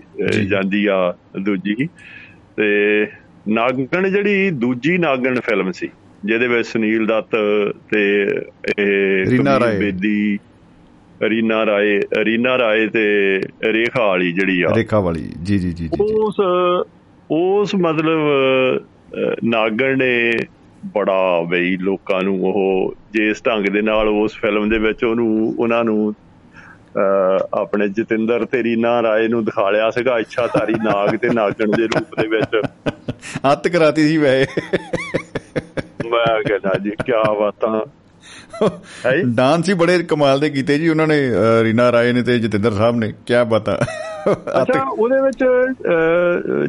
[0.50, 1.76] ਜਾਂਦੀ ਆ ਦੂਜੀ
[2.58, 3.08] ਤੇ
[3.48, 5.90] ਨਾਗਣ ਜਿਹੜੀ ਦੂਜੀ ਨਾਗਣ ਫਿਲਮ ਸੀ
[6.26, 7.30] ਜਿਹਦੇ ਵਿੱਚ ਸੁਨੀਲ ਦੱਤ
[7.92, 8.22] ਤੇ
[8.80, 10.40] ਇਹ ਰੀਨਾ ਰਾਏ। ਬੇਦੀ
[11.24, 16.04] ਰੀਨਾ ਰਾਏ ਰੀਨਾ ਰਾਏ ਤੇ ਰੇਖਾ ਵਾਲੀ ਜਿਹੜੀ ਆ। ਰੇਖਾ ਵਾਲੀ ਜੀ ਜੀ ਜੀ ਜੀ।
[16.04, 16.36] ਉਸ
[17.32, 18.20] ਉਸ ਮਤਲਬ
[19.44, 20.34] ਨਾਗਣ ਨੇ
[20.86, 25.84] ਬੜਾ ਬਈ ਲੋਕਾਂ ਨੂੰ ਉਹ ਜਿਸ ਢੰਗ ਦੇ ਨਾਲ ਉਸ ਫਿਲਮ ਦੇ ਵਿੱਚ ਉਹਨੂੰ ਉਹਨਾਂ
[25.84, 26.16] ਨੂੰ
[27.54, 32.28] ਆਪਣੇ ਜਤਿੰਦਰ ਤੇ ਰੀਨਾ ਰਾਏ ਨੂੰ ਦਿਖਾਲਿਆ ਸੀਗਾ ਇੱਛਾਧਾਰੀ ਨਾਗ ਤੇ ਨਾਗਣ ਦੇ ਰੂਪ ਦੇ
[32.28, 32.62] ਵਿੱਚ।
[33.52, 34.46] ਹੱਤ ਕਰਾਤੀ ਸੀ ਵੈ
[36.06, 38.05] ਮੈਂ ਕਹਿੰਦਾ ਜੀ ਕੀ ਬਾਤਾਂ।
[39.26, 41.32] ਡਾਂਸ ਹੀ ਬੜੇ ਕਮਾਲ ਦੇ ਕੀਤੇ ਜੀ ਉਹਨਾਂ ਨੇ
[41.64, 43.80] ਰੀਨਾ ਰਾਏ ਨੇ ਤੇ ਜਤਿੰਦਰ ਸਾਹਿਬ ਨੇ ਕੀ ਬਤਾ
[44.62, 45.44] ਅੱਛਾ ਉਹਦੇ ਵਿੱਚ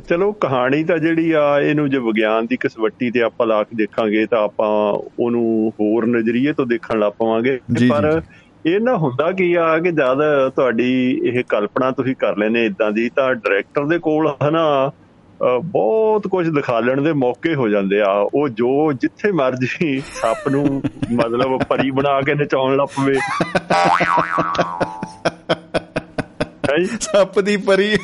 [0.09, 4.27] ਚਲੋ ਕਹਾਣੀ ਤਾਂ ਜਿਹੜੀ ਆ ਇਹਨੂੰ ਜੇ ਵਿਗਿਆਨ ਦੀ ਕਸਵੱਟੀ ਤੇ ਆਪਾਂ ਲਾ ਕੇ ਦੇਖਾਂਗੇ
[4.27, 7.61] ਤਾਂ ਆਪਾਂ ਉਹਨੂੰ ਹੋਰ ਨਜ਼ਰੀਏ ਤੋਂ ਦੇਖਣ ਲੱਗ ਪਵਾਂਗੇ।
[7.91, 8.23] ਪਰ
[8.67, 13.09] ਇਹ ਨਾ ਹੁੰਦਾ ਕੀ ਆ ਕਿ ਜਦ ਤੁਹਾਡੀ ਇਹ ਕਲਪਨਾ ਤੁਸੀਂ ਕਰ ਲੈਨੇ ਇਦਾਂ ਦੀ
[13.17, 14.91] ਤਾਂ ਡਾਇਰੈਕਟਰ ਦੇ ਕੋਲ ਹਨਾ
[15.65, 20.83] ਬਹੁਤ ਕੁਝ ਦਿਖਾਲਣ ਦੇ ਮੌਕੇ ਹੋ ਜਾਂਦੇ ਆ। ਉਹ ਜੋ ਜਿੱਥੇ ਮਰਜ਼ੀ ਸੱਪ ਨੂੰ
[21.13, 23.19] ਮਤਲਬ ਪਰੀ ਬਣਾ ਕੇ ਨਚਾਉਣ ਲੱਗ ਪਵੇ।
[26.71, 26.85] ਹੈ?
[27.01, 27.97] ਸੱਪ ਦੀ ਪਰੀ।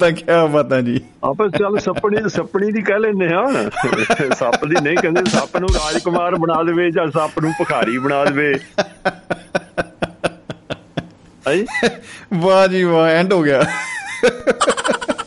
[0.00, 3.70] ਤਾਂ ਕੀ ਬਤਾ ਜੀ। ਆਪਾਂ ਚੱਲ ਸੱਪਣੀ ਸੱਪਣੀ ਦੀ ਕਹਿ ਲੈਨੇ ਆ
[4.34, 8.54] ਸੱਪ ਦੀ ਨਹੀਂ ਕਹਿੰਦੇ। ਸੱਪ ਨੂੰ ਰਾਜਕੁਮਾਰ ਬਣਾ ਦੇਵੇ ਜਾਂ ਸੱਪ ਨੂੰ ਭਿਖਾਰੀ ਬਣਾ ਦੇਵੇ।
[11.48, 11.66] ਹਾਂਜੀ
[12.40, 13.62] ਵਾਹ ਜੀ ਵਾਹ ਐਂਡ ਹੋ ਗਿਆ।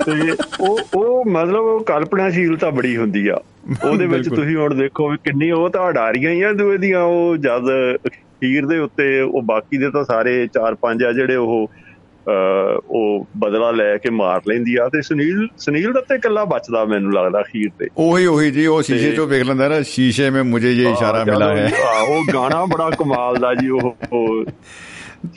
[0.06, 3.40] ਤੇ ਉਹ ਉਹ ਮਤਲਬ ਉਹ ਕਲਪਨਾਸ਼ੀਲਤਾ ਬੜੀ ਹੁੰਦੀ ਆ।
[3.86, 7.38] ਉਹਦੇ ਵਿੱਚ ਤੁਸੀਂ ਹੁਣ ਦੇਖੋ ਵੀ ਕਿੰਨੀ ਉਹ ਤਾਂ ਅਡਾਰੀਆਂ ਹੀ ਆ ਦੂਏ ਦੀਆਂ ਉਹ
[7.38, 7.70] ਜਦ
[8.08, 11.72] ਅਖੀਰ ਦੇ ਉੱਤੇ ਉਹ ਬਾਕੀ ਦੇ ਤਾਂ ਸਾਰੇ ਚਾਰ ਪੰਜ ਆ ਜਿਹੜੇ ਉਹ
[12.90, 17.14] ਉਹ ਬਦਲਾ ਲੈ ਕੇ ਮਾਰ ਲੈਂਦੀ ਆ। ਤੇ ਸੁਨੀਲ ਸੁਨੀਲ ਦਾ ਤੇ ਇਕੱਲਾ ਬਚਦਾ ਮੈਨੂੰ
[17.14, 20.72] ਲੱਗਦਾ ਅਖੀਰ ਤੇ। ਉਹੀ ਉਹੀ ਜੀ ਉਹ ਸ਼ੀਸ਼ੇ ਚੋਂ ਵੇਖ ਲੈਂਦਾ ਨਾ ਸ਼ੀਸ਼ੇ ਮੇ ਮੁਝੇ
[20.72, 21.72] ਇਹ ਇਸ਼ਾਰਾ ਮਿਲਾ ਹੈ।
[22.10, 23.98] ਉਹ ਗਾਣਾ ਬੜਾ ਕਮਾਲ ਦਾ ਜੀ ਉਹ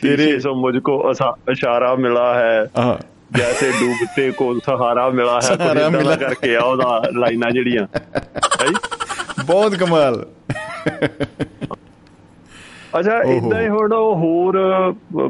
[0.02, 2.94] तेरे- शीशे से मुझको असा- इशारा मिला है ਹਾਂ
[3.38, 7.50] जैसे डूबते को सहारा मिला है सहारा कुछ ਏਦਾਂ मिला। ਦਾ ਕਰਕੇ ਆ ਉਹਦਾ ਲਾਈਨਾਂ
[7.52, 8.68] ਜਿਹੜੀਆਂ ਹੈ
[9.46, 10.20] ਬਹੁਤ ਕਮਾਲ
[13.00, 14.58] ਅੱਛਾ ਇਦਾਂ ਹੀ ਹੁਣ ਹੋਰ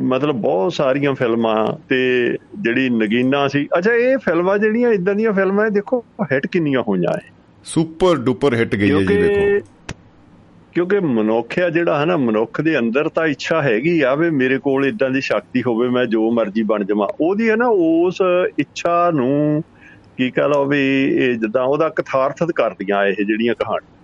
[0.03, 1.55] ਮਤਲਬ ਬਹੁਤ ਸਾਰੀਆਂ ਫਿਲਮਾਂ
[1.89, 1.99] ਤੇ
[2.61, 7.21] ਜਿਹੜੀ ਨਗੀਨਾ ਸੀ ਅੱਛਾ ਇਹ ਫਿਲਮਾਂ ਜਿਹੜੀਆਂ ਇਦਾਂ ਦੀਆਂ ਫਿਲਮਾਂ ਦੇਖੋ ਹਿੱਟ ਕਿੰਨੀਆਂ ਹੋਈਆਂ ਐ
[7.65, 9.65] ਸੁਪਰ ਡੁਪਰ ਹਿੱਟ ਗਈ ਹੈ ਜੀ ਦੇਖੋ
[10.78, 14.58] ਕਿਉਂਕਿ ਮਨੁੱਖ ਆ ਜਿਹੜਾ ਹੈ ਨਾ ਮਨੁੱਖ ਦੇ ਅੰਦਰ ਤਾਂ ਇੱਛਾ ਹੈਗੀ ਆ ਵੀ ਮੇਰੇ
[14.58, 18.18] ਕੋਲ ਇਦਾਂ ਦੀ ਸ਼ਕਤੀ ਹੋਵੇ ਮੈਂ ਜੋ ਮਰਜ਼ੀ ਬਣ ਜਾਵਾਂ। ਉਹਦੀ ਹੈ ਨਾ ਉਸ
[18.58, 19.62] ਇੱਛਾ ਨੂੰ
[20.18, 20.78] ਕੀ ਕਹ ਲਓ ਵੀ
[21.14, 23.96] ਇਹ ਜਿੱਦਾਂ ਉਹਦਾ ਕਥਾਰਥਤ ਕਰਦੀਆਂ ਇਹ ਜਿਹੜੀਆਂ ਕਹਾਣੀਆਂ।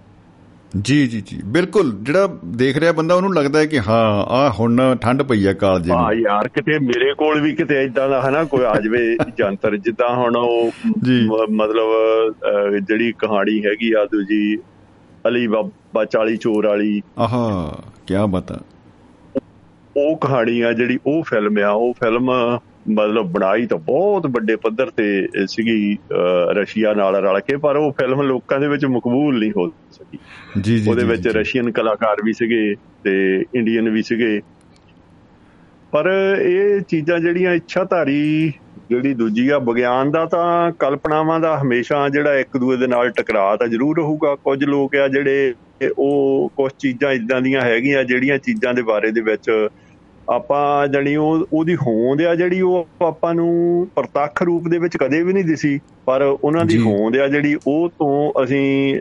[0.83, 4.97] ਜੀ ਜੀ ਜੀ। ਬਿਲਕੁਲ ਜਿਹੜਾ ਦੇਖ ਰਿਹਾ ਬੰਦਾ ਉਹਨੂੰ ਲੱਗਦਾ ਹੈ ਕਿ ਹਾਂ ਆ ਹੁਣ
[5.03, 8.45] ਠੰਡ ਪਈ ਹੈ ਕਾਲਜੇ ਨੂੰ। ਹਾਂ ਯਾਰ ਕਿਤੇ ਮੇਰੇ ਕੋਲ ਵੀ ਕਿਤੇ ਇਦਾਂ ਦਾ ਹਨਾ
[8.45, 10.71] ਕੋਈ ਆ ਜਵੇ ਜੰਤਰ ਜਿੱਦਾਂ ਹੁਣ ਉਹ
[11.51, 11.89] ਮਤਲਬ
[12.89, 14.57] ਜਿਹੜੀ ਕਹਾਣੀ ਹੈਗੀ ਆ ਦੂਜੀ
[15.25, 17.43] ਅਲੀ ਬਾਬਾ 40 ਚੋਰ ਵਾਲੀ। ਆਹਾ
[18.07, 18.61] ਕੀ ਬਤਾ
[19.97, 22.31] ਉਹ ਕਹਾਣੀ ਆ ਜਿਹੜੀ ਉਹ ਫਿਲਮ ਆ ਉਹ ਫਿਲਮ
[22.91, 25.07] ਮਤਲਬ ਬਣਾਈ ਤਾਂ ਬਹੁਤ ਵੱਡੇ ਪੱਧਰ ਤੇ
[25.49, 25.97] ਸੀਗੀ
[26.57, 30.19] ਰਸ਼ੀਆ ਨਾਲ ਰਲ ਕੇ ਪਰ ਉਹ ਫਿਲਮ ਲੋਕਾਂ ਦੇ ਵਿੱਚ ਮਕਬੂਲ ਨਹੀਂ ਹੋ ਸਕੀ।
[30.61, 33.15] ਜੀ ਜੀ ਉਹਦੇ ਵਿੱਚ ਰਸ਼ੀਅਨ ਕਲਾਕਾਰ ਵੀ ਸੀਗੇ ਤੇ
[33.55, 34.41] ਇੰਡੀਅਨ ਵੀ ਸੀਗੇ।
[35.93, 36.11] ਪਰ
[36.43, 38.53] ਇਹ ਚੀਜ਼ਾਂ ਜਿਹੜੀਆਂ ਇੱਛਾਧਾਰੀ
[38.91, 43.57] ਜਿਹੜੀ ਦੂਜੀ ਆ ਵਿਗਿਆਨ ਦਾ ਤਾਂ ਕਲਪਨਾਵਾਂ ਦਾ ਹਮੇਸ਼ਾ ਜਿਹੜਾ ਇੱਕ ਦੂਏ ਦੇ ਨਾਲ ਟਕਰਾਅ
[43.57, 45.55] ਤਾਂ ਜ਼ਰੂਰ ਰਹੂਗਾ ਕੁਝ ਲੋਕ ਆ ਜਿਹੜੇ
[45.99, 49.51] ਉਹ ਕੁਝ ਚੀਜ਼ਾਂ ਇਦਾਂ ਦੀਆਂ ਹੈਗੀਆਂ ਜਿਹੜੀਆਂ ਚੀਜ਼ਾਂ ਦੇ ਬਾਰੇ ਦੇ ਵਿੱਚ
[50.29, 55.23] ਆਪਾਂ ਜਣੀ ਉਹ ਉਹਦੀ ਹੋਂਦ ਆ ਜਿਹੜੀ ਉਹ ਆਪਾਂ ਨੂੰ ਪ੍ਰਤੱਖ ਰੂਪ ਦੇ ਵਿੱਚ ਕਦੇ
[55.23, 58.95] ਵੀ ਨਹੀਂ ਦਿਸੀ ਪਰ ਉਹਨਾਂ ਦੀ ਹੋਂਦ ਆ ਜਿਹੜੀ ਉਹ ਤੋਂ ਅਸੀਂ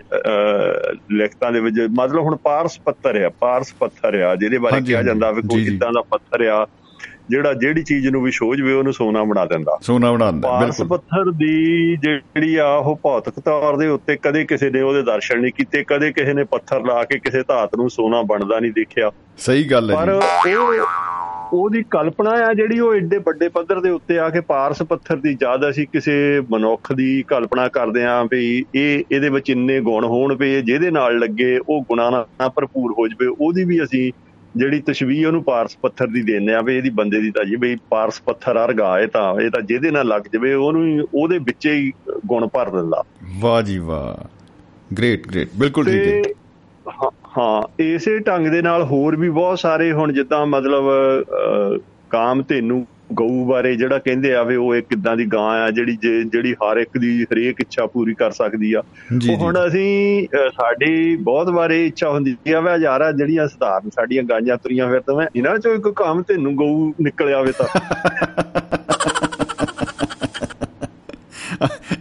[1.12, 5.32] ਲਿਖਤਾਂ ਦੇ ਵਿੱਚ ਮਤਲਬ ਹੁਣ ਪਾਰਸ ਪੱਥਰ ਆ ਪਾਰਸ ਪੱਥਰ ਆ ਜਿਹਦੇ ਬਾਰੇ ਕਿਹਾ ਜਾਂਦਾ
[5.32, 6.66] ਵੀ ਕੋਈ ਇਦਾਂ ਦਾ ਪੱਥਰ ਆ
[7.30, 10.88] ਜਿਹੜਾ ਜਿਹੜੀ ਚੀਜ਼ ਨੂੰ ਵੀ ਸੋਝ ਵੇ ਉਹਨੂੰ ਸੋਨਾ ਬਣਾ ਦਿੰਦਾ। ਸੋਨਾ ਬਣਾ ਦਿੰਦਾ ਬਿਲਕੁਲ।
[10.88, 15.54] ਪੱਥਰ ਦੀ ਜਿਹੜੀ ਆ ਉਹ ਭੌਤਿਕ ਤੌਰ ਦੇ ਉੱਤੇ ਕਦੇ ਕਿਸੇ ਨੇ ਉਹਦੇ ਦਰਸ਼ਨ ਨਹੀਂ
[15.54, 19.64] ਕੀਤੇ ਕਦੇ ਕਿਸੇ ਨੇ ਪੱਥਰ ਲਾ ਕੇ ਕਿਸੇ ਧਾਤ ਨੂੰ ਸੋਨਾ ਬਣਦਾ ਨਹੀਂ ਦੇਖਿਆ। ਸਹੀ
[19.64, 20.88] ਗੱਲ ਹੈ ਪਰ ਉਹ
[21.54, 25.38] ਉਹਦੀ ਕਲਪਨਾ ਆ ਜਿਹੜੀ ਉਹ ਏਡੇ ਵੱਡੇ ਪੱਧਰ ਦੇ ਉੱਤੇ ਆ ਕੇ ਪਾਰਸ ਪੱਥਰ ਦੀ
[25.44, 30.36] ਯਾਦ ਅਸੀਂ ਕਿਸੇ ਮਨੁੱਖ ਦੀ ਕਲਪਨਾ ਕਰਦੇ ਆਂ ਵੀ ਇਹ ਇਹਦੇ ਵਿੱਚ ਇੰਨੇ ਗੁਣ ਹੋਣ
[30.36, 34.12] ਵੀ ਜਿਹਦੇ ਨਾਲ ਲੱਗੇ ਉਹ ਗੁਣਾਂ ਨਾਲ ਭਰਪੂਰ ਹੋ ਜਵੇ ਉਹਦੀ ਵੀ ਅਸੀਂ
[34.56, 37.78] ਜਿਹੜੀ ਤਸ਼ਵੀਹ ਉਹਨੂੰ ਪਾਰਸ ਪੱਥਰ ਦੀ ਦੇਣੇ ਆ ਵੀ ਇਹਦੀ ਬੰਦੇ ਦੀ ਤਾਂ ਜੀ ਬਈ
[37.90, 41.94] ਪਾਰਸ ਪੱਥਰ ਅਰਗਾ ਇਹ ਤਾਂ ਇਹ ਤਾਂ ਜਿਹਦੇ ਨਾਲ ਲੱਗ ਜਵੇ ਉਹਨੂੰ ਉਹਦੇ ਵਿੱਚ ਹੀ
[42.26, 43.04] ਗੁਣ ਭਰ ਦਿੰਦਾ।
[43.40, 44.28] ਵਾਹ ਜੀ ਵਾਹ।
[44.98, 46.22] ਗ੍ਰੇਟ ਗ੍ਰੇਟ ਬਿਲਕੁਲ ਠੀਕ ਹੈ।
[47.38, 50.84] ਹਾਂ ਇਸੇ ਢੰਗ ਦੇ ਨਾਲ ਹੋਰ ਵੀ ਬਹੁਤ ਸਾਰੇ ਹੁਣ ਜਿੱਦਾਂ ਮਤਲਬ
[52.10, 55.98] ਕਾਮ ਤੈਨੂੰ ਗਊ ਬਾਰੇ ਜਿਹੜਾ ਕਹਿੰਦੇ ਆ ਵੀ ਉਹ ਇੱਕ ਕਿੱਦਾਂ ਦੀ ਗਾਂ ਆ ਜਿਹੜੀ
[56.04, 58.82] ਜਿਹੜੀ ਹਰ ਇੱਕ ਦੀ ਹਰੇਕ ਇੱਛਾ ਪੂਰੀ ਕਰ ਸਕਦੀ ਆ।
[59.30, 64.58] ਉਹ ਹੁਣ ਅਸੀਂ ਸਾਡੀ ਬਹੁਤ ਵਾਰੇ ਇੱਛਾ ਹੁੰਦੀ ਆ ਵਾ ਯਾਰਾ ਜਿਹੜੀਆਂ ਸਧਾਰਨ ਸਾਡੀਆਂ ਗਾਂਆਂ
[64.58, 67.68] ਤੁਰੀਆਂ ਫਿਰ ਤਾਂ ਮੈਂ ਇਹਨਾਂ ਚੋਂ ਇੱਕ ਕਾਮ ਤੈਨੂੰ ਗਊ ਨਿਕਲ ਆਵੇ ਤਾਂ।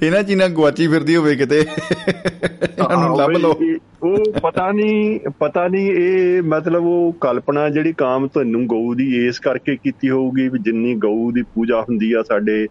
[0.03, 3.55] ਇਹਨਾਂ ਚੀਨਾ ਗਵਾਚੀ ਫਿਰਦੀ ਹੋਵੇ ਕਿਤੇ। ਇਹਨਾਂ ਨੂੰ ਲੱਭ ਲਓ।
[4.03, 9.39] ਉਹ ਪਤਾ ਨਹੀਂ ਪਤਾ ਨਹੀਂ ਇਹ ਮਤਲਬ ਉਹ ਕਲਪਨਾ ਜਿਹੜੀ ਕਾਮ ਤੁਹਾਨੂੰ ਗਊ ਦੀ ਇਸ
[9.39, 12.67] ਕਰਕੇ ਕੀਤੀ ਹੋਊਗੀ ਵੀ ਜਿੰਨੀ ਗਊ ਦੀ ਪੂਜਾ ਹੁੰਦੀ ਆ ਸਾਡੇ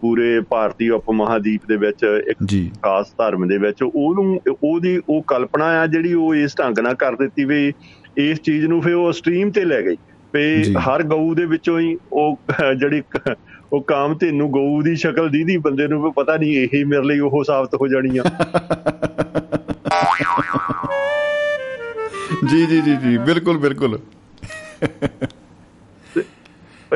[0.00, 5.64] ਪੂਰੇ ਭਾਰਤੀ ਉਪ ਮਹਾਦੀਪ ਦੇ ਵਿੱਚ ਇੱਕ ਖਾਸ ਧਰਮ ਦੇ ਵਿੱਚ ਉਹਨੂੰ ਉਹਦੀ ਉਹ ਕਲਪਨਾ
[5.64, 7.72] ਆ ਜਿਹੜੀ ਉਹ ਇਸ ਢੰਗ ਨਾਲ ਕਰ ਦਿੱਤੀ ਵੀ
[8.18, 9.96] ਇਸ ਚੀਜ਼ ਨੂੰ ਫੇ ਉਹ ਸਟ੍ਰੀਮ ਤੇ ਲੈ ਗਈ।
[10.34, 12.38] ਵੀ ਹਰ ਗਊ ਦੇ ਵਿੱਚੋਂ ਹੀ ਉਹ
[12.78, 13.02] ਜਿਹੜੀ
[13.72, 17.44] ਉਹ ਕਾਮ ਤੈਨੂੰ ਗਊ ਦੀ ਸ਼ਕਲ ਦੀਦੀ ਬੰਦੇ ਨੂੰ ਪਤਾ ਨਹੀਂ ਇਹੀ ਮੇਰੇ ਲਈ ਉਹ
[17.44, 18.22] ਸਾਬਤ ਹੋ ਜਾਣੀ ਆ।
[22.50, 23.98] ਜੀ ਜੀ ਜੀ ਜੀ ਬਿਲਕੁਲ ਬਿਲਕੁਲ।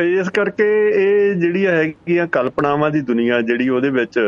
[0.03, 4.19] ਇਸ ਕਰਕੇ ਇਹ ਜਿਹੜੀ ਹੈਗੀਆਂ ਕਲਪਨਾਵਾਂ ਦੀ ਦੁਨੀਆ ਜਿਹੜੀ ਉਹਦੇ ਵਿੱਚ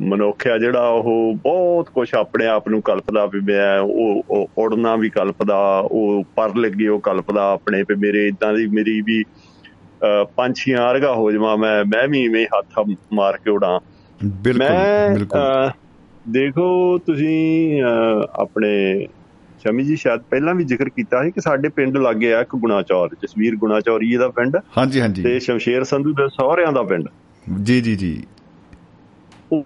[0.00, 5.10] ਮਨੁੱਖ ਆ ਜਿਹੜਾ ਉਹ ਬਹੁਤ ਕੁਝ ਆਪਣੇ ਆਪ ਨੂੰ ਕਲਪਦਾ ਵੀ ਮੈਂ ਉਹ ਉੜਨਾ ਵੀ
[5.10, 9.24] ਕਲਪਦਾ ਉਹ ਪਰ ਲੱਗੇ ਉਹ ਕਲਪਦਾ ਆਪਣੇ ਤੇ ਮੇਰੇ ਇਦਾਂ ਦੀ ਮੇਰੀ ਵੀ
[10.36, 13.80] ਪੰਛੀਆਂ ਵਰਗਾ ਹੋ ਜਾਵਾਂ ਮੈਂ ਮੈਂ ਵੀ ਇਵੇਂ ਹੱਥ ਮਾਰ ਕੇ ਉਡਾਂ।
[14.24, 15.70] ਬਿਲਕੁਲ ਬਿਲਕੁਲ।
[16.28, 17.82] ਦੇਖੋ ਤੁਸੀਂ
[18.34, 19.06] ਆਪਣੇ
[19.62, 23.08] ਸ਼ਮੀ ਜੀ ਸ਼ਾਇਦ ਪਹਿਲਾਂ ਵੀ ਜ਼ਿਕਰ ਕੀਤਾ ਸੀ ਕਿ ਸਾਡੇ ਪਿੰਡ ਲੱਗੇ ਆ ਇੱਕ ਗੁਣਾਚੌਰ
[23.22, 27.08] ਜਸਵੀਰ ਗੁਣਾਚੌਰੀ ਇਹਦਾ ਪਿੰਡ। ਹਾਂਜੀ ਹਾਂਜੀ। ਤੇ ਸ਼ਮਸ਼ੇਰ ਸੰਧੂ ਦੇ ਸਹੁਰਿਆਂ ਦਾ ਪਿੰਡ।
[27.62, 28.22] ਜੀ ਜੀ ਜੀ।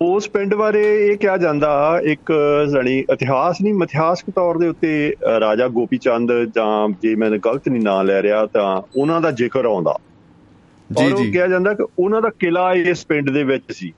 [0.02, 2.32] ਉਸ ਪਿੰਡ ਬਾਰੇ ਇਹ ਕਿਹਾ ਜਾਂਦਾ ਇੱਕ
[2.72, 7.82] ਜਣੀ ਇਤਿਹਾਸ ਨਹੀਂ ਮਿਥਿਹਾਸਕ ਤੌਰ ਦੇ ਉੱਤੇ ਰਾਜਾ ਗੋਪੀ ਚੰਦ ਜਾਂ ਜੇ ਮੈਂ ਗਲਤ ਨਹੀਂ
[7.82, 9.98] ਨਾਂ ਲੈ ਰਿਹਾ ਤਾਂ ਉਹਨਾਂ ਦਾ ਜ਼ਿਕਰ ਆਉਂਦਾ।
[10.92, 13.92] ਜੀ ਜੀ। ਕਿਹਾ ਜਾਂਦਾ ਕਿ ਉਹਨਾਂ ਦਾ ਕਿਲਾ ਇਸ ਪਿੰਡ ਦੇ ਵਿੱਚ ਸੀ।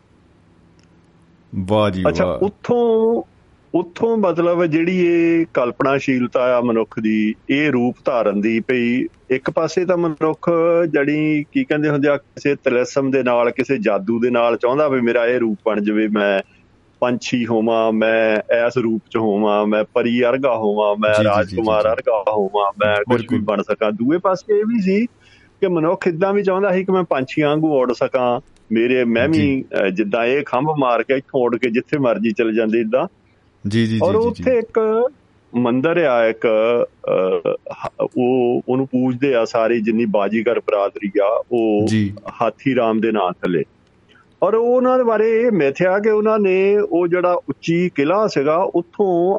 [1.54, 3.22] ਵਾਹ ਜੀ ਵਾਹ। ਅੱਛਾ ਉੱਥੋਂ
[3.74, 9.84] ਉੱਥੋਂ ਮਤਲਬ ਜਿਹੜੀ ਇਹ ਕਲਪਨਾਸ਼ੀਲਤਾ ਆ ਮਨੁੱਖ ਦੀ ਇਹ ਰੂਪ ਧਾਰਨ ਦੀ ਪਈ ਇੱਕ ਪਾਸੇ
[9.84, 10.50] ਤਾਂ ਮਨੁੱਖ
[10.90, 15.00] ਜੜੀ ਕੀ ਕਹਿੰਦੇ ਹੁੰਦੇ ਆ ਕਿਸੇ ਤਲਸਮ ਦੇ ਨਾਲ ਕਿਸੇ ਜਾਦੂ ਦੇ ਨਾਲ ਚਾਹੁੰਦਾ ਵੀ
[15.00, 16.40] ਮੇਰਾ ਇਹ ਰੂਪ ਬਣ ਜਾਵੇ ਮੈਂ
[17.00, 22.72] ਪੰਛੀ ਹੋਵਾਂ ਮੈਂ ਐਸ ਰੂਪ ਚ ਹੋਵਾਂ ਮੈਂ ਪਰੀ ਅਰਗਾ ਹੋਵਾਂ ਮੈਂ ਰਾਜਕੁਮਾਰ ਅਰਗਾ ਹੋਵਾਂ
[22.84, 25.06] ਮੈਂ ਕੁਝ ਵੀ ਬਣ ਸਕਾਂ। ਦੂਏ ਪਾਸੇ ਇਹ ਵੀ ਸੀ
[25.60, 28.40] ਕਿ ਮਨੁੱਖ ਇਦਾਂ ਵੀ ਚਾਹੁੰਦਾ ਸੀ ਕਿ ਮੈਂ ਪੰਛੀਆਂ ਵਾਂਗੂ ਉੱਡ ਸਕਾਂ।
[28.72, 32.80] ਮੇਰੇ ਮੈਂ ਵੀ ਜਿੱਦਾਂ ਇਹ ਖੰਭ ਮਾਰ ਕੇ ਇੱਥੋਂ ਉੱਡ ਕੇ ਜਿੱਥੇ ਮਰਜ਼ੀ ਚਲੇ ਜਾਂਦੇ
[32.80, 33.06] ਇਦਾਂ
[33.64, 34.78] ਜੀ ਜੀ ਜੀ ਔਰ ਉੱਥੇ ਇੱਕ
[35.52, 36.46] ਮੰਦਰ ਆ ਇੱਕ
[38.16, 41.88] ਉਹ ਉਹਨੂੰ ਪੂਜਦੇ ਆ ਸਾਰੇ ਜਿੰਨੀ ਬਾਜੀਗਰ ਬਰਾਦਰੀ ਆ ਉਹ
[42.42, 43.62] ਹਾਥੀ ਰਾਮ ਦੇ ਨਾਂ ਥੱਲੇ।
[44.42, 49.38] ਔਰ ਉਹਨਾਂ ਦੇ ਬਾਰੇ ਇਹ ਮਿਥਿਆ ਕਿ ਉਹਨਾਂ ਨੇ ਉਹ ਜਿਹੜਾ ਉੱਚੀ ਕਿਲਾ ਸੀਗਾ ਉੱਥੋਂ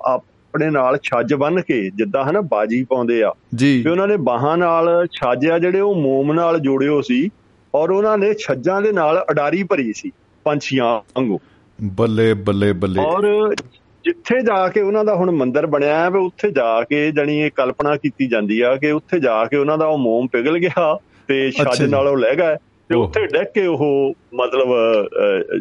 [0.52, 4.58] ਆਪਣੇ ਨਾਲ ਛੱਜ ਬੰਨ ਕੇ ਜਿੱਦਾਂ ਹਨਾ ਬਾਜੀ ਪਾਉਂਦੇ ਆ। ਜੀ। ਵੀ ਉਹਨਾਂ ਨੇ ਬਾਹਾਂ
[4.58, 7.30] ਨਾਲ ਛੱਜ ਆ ਜਿਹੜੇ ਉਹ ਮੋਮ ਨਾਲ ਜੋੜਿਓ ਸੀ
[7.76, 10.12] ਔਰ ਉਹਨਾਂ ਨੇ ਛੱਜਾਂ ਦੇ ਨਾਲ ਅਡਾਰੀ ਭਰੀ ਸੀ
[10.44, 11.40] ਪੰਛੀਆਂ ਵਾਂਗੂ।
[11.82, 13.56] ਬੱਲੇ ਬੱਲੇ ਬੱਲੇ। ਔਰ
[14.04, 17.52] ਜਿੱਥੇ ਜਾ ਕੇ ਉਹਨਾਂ ਦਾ ਹੁਣ ਮੰਦਿਰ ਬਣਿਆ ਹੈ ਵੀ ਉੱਥੇ ਜਾ ਕੇ ਜਣੀ ਇਹ
[17.56, 21.52] ਕਲਪਨਾ ਕੀਤੀ ਜਾਂਦੀ ਆ ਕਿ ਉੱਥੇ ਜਾ ਕੇ ਉਹਨਾਂ ਦਾ ਉਹ ਮੋਮ ਪਿਘਲ ਗਿਆ ਤੇ
[21.52, 22.56] ਛੱਜ। ਨਾਲ ਉਹ ਲੈ ਗਏ
[22.90, 24.68] ਤੇ। ਉੱਥੇ ਡਿੱਗ ਕੇ ਉਹ ਮਤਲਬ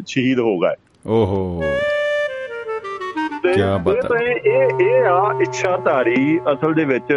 [0.07, 0.75] ਸ਼ਹੀਦ ਹੋ ਗਏ।
[1.07, 1.61] ਓਹੋ।
[3.43, 7.13] ਤੇ ਇਹ ਇਹ ਆ ਇੱਛਾਧਾਰੀ ਅਸਲ ਦੇ ਵਿੱਚ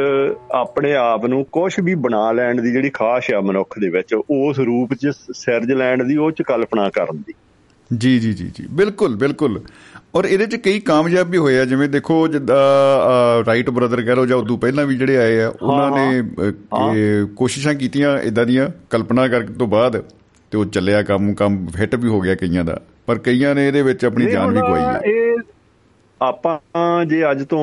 [0.50, 4.58] ਆਪਣੇ ਆਪ ਨੂੰ ਕੁਝ ਵੀ ਬਣਾ ਲੈਣ ਦੀ ਜਿਹੜੀ ਖਾਸ਼ ਆ ਮਨੁੱਖ ਦੇ ਵਿੱਚ ਉਸ
[4.58, 7.34] ਰੂਪ 'ਚ ਸਿਰਜ ਲੈਣ ਦੀ ਉਹ 'ਚ ਕਲਪਨਾ ਕਰਨ ਦੀ।
[7.96, 9.60] ਜੀ ਜੀ ਜੀ ਜੀ। ਬਿਲਕੁਲ ਬਿਲਕੁਲ।
[10.14, 12.56] ਔਰ ਇਹਦੇ ਚ ਕਈ ਕਾਮਯਾਬ ਵੀ ਹੋਏ ਆ ਜਿਵੇਂ ਦੇਖੋ ਜਿੱਦਾਂ
[13.46, 16.22] ਰਾਈਟ ਬ੍ਰਦਰ ਕਹਿ ਲਓ ਜਾਂ ਉਦੋਂ ਪਹਿਲਾਂ ਵੀ ਜਿਹੜੇ ਆਏ ਆ ਉਹਨਾਂ ਨੇ
[17.36, 20.02] ਕੋਸ਼ਿਸ਼ਾਂ ਕੀਤੀਆਂ ਇਦਾਂ ਦੀਆਂ ਕਲਪਨਾ ਕਰਨ ਤੋਂ ਬਾਅਦ
[20.50, 23.82] ਤੇ ਉਹ ਚੱਲਿਆ ਕੰਮ ਕੰਮ ਫਿੱਟ ਵੀ ਹੋ ਗਿਆ ਕਈਆਂ ਦਾ। ਪਰ ਕਈਆਂ ਨੇ ਇਹਦੇ
[23.82, 25.00] ਵਿੱਚ ਆਪਣੀ ਜਾਨ ਵੀ ਗਵਾਈ ਹੈ
[26.22, 27.62] ਆਪਾਂ ਜੇ ਅੱਜ ਤੋਂ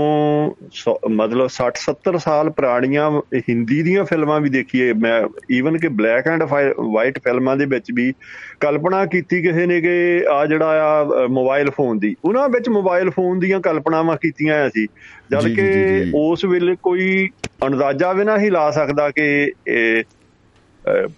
[1.10, 6.44] ਮਤਲਬ 60 70 ਸਾਲ ਪੁਰਾਣੀਆਂ ਹਿੰਦੀ ਦੀਆਂ ਫਿਲਮਾਂ ਵੀ ਦੇਖੀਏ ਮੈਂ ਈਵਨ ਕਿ ਬਲੈਕ ਐਂਡ
[6.80, 8.14] ਵਾਈਟ ਫਿਲਮਾਂ ਦੇ ਵਿੱਚ ਵੀ
[8.60, 13.40] ਕਲਪਨਾ ਕੀਤੀ ਕਿਸੇ ਨੇ ਕਿ ਆ ਜਿਹੜਾ ਆ ਮੋਬਾਈਲ ਫੋਨ ਦੀ ਉਹਨਾਂ ਵਿੱਚ ਮੋਬਾਈਲ ਫੋਨ
[13.40, 14.88] ਦੀਆਂ ਕਲਪਨਾਵਾਂ ਕੀਤੀਆਂ ਆ ਸੀ
[15.32, 17.30] ਜਦ ਕਿ। ਉਸ ਵੇਲੇ ਕੋਈ
[17.68, 19.54] ਅੰਦਾਜ਼ਾ ਵੀ ਨਾ ਹੀ ਲਾ ਸਕਦਾ ਕਿ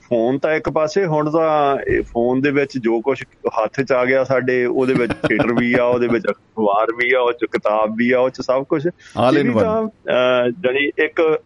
[0.01, 4.05] ਫੋਨ ਤਾਂ ਇੱਕ ਪਾਸੇ ਹੁਣ ਤਾਂ ਇਹ ਫੋਨ ਦੇ ਵਿੱਚ ਜੋ ਕੁਝ ਹੱਥ 'ਚ ਆ
[4.05, 7.95] ਗਿਆ ਸਾਡੇ ਉਹਦੇ ਵਿੱਚ ਥੀਏਟਰ ਵੀ ਆ ਉਹਦੇ ਵਿੱਚ ਅਖਬਾਰ ਵੀ ਆ ਉਹ 'ਚ ਕਿਤਾਬ
[7.95, 9.89] ਵੀ ਆ ਉਹ 'ਚ ਸਭ ਕੁਝ in one.
[10.64, 11.39] ਜਣੀ ਇੱਕ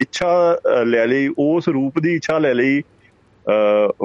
[0.00, 2.82] ਇੱਛਾ ਲੈ ਲਈ ਉਸ ਰੂਪ ਦੀ ਇੱਛਾ ਲੈ ਲਈ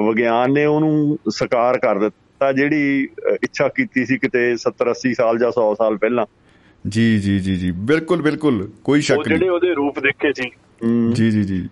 [0.00, 3.08] ਵਿਗਿਆਨ ਨੇ ਉਹਨੂੰ ਸਾਕਾਰ ਕਰ ਦਿੱਤਾ ਜਿਹੜੀ
[3.42, 6.26] ਇੱਛਾ ਕੀਤੀ ਸੀ ਕਿਤੇ 70 80 ਸਾਲ ਜਾਂ 100 ਸਾਲ ਪਹਿਲਾਂ।
[6.88, 10.50] ਜੀ ਜੀ ਜੀ ਜੀ ਬਿਲਕੁਲ ਬਿਲਕੁਲ ਕੋਈ ਉਹ ਸ਼ੱਕ ਜਿਹੜੇ ਨਹੀਂ। ਉਹਦੇ ਰੂਪ ਦੇਖੇ ਸੀ।
[11.12, 11.68] ਜੀ ਜੀ ਜੀ।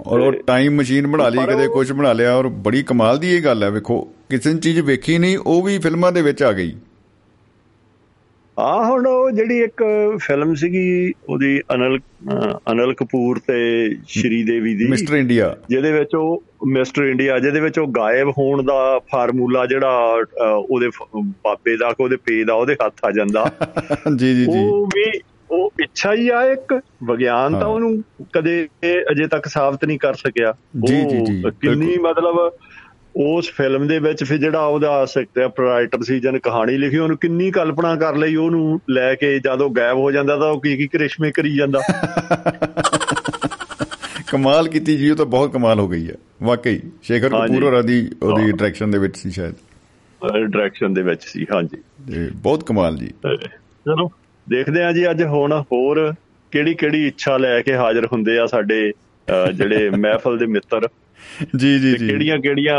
[0.00, 3.42] ਔਰ ਉਹ ਟਾਈਮ ਮਸ਼ੀਨ ਬਣਾ ਲਈ ਕਦੇ ਕੁਝ ਬਣਾ ਲਿਆ ਔਰ ਬੜੀ ਕਮਾਲ ਦੀ ਇਹ
[3.42, 6.74] ਗੱਲ ਹੈ ਵੇਖੋ ਕਿਸੇ ਨੇ ਚੀਜ਼ ਵੇਖੀ ਨਹੀਂ ਉਹ ਵੀ ਫਿਲਮਾਂ ਦੇ ਵਿੱਚ ਆ ਗਈ।
[8.58, 9.82] ਆ ਹੁਣ ਉਹ ਜਿਹੜੀ ਇੱਕ
[10.18, 11.98] ਫਿਲਮ ਸੀਗੀ ਉਹਦੀ ਅਨਲ
[12.72, 17.78] ਅਨਲ ਕਪੂਰ ਤੇ ਸ਼੍ਰੀ ਦੇਵੀ ਦੀ ਮਿਸਟਰ ਇੰਡੀਆ। ਜਿਹਦੇ ਵਿੱਚ ਉਹ ਮਿਸਟਰ ਇੰਡੀਆ ਜਿਹਦੇ ਵਿੱਚ
[17.78, 20.22] ਉਹ ਗਾਇਬ ਹੋਣ ਦਾ ਫਾਰਮੂਲਾ ਜਿਹੜਾ
[20.54, 20.90] ਉਹਦੇ
[21.24, 23.50] ਬਾਬੇ ਦਾ ਕਿ ਉਹਦੇ ਪੇ ਦਾ ਉਹਦੇ ਹੱਥ ਆ ਜਾਂਦਾ।
[24.16, 25.20] ਜੀ ਜੀ ਜੀ। ਉਹ ਵੀ
[25.50, 28.68] ਉਹ ਇੱਛਾ ਹੀ ਆ ਇੱਕ ਵਿਗਿਆਨ ਤਾਂ। ਉਹਨੂੰ ਕਦੇ
[29.12, 30.54] ਅਜੇ ਤੱਕ ਸਾਬਤ ਨਹੀਂ ਕਰ ਸਕਿਆ
[30.86, 32.50] ਜੀ, ਜੀ, ਉਹ ਜੀ, ਕਿੰਨੀ। ਮਤਲਬ
[33.16, 37.96] ਉਸ ਫਿਲਮ ਦੇ ਵਿੱਚ ਫਿਰ ਜਿਹੜਾ ਉਹਦਾ ਸਕ੍ਰਿਪਟ ਸੀ ਜਨ ਕਹਾਣੀ ਲਿਖੀ ਉਹਨੂੰ ਕਿੰਨੀ ਕਲਪਨਾ
[37.96, 41.56] ਕਰ ਲਈ ਉਹਨੂੰ ਲੈ ਕੇ ਜਦੋਂ ਗਾਇਬ ਹੋ ਜਾਂਦਾ ਤਾਂ ਉਹ ਕੀ ਕੀ ਕ੍ਰਿਸ਼ਮੇ ਕਰੀ
[41.56, 41.80] ਜਾਂਦਾ
[44.28, 48.10] ਕਮਾਲ ਕੀਤੀ ਜੀ ਉਹ ਤਾਂ ਬਹੁਤ ਕਮਾਲ ਹੋ ਗਈ ਹੈ ਵਾਕਈ ਸ਼ੇਖਰ। ਕਪੂਰ ਹੋਰਾਂ ਦੀ
[48.22, 49.54] ਉਹਦੀ। ਡਾਇਰੈਕਸ਼ਨ ਦੇ ਵਿੱਚ ਸੀ ਸ਼ਾਇਦ
[50.22, 51.76] ਡਾਇਰੈਕਸ਼ਨ ਦੇ ਵਿੱਚ ਸੀ ਹਾਂਜੀ
[52.34, 54.10] ਬਹੁਤ ਕਮਾਲ ਜੀ ਚਲੋ
[54.46, 56.12] ਦੇਖਦੇ ਆ ਜੀ ਅੱਜ ਹੁਣ ਹੋਰ
[56.52, 58.92] ਕਿਹੜੀ ਕਿਹੜੀ ਇੱਛਾ ਲੈ ਕੇ ਹਾਜ਼ਰ ਹੁੰਦੇ ਆ ਸਾਡੇ
[59.54, 60.88] ਜਿਹੜੇ ਮਹਿਫਲ ਦੇ ਮਿੱਤਰ।
[61.56, 62.76] ਜੀ ਜੀ ਜੀ। ਕਿਹੜੀਆਂ ਕਿਹੜੀਆਂ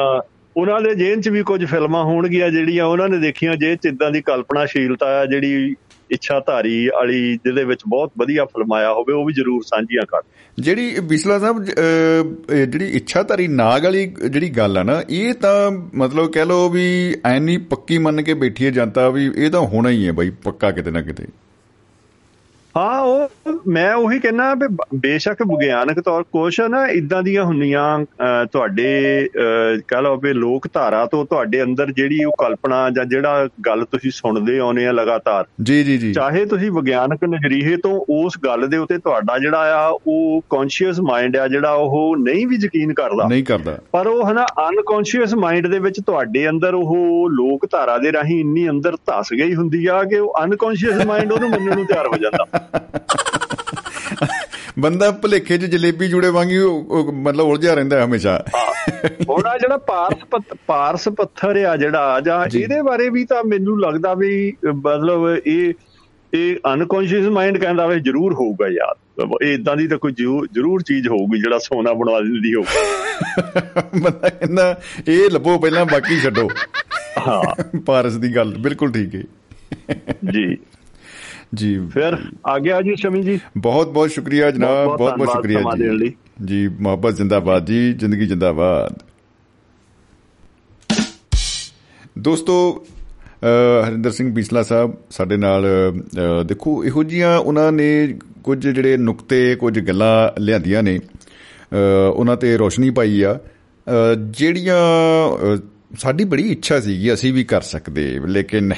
[0.55, 4.21] ਉਹਨਾਂ ਦੇ ਜੇਨ ਚ ਵੀ ਕੁਝ ਫਿਲਮਾਂ ਹੋਣਗੀਆਂ ਜਿਹੜੀਆਂ ਉਹਨਾਂ ਨੇ ਦੇਖੀਆਂ ਜੇ ਇਦਾਂ ਦੀ
[4.21, 5.73] ਕਲਪਨਾਸ਼ੀਲਤਾ ਆ ਜਿਹੜੀ
[6.11, 10.21] ਇੱਛਾ ਧਾਰੀ ਵਾਲੀ ਜਿਹਦੇ ਵਿੱਚ ਬਹੁਤ ਵਧੀਆ ਫਿਲਮਾਇਆ ਹੋਵੇ ਉਹ ਵੀ ਜ਼ਰੂਰ ਸਾਂਝੀਆਂ ਕਰ।
[10.57, 16.45] ਜਿਹੜੀ ਬਿਸਲਾ ਸਾਹਿਬ ਜਿਹੜੀ ਇੱਛਾਧਾਰੀ ਨਾਗ ਵਾਲੀ ਜਿਹੜੀ ਗੱਲ ਆ ਨਾ ਇਹ ਤਾਂ ਮਤਲਬ ਕਹਿ
[16.45, 16.85] ਲਓ ਵੀ
[17.25, 20.71] ਐਨੀ ਪੱਕੀ ਮੰਨ ਕੇ ਬੈਠੀ ਹੈ ਜਨਤਾ ਵੀ ਇਹ ਤਾਂ ਹੋਣਾ ਹੀ ਹੈ ਬਾਈ ਪੱਕਾ
[20.71, 21.25] ਕਿਤੇ ਨਾ ਕਿਤੇ।
[22.77, 23.29] ਹਾਂ ਉਹ
[23.67, 28.05] ਮੈਂ ਉਹੀ ਕਹਿੰਨਾ ਵੀ ਬੇਸ਼ੱਕ ਵਿਗਿਆਨਕ ਤੌਰ ਕੁਛ ਨਾ ਇਦਾਂ ਦੀਆਂ ਹੁੰਦੀਆਂ
[28.45, 29.29] ਤੁਹਾਡੇ
[29.87, 34.11] ਕਹਿ ਲਓ ਵੀ ਲੋਕ ਧਾਰਾ ਤੋਂ ਤੁਹਾਡੇ ਅੰਦਰ ਜਿਹੜੀ ਉਹ ਕਲਪਨਾ ਜਾਂ ਜਿਹੜਾ ਗੱਲ ਤੁਸੀਂ
[34.13, 38.77] ਸੁਣਦੇ ਆਉਨੇ ਆ ਲਗਾਤਾਰ। ਜੀ ਜੀ ਜੀ। ਚਾਹੇ ਤੁਸੀਂ ਵਿਗਿਆਨਕ ਨਜ਼ਰੀਏ ਤੋਂ ਉਸ ਗੱਲ ਦੇ
[38.77, 43.43] ਉੱਤੇ ਤੁਹਾਡਾ ਜਿਹੜਾ ਆ ਉਹ ਕੌਨਸ਼ੀਅਸ ਮਾਈਂਡ ਆ ਜਿਹੜਾ ਉਹ ਨਹੀਂ ਵੀ ਯਕੀਨ ਕਰਦਾ। ਨਹੀਂ
[43.43, 48.39] ਕਰਦਾ। ਪਰ ਉਹ ਹਨਾ ਅਨਕੌਂਸ਼ੀਅਸ ਮਾਈਂਡ ਦੇ ਵਿੱਚ ਤੁਹਾਡੇ ਅੰਦਰ ਉਹ ਲੋਕ ਧਾਰਾ ਦੇ ਰਾਹੀਂ
[48.39, 52.17] ਇੰਨੀ ਅੰਦਰ ਧਸ ਗਈ ਹੁੰਦੀ ਆ ਕਿ ਉਹ ਅਨਕੌਂਸ਼ੀਅਸ ਮਾਈਂਡ ਉਹਨੂੰ ਮੰਨਣ ਨੂੰ ਤਿਆਰ ਹੋ
[52.17, 52.64] ਜਾਂਦਾ।
[54.79, 56.59] ਬੰਦਾ ਭਲੇਖੇ 'ਚ ਜਲੇਬੀ ਜੁੜੇ ਵਾਂਗੀ
[57.13, 58.43] ਮਤਲਬ ਉਲਝਿਆ ਰਹਿੰਦਾ ਹਮੇਸ਼ਾ।
[59.29, 64.13] ਹੁਣ ਆ ਜਿਹੜਾ ਪਾਰਸ ਪਾਰਸ ਪੱਥਰ ਆ ਜਿਹੜਾ ਜਾਂ। ਇਹਦੇ ਬਾਰੇ ਵੀ ਤਾਂ ਮੈਨੂੰ ਲੱਗਦਾ
[64.13, 65.73] ਵੀ ਮਤਲਬ ਇਹ
[66.33, 68.95] ਇਹ ਅਨਕੌਂਸ਼ੀਅਸ ਮਾਈਂਡ ਕਹਿੰਦਾ ਵੀ ਜ਼ਰੂਰ ਹੋਊਗਾ ਯਾਰ।
[69.43, 72.63] ਇਹ ਇਦਾਂ ਦੀ ਤਾਂ ਕੋਈ ਜ਼ਰੂਰ- ਚੀਜ਼ ਹੋਊਗੀ ਜਿਹੜਾ ਸੋਨਾ ਬਣਾ ਦਿੰਦੀ ਹੋਊ।
[73.99, 76.49] ਬੰਦਾ ਕਹਿੰਦਾ ਇਹ ਲੱਭੋ ਪਹਿਲਾਂ ਬਾਕੀ ਛੱਡੋ।
[77.27, 79.23] ਹਾਂ। ਪਾਰਸ ਦੀ ਗੱਲ ਬਿਲਕੁਲ ਠੀਕ ਹੈ।
[80.31, 80.57] ਜੀ।
[81.55, 86.13] ਜੀ। ਫਿਰ ਆ ਗਿਆ ਜੀ ਸ਼ਮੀ ਜੀ। ਬਹੁਤ ਬਹੁਤ ਸ਼ੁਕਰੀਆ ਜਨਾਬ ਬਹੁਤ ਬਹੁਤ ਸ਼ੁਕਰੀਆ। ਜੀ।
[86.45, 89.03] ਜੀ ਮੁਹੱਬਤ ਜ਼ਿੰਦਾਬਾਦ ਜੀ ਜ਼ਿੰਦਗੀ ਜ਼ਿੰਦਾਬਾਦ।
[92.19, 92.85] ਦੋਸਤੋ
[93.87, 95.65] ਹਰਿੰਦਰ ਸਿੰਘ ਬੀਸਲਾ ਸਾਹਿਬ ਸਾਡੇ ਨਾਲ
[96.45, 100.99] ਦੇਖੋ ਇਹੋ ਜੀਆਂ ਉਹਨਾਂ ਨੇ ਕੁਝ ਜਿਹੜੇ ਨੁਕਤੇ ਕੁਝ ਗੱਲਾਂ ਲਿਆਂਦੀਆਂ ਨੇ।
[102.13, 103.39] ਉਹਨਾਂ ਤੇ ਰੋਸ਼ਨੀ ਪਾਈ ਆ।
[104.29, 104.77] ਜਿਹੜੀਆਂ
[105.91, 108.73] ਸਾਡੀ ਬੜੀ ਇੱਛਾ ਸੀਗੀ ਅਸੀਂ ਵੀ ਕਰ ਸਕਦੇ ਲੇਕਿਨ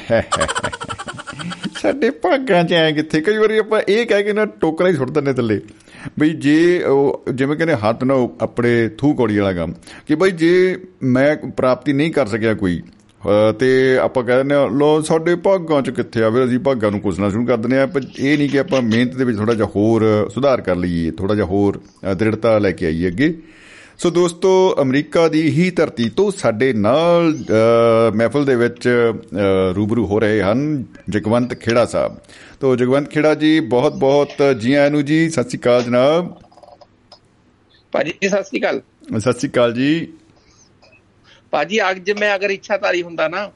[1.81, 3.21] ਸਾਡੇ ਭਾਗਾਂ 'ਚ ਐ ਕਿੱਥੇ?
[3.21, 5.59] ਕਈ ਵਾਰੀ ਆਪਾਂ ਇਹ ਕਹਿ ਕੇ ਨਾ ਟੋਕਰਾ ਹੀ ਸੁੱਟ ਦਿੰਦੇ ਥੱਲੇ।
[6.19, 9.73] ਬਈ ਜੇ ਉਹ ਜਿਵੇਂ ਕਹਿੰਦੇ ਹੱਥ ਨਾ ਆਪਣੇ ਥੂ ਕੋੜੀ ਵਾਲਾ ਕੰਮ
[10.07, 12.81] ਕਿ ਬਈ ਜੇ ਮੈਂ ਪ੍ਰਾਪਤੀ ਨਹੀਂ ਕਰ ਸਕਿਆ ਕੋਈ
[13.21, 16.99] ਅਹ ਤੇ ਆਪਾਂ ਕਹਿੰਦੇ ਆ ਲੋ ਸਾਡੇ ਭਾਗਾਂ ਚ ਕਿੱਥੇ ਆ ਫਿਰ ਅਸੀਂ ਭਾਗਾਂ ਨੂੰ
[17.01, 19.67] ਕੁਸਣਾ ਸ਼ੁਰੂ ਕਰ ਦਿੰਦੇ ਆ ਪਰ ਇਹ ਨਹੀਂ ਕਿ ਆਪਾਂ ਮਿਹਨਤ ਦੇ ਵਿੱਚ ਥੋੜਾ ਜਿਹਾ
[19.75, 21.81] ਹੋਰ ਸੁਧਾਰ ਕਰ ਲਈਏ ਥੋੜਾ ਜਿਹਾ ਹੋਰ
[22.11, 23.33] ਅ, ਦ੍ਰਿੜਤਾ ਲੈ ਕੇ ਆਈਏ ਅੱਗੇ।
[23.99, 24.49] ਸੋ ਦੋਸਤੋ
[24.81, 27.33] ਅਮਰੀਕਾ ਦੀ ਹੀ ਧਰਤੀ ਤੋਂ ਸਾਡੇ ਨਾਲ
[28.15, 28.87] ਮਹਿਫਲ ਦੇ ਵਿੱਚ
[29.75, 32.17] ਰੂਬਰੂ ਹੋ ਰਹੇ ਹਨ ਜਗਵੰਤ ਖੇੜਾ ਸਾਹਿਬ।
[32.59, 36.29] ਤੋਂ ਜਗਵੰਤ ਖੇੜਾ ਜੀ ਬਹੁਤ ਬਹੁਤ ਜੀ ਆਇਆਂ ਨੂੰ ਜੀ ਸਤਿ ਸ੍ਰੀ ਅਕਾਲ ਜਨਾਬ।
[37.93, 38.81] ਭਾਜੀ ਸਤਿ ਸ੍ਰੀ ਅਕਾਲ।
[39.19, 40.07] ਸਤਿ ਸ੍ਰੀ ਅਕਾਲ ਜੀ।
[41.51, 43.49] ਭਾਜੀ ਅੱਜ ਮੈਂ ਅਗਰ ਇੱਛਾਧਾਰੀ ਹੁੰਦਾ ਨਾ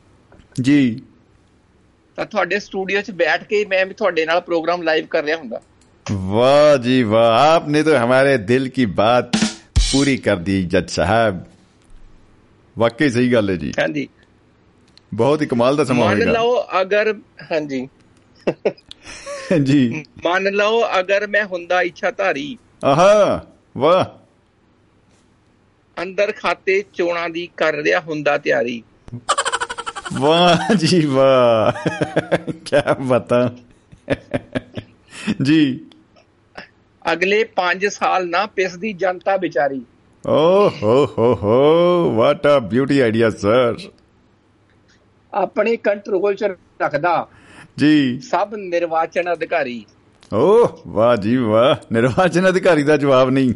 [0.62, 1.02] ਜੀ।
[2.18, 5.62] ਤਾਂ ਤੁਹਾਡੇ ਸਟੂਡੀਓ 'ਚ ਬੈਠ ਕੇ ਮੈਂ ਵੀ ਤੁਹਾਡੇ ਨਾਲ ਪ੍ਰੋਗਰਾਮ ਲਾਈਵ ਕਰ ਰਿਹਾ ਹੁੰਦਾ।
[6.06, 9.36] ਵਾਹ ਜੀ ਵਾਹ ਆਪਨੇ ਤਾਂ ਹਮਾਰੇ ਦਿਲ ਕੀ ਬਾਤ।
[9.92, 11.44] ਪੂਰੀ ਕਰਦੀ ਜੱਜ ਸਾਹਿਬ।
[12.78, 14.08] ਵਾਕਈ ਸਹੀ ਗੱਲ ਹੈ ਜੀ। ਹਾਂਜੀ।
[15.14, 17.14] ਬਹੁਤ ਹੀ ਕਮਾਲ ਦਾ ਸਮਾਂ ਹੋਏਗਾ। ਮੰਨ ਲਓ ਅਗਰ
[17.52, 17.90] ਹਾਂਜੀ।
[19.64, 23.46] ਜੀ। ਮੰਨ ਲਓ ਅਗਰ ਮੈਂ ਹੁੰਦਾ ਇੱਛਾ ਧਾਰੀ ਆਹਾ
[23.78, 24.06] ਵਾਹ।
[26.02, 28.84] ਅੰਦਰ ਖਾਤੇ ਚੋਣਾਂ ਦੀ ਕਰ ਰਿਹਾ ਹੁੰਦਾ ਤਿਆਰੀ।
[30.14, 31.90] ਵਾਹ ਜੀ ਵਾਹ।
[32.52, 33.56] ਕੀ ਬਤਾ।
[35.42, 35.86] ਜੀ।
[37.05, 39.83] ਅਗਲੇ 5 ਸਾਲ ਨਾ ਪਿਸਦੀ ਜਨਤਾ ਵਿਚਾਰੀ
[40.25, 41.59] ਓ ਹੋ ਹੋ ਹੋ
[42.17, 43.77] what a beauty idea sir
[45.33, 46.45] ਆਪਣੇ ਕੰਟਰੋਲ 'ਚ
[46.83, 47.27] ਰੱਖਦਾ
[47.79, 49.85] ਜੀ ਸਭ ਨਿਰਵਾਚਨ ਅਧਿਕਾਰੀ
[50.33, 50.47] ਓ
[50.87, 53.55] ਵਾਹ ਜੀ ਵਾਹ ਨਿਰਵਾਚਨ ਅਧਿਕਾਰੀ ਦਾ ਜਵਾਬ ਨਹੀਂ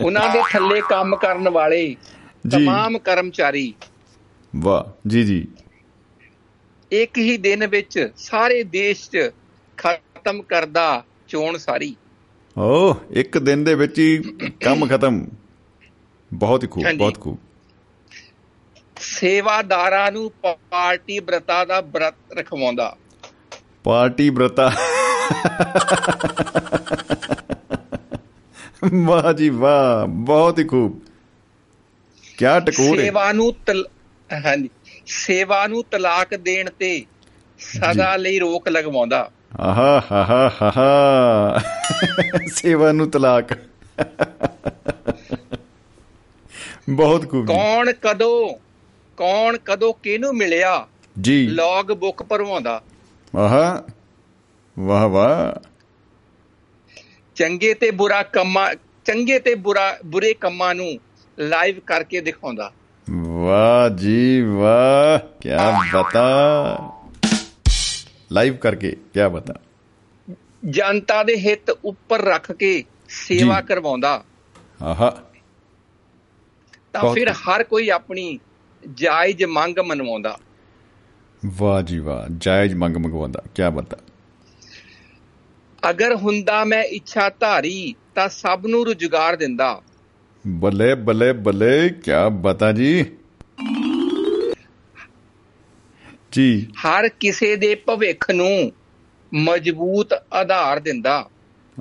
[0.00, 1.84] ਉਹਨਾਂ ਦੇ ਥੱਲੇ ਕੰਮ ਕਰਨ ਵਾਲੇ
[2.48, 3.72] ਜੀ। तमाम ਕਰਮਚਾਰੀ
[4.52, 5.46] ਵਾਹ ਜੀ ਜੀ
[6.92, 9.30] ਇੱਕ ਹੀ ਦਿਨ ਵਿੱਚ ਸਾਰੇ ਦੇਸ਼ 'ਚ
[9.78, 10.86] ਖਤਮ ਕਰਦਾ
[11.27, 11.95] ਚੋਣ ਸਾਰੀ।
[12.59, 14.17] ਓ ਇੱਕ ਦਿਨ ਦੇ ਵਿੱਚ ਹੀ
[14.63, 15.27] ਕੰਮ ਖਤਮ।
[16.33, 17.37] ਬਹੁਤ ਹੀ ਖੂਬ। ਬਹੁਤ ਖੂਬ।
[18.99, 20.31] ਸੇਵਾਦਾਰਾਂ ਨੂੰ
[20.69, 22.97] ਪਾਰਟੀ ਬ੍ਰਤਾ ਦਾ ਬ੍ਰਤ ਰਖਵਾਉਂਦਾ।
[23.83, 24.71] ਪਾਰਟੀ ਬ੍ਰਤਾ।
[29.05, 30.99] ਵਾਹ ਜੀ ਵਾਹ ਬਹੁਤ ਹੀ ਖੂਬ।
[32.37, 33.55] ਕਿਆ ਟਕੋਰ ਹੈ ਸੇਵਾ ਨੂੰ
[34.45, 34.69] ਹਾਂਜੀ।
[35.05, 37.05] ਸੇਵਾ ਨੂੰ ਤਲਾਕ ਦੇਣ ਤੇ
[37.59, 41.59] ਸਦਾ ਲਈ ਰੋਕ ਲਗਵਾਉਂਦਾ। ਆਹਾ ਹਾ ਹਾ ਹਾ
[42.47, 43.45] ਸੇਵਾ ਨੂੰ ਤਲਾਕ।
[46.89, 48.53] ਬਹੁਤ ਖੂਬ। ਕੌਣ ਕਦੋਂ
[49.17, 50.87] ਕੌਣ ਕਦੋਂ ਕਿਹਨੂੰ ਮਿਲਿਆ?
[51.21, 52.81] ਜੀ। ਲੌਗ ਬੁੱਕ ਭਰਵਾਉਂਦਾ
[53.37, 53.83] ਆਹਾ
[54.79, 55.69] ਵਾਹ ਵਾਹ।
[57.35, 58.75] ਚੰਗੇ ਤੇ ਬੁਰਾ ਕੰਮਾਂ
[59.05, 60.99] ਚੰਗੇ ਤੇ ਬੁਰਾ ਬੁਰੇ ਕੰਮਾਂ ਨੂੰ
[61.39, 62.71] ਲਾਈਵ ਕਰਕੇ ਦਿਖਾਉਂਦਾ।
[63.11, 65.49] ਵਾਹ ਜੀ ਵਾਹ। ਕੀ
[65.93, 66.77] ਬਤਾ।
[68.35, 69.53] ਲਾਈਵ ਕਰਕੇ ਕੀ ਬਤਾ
[70.69, 74.23] ਜਨਤਾ ਦੇ ਹਿੱਤ ਉੱਪਰ ਰੱਖ ਕੇ ਸੇਵਾ। ਕਰਵਾਉਂਦਾ।
[74.83, 75.09] ਆਹਾ।
[76.93, 78.39] ਤਾਂ ਫਿਰ। ਹਰ ਕੋਈ ਆਪਣੀ
[78.93, 80.39] ਜਾਇਜ਼ ਮੰਗ ਮਨਵਾਉਂਦਾ।
[81.45, 83.97] ਵਾਹ ਜੀ ਵਾਹ ਜਾਇਜ਼ ਮੰਗ ਮੰਗਵਾਉਂਦਾ ਕੀ ਬਤਾ
[85.89, 89.81] ਅਗਰ ਹੁੰਦਾ ਮੈਂ ਇੱਛਾ ਧਾਰੀ ਤਾਂ ਸਭ ਨੂੰ ਰੁਜ਼ਗਾਰ ਦਿੰਦਾ।
[90.47, 93.05] ਬੱਲੇ ਬੱਲੇ ਬੱਲੇ ਕੀ ਬਤਾ ਜੀ।
[96.35, 98.71] ਜੀ। ਹਰ ਕਿਸੇ ਦੇ ਭਵਿੱਖ ਨੂੰ
[99.33, 101.29] ਮਜ਼ਬੂਤ ਆਧਾਰ ਦਿੰਦਾ।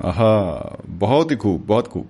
[0.05, 2.07] ਆਹਾ ਬਹੁਤ ਹੀ ਖੂਬ ਬਹੁਤ ਖੂਬ।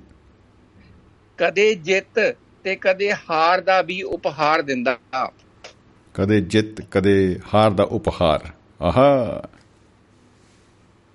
[1.39, 4.99] ਕਦੇ ਜਿੱਤ ਤੇ ਕਦੇ ਹਾਰ ਦਾ ਵੀ ਉਪਹਾਰ ਦਿੰਦਾ।
[6.15, 8.51] ਕਦੇ ਜਿੱਤ ਕਦੇ ਹਾਰ ਦਾ ਉਪਹਾਰ।
[8.83, 9.43] ਆਹਾ।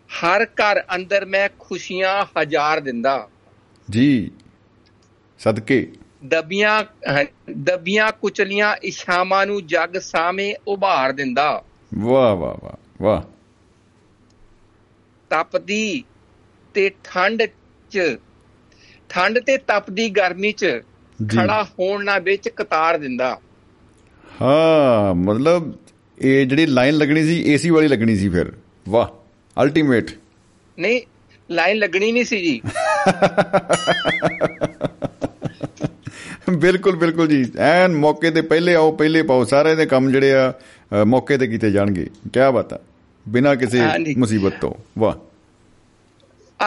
[0.10, 3.28] ਹਰ ਘਰ ਅੰਦਰ ਮੈਂ ਖੁਸ਼ੀਆਂ ਹਜ਼ਾਰ ਦਿੰਦਾ।
[3.90, 4.32] ਜੀ।
[5.40, 5.92] ਸਦਕੇ।
[6.28, 6.84] ਦਬੀਆਂ
[7.58, 11.64] ਦਬੀਆਂ ਕੁਚਲੀਆਂ ਇਸ਼ਾਵਾਂ ਨੂੰ ਜਗ ਸਾਹਮਣੇ ਉਭਾਰ ਦਿੰਦਾ।
[11.96, 13.22] ਵਾਹ ਵਾਹ ਵਾਹ ਵਾਹ।
[15.30, 16.04] ਤਪਦੀ
[16.74, 17.44] ਤੇ ਠੰਡ
[17.92, 18.18] ਚ
[19.10, 20.82] ਠੰਡ ਤੇ ਤਪਦੀ ਗਰਮੀ ਚ।
[21.36, 23.40] ਖੜਾ ਹੋਣ ਨਾਲ ਵਿੱਚ ਕਤਾਰ ਦਿੰਦਾ।
[24.42, 25.74] ਹਾਂ ਮਤਲਬ
[26.20, 28.54] ਇਹ ਜਿਹੜੀ ਲਾਈਨ ਲੱਗਣੀ ਸੀ ਏਸੀ ਵਾਲੀ ਲੱਗਣੀ ਸੀ ਫਿਰ।
[28.90, 29.08] ਵਾਹ
[29.64, 30.12] ਅਲਟੀਮੇਟ
[30.80, 31.02] ਨਹੀਂ
[31.52, 32.62] ਲਾਈਨ ਲੱਗਣੀ ਨਹੀਂ ਸੀ ਜੀ।
[36.50, 40.54] ਬਿਲਕੁਲ ਬਿਲਕੁਲ ਜੀ। ਐਨ ਮੌਕੇ ਤੇ ਪਹਿਲੇ ਆਓ ਪਹਿਲੇ ਪਾਓ। ਸਾਰੇ ਦੇ ਕੰਮ ਜਿਹੜੇ ਆ
[41.06, 42.80] ਮੌਕੇ ਤੇ ਕੀਤੇ ਜਾਣਗੇ। ਕੀ ਬਾਤ ਆ।
[43.30, 43.82] ਬਿਨਾਂ ਕਿਸੇ।
[44.18, 45.14] ਮੁਸੀਬਤ ਤੋਂ। ਵਾਹ।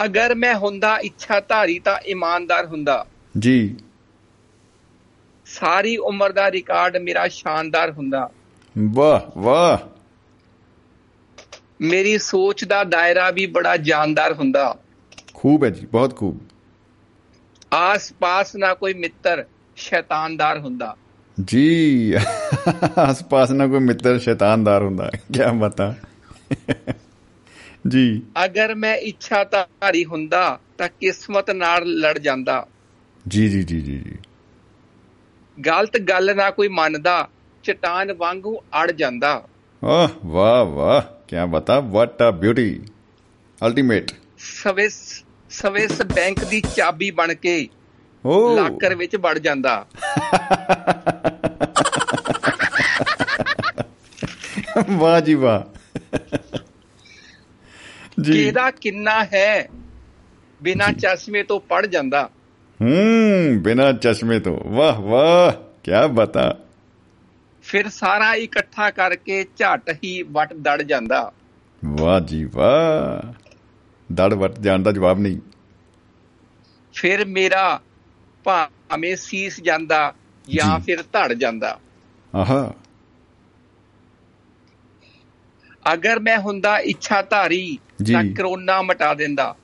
[0.05, 3.05] ਅਗਰ ਮੈਂ ਹੁੰਦਾ ਇੱਛਾ ਧਾਰੀ ਤਾਂ ਇਮਾਨਦਾਰ ਹੁੰਦਾ।
[3.39, 3.75] ਜੀ।
[5.45, 8.29] ਸਾਰੀ ਉਮਰ ਦਾ ਰਿਕਾਰਡ ਮੇਰਾ ਸ਼ਾਨਦਾਰ ਹੁੰਦਾ।
[8.93, 9.77] ਵਾਹ ਵਾਹ।
[11.81, 14.75] ਮੇਰੀ ਸੋਚ ਦਾ ਦਾਇਰਾ ਵੀ ਬੜਾ ਜਾਨਦਾਰ ਹੁੰਦਾ।
[15.33, 16.39] ਖੂਬ ਹੈ ਜੀ ਬਹੁਤ ਖੂਬ।
[17.73, 19.45] ਆਸ-ਪਾਸ ਨਾ ਕੋਈ ਮਿੱਤਰ।
[19.75, 20.95] ਸ਼ੈਤਾਨਦਾਰ ਹੁੰਦਾ।
[21.43, 22.15] ਜੀ।
[22.97, 25.95] ਆਸ-ਪਾਸ ਨਾ ਕੋਈ ਮਿੱਤਰ ਸ਼ੈਤਾਨਦਾਰ ਹੁੰਦਾ। ਕੀ ਬਤਾ
[27.87, 32.67] ਜੀ। ਅਗਰ ਮੈਂ ਇੱਛਾ ਧਾਰੀ ਹੁੰਦਾ ਤਾਂ ਕਿਸਮਤ ਨਾਲ ਲੜ ਜਾਂਦਾ।
[33.27, 34.15] ਜੀ ਜੀ ਜੀ ਜੀ ਜੀ।
[35.61, 37.29] ਗਲਤ ਗੱਲ ਨਾ ਕੋਈ ਮੰਨਦਾ
[37.63, 39.47] ਚਟਾਨ ਵਾਂਗੂ ਅੜ ਜਾਂਦਾ।
[39.83, 42.81] ਆਹ ਵਾਹ ਵਾਹ। ਕੀ ਬਤਾ what a beauty
[43.65, 47.67] ultimate Swiss Swiss bank ਦੀ ਚਾਬੀ ਬਣ ਕੇ
[48.27, 49.87] ਲਾਕਰ ਵਿੱਚ ਵੜ ਜਾਂਦਾ।
[54.89, 55.61] ਵਾਹ ਜੀ ਵਾਹ।
[58.21, 59.69] ਜੀ। ਕਿਹਦਾ ਕਿੰਨਾ ਹੈ
[60.63, 62.29] ਬਿਨਾ ਚਸ਼ਮੇ ਤੋਂ ਪੜ ਜਾਂਦਾ।
[62.81, 65.51] ਹੂੰ ਬਿਨਾ ਚਸ਼ਮੇ ਤੋਂ। ਵਾਹ ਵਾਹ
[65.83, 66.59] ਕੀ ਬਤਾ।
[67.63, 71.31] ਫਿਰ ਸਾਰਾ ਇਕੱਠਾ ਕਰਕੇ ਝਟ ਹੀ ਵਟ ਦੜ ਜਾਂਦਾ।
[71.85, 73.33] ਵਾਹ ਜੀ ਵਾਹ।
[74.13, 75.37] ਦੜ ਵਟ ਜਾਣ ਦਾ ਜਵਾਬ ਨਹੀਂ।
[76.93, 77.81] ਫਿਰ ਮੇਰਾ
[78.43, 80.13] ਭਾਵੇਂ ਸੀਸ ਜਾਂਦਾ
[80.49, 81.79] ਜਾਂ। ਫਿਰ ਧੜ ਜਾਂਦਾ।
[82.35, 82.73] ਆਹਾ।
[85.93, 89.55] ਅਗਰ ਮੈਂ ਹੁੰਦਾ ਇੱਛਾ ਧਾਰੀ ਜੀ। ਤਾਂ ਕਰੋਨਾ ਮਟਾ ਦਿੰਦਾ।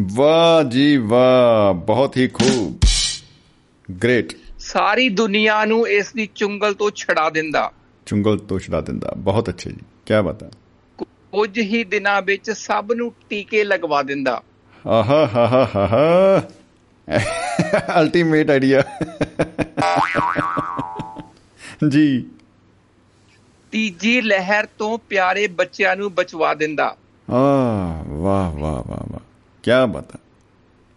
[0.00, 2.78] ਵਾਹ ਜੀ ਵਾਹ ਬਹੁਤ ਹੀ ਖੂਬ।
[4.02, 7.72] ਗ੍ਰੇਟ ਸਾਰੀ ਦੁਨੀਆ ਨੂੰ ਇਸ ਦੀ ਚੁੰਗਲ ਤੋਂ ਛਡਾ ਦਿੰਦਾ।
[8.06, 10.50] ਚੁੰਗਲ ਤੋਂ ਛਡਾ ਦਿੰਦਾ। ਬਹੁਤ ਅੱਛੇ ਜੀ ਕੀ ਬਤਾ
[11.32, 14.42] ਕੁਝ ਹੀ ਦਿਨਾਂ ਵਿੱਚ ਸਭ ਨੂੰ ਟੀਕੇ ਲਗਵਾ ਦਿੰਦਾ।
[14.86, 17.47] ਆਹਾ ਹਾ ਹਾ ਹਾ ਹਾ।
[18.00, 18.82] ਅਲਟੀਮੇਟ ਆਈਡੀਆ
[21.88, 22.26] ਜੀ।
[23.70, 26.96] ਤੀਜੀ ਲਹਿਰ ਤੋਂ ਪਿਆਰੇ ਬੱਚਿਆਂ ਨੂੰ ਬਚਵਾ ਦਿੰਦਾ।
[27.30, 29.20] ਆ ਵਾਹ ਵਾਹ ਵਾਹ ਵਾਹ।
[29.62, 30.18] ਕੀ ਬਤਾ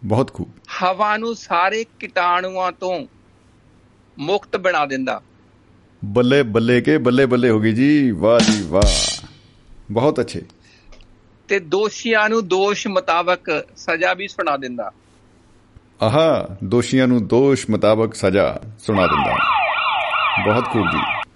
[0.04, 0.48] ਬਹੁਤ ਖੂਬ।
[0.82, 3.06] ਹਵਾ ਨੂੰ ਸਾਰੇ ਕੀਟਾਣੂਆਂ ਤੋਂ
[4.18, 5.20] ਮੁਕਤ ਬਣਾ ਦਿੰਦਾ।
[6.04, 9.26] ਬੱਲੇ ਬੱਲੇ ਕੇ ਬੱਲੇ ਬੱਲੇ ਹੋ ਗਈ ਜੀ। ਵਾਹ ਜੀ ਵਾਹ।
[9.90, 10.42] ਬਹੁਤ ਅੱਛੇ।
[11.48, 14.92] ਤੇ ਦੋਸ਼ੀਆਂ ਨੂੰ ਦੋਸ਼ ਮੁਤਾਬਕ ਸਜ਼ਾ ਵੀ ਸੁਣਾ ਦਿੰਦਾ।
[16.02, 19.36] ਆਹਾ ਦੋਸ਼ੀਆਂ ਨੂੰ ਦੋਸ਼ ਮੁਤਾਬਕ ਸਜ਼ਾ ਸੁਣਾ ਦਿੰਦਾ।
[20.44, 21.30] ਬਹੁਤ ਖੂਬ ਜੀ।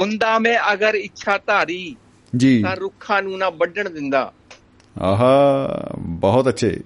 [0.00, 1.96] ਹੁੰਦਾ ਮੈਂ ਅਗਰ ਇੱਛਾ ਧਾਰੀ
[2.36, 4.32] ਜੀ। ਤਾਂ ਰੁੱਖਾਂ ਨੂੰ ਨਾ ਵੱਢਣ ਦਿੰਦਾ।
[5.02, 5.68] ਆਹਾ
[5.98, 6.80] ਬਹੁਤ ਅੱਛੇ।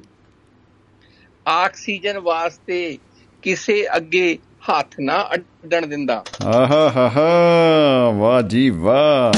[1.49, 2.99] ਆਕਸੀਜਨ ਵਾਸਤੇ
[3.43, 4.39] ਕਿਸੇ ਅੱਗੇ
[4.71, 9.33] ਹੱਥ ਨਾ ਅੱਡਣ ਦਿੰਦਾ। ਆਹਾ ਹਾ ਹਾ ਵਾਹ ਜੀ ਵਾਹ।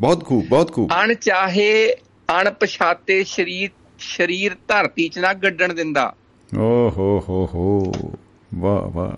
[0.00, 1.94] ਬਹੁਤ ਖੂਬ ਬਹੁਤ ਖੂਬ। ਅਣਚਾਹੇ
[2.40, 3.70] ਅਣਪਛਾਤੇ ਸਰੀਰ
[4.02, 6.14] ਸਰੀਰ ਧਰਤੀ 'ਚ ਨਾ ਗੱਡਣ ਦਿੰਦਾ।
[6.58, 7.92] ਓ ਹੋ ਹੋ ਹੋ
[8.54, 9.16] ਵਾਹ ਵਾਹ।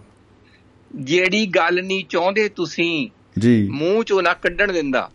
[0.97, 5.11] ਜਿਹੜੀ ਗੱਲ ਨਹੀਂ ਚਾਹੁੰਦੇ ਤੁਸੀਂ ਜੀ। ਮੂੰਹ 'ਚੋਂ ਨਾ ਕੱਢਣ ਦਿੰਦਾ।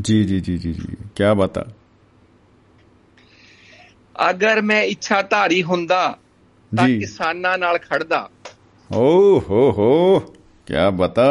[0.00, 1.64] ਜੀ ਜੀ ਜੀ ਜੀ ਜੀ। ਕੀ ਬਤਾ
[4.30, 6.18] ਅਗਰ ਮੈਂ ਇੱਛਾ ਧਾਰੀ ਹੁੰਦਾ
[6.76, 8.30] ਤਾਂ। ਕਿਸਾਨਾਂ ਨਾਲ ਖੜਦਾ
[8.92, 10.18] ਓ ਹੋ ਹੋ
[10.66, 11.26] ਕੀ ਬਤਾ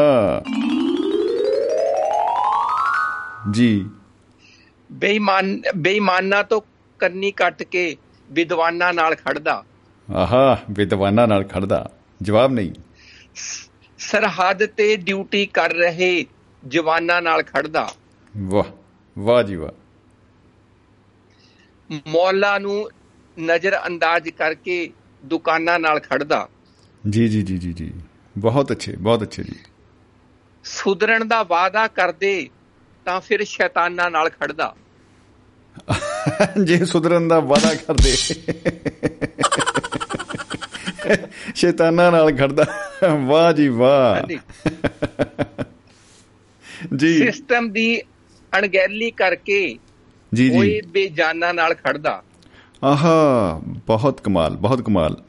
[3.51, 3.89] ਜੀ।
[4.91, 6.61] ਬੇਈਮਾਨ ਬੇਈਮਾਨਾਂ ਤੋਂ
[6.99, 7.97] ਕੰਨੀ ਕੱਟ ਕੇ
[8.31, 9.63] ਵਿਦਵਾਨਾਂ ਨਾਲ ਖੜਦਾ।
[10.15, 11.89] ਆਹਾ ਵਿਦਵਾਨਾਂ ਨਾਲ ਖੜਦਾ।
[12.21, 12.71] ਜਵਾਬ ਨਹੀਂ।
[13.99, 16.25] ਸਰਹੱਦ ਤੇ ਡਿਊਟੀ ਕਰ ਰਹੇ
[16.67, 17.93] ਜਵਾਨਾਂ ਨਾਲ ਖੜਦਾ।
[18.37, 18.63] ਵਾਹ
[19.19, 19.71] ਵਾਹ ਜੀ ਵਾਹ।
[22.07, 22.89] ਮੌਲਾ ਨੂੰ
[23.39, 24.89] ਨਜ਼ਰ ਅੰਦਾਜ਼ ਕਰਕੇ
[25.25, 26.49] ਦੁਕਾਨਾਂ ਨਾਲ ਖੜਦਾ।
[27.09, 27.93] ਜੀ ਜੀ ਜੀ ਜੀ ਜੀ।
[28.37, 29.59] ਬਹੁਤ ਅੱਛੇ ਬਹੁਤ ਅੱਛੇ ਜੀ।
[30.63, 32.49] ਸੁਧਰਨ ਦਾ ਵਾਅਦਾ ਕਰਦੇ
[33.05, 34.75] ਤਾਂ ਫਿਰ ਸ਼ੈਤਾਨਾਂ ਨਾਲ ਖੜਦਾ।
[36.63, 38.11] ਜੇ ਸੁਧਰਨ ਦਾ ਵਾਅਦਾ ਕਰਦੇ।
[41.55, 42.65] ਸ਼ੈਤਾਨਾਂ ਨਾਲ ਖੜਦਾ।
[43.25, 44.27] ਵਾਹ ਜੀ ਵਾਹ।
[46.95, 48.01] ਜੀ। ਸਿਸਟਮ ਦੀ
[48.57, 49.77] ਅਣਗਹਿਲੀ ਕਰਕੇ
[50.33, 52.23] ਜੀ ਕੋਈ ਜੀ ਬੇਜਾਨਾਂ ਨਾਲ ਖੜਦਾ।
[52.83, 55.23] ਆਹਾ ਬਹੁਤ ਕਮਾਲ ਬਹੁਤ ਕਮਾਲ।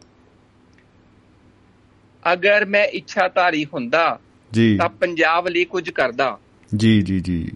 [2.32, 4.18] ਅਗਰ ਮੈਂ ਇੱਛਾਧਾਰੀ ਹੁੰਦਾ
[4.52, 6.38] ਜੀ। ਤਾਂ ਪੰਜਾਬ ਲਈ ਕੁਝ ਕਰਦਾ।
[6.76, 7.52] ਜੀ ਜੀ ਜੀ।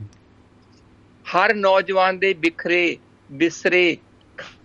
[1.25, 2.97] ਹਰ ਨੌਜਵਾਨ ਦੇ ਬਿਖਰੇ
[3.35, 3.97] ਬਿਸਰੇ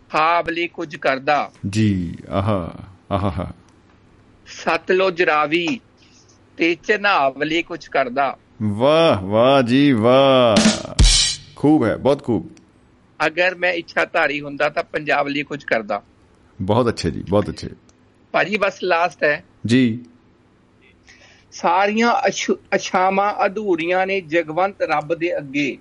[0.09, 2.75] ਖਾਬ ਲਈ ਕੁਝ ਕਰਦਾ। ਜੀ ਆਹਾ
[3.11, 3.53] ਆਹਾ
[4.45, 5.79] ਸਤਲੁਜ ਰਾਵੀ
[6.57, 10.57] ਤੇ ਚਨਾਬ ਲਈ ਕੁਝ ਕਰਦਾ। ਵਾਹ ਵਾਹ ਜੀ ਵਾਹ।
[11.55, 12.49] ਖੂਬ ਹੈ ਬਹੁਤ ਖੂਬ।
[13.25, 16.03] ਅਗਰ ਮੈਂ ਇੱਛਾਧਾਰੀ ਹੁੰਦਾ ਤਾਂ ਪੰਜਾਬ ਲਈ ਕੁਝ ਕਰਦਾ।
[16.61, 17.69] ਬਹੁਤ ਅੱਛੇ ਜੀ ਬਹੁਤ ਅੱਛੇ।
[18.31, 20.05] ਭਾਜੀ ਬਸ ਲਾਸਟ ਹੈ। ਜੀ।
[21.51, 25.77] ਸਾਰੀਆਂ ਅਛ- ਅਛਾਵਾਂ ਅਧੂਰੀਆਂ ਨੇ ਜਗਵੰਤ ਰੱਬ ਦੇ ਅੱਗੇ।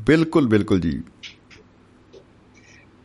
[0.00, 1.02] ਬਿਲਕੁਲ ਬਿਲਕੁਲ ਜੀ।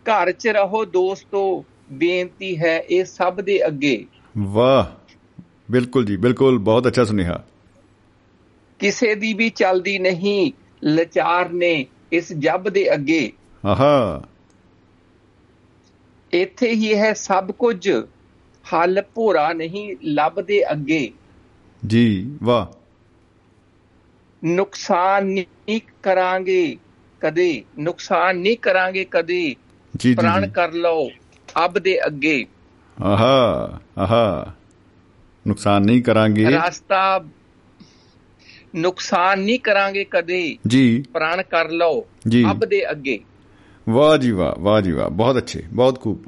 [0.07, 4.05] ਘਰ 'ਚ ਰਹੋ ਦੋਸਤੋ ਬੇਨਤੀ ਹੈ ਇਹ ਸਭ ਦੇ ਅੱਗੇ।
[4.37, 5.13] ਵਾਹ
[5.71, 7.43] ਬਿਲਕੁਲ ਜੀ ਬਿਲਕੁਲ ਬਹੁਤ ਅੱਛਾ ਸੁਨੇਹਾ।
[8.79, 10.51] ਕਿਸੇ ਦੀ ਵੀ ਚੱਲਦੀ ਨਹੀਂ
[10.85, 13.31] ਲਚਾਰ ਨੇ ਇਸ ਜੱਬ ਦੇ ਅੱਗੇ।
[13.65, 14.23] ਆਹਾ।
[16.33, 17.89] ਇੱਥੇ ਹੀ ਹੈ ਸਭ ਕੁਝ
[18.73, 21.11] ਹੱਲ ਭੋਰਾ ਨਹੀਂ ਲੱਭਦੇ ਅੱਗੇ।
[21.87, 22.77] ਜੀ ਵਾਹ।
[24.43, 26.77] ਨੁਕਸਾਨ ਨਹੀਂ ਕਰਾਂਗੇ
[27.21, 29.55] ਕਦੇ ਨੁਕਸਾਨ ਨਹੀਂ ਕਰਾਂਗੇ ਕਦੇ।
[29.95, 31.09] ਜੀ ਜੀ ਪ੍ਰਾਣ। ਕਰ ਲਓ।
[31.65, 32.45] ਅਬ ਦੇ ਅੱਗੇ।
[33.03, 34.53] ਆਹਾ ਆਹਾ।
[35.47, 37.23] ਨੁਕਸਾਨ ਨਹੀਂ ਕਰਾਂਗੇ। ਰਾਸਤਾ
[38.75, 42.05] ਨੁਕਸਾਨ ਨਹੀਂ ਕਰਾਂਗੇ ਕਦੇ। ਜੀ। ਪ੍ਰਾਣ ਕਰ ਲਓ।
[42.51, 43.19] ਅਬ ਦੇ ਅੱਗੇ।
[43.89, 46.23] ਵਾਹ ਜੀ ਵਾਹ ਵਾਹ ਜੀ ਵਾਹ। ਬਹੁਤ ਅੱਛੇ ਬਹੁਤ ਖੂਬ।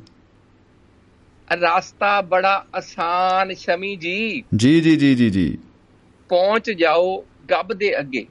[1.62, 5.58] ਰਾਸਤਾ ਬੜਾ ਆਸਾਨ ਸ਼ਮੀ ਜੀ। ਜੀ ਜੀ ਜੀ ਜੀ ਜੀ।
[6.30, 8.26] ਪਹੁੰਚ ਜਾਓ ਗੱਬ ਦੇ ਅੱਗੇ।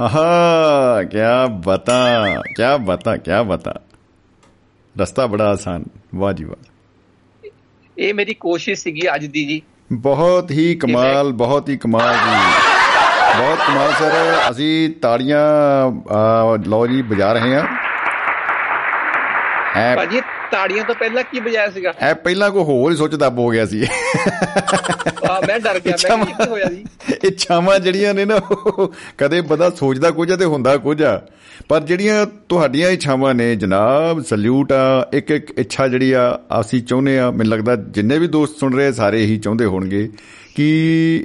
[0.00, 1.18] ਆਹਾ ਕੀ
[1.64, 3.74] ਬਤਾ ਕੀ ਬਤਾ ਕੀ ਬਤਾ।
[5.00, 5.84] ਰਸਤਾ ਬੜਾ ਆਸਾਨ।
[6.14, 6.66] ਵਾਹ ਜੀ ਵਾਹ।
[7.98, 9.62] ਇਹ ਮੇਰੀ ਕੋਸ਼ਿਸ਼ ਸੀਗੀ ਅੱਜ ਦੀ ਜੀ।
[9.92, 12.40] ਬਹੁਤ ਹੀ ਕਮਾਲ ਬਹੁਤ ਹੀ ਕਮਾਲ ਜੀ।
[13.42, 14.10] ਬਹੁਤ ਕਮਾਲ ਸਰ
[14.50, 15.38] ਅਸੀਂ ਤਾੜੀਆਂ
[16.66, 17.64] ਲਓ ਜੀ ਵਜਾ ਰਹੇ ਹਾਂ।
[19.96, 20.20] ਭਾਜੀ
[20.52, 21.92] ਤਾੜੀਆਂ ਤੋਂ ਪਹਿਲਾਂ ਕੀ ਵਜਾਇਆ ਸੀਗਾ?
[22.00, 23.82] ਐ ਪਹਿਲਾਂ ਕੋਈ ਹੋਰ ਹੀ ਸੁੱਚ ਦੱਬ ਹੋ ਗਿਆ ਸੀ।
[25.30, 26.84] ਆ ਮੈਂ ਡਰ ਗਿਆ ਮੈਂ ਕੀ ਹੋਇਆ ਜੀ
[27.24, 28.40] ਇੱਛਾਵਾਂ ਜਿਹੜੀਆਂ ਨੇ ਨਾ
[29.18, 31.20] ਕਦੇ ਬੰਦਾ ਸੋਚਦਾ ਕੁਝ ਆ ਤੇ ਹੁੰਦਾ ਕੁਝ ਆ।
[31.68, 36.22] ਪਰ ਜਿਹੜੀਆਂ ਤੁਹਾਡੀਆਂ ਇੱਛਾਵਾਂ ਨੇ ਜਨਾਬ ਸਲੂਟ ਆ ਇੱਕ ਇੱਕ ਇੱਛਾ ਜਿਹੜੀ ਆ
[36.60, 40.08] ਅਸੀਂ ਚਾਹੁੰਦੇ ਆ ਮੈਨੂੰ ਲੱਗਦਾ ਜਿੰਨੇ ਵੀ ਦੋਸਤ ਸੁਣ ਰਹੇ ਸਾਰੇ ਹੀ ਚਾਹੁੰਦੇ ਹੋਣਗੇ
[40.56, 40.66] ਕਿ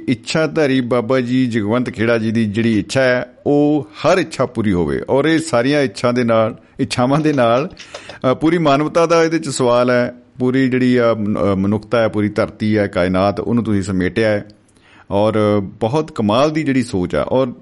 [0.08, 5.00] ਇੱਛਾਧਾਰੀ ਬਾਬਾ ਜੀ ਜਗਵੰਤ ਖੇੜਾ ਜੀ ਦੀ ਜਿਹੜੀ ਇੱਛਾ ਹੈ ਉਹ ਹਰ ਇੱਛਾ ਪੂਰੀ ਹੋਵੇ
[5.08, 7.68] ਔਰ ਇਹ ਸਾਰੀਆਂ ਇੱਛਾ ਦੇ ਨਾਲ ਇੱਛਾਵਾਂ ਦੇ ਨਾਲ
[8.30, 12.08] ਅ, ਪੂਰੀ ਮਾਨਵਤਾ ਦਾ ਇਹਦੇ ਚ ਸਵਾਲ ਹੈ ਪੂਰੀ ਜਿਹੜੀ ਆ ਮਨ- ਅ, ਮਨੁੱਖਤਾ ਹੈ
[12.08, 14.44] ਪੂਰੀ ਧਰਤੀ ਹੈ ਕਾਇਨਾਤ ਉਹਨੂੰ ਤੁਸੀਂ ਸਮੇਟਿਆ ਹੈ।
[15.10, 17.52] ਔਰ ਬਹੁਤ ਕਮਾਲ ਦੀ ਜਿਹੜੀ ਸੋਚ ਆ ਔਰ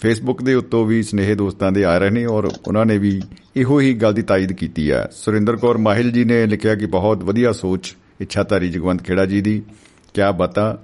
[0.00, 3.20] ਫੇਸਬੁੱਕ ਦੇ ਉੱਤੋਂ ਵੀ ਸਨੇਹ ਦੋਸਤਾਂ ਦੇ ਆ ਰਹੇ ਨੇ ਔਰ ਉਹਨਾਂ ਨੇ ਵੀ
[3.56, 7.22] ਇਹੋ ਹੀ ਗੱਲ ਦੀ ਤਾਇਦ ਕੀਤੀ ਹੈ ਸੁਰਿੰਦਰ ਕੌਰ ਮਾਹਿਲ ਜੀ ਨੇ ਲਿਖਿਆ ਕਿ ਬਹੁਤ
[7.22, 9.62] ਵਧੀਆ ਸੋਚ ਇੱਛਾਧਾਰੀ ਜਗਵੰਤ ਖੇੜਾ ਜੀ ਦੀ
[10.14, 10.78] ਕਿਆ ਬਤਾ।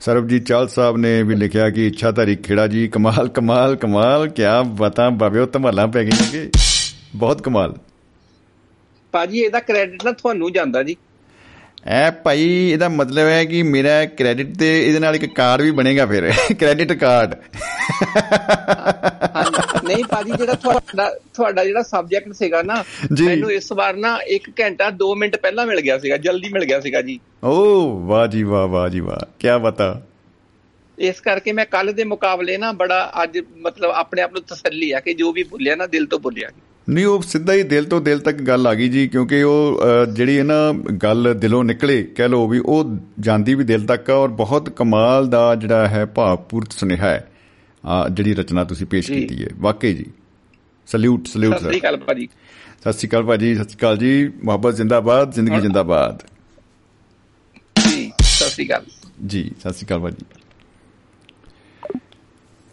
[0.00, 5.10] ਸਰਬਜੀਤ ਚਾਲ ਸਾਹਿਬ ਨੇ ਵੀ ਲਿਖਿਆ ਕਿ ਇੱਛਾਧਾਰੀ ਖੇੜਾ ਜੀ ਕਮਾਲ ਕਮਾਲ ਕਮਾਲ ਕਿਆ ਬਤਾ
[5.10, 6.50] ਬਾਬਿਓ ਧਮਾਲਾਂ ਪੈ ਗਈਆਂ ਕਿ
[7.16, 7.74] ਬਹੁਤ ਕਮਾਲ।
[9.12, 10.96] ਭਾਜੀ ਇਹਦਾ ਕ੍ਰੈਡਿਟ ਨਾ ਤੁਹਾਨੂੰ ਜਾਂਦਾ ਜੀ।
[11.86, 16.06] ਐ ਭਾਈ ਇਹਦਾ ਮਤਲਬ ਹੈ ਕਿ ਮੇਰਾ ਕ੍ਰੈਡਿਟ ਤੇ ਇਹਦੇ ਨਾਲ ਇੱਕ ਕਾਰਡ ਵੀ ਬਣੇਗਾ
[16.06, 17.34] ਫਿਰ। Credit card.
[19.84, 22.84] ਨਹੀਂ ਭਾਜੀ ਜਿਹੜਾ ਤੁਹਾਡਾ ਤੁਹਾਡਾ ਜਿਹੜਾ ਸਬਜੈਕਟ ਸੀਗਾ ਨਾ।
[23.22, 26.80] ਮੈਨੂੰ ਇਸ ਵਾਰ ਨਾ 1 ਘੰਟਾ 2 ਮਿੰਟ ਪਹਿਲਾਂ ਮਿਲ ਗਿਆ ਸੀਗਾ ਜਲਦੀ ਮਿਲ ਗਿਆ
[26.80, 30.02] ਸੀਗਾ ਜੀ। ਓ ਵਾਹ ਜੀ ਵਾਹ ਵਾਹ ਜੀ ਵਾਹ ਕੀ ਬਤਾ
[30.98, 35.00] ਇਸ ਕਰਕੇ ਮੈਂ ਕੱਲ ਦੇ ਮੁਕਾਬਲੇ ਨਾ ਬੜਾ ਅੱਜ ਮਤਲਬ ਆਪਣੇ ਆਪ ਨੂੰ ਤਸੱਲੀ ਆ
[35.00, 36.48] ਕਿ ਜੋ ਵੀ ਭੁੱਲਿਆ ਨਾ ਦਿਲ ਤੋਂ ਭੁੱਲਿਆ
[36.88, 39.80] ਨਹੀਂ ਉਹ ਸਿੱਧਾ ਹੀ ਦਿਲ ਤੋਂ ਦਿਲ ਤੱਕ ਗੱਲ ਆ ਗਈ ਜੀ ਕਿਉਂਕਿ ਉਹ
[40.12, 40.72] ਜਿਹੜੀ ਹੈ ਨਾ
[41.02, 45.28] ਗੱਲ ਦਿਲੋਂ ਨਿਕਲੇ ਕਹਿ ਲੋ ਵੀ ਉਹ ਜਾਂਦੀ ਵੀ ਦਿਲ ਤੱਕ ਆ ਔਰ ਬਹੁਤ ਕਮਾਲ
[45.28, 47.28] ਦਾ ਜਿਹੜਾ ਹੈ ਭਾਵਪੂਰਤ ਸੁਨੇਹਾ ਹੈ
[47.86, 50.06] ਆ ਜਿਹੜੀ ਰਚਨਾ ਤੁਸੀਂ ਪੇਸ਼। ਕੀਤੀ ਹੈ। ਵਾਕਈ ਜੀ।
[50.86, 52.28] ਸਲੂਟ ਸਲੂਟ ਸਤਿ ਸਰ ਸ੍ਰੀ ਅਕਾਲ ਭਾਜੀ।
[52.80, 56.22] ਸਤਿ ਸ਼੍ਰੀ ਅਕਾਲ ਭਾਜੀ ਸਤਿ ਸ਼੍ਰੀ ਅਕਾਲ ਜੀ। ਮੁਹੱਬਤ ਜ਼ਿੰਦਾਬਾਦ ਜ਼ਿੰਦਗੀ ਜਿੰਦਾਬਾਦ।
[57.90, 58.84] ਜੀ ਸਤਿ ਸ੍ਰੀ ਅਕਾਲ।
[59.26, 60.24] ਜੀ ਸਤਿ ਸ਼੍ਰੀ ਅਕਾਲ ਭਾਜੀ।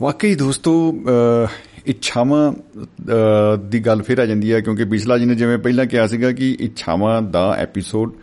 [0.01, 0.73] ਵਾਕਈ ਦੋਸਤੋ
[1.87, 6.05] ਇੱਛਾਵਾਂ ਅਹ, ਦੀ ਗੱਲ ਫਿਰ ਆ ਜਾਂਦੀ ਹੈ ਕਿਉਂਕਿ ਬਿਸਲਾ ਜੀ ਨੇ ਜਿਵੇਂ ਪਹਿਲਾਂ ਕਿਹਾ
[6.07, 8.13] ਸੀਗਾ ਕਿ ਇੱਛਾਵਾਂ ਦਾ ਐਪੀਸੋਡ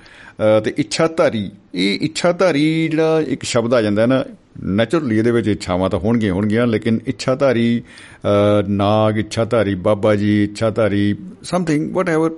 [0.41, 4.25] ਅਹ, ਤੇ ਇੱਛਾਧਾਰੀ ਇਹ ਇੱਛਾਧਾਰੀ ਜਿਹੜਾ ਇੱਕ ਸ਼ਬਦ ਆ ਜਾਂਦਾ ਹੈ ਨਾ
[4.71, 7.83] ਨੈਚੁਰਲੀ ਇਹਦੇ ਵਿੱਚ ਇੱਛਾਵਾਂ ਤਾਂ ਹੋਣਗੀਆਂ ਹੋਣਗੀਆਂ ਲੇਕਿਨ ਇੱਛਾਧਾਰੀ
[8.25, 12.31] ਅਹ, ਨਾਗ ਇੱਛਾਧਾਰੀ ਬਾਬਾ ਜੀ ਇੱਛਾਧਾਰੀ ਸਮਥਿੰਗ ਵਟਐਵਰ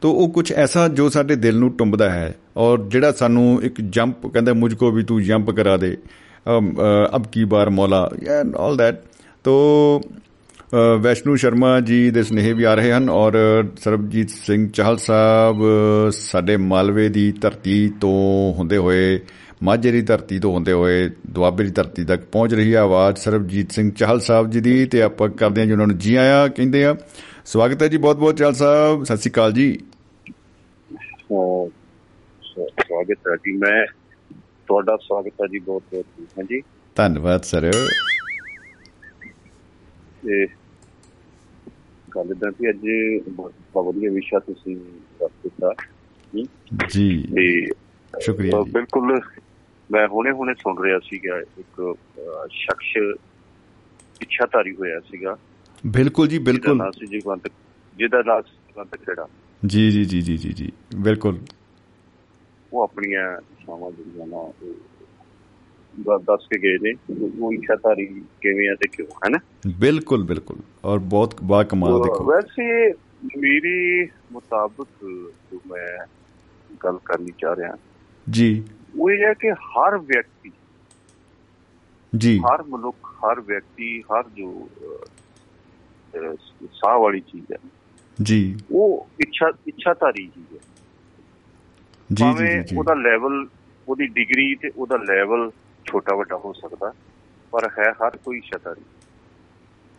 [0.00, 4.26] ਤੋ ਉਹ ਕੁਝ ਐਸਾ ਜੋ ਸਾਡੇ ਦਿਲ ਨੂੰ ਟੁੰਬਦਾ ਹੈ ਔਰ ਜਿਹੜਾ ਸਾਨੂੰ ਇੱਕ ਜੰਪ
[4.26, 5.96] ਕਹਿੰਦਾ ਮੁਝ ਕੋ ਵੀ ਤੂੰ ਜੰਪ ਕਰਾ ਦੇ
[6.46, 9.00] ਅਮ, ਅ, ਅਬ ਕੀ ਬਾਰ ਮੌਲਾ ਐਂਡ ਆਲ ਦੈਟ
[9.44, 9.54] ਤੋ
[9.98, 10.08] ਅ,
[11.00, 13.32] ਵੈਸ਼ਨੂ ਸ਼ਰਮਾ ਜੀ ਦੇ ਸਨੇਹ ਵੀ ਆ ਰਹੇ ਹਨ ਔਰ
[13.80, 15.56] ਸਰਬਜੀਤ ਸਿੰਘ ਚਾਹਲ ਸਾਹਿਬ
[16.10, 19.20] ਸਾਡੇ ਮਾਲਵੇ ਦੀ ਧਰਤੀ ਤੋਂ ਹੁੰਦੇ ਹੋਏ
[19.62, 23.72] ਮਾਝੇ ਦੀ ਧਰਤੀ ਤੋਂ ਹੁੰਦੇ ਹੋਏ ਦੁਆਬੇ ਦੀ ਧਰਤੀ ਤੱਕ ਪਹੁੰਚ ਰਹੀ ਹੈ ਆਵਾਜ਼ ਸਰਬਜੀਤ
[23.72, 26.84] ਸਿੰਘ ਚਾਹਲ ਸਾਹਿਬ ਜੀ ਦੀ ਤੇ ਆਪਾਂ ਕਰਦੇ ਹਾਂ ਜੀ ਉਹਨਾਂ ਨੂੰ ਜੀ ਆਇਆਂ ਕਹਿੰਦੇ
[26.84, 26.96] ਆ।
[27.44, 29.78] ਸਵਾਗਤ ਹੈ ਜੀ ਬਹੁਤ ਬਹੁਤ ਚਾਹਲ ਸਾਹਿਬ ਸਤਿ ਸ਼੍ਰੀ ਅਕਾਲ ਜੀ।
[32.42, 33.86] ਸਵਾਗਤ ਹੈ ਜੀ ਮੈਂ
[34.68, 36.04] ਤੁਹਾਡਾ ਸਵਾਗਤ ਹੈ ਜੀ ਬਹੁਤ ਬਹੁਤ
[36.38, 36.62] ਹਾਂਜੀ।
[36.96, 37.70] ਧੰਨਵਾਦ ਸਰ।
[40.26, 40.46] ਤੇ
[42.16, 42.86] ਗੱਲ ਇਦਾਂ ਕਿ ਅੱਜ
[43.30, 44.76] ਬਹੁਤ ਵਧੀਆ ਵਿਸ਼ਾ ਤੁਸੀਂ
[45.22, 45.74] ਰੱਖ ਦਿੱਤਾ।
[46.88, 47.66] ਜੀ। ਤੇ
[48.20, 49.20] ਸ਼ੁਕਰੀਆ ਬਿਲਕੁਲ
[49.90, 51.94] ਮੈਂ ਹੁਣੇ ਹੁਣੇ ਸੁਣ ਰਿਹਾ ਸੀਗਾ ਇੱਕ
[52.50, 53.18] ਸ਼ਖਸ
[54.22, 55.38] ਇੱਛਾਧਾਰੀ ਹੋਇਆ ਸੀਗਾ।
[55.86, 57.52] ਬਿਲਕੁਲ ਜੀ ਬਿਲਕੁਲ। ਨਾਮ ਸੀ ਜਗਵੰਤ
[57.96, 59.28] ਜਿਹਦਾ ਨਾਮ ਜਗਵੰਤ ਖੇੜਾ।
[59.66, 61.38] ਜੀ ਜੀ ਜੀ ਜੀ ਜੀ ਬਿਲਕੁਲ।
[62.72, 64.52] ਉਹ ਆਪਣੀਆਂ ਇੱਛਾਵਾਂ ਜਿਹੜੀਆਂ ਨਾ
[65.98, 66.94] ਦੱਸ ਕੇ ਗਏ ਨੇ
[67.40, 68.06] ਉਹ ਇੱਛਾਧਾਰੀ
[68.40, 69.38] ਕਿਵੇਂ ਆ ਤੇ ਕਿਉਂ ਹੈ ਨਾ
[69.80, 72.92] ਬਿਲਕੁਲ ਬਿਲਕੁਲ। ਔਰ ਬਹੁਤ ਬਾ ਕਮਾਲ ਦੇਖੋ। ਵੈਸੇ
[73.38, 74.88] ਮੇਰੀ ਮੁਤਾਬਕ
[75.52, 76.06] ਜੋ ਮੈਂ
[76.84, 77.76] ਗੱਲ ਕਰਨੀ ਚਾਹ ਰਿਹਾ
[78.30, 78.64] ਜੀ।
[78.98, 80.50] ਉਹ ਇਹ ਹੈ ਕਿ ਹਰ ਵਿਅਕਤੀ
[82.16, 84.68] ਜੀ। ਹਰ ਮਨੁੱਖ ਹਰ ਵਿਅਕਤੀ ਹਰ ਜੋ
[86.72, 87.56] ਸਾਹ ਵਾਲੀ ਚੀਜ਼ ਹੈ
[88.22, 90.58] ਜੀ। ਉਹ ਇੱਛਾ ਇੱਛਾਧਾਰੀ ਚੀਜ਼ ਹੈ।
[92.12, 93.46] ਜੀ ਜੀ ਜੀ ਉਹਦਾ ਲੈਵਲ
[93.88, 95.50] ਉਹਦੀ ਡਿਗਰੀ ਤੇ ਉਹਦਾ ਲੈਵਲ
[95.86, 96.92] ਛੋਟਾ ਵੱਡਾ ਹੋ ਸਕਦਾ
[97.52, 98.80] ਪਰ ਹੈ ਹਰ ਕੋਈ ਇੱਛਾਧਾਰੀ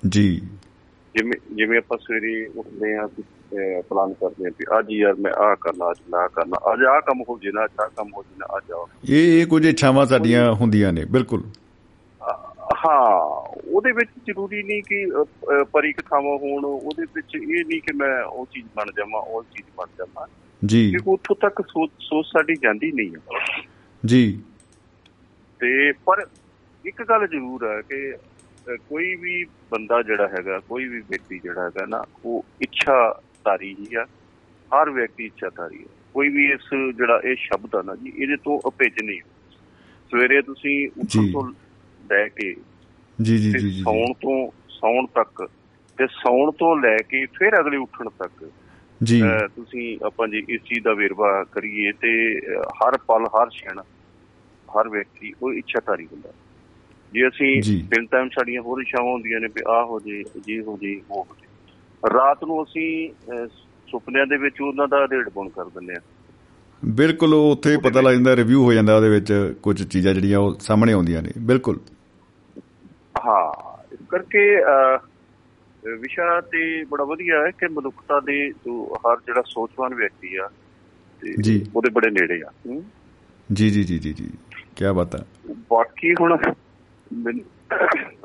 [0.09, 0.41] ਜੀ।
[1.15, 3.07] ਜਿਵੇਂ ਜਿਵੇਂ ਆਪਾਂ ਸਵੇਰੇ ਉੱਠਦੇ ਆ
[3.89, 7.22] ਪਲਾਨ ਕਰਦੇ ਆ ਕਿ ਅੱਜ ਯਾਰ ਮੈਂ ਆਹ ਕਰਨਾ ਅੱਜ ਆਹ ਕਰਨਾ ਅੱਜ ਆਹ ਕੰਮ
[7.30, 10.05] ਹੋ ਜੇ ਨਾ ਅੱਜ ਆਹ ਕੰਮ ਹੋ ਜੇ ਨਾ ਅੱਜ ਆਹ ਇਹ ਇਹ ਕੁਝ ਇੱਛਾਵਾਂ
[10.05, 11.43] ਸਾਡੀਆਂ ਹੁੰਦੀਆਂ ਨੇ ਬਿਲਕੁਲ।
[12.85, 12.97] ਹਾਂ
[13.68, 18.45] ਉਹਦੇ ਵਿੱਚ ਜ਼ਰੂਰੀ ਨਹੀਂ ਕਿ ਅਹ, ਪਰਿਕਥਾਵਾਂ ਹੋਣ ਉਹਦੇ ਵਿੱਚ ਇਹ ਨਹੀਂ ਕਿ ਮੈਂ ਉਹ
[18.45, 20.27] ਚੀਜ਼ ਬਣ ਜਾਵਾਂ ਉਹ ਚੀਜ਼ ਬਣ ਜਾਵਾਂ।
[20.65, 23.41] ਜੀ। ਕਿਉਂਕਿ ਉੱਥੋਂ ਤੱਕ ਸੋਚ ਸਾਡੀ ਜਾਂਦੀ ਨਹੀਂ ਹੈ।
[24.05, 24.41] ਜੀ।
[25.59, 26.25] ਤੇ ਪਰ
[26.85, 31.85] ਇੱਕ ਗੱਲ ਜ਼ਰੂਰ ਹੈ ਕਿ ਕੋਈ ਵੀ ਬੰਦਾ ਜਿਹੜਾ ਹੈਗਾ ਕੋਈ ਵੀ ਵਿਅਕਤੀ ਜਿਹੜਾ ਹੈਗਾ
[31.85, 34.05] ਨਾ ਉਹ ਇੱਛਾਧਾਰੀ ਹੀ ਆ।
[34.71, 38.59] ਹਰ ਵਿਅਕਤੀ ਇੱਛਾਧਾਰੀ ਹੈ ਕੋਈ ਵੀ ਇਸ ਜਿਹੜਾ ਇਹ ਸ਼ਬਦ ਆ ਨਾ ਜੀ ਇਹਦੇ ਤੋਂ
[38.67, 39.19] ਅਭਿੱਜ ਨਹੀਂ
[40.11, 41.43] ਸਵੇਰੇ ਤੁਸੀਂ ਉੱਠਣ। ਤੋਂ
[42.09, 42.55] ਲੈ ਕੇ
[43.19, 45.47] ਜੀ ਜੀ ਜੀ ਸੌਣ ਤੋਂ ਸੌਣ ਤੱਕ
[45.97, 48.49] ਤੇ ਸੌਣ ਤੋਂ ਲੈ ਕੇ ਫਿਰ ਅਗਲੇ ਉੱਠਣ ਤੱਕ
[49.03, 49.21] ਜੀ।
[49.55, 52.11] ਤੁਸੀਂ ਆਪਾਂ ਜੀ ਇਸ ਚੀਜ਼ ਦਾ ਵੇਰਵਾ ਕਰੀਏ ਤੇ
[52.59, 53.81] ਹਰ ਪਲ ਹਰ ਛਣ
[54.82, 56.30] ਹਰ ਵਿਅਕਤੀ ਉਹ ਇੱਛਾਧਾਰੀ ਹੁੰਦਾ।
[57.14, 60.78] ਜੇ ਅਸੀਂ। ਦਿਨ ਟਾਈਮ ਸਾਡੀਆਂ ਹੋਰ ਇੱਛਾਵਾਂ ਹੁੰਦੀਆਂ ਨੇ ਵੀ ਆਹ ਹੋ ਜੇ ਜੀ ਹੋ
[60.82, 61.48] ਜੇ ਉਹ ਹੋ ਜੇ।
[62.14, 63.10] ਰਾਤ ਨੂੰ ਅਸੀਂ
[63.91, 65.99] ਸੁਪਨਿਆਂ ਦੇ ਵਿੱਚ ਉਹਨਾਂ ਦਾ ਰੇਡ ਬੁਣ ਕਰ ਦਿੰਦੇ ਆ
[66.86, 70.56] ਬਿਲਕੁਲ ਉਹ ਉੱਥੇ ਪਤਾ ਲੱਗ ਜਾਂਦਾ ਰਿਵਿਊ ਹੋ ਜਾਂਦਾ ਉਹਦੇ ਵਿੱਚ ਕੁਝ ਚੀਜ਼ਾਂ ਜਿਹੜੀਆਂ ਉਹ
[70.60, 71.80] ਸਾਹਮਣੇ ਆਉਂਦੀਆਂ ਨੇ। ਬਿਲਕੁਲ।
[73.26, 74.56] ਹਾਂ ਇਸ ਕਰਕੇ
[76.02, 80.49] ਵਿਸ਼ਾ ਤੇ ਬੜਾ ਵਧੀਆ ਹੈ ਕਿ ਮਨੁੱਖਤਾ ਦੇ ਜੋ ਹਰ ਜਿਹੜਾ ਸੋਚਵਾਨ ਵਿਅਕਤੀ ਆ
[81.22, 82.82] ਤੇ। ਉਹਦੇ ਬੜੇ ਨੇੜੇ ਆ।
[83.54, 84.30] ਜੀ ਜੀ ਜੀ ਜੀ ਜੀ।
[84.78, 85.26] ਕੀ ਬਾਤ ਹੈ।
[85.72, 86.38] ਬਾਕੀ ਹੁਣ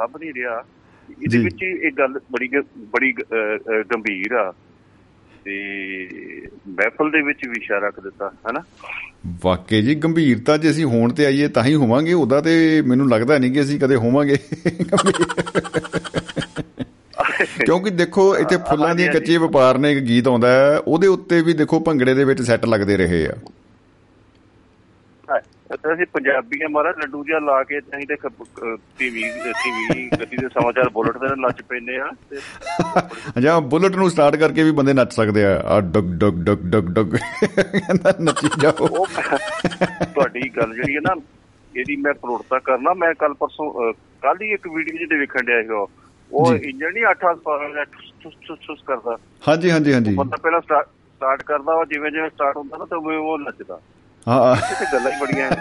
[0.01, 0.65] ਲੱਭ ਨਹੀਂ ਰਿਹਾ।
[1.23, 3.13] ਇਹਦੇ। ਵਿੱਚ ਇਹ ਗੱਲ ਬੜੀ ਬੜੀ
[3.95, 4.55] ਗੰਭੀਰ ਆ।
[5.45, 5.77] ਤੇ
[6.69, 8.65] ਮਹਿਫਲ ਦੇ ਵਿੱਚ ਵੀ ਇਸ਼ਾਰਾ ਰੱਖ ਦਿੱਤਾ ਹੈਨਾ?
[9.43, 13.39] ਵਾਕਈ ਜੀ ਗੰਭੀਰਤਾ ਜੇ ਅਸੀਂ ਹੋਣ ਤੇ ਆਈਏ ਤਾਂ ਹੀ ਹੋਵਾਂਗੇ। ਉਹਦਾ ਤੇ ਮੈਨੂੰ ਲੱਗਦਾ
[13.39, 14.37] ਨਹੀਂ ਕਿ ਅਸੀਂ ਕਦੇ ਹੋਵਾਂਗੇ।
[17.65, 21.81] ਕਿਉਂਕਿ ਦੇਖੋ ਇੱਥੇ ਫੁੱਲਾਂ ਦੀਆਂ ਕੱਚੇ ਵਪਾਰ ਨੇ ਇੱਕ ਗੀਤ ਆਉਂਦਾ ਉਹਦੇ ਉੱਤੇ ਵੀ ਦੇਖੋ
[21.81, 23.35] ਭੰਗੜੇ ਦੇ ਵਿੱਚ ਸੈੱਟ ਲੱਗਦੇ ਰਹੇ ਆ।
[25.73, 28.17] ਤੇ ਅਸੀਂ ਪੰਜਾਬੀਆਂ ਮਾਰਾ ਲੱਡੂ ਜਿਹਾ ਲਾ ਕੇ ਅਸੀਂ ਤੇ
[28.99, 32.11] ਟੀਵੀ ਟੀਵੀ ਗੱਡੀ ਦੇ ਸਮਾਚਾਰ ਬੁਲਟ ਤੇ ਨੱਚ ਪੈਂਦੇ ਆ
[33.41, 36.85] ਜਾਂ ਬੁਲਟ ਨੂੰ ਸਟਾਰਟ ਕਰਕੇ ਵੀ ਬੰਦੇ ਨੱਚ ਸਕਦੇ ਆ। ਆ ਡਗ ਡਗ ਡਗ ਡਗ
[36.85, 39.07] ਡਗ। ਕਹਿੰਦਾ ਨੱਚੀ ਜਾਓ। ਉਹ
[40.05, 41.15] ਤੁਹਾਡੀ ਗੱਲ ਜਿਹੜੀ ਹੈ ਨਾ
[41.77, 43.93] ਇਹਦੀ ਮੈਂ ਪ੍ਰੋੜਤਾ ਕਰਨਾ। ਮੈਂ ਕੱਲ ਪਰਸੋਂ
[44.23, 45.87] ਕੱਲ ਹੀ ਇੱਕ ਵੀਡੀਓ ਜਿਹਦੇ ਵੇਖਣ ਡਿਆ ਸੀਗਾ।
[46.33, 47.89] ਉਹ ਜੀ। ਇੰਜਨ ਨਹੀਂ 8 ਹਾਰਸ
[48.23, 49.17] ਠੁਸ ਠੁਸ ਠੁਸ ਕਰਦਾ।
[49.49, 53.39] ਹਾਂਜੀ ਹਾਂਜੀ ਹਾਂਜੀ। ਬੰਦਾ ਪਹਿਲਾਂ ਸਟਾਰਟ ਕਰਦਾ ਵਾ ਜਿਵੇਂ ਜਿਵੇਂ ਸਟਾਰਟ ਹੁੰਦਾ ਨਾ ਤਾਂ ਉਹ
[53.39, 53.81] ਨੱਚਦਾ।
[54.27, 55.51] ਹਾਂ। ਇਹ ਗੱਲਾਂ ਹੀ ਬੜੀਆਂ।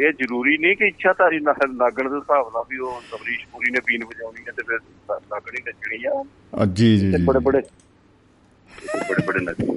[0.00, 3.70] ਇਹ ਜ਼ਰੂਰੀ ਨਹੀਂ ਕਿ ਇੱਛਾ ਧਾਰੀ ਨਾ- ਨਾਗਣ ਦੇ ਹਿਸਾਬ ਨਾਲ ਵੀ ਉਹ ਤਬਰੀਸ਼ ਪੂਰੀ
[3.70, 4.78] ਨੇ ਬੀਨ ਵਜਾਉਣੀ ਹੈ ਤੇ ਫਿਰ
[5.30, 6.22] ਨਾਗਣੀ ਨੱਚਣੀ ਆ।
[6.66, 7.62] ਜੀ ਜੀ ਜੀ ਬੜੇ ਬੜੇ
[9.08, 9.76] ਬੜੇ ਬੜੇ ਨੱਚਣੇ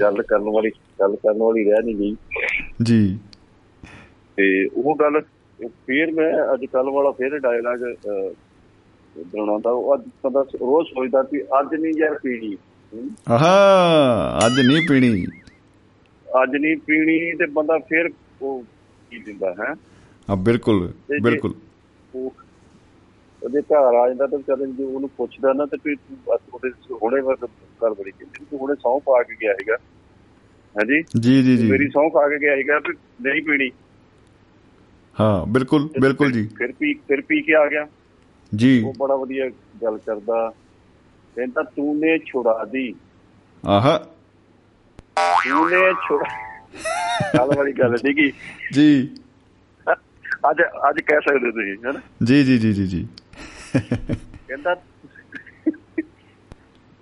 [0.00, 2.16] ਗੱਲ ਕਰਨ ਵਾਲੀ ਗੱਲ ਕਰਨ ਵਾਲੀ ਰਹਿ ਨਹੀਂ ਗਈ।
[2.82, 3.18] ਜੀ।
[4.36, 5.20] ਤੇ ਉਹ ਗੱਲ
[5.60, 7.78] ਫੇਰ ਮੈਂ ਅੱਜ ਕੱਲ ਵਾਲਾ ਫੇਰ ਡਾਇਲਾਗ
[9.24, 12.56] ਬਣਾਉਂਦਾ ਉਹ ਅੱਜ ਕਦਾ ਰੋਜ਼ ਸੋਚਦਾ ਕਿ ਅੱਜ ਨਹੀਂ ਯਾਰ ਪੀਣੀ।
[13.28, 13.50] ਆਹਾ
[14.46, 15.26] ਅੱਜ ਨਹੀਂ ਪੀਣੀ।
[16.42, 18.10] ਅੱਜ ਨਹੀਂ ਪੀਣੀ ਤੇ ਬੰਦਾ ਫੇਰ
[18.42, 18.64] ਉਹ
[19.10, 19.74] ਕੀ ਦਿੰਦਾ ਹੈ?
[20.30, 20.92] ਆ ਬਿਲਕੁਲ
[21.22, 21.54] ਬਿਲਕੁਲ।
[22.14, 22.32] ਉਹ
[23.42, 26.70] ਉਹਦੇ ਘਰ ਆ ਜਾਂਦਾ ਤਾਂ ਵਿਚਾਰੇ ਜੇ ਉਹਨੂੰ ਪੁੱਛਦਾ ਨਾ ਤੇ ਬਸ ਉਹਦੇ
[27.02, 27.36] ਹੁਣੇ ਵਰ
[27.80, 29.76] ਕਰ ਬੜੀ ਕਹਿੰਦੀ ਤੂੰ ਹੁਣੇ ਸੌਂ ਪਾ ਕੇ ਗਿਆ ਹੈਗਾ
[30.76, 31.20] ਹਾਂਜੀ?
[31.20, 33.70] ਜੀ ਜੀ ਜੀ। ਮੇਰੀ ਸੌਂ ਖਾ ਕੇ ਗਿਆ ਹੈਗਾ ਵੀ ਨਹੀਂ ਪੀਣੀ।
[35.20, 37.86] ਹਾਂ ਬਿਲਕੁਲ ਬਿਲਕੁਲ ਜੀ। ਫਿਰ ਪੀ ਫਿਰ ਪੀ ਕੇ ਆ ਗਿਆ।
[38.56, 39.48] ਜੀ। ਉਹ ਬੜਾ ਵਧੀਆ
[39.82, 40.52] ਗੱਲ ਕਰਦਾ।
[41.36, 42.94] ਕਹਿੰਦਾ ਤੂੰ ਨੇ ਛੁੜਾ ਦੀ।
[43.66, 43.98] ਆਹਾ।
[45.18, 46.28] ਤੂੰ ਨੇ ਛੁੜਾ
[47.38, 48.32] ਗੱਲ ਵਾਲੀ ਗੱਲ ਠੀਕ ਹੀ
[48.72, 49.10] ਜੀ।
[50.50, 52.00] ਅੱਜ ਅੱਜ ਕਹਿ ਸਕਦੇ ਤੁਸੀਂ ਹੈਨਾ?
[52.24, 53.08] ਜੀ ਜੀ ਜੀ ਜੀ ਜੀ।
[54.48, 54.74] ਕਹਿੰਦਾ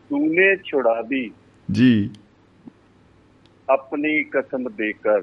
[0.09, 1.31] ਤੂੰ ਨੇ ਛੁੜਾ ਦੀ।
[1.73, 2.11] ਜੀ।
[3.71, 5.23] ਆਪਣੀ ਕਸਮ ਦੇ ਕਰ।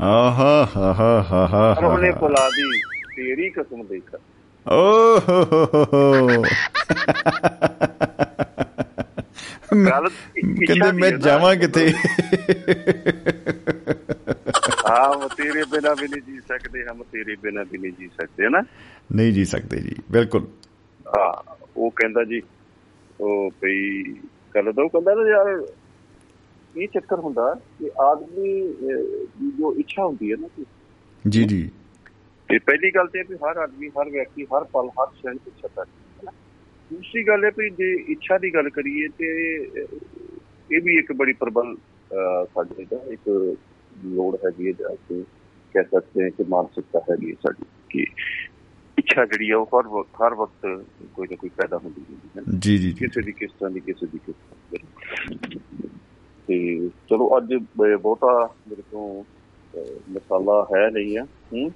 [0.00, 2.80] ਆਹਾ ਹਾ ਹਾ ਹਾ ਹਾ ਉਹਨੇ ਪੁਲਾ ਦੀ।
[3.16, 4.18] ਤੇਰੀ ਕਸਮ ਦੇ ਕਰ।
[4.72, 5.20] ਓਹ।
[10.66, 11.92] ਕਹਿੰਦੇ ਮੈਂ ਜਾਵਾਂ ਕਿਤੇ।
[14.88, 18.62] ਹਾਂ ਤੇਰੇ ਬਿਨਾ ਵੀ ਨਹੀਂ ਜੀ ਸਕਦੇ ਹਮ ਤੇਰੇ ਬਿਨਾ ਵੀ ਨਹੀਂ ਜੀ ਸਕਦੇ ਨਾ
[19.12, 20.46] ਨਹੀਂ ਜੀ ਸਕਦੇ ਜੀ ਬਿਲਕੁਲ।
[21.06, 22.42] ਹਾਂ ਉਹ ਕਹਿੰਦਾ ਜੀ
[23.20, 24.02] ਉਹ ਭਈ
[24.52, 25.66] ਕੱਲ ਦੋ ਕਹਿੰਦਾ ਨਾ ਯਾਰ
[26.76, 28.72] ਇਹ ਚੱਕਰ ਹੁੰਦਾ ਕਿ ਆਦਮੀ
[29.40, 30.64] ਦੀ ਜੋ ਇੱਛਾ ਹੁੰਦੀ ਹੈ ਨਾ
[31.28, 31.70] ਜੀ ਜੀ।
[32.50, 35.84] ਇਹ ਪਹਿਲੀ ਗੱਲ ਤੇ ਹਰ ਆਦਮੀ ਹਰ ਵਿਅਕਤੀ ਹਰ ਪਲ ਹਰ ਸ਼ੈਨ ਇੱਛਾ ਕਰਦਾ
[36.22, 36.32] ਹੈ
[36.90, 39.28] ਦੂਸਰੀ ਗੱਲ ਹੈ ਵੀ ਜੇ ਇੱਛਾ ਦੀ ਗੱਲ ਕਰੀਏ ਤੇ
[40.70, 41.74] ਇਹ ਵੀ ਇੱਕ ਬੜੀ ਪ੍ਰਬਲ
[42.54, 43.28] ਸਾਡੇ ਦਾ ਇੱਕ
[44.06, 45.22] ਲੋੜ ਹੈਗੀ ਹੈ ਜਿਹੜਾ ਕਿ
[45.74, 48.04] ਕਹਿ ਸਕਦੇ ਹਾਂ ਕਿ ਮਾਨਸਿਕਤਾ ਹੈਗੀ ਸਾਡੀ ਕਿ
[48.98, 50.66] ਇੱਛਾ ਜਿਹੜੀ ਹੈ ਉਹ ਹਰ ਵਕਤ ਹਰ ਵਕਤ
[51.14, 52.04] ਕੋਈ ਨਾ ਕੋਈ ਪੈਦਾ ਹੁੰਦੀ
[52.36, 54.78] ਹੈ ਜੀ ਜੀ ਕਿਸੇ ਦੀ ਕਿਸ ਤਰ੍ਹਾਂ ਦੀ ਕਿਸੇ ਦੀ ਕਿਸ ਤਰ੍ਹਾਂ
[56.48, 58.32] ਤੇ ਚਲੋ ਅੱਜ ਬਹੁਤਾ
[58.68, 59.22] ਮੇਰੇ ਤੋਂ
[60.10, 61.22] ਮਸਾਲਾ ਹੈ ਨਹੀਂ ਆ
[61.52, 61.70] ਹੂੰ?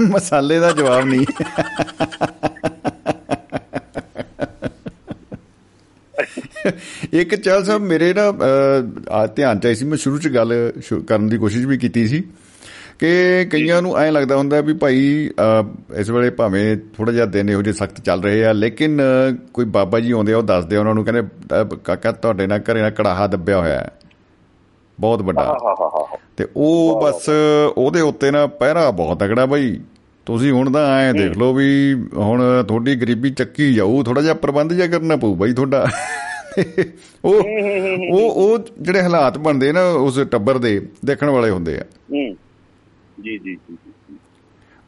[0.00, 1.26] ਮਸਾਲੇ ਦਾ ਜਵਾਬ ਨਹੀਂ
[7.12, 10.52] ਇੱਕ ਚੱਲ ਸਾਹਿਬ ਮੇਰੇ ਨਾ ਅਹ, ਆ ਧਿਆਨ ਚ ਆਈ ਸੀ ਮੈਂ ਸ਼ੁਰੂ ਚ ਗੱਲ
[10.82, 12.22] ਸ਼ੁ- ਕਰਨ ਦੀ ਕੋਸ਼ਿਸ਼ ਵੀ ਕੀਤੀ ਸੀ
[12.98, 17.50] ਕਿ ਕਈਆਂ ਨੂੰ ਐਂ ਲੱਗਦਾ ਹੁੰਦਾ ਵੀ ਭਾਈ ਅਹ, ਇਸ ਵੇਲੇ ਭਾਵੇਂ ਥੋੜਾ ਜਿਹਾ ਦਿਨ
[17.50, 20.76] ਇਹੋ ਜਿਹੇ ਸਖਤ ਚੱਲ ਰਹੇ ਆ ਲੇਕਿਨ ਅਹ, ਕੋਈ ਬਾਬਾ ਜੀ ਆਉਂਦੇ ਆ ਉਹ ਦੱਸਦੇ
[20.76, 21.22] ਆ ਉਹਨਾਂ ਨੂੰ ਕਹਿੰਦੇ
[21.54, 23.90] ਅਹ, ਕਾਕਾ ਤੁਹਾਡੇ ਨਾਲ ਘਰੇ ਨਾਲ ਕੜਾਹਾ ਦੱਬਿਆ ਹੋਇਆ ਹੈ।
[24.98, 27.28] ਬਹੁਤ ਵੱਡਾ। ਹਾਂ ਹਾਂ ਹਾਂ ਹਾਂ ਤੇ ਉਹ ਬਸ
[27.76, 29.80] ਉਹਦੇ ਉੱਤੇ ਨਾ ਪਹਿਰਾ ਬਹੁਤ ਤਗੜਾ ਬਈ।
[30.26, 34.72] ਤੁਸੀਂ ਹੁਣ ਤਾਂ ਐਂ ਦੇਖ ਲਓ ਵੀ ਹੁਣ ਤੁਹਾਡੀ ਗਰੀਬੀ ਚੱਕੀ ਜਾਊ ਥੋੜਾ ਜਿਹਾ ਪ੍ਰਬੰਧ
[34.72, 35.86] ਜਿਹਾ ਕਰਨਾ ਪਊ ਬਈ ਤੁਹਾਡਾ।
[37.24, 37.34] ਉਹ
[38.12, 41.84] ਉਹ ਉਹ ਜਿਹੜੇ ਹਾਲਾਤ ਬਣਦੇ ਨਾ ਉਸ ਟੱਬਰ ਦੇ ਦੇਖਣ ਵਾਲੇ ਹੁੰਦੇ ਆ।
[43.20, 43.56] ਜੀ ਜੀ।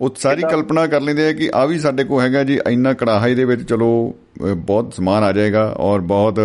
[0.00, 3.28] ਉਹ ਸਾਰੀ ਕਲਪਨਾ ਕਰ ਲੈਂਦੇ ਆ ਕਿ ਆ ਵੀ ਸਾਡੇ ਕੋਲ ਹੈਗਾ ਜੀ ਇੰਨਾ ਕੜਾਹਾ
[3.28, 4.14] ਇਹਦੇ ਵਿੱਚ ਚਲੋ
[4.56, 6.40] ਬਹੁਤ ਸਮਾਨ ਆ ਜਾਏਗਾ ਔਰ ਬਹੁਤ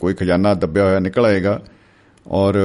[0.00, 1.60] ਕੋਈ ਖਜ਼ਾਨਾ ਦੱਬਿਆ ਹੋਇਆ ਨਿਕਲ ਆਏਗਾ।
[2.30, 2.58] ਔਰ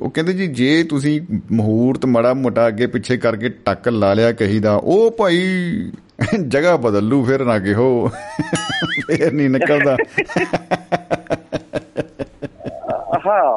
[0.00, 1.20] ਉਹ ਕਹਿੰਦੇ ਜੀ ਜੇ ਤੁਸੀਂ
[1.52, 5.42] ਮਹੂਰਤ ਮੜਾ ਮੋਟਾ ਅੱਗੇ ਪਿੱਛੇ ਕਰਕੇ ਟੱਕ ਲਾ ਲਿਆ ਕਹੀ ਦਾ ਉਹ ਭਾਈ
[6.48, 8.08] ਜਗ੍ਹਾ ਬਦਲ ਲੂ ਫਿਰ ਨਾ ਕਿਹੋ।
[9.06, 9.96] ਫਿਰ ਨਹੀਂ ਨਿਕਲਦਾ।
[13.26, 13.52] ਹਾਂ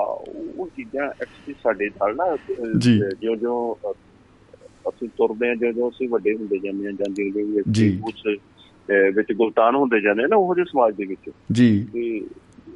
[0.56, 2.38] ਉਹ ਚੀਜ਼ਾਂ ਐਕਚੁਅਲੀ ਸਾਡੇ ਨਾਲ ਨਾ
[2.78, 3.02] ਜੀ।
[3.38, 3.78] ਜੋ
[4.90, 8.24] ਅਸੀਂ ਤੁਰਦੇ ਹਾਂ ਜੋ ਜੋ ਅਸੀਂ ਵੱਡੇ ਹੁੰਦੇ ਜਾਂਦੇ ਹਾਂ ਜਾਂ ਜਿਵੇਂ ਜਿਵੇਂ ਜੀ। ਉਸ
[8.28, 12.22] ਅਹ, ਵਿੱਚ ਗੁਲਤਾਨ ਹੁੰਦੇ ਜਾਂਦੇ ਨਾ ਉਹੋ ਜਿਹੇ ਸਮਾਜ ਦੇ ਵਿੱਚ। ਜੀ। ਤੇ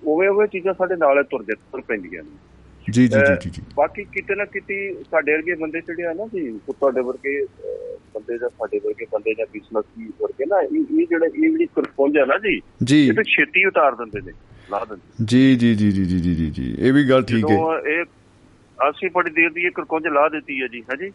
[0.03, 2.54] ਉਵੇਂ ਉਵੇਂ ਚੀਜ਼ਾਂ ਸਾਡੇ ਨਾਲ ਤੁਰ ਤੁਰ ਪੈਂਦੀਆਂ ਨੇ।
[2.91, 4.75] ਜੀ ਜੀ ਜੀ ਜੀ ਬਾਕੀ ਕਿਤੇ ਨਾ ਕਿਤੇ
[5.11, 7.45] ਸਾਡੇ ਵਰਗੇ ਬੰਦੇ ਜਿਹੜੇ ਆ ਨਾ ਜੀ ਤੁਹਾਡੇ ਵਰਗੇ
[8.13, 12.17] ਬੰਦੇ ਜਾਂ ਸਾਡੇ ਵਰਗੇ ਬੰਦੇ ਜਾਂ ਬਿਜ਼ਨਸ ਦੀ ਵਰਗੇ ਨਾ ਇਹ ਜਿਹੜਾ ਇਹ ਜਿਹੜੀ ਕਰਪੋਂਜ
[12.17, 12.55] ਹੈ ਨਾ ਜੀ
[13.07, 14.31] ਇਹ ਤੇ ਛੇਤੀ ਉਤਾਰ ਦਿੰਦੇ ਨੇ
[14.71, 17.57] ਲਾ ਦਿੰਦੇ ਜੀ ਜੀ ਜੀ ਜੀ ਜੀ ਜੀ ਜੀ ਇਹ ਵੀ ਗੱਲ ਠੀਕ ਹੈ।
[17.91, 18.03] ਇਹ
[18.89, 21.11] ਅਸੀਂ ਬੜੀ ਦੇਰ ਦੀ ਇਹ ਕਰਕੋਂਜ ਲਾ ਦਿੱਤੀ ਹੈ ਜੀ ਹੈ ਜੀ?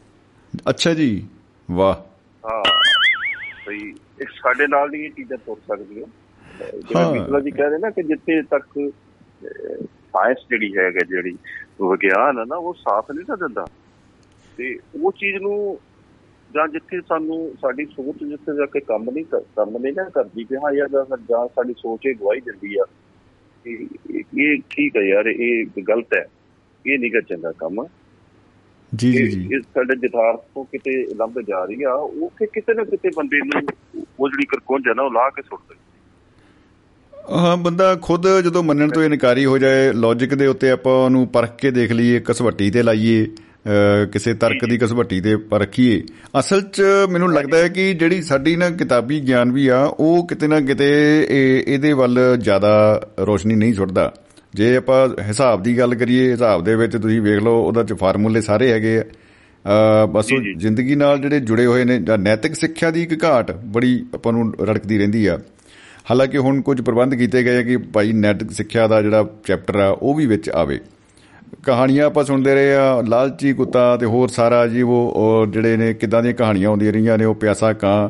[0.71, 1.27] ਅੱਛਾ ਜੀ
[1.71, 1.95] ਵਾਹ।
[2.45, 2.63] ਹਾਂ।
[3.67, 3.93] ਭਈ
[4.43, 6.07] ਸਾਡੇ ਨਾਲ ਨਹੀਂ ਇਹ ਚੀਜ਼ਾਂ ਤੁਰ ਸਕਦੀਆਂ।
[6.73, 8.79] ਜਿਵੇਂ ਪਿਛਲਾ ਜੀ ਕਹਿ ਰਹੇ ਨਾ ਕਿ ਜਿੱਥੇ ਤੱਕ
[10.13, 11.31] ਸਾਇੰਸ ਜਿਹੜੀ ਹੈਗਾ ਜਿਹੜੀ
[11.83, 13.67] ਵਿਗਿਆਨ ਹੈ ਨਾ ਉਹ ਸਾਥ ਨਹੀਂ ਨਾ ਦਿੰਦਾ।
[14.57, 15.79] ਤੇ ਉਹ ਚੀਜ਼ ਨੂੰ
[16.55, 20.45] ਜਾਂ ਜਿੱਥੇ ਸਾਨੂੰ ਸਾਡੀ ਸੋਚ ਜਿੱਥੇ ਜਾ ਕੇ ਕੰਮ ਨਹੀਂ ਕਰ- ਕੰਮ ਨਹੀਂ ਨਾ ਕਰਦੀ
[20.45, 22.85] ਕਿ ਹਾਂ ਯਾਰ ਜਾਂ ਜਾਂ ਸਾਡੀ ਸੋਚ ਇਹ ਗਵਾਹੀ ਦਿੰਦੀ ਆ
[23.67, 26.29] ਇਹ- ਇਹ ਠੀਕ ਹੈ ਯਾਰ ਇਹ ਗਲਤ ਹੈ
[26.87, 27.87] ਇਹ ਨਹੀਂ ਗਾ ਚੰਗਾ ਕੰਮ।
[28.95, 32.75] ਜੀ ਜੀ ਜੀ। ਇਹ ਸਾਡੇ ਜਥਾਰਥ ਤੋਂ ਕਿਤੇ ਲੰਘ ਜਾ ਰਹੀ ਆ ਉਹ ਕਿ ਕਿਤੇ
[32.75, 33.63] ਨਾ ਕਿਤੇ ਬੰਦੇ ਨੂੰ
[34.21, 35.90] ਉਹ ਜਿਹੜੀ ਕਰਕੁੰਝ ਹੈ ਨਾ ਉਹ ਲਾ ਕੇ ਸੁੱਟ ਦਿੰਦੀ
[37.29, 41.57] ਹਾਂ ਬੰਦਾ ਖੁਦ ਜਦੋਂ ਮੰਨਣ ਤੋਂ ਇਨਕਾਰੀ ਹੋ ਜਾਏ ਲੌਜੀਕ ਦੇ ਉੱਤੇ ਆਪਾਂ ਉਹਨੂੰ ਪਰਖ
[41.57, 43.27] ਕੇ ਦੇਖ ਲਈਏ ਕਸਵੱਟੀ ਤੇ ਲਾਈਏ
[44.13, 46.03] ਕਿਸੇ ਤਰਕ ਦੀ ਕਸਵੱਟੀ ਤੇ ਪਰਖੀਏ
[46.39, 50.47] ਅਸਲ 'ਚ ਮੈਨੂੰ ਲੱਗਦਾ ਹੈ ਕਿ ਜਿਹੜੀ ਸਾਡੀ ਨਾ ਕਿਤਾਬੀ ਗਿਆਨ ਵੀ ਆ ਉਹ ਕਿਤੇ
[50.49, 50.89] ਨਾ ਕਿਤੇ
[51.31, 54.15] ਇਹ- ਇਹਦੇ ਵੱਲ ਜ਼ਿਆਦਾ ਰੋਸ਼ਨੀ ਨਹੀਂ ਛੁੱਟਦਾ
[54.55, 58.41] ਜੇ ਆਪਾਂ ਹਿਸਾਬ ਦੀ ਗੱਲ ਕਰੀਏ ਹਿਸਾਬ ਦੇ ਵਿੱਚ ਤੁਸੀਂ ਵੇਖ ਲਓ ਉਹਦਾ 'ਚ ਫਾਰਮੂਲੇ
[58.41, 59.05] ਸਾਰੇ ਹੈਗੇ ਆ।
[60.07, 60.27] ਬਸ।
[60.59, 64.55] ਜ਼ਿੰਦਗੀ ਨਾਲ ਜਿਹੜੇ ਜੁੜੇ ਹੋਏ ਨੇ ਜਾਂ ਨੈਤਿਕ ਸਿੱਖਿਆ ਦੀ ਇੱਕ ਘਾਟ ਬੜੀ ਆਪਾਂ ਨੂੰ
[64.61, 65.39] ਰੜਕਦੀ ਰਹਿੰਦੀ ਆ।
[66.07, 69.89] ਹਾਲਾਂਕਿ ਹੁਣ ਕੁਝ ਪ੍ਰਬੰਧ ਕੀਤੇ ਗਏ ਆ ਕਿ ਭਾਈ ਨੈਤਿਕ ਸਿੱਖਿਆ ਦਾ ਜਿਹੜਾ ਚੈਪਟਰ ਆ
[69.91, 70.79] ਉਹ ਵੀ ਵਿੱਚ ਆਵੇ।
[71.65, 76.23] ਕਹਾਣੀਆਂ ਆਪਾਂ ਸੁਣਦੇ ਰਹੇ ਆ ਲਾਲਚੀ ਕੁੱਤਾ ਤੇ ਹੋਰ ਸਾਰਾ ਜੀ ਉਹ ਜਿਹੜੇ ਨੇ ਕਿਦਾਂ
[76.23, 78.09] ਦੀਆਂ ਕਹਾਣੀਆਂ ਆਉਂਦੀਆਂ ਰਹੀਆਂ ਨੇ ਉਹ ਪਿਆਸਾ ਕਾਂ।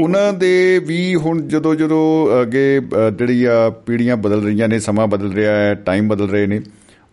[0.00, 2.80] ਉਹਨਾਂ ਦੇ ਵੀ ਹੁਣ ਜਦੋਂ ਜਦੋਂ ਅੱਗੇ
[3.18, 6.60] ਜਿਹੜੀ ਆ ਪੀੜ੍ਹੀਆਂ ਬਦਲ ਰਹੀਆਂ ਨੇ ਸਮਾਂ ਬਦਲ ਰਿਹਾ ਹੈ ਟਾਈਮ ਬਦਲ ਰਹੇ ਨੇ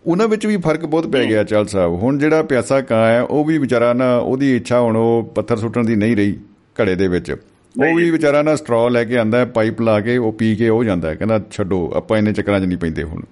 [0.06, 3.44] ਉਹਨਾਂ ਵਿੱਚ ਵੀ ਫ਼ਰਕ ਬਹੁਤ ਪੈ ਗਿਆ ਚਾਲ ਸਾਹਿਬ। ਹੁਣ ਜਿਹੜਾ ਪਿਆਸਾ ਕਾਂ ਹੈ ਉਹ
[3.44, 6.36] ਵੀ ਵਿਚਾਰਾ ਨਾ ਉਹਦੀ ਇੱਛਾ ਹੁਣ ਉਹ ਪੱਥਰ ਸੁੱਟਣ ਦੀ ਨਹੀਂ ਰਹੀ
[6.80, 7.34] ਘੜੇ ਦੇ ਵਿੱਚ।
[7.74, 10.84] ਉਹ ਵੀ ਵਿਚਾਰਾ ਨਾ ਸਟ੍ਰੋ ਲੈ ਕੇ ਆਂਦਾ ਪਾਈਪ ਲਾ ਕੇ ਉਹ ਪੀ ਕੇ ਉਹ
[10.84, 13.22] ਜਾਂਦਾ ਹੈ, ਕਹਿੰਦਾ ਛੱਡੋ ਆਪਾਂ ਇੰਨੇ ਚੱਕਰਾਂ 'ਚ ਨਹੀਂ ਪੈਂਦੇ ਹੁਣ।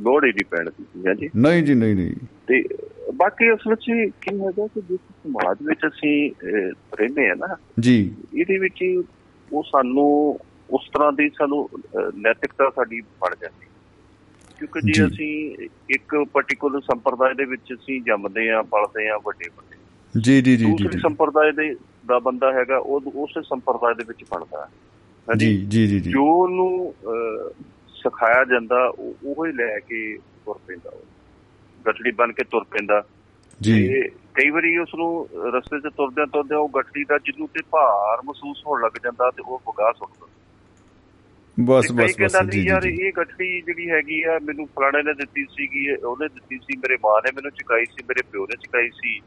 [0.00, 1.28] ਲੋੜ ਹੀ ਡਿਪੈਂਡ ਕੀਤੀ ਹੈ ਜੀ?
[1.36, 2.14] ਨਹੀਂ ਜੀ ਨਹੀਂ ਨਹੀਂ।
[2.46, 2.62] ਤੇ
[3.14, 3.84] ਬਾਕੀ ਉਸ ਵਿੱਚ
[4.22, 6.30] ਕੀ ਹੈਗਾ ਕਿ ਜਿਸ ਸਮਾਜ ਵਿੱਚ ਅਸੀਂ
[7.00, 7.96] ਰਹਿੰਦੇ ਆ ਨਾ ਜੀ।
[8.34, 8.84] ਇਹਦੇ ਵਿੱਚ
[9.52, 10.08] ਉਹ ਸਾਨੂੰ
[10.70, 11.68] ਉਸ ਤਰ੍ਹਾਂ ਦੀ ਸਾਨੂੰ
[12.16, 13.66] ਨੈਤਿਕਤਾ ਸਾਡੀ ਬਣ ਜਾਂਦੀ
[14.58, 19.76] ਕਿਉਂਕਿ ਜੀ। ਅਸੀਂ ਇੱਕ ਪਾਰਟਿਕੂਲਰ ਸੰਪਰਦਾਇ ਦੇ ਵਿੱਚ ਅਸੀਂ ਜੰਮਦੇ ਆ ਪਲਦੇ ਆ ਵੱਡੇ ਵੱਡੇ
[20.14, 21.74] ਜੀ ਜੀ ਜੀ ਜੀ ਦੂਸਰੇ ਸੰਪਰਦਾਇ ਦੇ
[22.06, 24.70] ਦਾ ਬੰਦਾ ਹੈਗਾ ਉਹ ਉਸੇ ਸੰਪਰਦਾਇ ਦੇ ਵਿੱਚ ਪੜਦਾ ਹੈ।
[25.36, 26.94] ਜੀ ਜੀ ਜੀ ਜੀ। ਉਹਨੂੰ
[27.88, 28.92] ਸਿਖਾਇਆ ਜਾਂਦਾ
[29.24, 31.02] ਉਹ ਹੀ ਲੈ ਕੇ ਤੁਰ ਪੈਂਦਾ ਉਹ।
[31.86, 33.02] ਗੱਠੜੀ ਬਣ ਕੇ ਤੁਰ ਪੈਂਦਾ।
[33.60, 38.22] ਜੀ। ਕਈ ਵਾਰੀ ਉਸ ਨੂੰ ਰਸਤੇ 'ਚ ਤੁਰਦਿਆਂ ਤੁਰਦਿਆਂ ਉਹ ਗੱਠੜੀ ਦਾ ਜਿਹਨੂੰ ਤੇ ਭਾਰ
[38.24, 40.26] ਮਹਿਸੂਸ ਹੋਣ ਲੱਗ ਜਾਂਦਾ ਤੇ ਉਹ ਵਗਾ ਸੁੱਟਦਾ
[41.60, 45.44] ਬਸ ਬਸ ਬਸ ਜੀ ਜੀ ਯਾਰ ਇਹ ਗੱਠੜੀ ਜਿਹੜੀ ਹੈਗੀ ਆ ਮੈਨੂੰ ਫਲਾਣੇ ਨੇ ਦਿੱਤੀ
[45.44, 49.20] ਸੀਗੀ ਉਹਨੇ ਦਿੱਤੀ ਸੀ ਮੇਰੇ ਮਾਂ ਨੇ ਮੈਨੂੰ ਚੁਕਾਈ ਸੀ ਮੇਰੇ ਪਿਓ ਨੇ ਚੁਕਾਈ ਸੀ।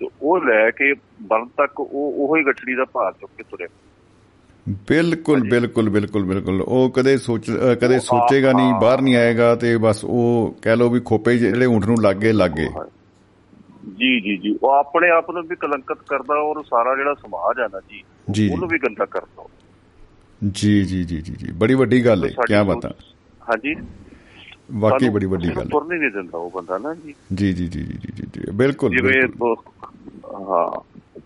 [0.00, 0.92] ਤੇ ਉਹ ਲੈ ਕੇ
[1.22, 3.66] ਬਲ ਤੱਕ ਉਹ ਉਹੋ ਹੀ ਗੱਠੜੀ ਦਾ ਭਾਰ ਚੁੱਕ ਕੇ ਤੁਰੇ
[4.88, 7.50] ਬਿਲਕੁਲ ਬਿਲਕੁਲ ਬਿਲਕੁਲ ਬਿਲਕੁਲ। ਉਹ ਕਦੇ ਸੋਚ
[7.80, 11.86] ਕਦੇ ਸੋਚੇਗਾ ਨਹੀਂ ਬਾਹਰ ਨਹੀਂ ਆਏਗਾ ਤੇ ਬਸ ਉਹ ਕਹਿ ਲਓ ਵੀ ਖੋਪੇ ਜਿਹੜੇ ਊਂਠ
[11.86, 12.66] ਨੂੰ ਲੱਗੇ ਲੱਗੇ।
[13.96, 17.68] ਜੀ ਜੀ ਜੀ। ਉਹ ਆਪਣੇ ਆਪ ਨੂੰ ਵੀ ਕਲੰਕਿਤ ਕਰਦਾ ਔਰ ਸਾਰਾ ਜਿਹੜਾ ਸਮਾਜ ਆ
[17.72, 17.80] ਨਾ
[18.30, 19.44] ਜੀ ਉਹਨੂੰ ਵੀ ਗੰਦਾ ਕਰਦਾ।
[20.52, 22.90] ਜੀ ਜੀ ਜੀ ਜੀ ਜੀ। ਬੜੀ ਵੱਡੀ ਗੱਲ ਹੈ ਕੀ ਬਾਤਾਂ
[23.50, 23.74] ਹਾਂਜੀ।
[24.68, 27.82] ਵਾਕਈ ਬੜੀ ਵੱਡੀ ਗੱਲ ਹੈ ਤੁਰਨੇ ਨਹੀਂ ਦਿੰਦਾ ਉਹ ਬੰਦਾ ਨਾ ਜੀ ਜੀ ਜੀ ਜੀ
[27.84, 29.22] ਜੀ ਜੀ ਬਿਲਕੁਲ ਜਿਵੇਂ
[30.48, 30.66] ਹਾਂ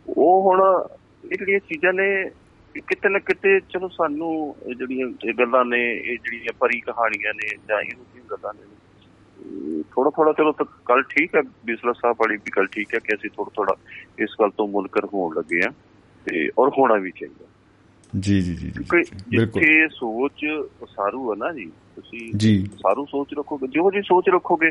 [0.08, 0.60] ਉਹ ਹੁਣ
[1.24, 2.08] ਇਹ ਜਿਹੜੀਆਂ ਚੀਜ਼ਾਂ ਨੇ
[2.88, 4.32] ਕਿਤੇ ਨਾ ਕਿਤੇ ਚਲੋ ਸਾਨੂੰ
[4.66, 9.82] ਇਹ ਜਿਹੜੀਆਂ ਇਹ ਗੱਲਾਂ ਨੇ ਇਹ ਜਿਹੜੀਆਂ ਪਰੀ ਕਹਾਣੀਆਂ ਨੇ ਜਾਂ ਇਹੋ ਜਿਹੀਆਂ ਗੱਲਾਂ ਨੇ
[9.92, 13.14] ਥੋੜਾ ਥੋੜਾ ਚਲੋ ਤਾਂ ਗੱਲ ਠੀਕ ਹੈ ਬਿਸਲਾ ਸਾਹਿਬ ਵਾਲੀ ਵੀ ਗੱਲ ਠੀਕ ਹੈ ਕਿ
[13.14, 13.74] ਅਸੀਂ ਥੋੜਾ ਥੋੜਾ
[14.18, 15.70] ਇਸ ਗੱਲ ਤੋਂ ਮੁਨਕਰ ਹੋਣ ਲੱਗੇ ਆ
[16.26, 17.46] ਤੇ ਔਰ ਹੋਣਾ ਵੀ ਚਾਹੀਦਾ
[18.12, 20.44] ਜੀ ਜੀ ਜੀ, ਬਿਲਕੁਲ ਜਿੱਥੇ ਸੋਚ
[20.90, 21.70] ਸਾਰੂ ਹੈ ਨਾ ਜੀ
[22.00, 23.66] ਤੁਸੀਂ ਜੀ। ਸਾਰੂ ਸੋਚ ਰੱਖੋਗੇ?
[23.66, 24.70] ਜਿਹੋ ਜੀ ਸੋਚ ਰੱਖੋਗੇ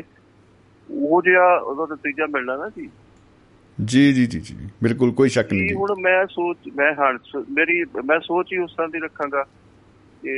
[0.90, 2.90] ਉਹ ਜਿਹਾ ਉਹਦਾ ਨਤੀਜਾ ਮਿਲਣਾ ਨਾ ਜੀ।
[3.84, 7.18] ਜੀ ਜੀ ਜੀ ਜੀ ਬਿਲਕੁਲ ਕੋਈ ਸ਼ੱਕ ਨਹੀਂ ਹੁਣ ਮੈਂ ਸੋਚ ਮੈਂ ਹਾਂ
[7.50, 9.42] ਮੇਰੀ ਮੈਂ ਸੋਚ ਹੀ ਉਸ ਤਰ੍ਹਾਂ ਦੀ ਰੱਖਾਂਗਾ
[10.22, 10.30] ਕਿ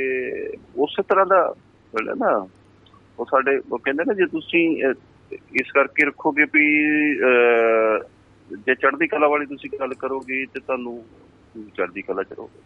[0.77, 1.55] ਉਸੇ ਤਰ੍ਹਾਂ ਦਾ
[1.95, 2.47] ਮਿਲਣਾ ਨਾ।
[3.19, 4.83] ਉਹ ਸਾਡੇ ਉਹ ਕਹਿੰਦੇ ਨਾ ਜੇ ਤੁਸੀਂ
[5.35, 6.85] ਇਸ ਕਰਕੇ ਰੱਖੋਗੇ ਵੀ
[8.57, 11.05] ਜੇ ਚੜ੍ਹਦੀ ਕਲਾ ਵਾਲੀ ਤੁਸੀਂ ਗੱਲ ਕਰੋਗੇ ਤੇ ਤੁਹਾਨੂੰ
[11.77, 12.61] ਚੜ੍ਹਦੀ ਕਲਾ ਚ ਰਹੋਗੇ।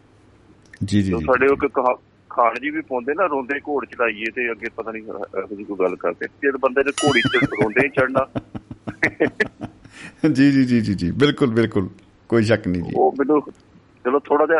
[0.83, 4.51] ਜੀ ਜੀ ਸਾਡੇ ਉਹ ਇੱਕ ਕਹਾ- ਖਾਣ ਜੀ ਵੀ ਪਾਉਂਦੇ ਨਾ ਰੋਂਦੇ ਘੋੜ ਚੜਾਈਏ ਤੇ
[4.51, 8.25] ਅੱਗੇ ਪਤਾ ਨਹੀਂ ਇਹੋ ਜਿਹੀ ਕੋਈ ਗੱਲ ਕਰਦੇ। ਜਦ ਬੰਦੇ ਨੇ ਘੋੜੀ ਚ ਰੋਂਦੇ ਚੜਨਾ
[10.33, 11.89] ਜੀ ਜੀ ਜੀ ਜੀ ਜੀ ਬਿਲਕੁਲ ਬਿਲਕੁਲ
[12.29, 13.41] ਕੋਈ ਸ਼ੱਕ ਨਹੀਂ ਜੀ। ਉਹ ਮੈਨੂੰ
[14.05, 14.59] ਚਲੋ ਥੋੜਾ ਜਿਹਾ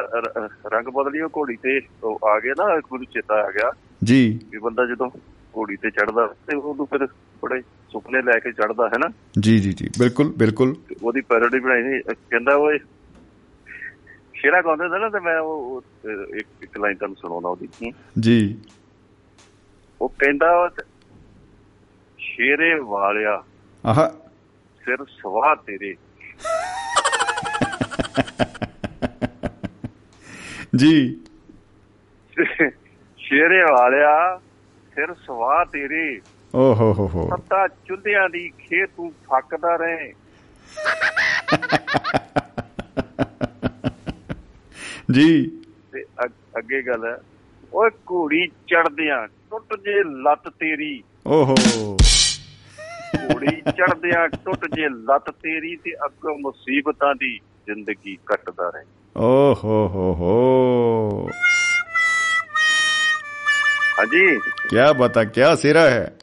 [0.72, 3.72] ਰੰਗ ਬਦਲੀ ਉਹ ਘੋੜੀ ਤੇ ਉਹ ਆ ਗਿਆ ਨਾ ਮੈਨੂੰ ਚੇਤਾ ਆ ਗਿਆ।
[4.04, 5.10] ਜੀ। ਵੀ ਬੰਦਾ ਜਦੋਂ
[5.58, 7.08] ਘੋੜੀ ਤੇ ਚੜਦਾ ਤੇ ਉਹਨੂੰ ਫਿਰ
[7.44, 7.62] ਬੜੇ
[7.92, 9.10] ਸੁਪਨੇ ਲੈ ਕੇ ਚੜਦਾ ਹੈ ਨਾ?
[9.40, 12.00] ਜੀ ਜੀ ਜੀ ਬਿਲਕੁਲ ਬਿਲਕੁਲ। ਤੇ ਉਹਦੀ ਪੈਰੋਡੀ ਬਣਾਈ ਸੀ।
[12.30, 12.78] ਕਹਿੰਦਾ ਓਏ
[14.46, 15.84] ਸ਼ੇਰਾ ਗਾਉਂਦੇ ਹੁੰਦੇ ਨਾ ਤੇ ਮੈਂ ਉਹ
[16.36, 18.62] ਇੱਕ ਇੱਕ ਲਾਈਨ ਤੁਹਾਨੂੰ ਸੁਣਾਉਣਾ ਉਹਦੀ। ਜੀ।
[20.02, 20.72] ਉਹ ਕਹਿੰਦਾ
[22.18, 23.44] ਸ਼ੇਰੇ ਵਾਲਿਆ
[23.86, 24.16] ਆਹਾ।
[24.86, 25.88] ਸਿਰ ਸਵਾ ਤੇਰੇ।
[30.76, 31.20] ਜੀ।
[33.18, 34.42] ਸ਼ੇਰੇ ਵਾਲਿਆ
[34.96, 36.22] ਸਿਰ ਸਵਾ ਤੇਰੇ।
[36.56, 40.14] ਓ ਹੋ ਹੋ। ਹੋ ਸੱਤਾ ਚੁੱਲ੍ਹਿਆਂ ਦੀ ਖੇ ਤੂੰ ਫੱਕਦਾ ਰਹੇ।
[45.12, 45.62] ਜੀ।
[45.94, 46.04] ਤੇ
[46.58, 47.18] ਅੱਗੇ ਗੱਲ ਹੈ।
[47.74, 51.56] ਓਏ ਘੋੜੀ ਚੜਦਿਆਂ ਟੁੱਟ ਜੇ ਲੱਤ ਤੇਰੀ। ਓਹੋ।
[53.16, 58.84] ਘੋੜੀ ਚੜਦਿਆਂ ਟੁੱਟ ਜੇ ਲੱਤ ਤੇਰੀ ਤੇ ਅੱਗੋਂ ਮੁਸੀਬਤਾਂ ਦੀ ਜ਼ਿੰਦਗੀ ਕੱਟਦਾ ਰਹੇ।
[59.18, 61.30] ਓਹੋ ਹੋ ਹੋ।
[64.00, 66.18] ਹਾਂਜੀ। ਕੀ ਬਤਾ ਕੀ ਸਿਰਾ ਹੈ?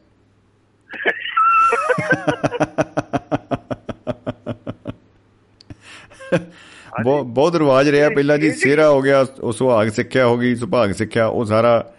[7.22, 11.26] ਬਹੁਤ ਰਿਵਾਜ ਰਿਹਾ ਪਹਿਲਾਂ ਜੀ। ਸਿਰਾ ਹੋ ਗਿਆ ਉਹ ਸੁਹਾਗ ਸਿੱਖਿਆ ਹੋ ਗਈ ਸੁਭਾਗ ਸਿੱਖਿਆ
[11.26, 11.92] ਉਹ ਸਾਰਾ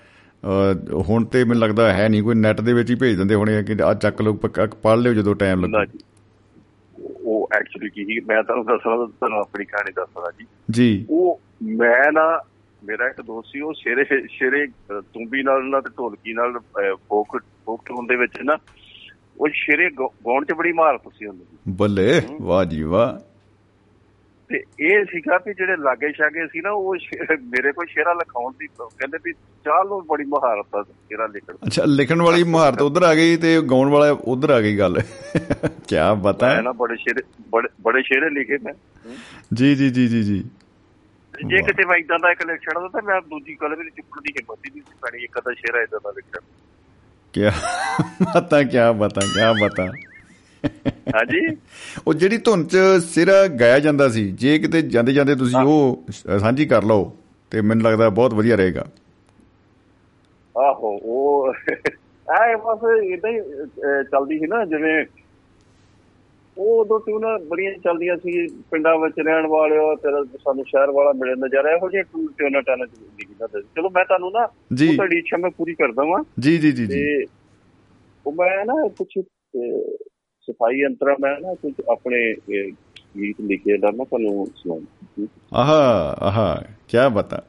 [1.10, 3.76] ਹੁਣ ਤੇ ਮੈਨੂੰ ਲੱਗਦਾ ਹੈ ਨਹੀਂ ਕੋਈ ਨੈਟ ਦੇ ਵਿੱਚ ਹੀ ਭੇਜ ਦਿੰਦੇ ਹੋਣੇ ਕਿ
[3.84, 5.98] ਆ ਚੱਕ ਲਓ ਪ- ਪੜ੍ਹ ਲਿਓ ਜਦੋਂ ਟਾਈਮ ਲੱਗੇ।
[7.24, 12.42] ਉਹ ਐਕਚੁਅਲੀ ਕੀ ਮੈਂ ਤੁਹਾਨੂੰ ਦੱਸਣਾ ਤੁਹਾਨੂੰ ਆਪਣੀ ਕਹਾਣੀ ਦੱਸਦਾ ਜੀ। ਜੀ। ਉਹ ਮੈਂ ਨਾ
[12.84, 16.60] ਮੇਰਾ ਇੱਕ ਦੋਸਤ ਸੀ ਉਹ ਸ਼ੇਰੇ ਸ਼ੇਰੇ ਤੁੰਬੀ ਨਾਲ ਨਾ ਤੇ ਢੋਲਕੀ ਨਾਲ
[16.96, 18.58] ਫੋਕ ਫੋਕ ਟੂਨ ਦੇ ਵਿੱਚ ਨਾ
[19.40, 23.33] ਉਹ ਸ਼ੇਰੇ ਗਾਉ- ਗਾਉਣ 'ਚ ਬੜੀ ਮਹਾਰਤ ਸੀ ਉਹਨਾਂ ਬੱਲੇ ਵਾਹ ਜੀ ਵਾਹ।
[24.54, 26.96] ਤੇ ਇਹ ਸੀਗਾ ਵੀ ਜਿਹੜੇ ਲਾਗੇ ਛਾਗੇ ਸੀ ਨਾ ਉਹ
[27.46, 29.34] ਮੇਰੇ ਕੋਲ ਸ਼ੇਰਾ ਲਿਖਾਉਣ ਦੀ ਕਹਿੰਦੇ ਵੀ
[29.66, 33.38] ਚਾਹ ਨੂੰ ਬੜੀ ਮਹਾਰਤ ਆ ਸ਼ੇਰਾ ਲਿਖਣ ਦੀ। ਅੱਛਾ ਲਿਖਣ ਵਾਲੀ ਮਹਾਰਤ ਉਧਰ ਆ ਗਈ
[33.38, 35.00] ਤੇ ਗਾਉਣ ਵਾਲਾ ਉਧਰ ਆ ਗਈ ਗੱਲ।
[35.88, 38.74] ਕੀ ਬਤਾ ਮੈਂ ਨਾ ਬੜੇ ਸ਼ੇਰੇ ਬੜੇ ਬੜੇ ਸ਼ੇਰੇ ਲਿਖੇ ਮੈਂ।
[39.54, 40.44] ਜੀ ਜੀ ਜੀ ਜੀ ਜੀ।
[41.34, 44.34] ਜੇ ਕਿਤੇ ਮੈਂ ਇਦਾਂ ਦਾ ਇੱਕ ਲਿਖਣ ਦਾ ਤਾਂ ਮੈਂ ਦੂਜੀ ਕਲਮ ਵੀ ਚੁੱਕਣ ਦੀ
[44.38, 46.40] ਹਿੰਮਤ ਹੀ ਨਹੀਂ ਸੀ ਪੈਣੀ ਇੱਕ ਅੱਧਾ ਸ਼ੇਰਾ ਇਦਾਂ ਦਾ ਲਿਖਣ
[47.34, 47.42] ਕੀ
[48.36, 49.86] ਬਤਾ ਕੀ ਬਤਾ ਕੀ ਬਤਾ
[51.16, 51.58] ਹਾਂਜੀ?
[52.08, 56.06] ਉਹ ਜਿਹੜੀ ਧੁਨ ਚ ਸਿਰਾ ਗਾਇਆ ਜਾਂਦਾ ਸੀ ਜੇ ਕਿਤੇ ਜਾਂਦੇ ਜਾਂਦੇ ਤੁਸੀਂ ਉਹ
[56.40, 57.18] ਸਾਂਝੀ ਕਰ ਲਓ
[57.52, 58.88] ਤੇ ਮੈਨੂੰ ਲੱਗਦਾ ਬਹੁਤ ਵਧੀਆ ਰਹੇਗਾ।
[60.58, 61.54] ਆਹੋ ਉਹ
[62.42, 63.40] ਐ ਬਸ ਇਦਾਂ ਹੀ
[64.04, 65.06] ਚੱਲਦੀ ਸੀ ਨਾ ਜਿਵੇਂ
[66.58, 71.36] ਉਹ ਉਦੋਂ ਟੂਨ ਬੜੀਆਂ ਚੱਲਦੀਆਂ ਸੀ ਪਿੰਡਾਂ ਵਿੱਚ ਰਹਿਣ ਵਾਲਿਓ ਤੇਰਾ ਸਾਨੂੰ ਸ਼ਹਿਰ ਵਾਲਾ ਮਿਲੇ
[71.36, 74.44] ਨਜ਼ਾਰਾ ਇਹੋ ਜਿਹੇ ਟੂਨ ਟਿਊਨਾਂ ਟਾਨਾਂ ਚ ਲਿਖਦਾ ਸੀ ਚਲੋ ਮੈਂ ਤੁਹਾਨੂੰ ਨਾ।
[74.90, 77.26] ਉਹ ਤੁਹਾਡੀ ਇੱਛਾ ਮੈਂ ਪੂਰੀ ਕਰਦਾ ਵਾਂ। ਜੀ ਜੀ ਜੀ ਜੀ। ਤੇ
[78.26, 79.24] ਉਹ ਮੈਂ ਨਾ ਕੁਝ
[80.44, 82.36] ਸਫ਼ਾਈ ਅੰਤਰਾ ਮੈਂ ਨਾ ਕੁਝ ਆਪਣੇ
[83.18, 87.44] ਗੀਤ ਲਿਖੇ ਦਾ ਮੈਂ ਤੁਹਾਨੂੰ ਸੁਣਾਉਂਦਾ। ਆਹਾ ਆਹਾ ਕੀ ਬਤਾ।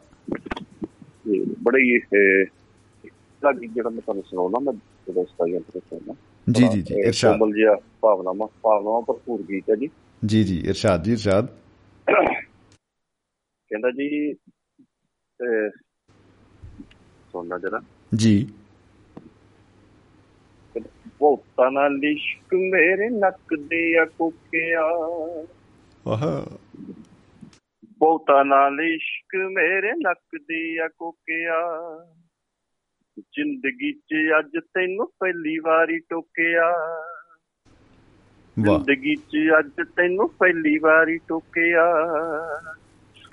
[1.62, 2.46] ਬੜੇ ਹੀ ਇਹ
[3.60, 6.14] ਗੀਤ ਜਿਹੜਾ ਮੈਂ ਤੁਹਾਨੂੰ ਸੁਣਾਉਣਾ ਮੈਂ ਜਿਹੜਾ ਸਫ਼ਾਈ ਅੰਤਰਾ ਸੁਣਾਉਣਾ
[6.52, 9.88] ਜੀ ਜੀ ਜੀ ਇਰਸ਼ਾਦ। ਕੋਮਲ ਜਿਹਾ ਭਾਵਨਾਵਾਂ ਭਾਵਨਾਵਾਂ ਭਰਪੂਰ ਗੀਤ ਹੈ ਜੀ।
[10.26, 11.46] ਜੀ ਜੀ ਇਰਸ਼ਾਦ ਜੀ ਇਰਸ਼ਾਦ।
[13.70, 14.34] ਕਹਿੰਦਾ ਜੀ
[17.32, 17.80] ਸੁਣਨਾ ਜਰਾ।
[18.14, 18.48] ਜੀ।
[21.24, 24.82] ਬਹੁਤਾ ਨਾਲ ਇਸ਼ਕ ਮੇਰੇ ਨੱਕ ਦੇ ਆ ਕੋਕਿਆ।
[26.08, 26.46] ਆਹਾ
[27.98, 31.56] ਬਹੁਤਾ ਨਾਲ ਇਸ਼ਕ ਮੇਰੇ ਨੱਕ ਦੇ ਆ ਕੋਕਿਆ।
[33.18, 36.72] ਜ਼ਿੰਦਗੀ 'ਚ ਅੱਜ ਤੈਨੂੰ ਪਹਿਲੀ ਵਾਰੀ ਟੋਕਿਆ।
[38.60, 41.94] ਵਾਹ। ਜ਼ਿੰਦਗੀ 'ਚ ਅੱਜ ਤੈਨੂੰ ਪਹਿਲੀ ਵਾਰੀ ਟੋਕਿਆ।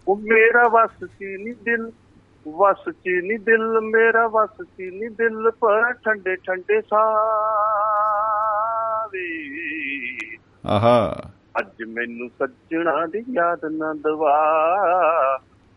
[0.08, 1.92] ਉਹ ਮੇਰਾ ਵਸ ਸੀ ਨੀ ਦਿਲ
[2.46, 7.10] ਵਸ ਚ ਨੀ ਦਿਲ ਮੇਰਾ ਵਸ ਚ ਨੀ ਦਿਲ ਪਰ ਠੰਡੇ ਠੰਡੇ ਸਾਵੇ।
[10.66, 10.98] ਆਹਾ।
[11.60, 14.36] ਅੱਜ ਮੈਨੂੰ ਸੱਜਣਾ ਦੀ ਯਾਦ ਨਾ ਦਵਾ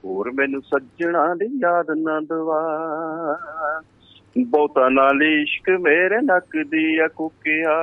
[0.04, 2.60] ਹੋਰ ਮੈਨੂੰ ਸੱਜਣਾ ਦੀ ਯਾਦ ਨਾ ਦਵਾ।
[4.36, 7.76] ਬਹੁਤਾ ਨਾਲ ਇਸ਼ਕ ਮੇਰੇ ਨੱਕ ਦੀ ਆ ਕੁਕਿਆ।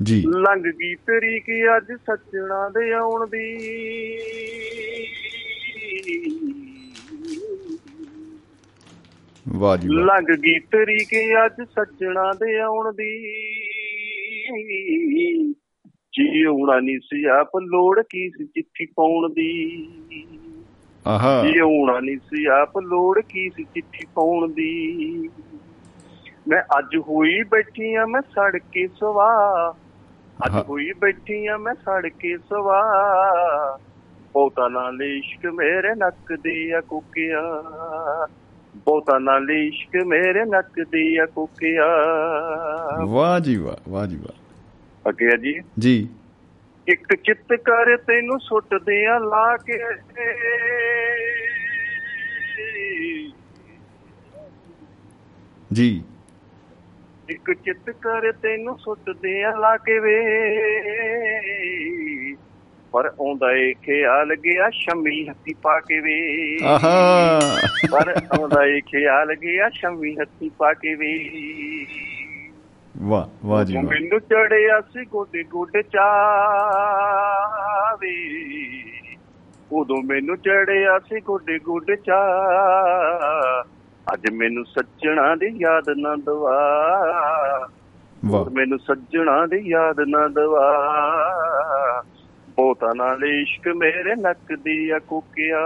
[0.00, 3.46] ਜੀ। ਲੰਘ ਗਈ ਤੇਰੀ ਕੀ ਅੱਜ ਸੱਜਣਾ ਦੇ ਆਉਣ ਦੀ।
[9.48, 13.40] ਵਾਹ ਜੀ ਲੰਘ ਗਈ ਤੇਰੀ ਕੀ ਅੱਜ ਸੱਜਣਾ ਦੇ ਆਉਣ ਦੀ।
[16.12, 19.78] ਜੀਉਣਾ ਨਹੀਂ ਸੀ ਆਪ ਲੋੜ ਕੀ ਸੀ ਚਿੱਠੀ ਪਾਉਣ ਦੀ।
[21.06, 24.94] ਆਹਾ। ਜੀਉਣਾ ਨਹੀਂ ਸੀ ਆਪ ਲੋੜ ਕੀ ਸੀ ਚਿੱਠੀ ਪਾਉਣ ਦੀ।
[26.48, 29.74] ਮੈਂ ਅੱਜ ਹੋਈ ਬੈਠੀ ਆ ਮੈਂ ਸੜ ਕੇ ਸਵਾ।
[30.46, 32.82] ਅੱਜ। ਹੋਈ ਬੈਠੀ ਆ ਮੈਂ ਸੜ ਕੇ ਸਵਾ।
[34.32, 37.40] ਬਹੁਤਾ ਨਾਲ ਇਸ਼ਕ ਮੇਰੇ ਨੱਕ ਦੀ ਆ ਕੁਕਿਆ।
[38.76, 41.86] ਬਹੁਤਾ ਨਾਲ ਇਸ਼ਕ ਮੇਰੇ ਨੱਕ ਦੀ ਆ ਕੁਕਿਆ।
[43.04, 44.40] ਵਾਹ ਜੀ ਵਾਹ ਵਾਹ ਜੀ ਵਾਹ।
[45.08, 46.08] ਅੱਗੇ ਜੀ। ਜੀ।
[46.88, 49.78] ਇੱਕ ਚਿੱਤ ਕਰ ਤੈਨੂੰ ਸੁੱਟਦੇ ਆ ਲਾ ਕੇ।
[55.72, 56.04] ਜੀ।
[57.28, 60.16] ਇੱਕ ਚਿੱਤ ਕਰ ਤੈਨੂੰ ਸੁੱਟਦੇ ਆ ਲਾ ਕੇ ਵੇ।
[62.92, 67.40] ਪਰ ਆਉਂਦਾ ਏ ਖਿਆਲ ਗਿਆ ਸ਼ਮੀ ਹੱਥੀ ਪਾ ਕੇ ਵੇ। ਆਹਾ।
[67.92, 71.30] ਪਰ ਆਉਂਦਾ ਏ ਖਿਆਲ ਗਿਆ ਸ਼ਮੀ ਹੱਥੀ ਪਾ ਕੇ ਵੇ।
[72.98, 76.34] ਵਾਹ ਵਾਹ ਜੀ ਮੈਨੂੰ ਚੜਿਆ ਸੀ ਗੋਡੇ ਗੋਡੇ ਚਾਵੇ।
[79.72, 82.20] ਉਦੋਂ ਮੈਨੂੰ ਚੜਿਆ ਸੀ ਗੋਡੇ ਗੋਡੇ ਚਾ।
[84.12, 86.68] ਅੱਜ ਮੈਨੂੰ ਸੱਜਣਾ ਦੀ ਯਾਦ ਨਾ ਦਵਾ।
[88.24, 90.84] ਵਾਹ। ਮੈਨੂੰ ਸੱਜਣਾ ਦੀ ਯਾਦ ਨਾ ਦਵਾ।
[92.60, 95.58] ਬਹੁਤਾ ਨਾਲ ਇਸ਼ਕ ਮੇਰੇ ਨੱਕ ਦੀ ਆ ਕੁਕਿਆ।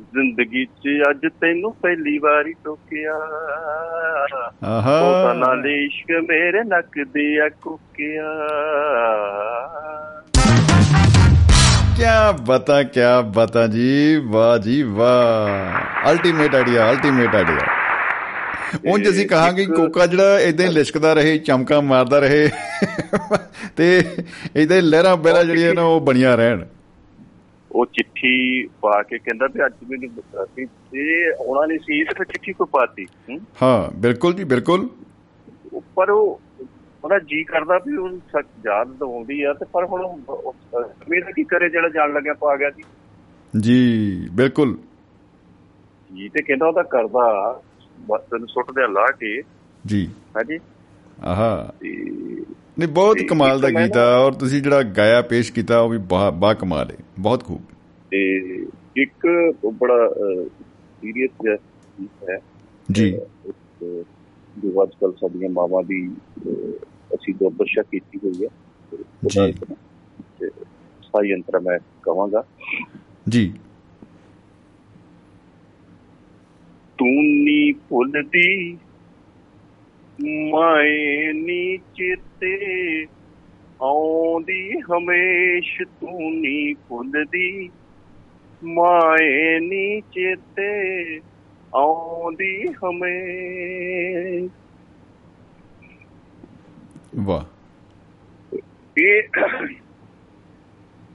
[0.00, 3.14] ਜ਼ਿੰਦਗੀ 'ਚ ਅੱਜ ਤੈਨੂੰ ਪਹਿਲੀ ਵਾਰੀ ਟੋਕਿਆ।
[4.64, 8.24] ਆਹਾ। ਨਾਲ ਇਸ਼ਕ ਮੇਰੇ ਨੱਕ ਦੀ ਆ ਕੁਕਿਆ।
[11.96, 17.85] ਕਿਆ ਬਤਾ ਕਿਆ ਬਤਾ ਜੀ। ਵਾਹ ਜੀ ਵਾਹ। ਅਲਟੀਮੇਟ ਆਈਡੀਆ ਅਲਟੀਮੇਟ ਆਈਡੀਆ
[18.84, 22.50] ਉਂਝ ਅਸੀਂ ਕਹਾਂਗੇ ਕੋਕਾ ਜਿਹੜਾ ਇਦਾਂ ਲਿਸ਼ਕਦਾ ਰਹੇ ਚਮਕਾ ਮਾਰਦਾ ਰਹੇ
[23.76, 24.02] ਤੇ
[24.56, 26.64] ਇਦਾਂ ਲਹਿਰਾਂ ਬਹਿਰਾਂ ਜਿਹੜੀਆਂ ਨਾ ਉਹ ਬਣੀਆਂ ਰਹਿਣ।
[27.72, 30.10] ਉਹ ਚਿੱਠੀ ਪਾ ਕੇ ਕਹਿੰਦਾ ਵੀ ਅੱਜ ਮੈਨੂੰ
[30.44, 33.40] ਅਸੀਂ ਇਹ ਆਉਣਾ ਨਹੀਂ ਸੀ ਤੇ ਚਿੱਠੀ ਕੋ ਪਾਤੀ ਹੂੰ?
[33.94, 34.88] ਬਿਲਕੁਲ ਜੀ ਬਿਲਕੁਲ।
[35.94, 36.40] ਪਰ ਉਹ
[37.04, 40.20] ਉਹਦਾ ਜੀ ਕਰਦਾ ਵੀ ਉਹ ਸੱਚ ਯਾਦ ਆਉਂਦੀ ਆ ਤੇ ਪਰ ਹੁਣ
[41.08, 42.82] ਮੇਰਾ ਕੀ ਕਰੇ ਜਿਹੜਾ ਜਾਣ ਲੱਗਿਆ ਪਾ ਗਿਆ ਜੀ।
[43.60, 44.78] ਜੀ ਬਿਲਕੁਲ।
[46.16, 47.60] ਜੀ ਤੇ ਕਹਿੰਦਾ ਉਹਦਾ ਕਰਦਾ।
[48.18, 49.42] ਤੈਨੂੰ ਸੁੱਟਦੇ ਆ ਲਾ ਕੇ।
[49.86, 50.58] ਜੀ। ਹਾਂਜੀ।
[51.24, 51.72] ਆਹਾ।
[52.78, 55.98] ਨਹੀਂ ਬਹੁਤ ਕਮਾਲ ਦਾ ਗੀਤ ਆ ਔਰ ਤੁਸੀਂ ਜਿਹੜਾ ਗਾਇਆ ਪੇਸ਼ ਕੀਤਾ ਉਹ ਵੀ
[56.34, 57.60] ਬਾ ਕਮਾਲ ਹੈ। ਬਹੁਤ ਖੂਬ।
[58.10, 58.36] ਤੇ
[58.96, 59.26] ਇੱਕ
[59.74, 60.08] ਬੜਾ
[61.00, 61.58] ਸੀਰੀਅਸ
[62.00, 62.38] ਗੀਤ ਹੈ।
[62.92, 63.12] ਜੀ।
[64.58, 66.10] ਜੋ ਅੱਜ ਕੱਲ ਸਾਡੀਆਂ ਮਾਵਾਂ ਦੀ
[67.14, 68.48] ਅਸੀਂ ਦੁਰਦਸ਼ਾ ਕੀਤੀ ਹੋਈ ਹੈ।
[69.26, 69.52] ਜੀ।
[71.02, 72.44] ਸਹੀ ਅੰਤਰ ਮੈਂ ਕਵਾਂਗਾ
[73.28, 73.54] ਜੀ।
[77.06, 78.78] ਤੂੰ ਭੁੱਲਦੀ
[80.50, 82.52] ਮਾਏ ਨੀ ਚੇਤੇ
[83.80, 87.70] ਆਉਂਦੀ ਹਮੇਸ਼ ਤੂੰ ਨੀ ਭੁੱਲਦੀ
[88.62, 90.68] ਮਾਏ ਨੀ ਚੇਤੇ
[91.72, 94.52] ਆਉਂਦੀ ਹਮੇਸ਼।
[97.20, 97.44] ਵਾਹ।
[98.96, 99.28] ਇਹ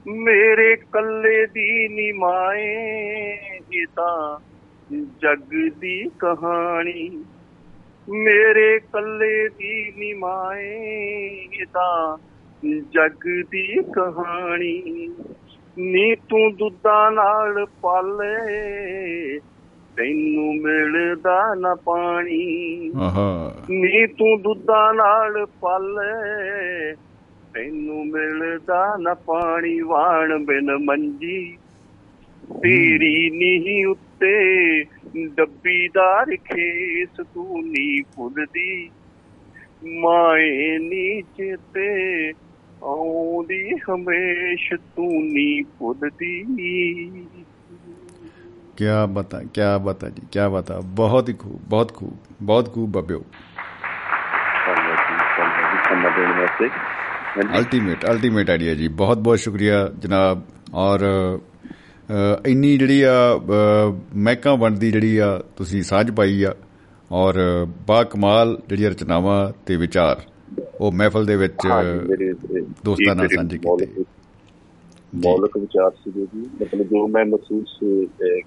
[0.06, 2.72] ਮੇਰੇ ਕੱਲੇ ਦੀ ਨੀ ਮਾਏ
[3.70, 4.38] ਇਹ ਤਾਂ
[4.90, 7.24] ਜੱਗ ਦੀ ਕਹਾਣੀ।
[8.08, 10.74] ਮੇਰੇ ਕੱਲੇ ਦੀ ਨੀ ਮਾਏ
[11.34, 12.18] ਇਹ ਤਾਂ
[12.80, 15.08] ਜੱਗ ਦੀ ਕਹਾਣੀ।
[15.78, 18.34] ਨੀ ਤੂੰ ਦੁੱਧਾਂ ਨਾਲ ਪਾਲੇ
[19.96, 26.94] ਤੈਨੂੰ ਮਿਲਦਾ ਨਾ ਪਾਣੀ। ਆਹਾ। ਨੀ ਤੂੰ ਦੁੱਧਾਂ ਨਾਲ ਪਾਲੇ
[27.54, 31.56] ਤੈਨੂੰ ਮਿਲਦਾ ਨਾ ਪਾਣੀ। ਵਾਣ ਬਿਨ ਮੰਜੀ
[32.52, 34.84] ਤੇਰੀ ਨੀ ਉੱਤੇ
[35.28, 38.90] ਡੱਬੀਦਾਰ ਖੇਸ ਤੂੰ ਨੀ ਭੁੱਲਦੀ।
[40.00, 42.30] ਮਾਏ ਨੀ ਚੇਤੇ
[42.82, 46.44] ਆਉਂਦੀ ਹਮੇਸ਼ ਤੂੰ ਨੀ ਭੁੱਲਦੀ।
[48.76, 53.24] ਕਿਆ ਬਤਾ ਕਿਆ ਬਤਾ ਜੀ ਕਿਆ ਬਤਾ। ਬਹੁਤ ਹੀ ਖੂਬ ਬਹੁਤ ਖੂਬ ਬਹੁਤ ਖੂਬ ਬੱਬਿਓ।
[57.58, 60.42] ਅਲਟੀਮੇਟ ਅਲਟੀਮੇਟ ਆਈਡੀਆ ਜੀ। ਬਹੁਤ ਬਹੁਤ ਸ਼ੁਕਰੀਆ ਜਨਾਬ।
[60.74, 61.00] ਔਰ
[62.46, 63.12] ਇੰਨੀ ਜਿਹੜੀ ਆ
[64.14, 66.54] ਮਹਿਕਾਂ ਬਣਦੀ ਜਿਹੜੀ ਆ ਤੁਸੀਂ ਸਾਂਝ ਪਾਈ ਆ
[67.12, 67.34] ਔਰ
[67.86, 70.22] ਬਾ ਕਮਾਲ ਜਿਹੜੀ ਰਚਨਾਵਾਂ ਤੇ ਵਿਚਾਰ
[70.80, 71.66] ਉਹ ਮਹਿਫਲ ਦੇ ਵਿੱਚ
[72.84, 74.04] ਦੋਸਤਾਂ ਨਾਲ ਸਾਂਝੇ ਕੀਤੇ।
[75.14, 77.78] ਮੌਲਿਕ- ਵਿਚਾਰ ਸੀਗੇ ਜੀ। ਮਤਲਬ ਜੋ ਮੈਂ ਮਹਿਸੂਸ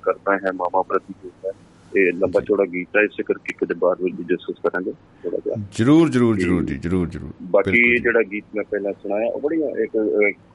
[0.01, 1.51] ਕਰਦਾ ਹੈ ਮਾਮਾ ਪ੍ਰਤੀ ਜੋ ਹੈ
[1.97, 6.09] ਇਹ ਲੰਬਾ ਚੌੜਾ ਗੀਤ ਹੈ ਇਸੇ ਕਰਕੇ ਕਿਤੇ ਬਾਅਦ ਵਿੱਚ ਡਿਸਕਸ ਕਰਾਂਗੇ ਥੋੜਾ ਜਿਹਾ। ਜਰੂਰ
[6.09, 9.91] ਜਰੂਰ ਜਰੂਰ ਜੀ ਜਰੂਰ ਜਰੂਰ। ਬਾਕੀ ਇਹ। ਜਿਹੜਾ ਗੀਤ ਮੈਂ ਪਹਿਲਾਂ ਸੁਣਾਇਆ ਉਹ ਬੜੀਆਂ ਇੱਕ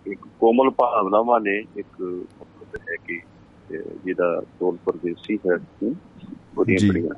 [0.07, 2.25] ਇੱਕ ਕੋਮਲ ਭਾਵਨਾਵਾਂ ਨੇ ਇੱਕ
[2.79, 3.21] ਹੈ ਕਿ
[4.05, 5.55] ਜਿਹਦਾ ਤੋਲ ਪਰਦੇਸੀ ਹੈ
[6.59, 7.15] ਉਹਦੀਆਂ। ਬੜੀਆਂ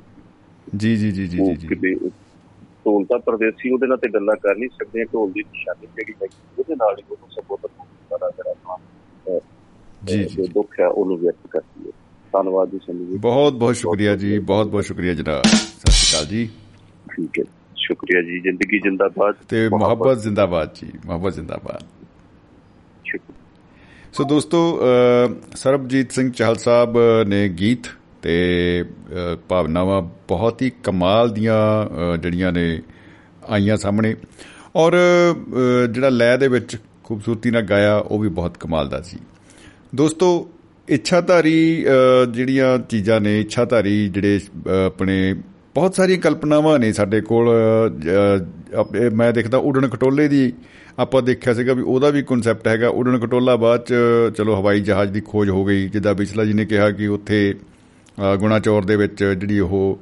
[0.77, 2.09] ਜੀ ਜੀ ਜੀ ਜੀ ਜੀ ਕਿਤੇ
[2.85, 6.27] ਢੋਲ ਤਾਂ ਪਰਦੇਸੀ ਉਹਦੇ ਨਾਲ ਤੇ ਗੱਲਾਂ ਕਰ ਨਹੀਂ ਸਕਦੇ ਢੋਲ ਦੀ ਨਿਸ਼ਾਨੀ ਜਿਹੜੀ ਹੈ
[6.59, 7.67] ਉਹਦੇ ਨਾਲ ਹੀ ਉਹਨੂੰ ਸੰਬੋਧਨ
[8.09, 8.53] ਕਰਦਾ ਜਿਹੜਾ
[10.03, 11.91] ਜੀ, ਜੀ, ਦੁੱਖ ਹੈ ਉਹਨੂੰ ਵਿਅਕਤ ਕਰਦੀ ਹੈ।
[12.33, 16.29] ਧੰਨਵਾਦ ਜੀ ਸੰਜੀਵ ਜੀ। ਬਹੁਤ ਬਹੁਤ ਸ਼ੁਕਰੀਆ ਜੀ ਬਹੁਤ ਬਹੁਤ ਸ਼ੁਕਰੀਆ ਜਨਾਬ। ਸਤਿ ਸ਼੍ਰੀ ਅਕਾਲ
[16.29, 16.49] ਜੀ।
[17.15, 17.43] ਠੀਕ ਹੈ
[17.75, 22.02] ਸ਼ੁਕਰੀਆ ਜੀ। ਜ਼ਿੰਦਗੀ ਜਿੰਦਾਬਾਦ। ਤੇ ਮੁਹੱਬਤ ਜ਼ਿੰਦਾਬਾਦ ਜੀ ਮੁਹੱਬਤ ਜ਼ਿੰਦਾਬਾਦ।
[24.13, 27.79] ਸੋ ਦੋਸਤੋ ਅ, ਸਰਬਜੀਤ ਸਿੰਘ ਚਾਹਲ ਸਾਹਿਬ ਨੇ ਗੀਤ
[28.21, 28.35] ਤੇ
[28.83, 32.81] ਅ, ਭਾਵਨਾਵਾਂ ਬਹੁਤ ਹੀ ਕਮਾਲ ਦੀਆਂ ਅ, ਜਿਹੜੀਆਂ ਨੇ
[33.49, 34.15] ਆਈਆਂ ਸਾਹਮਣੇ।
[34.75, 39.17] ਔਰ ਅ, ਜਿਹੜਾ ਲੈਅ ਦੇ ਵਿੱਚ ਖੂਬਸੂਰਤੀ ਨਾਲ ਗਾਇਆ ਉਹ ਵੀ ਬਹੁਤ ਕਮਾਲ ਦਾ ਸੀ।
[39.95, 40.49] ਦੋਸਤੋ
[40.87, 45.35] ਇੱਛਾਧਾਰੀ ਅ, ਜਿਹੜੀਆਂ ਚੀਜ਼ਾਂ ਨੇ ਇੱਛਾਧਾਰੀ ਜਿਹੜੇ ਅ, ਆਪਣੇ
[45.75, 50.53] ਬਹੁਤ ਸਾਰੀਆਂ ਕਲਪਨਾਵਾਂ ਨੇ ਸਾਡੇ ਕੋਲ ਅ, ਜ- ਆਪਣੇ- ਮੈਂ ਦੇਖਦਾ ਉਡਣ ਖਟੋਲੇ ਦੀ
[50.99, 53.93] ਆਪਾਂ ਦੇਖਿਆ ਸੀਗਾ ਵੀ ਉਹਦਾ ਵੀ ਕਨਸੈਪਟ ਹੈਗਾ। ਉਡਣ ਖਟੋਲਾ ਬਾਅਦ ਚ
[54.37, 57.55] ਚਲੋ ਹਵਾਈ ਜਹਾਜ਼ ਦੀ ਖੋਜ ਹੋ ਗਈ। ਜਿੱਦਾਂ ਬਿਸਲਾ ਜੀ ਨੇ ਕਿਹਾ ਕਿ ਉੱਥੇ
[58.33, 59.99] ਅ, ਗੁਣਾ ਚੌਰ ਦੇ ਵਿੱਚ ਜਿਹੜੀ ਉਹ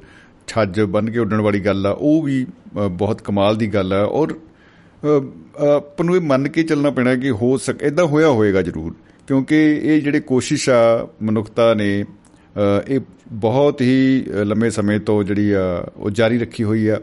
[0.47, 4.03] ਛੱਜ ਬੰਨ ਕੇ ਉੱਡਣ ਵਾਲੀ ਗੱਲ ਆ ਉਹ ਵੀ ਅ, ਬਹੁਤ ਕਮਾਲ ਦੀ ਗੱਲ ਆ।
[4.03, 5.23] ਔਰ ਅ,
[5.63, 8.95] ਅ, ਆਪਾਂ ਨੂੰ ਇਹ ਮੰਨ ਕੇ ਚੱਲਣਾ ਪੈਣਾ ਕਿ ਹੋ ਸਕ ਇਦਾਂ ਹੋਇਆ ਹੋਏਗਾ ਜ਼ਰੂਰ।
[9.27, 12.99] ਕਿਉਂਕਿ ਇਹ ਜਿਹੜੇ ਕੋਸ਼ਿਸ਼ ਆ ਮਨੁੱਖਤਾ ਨੇ ਅ, ਇਹ
[13.31, 16.99] ਬਹੁਤ ਹੀ ਅ, ਲੰਮੇ ਸਮੇਂ ਤੋਂ ਜਿਹੜੀ ਆ ਉਹ ਜਾਰੀ ਰੱਖੀ ਹੋਈ ਆ।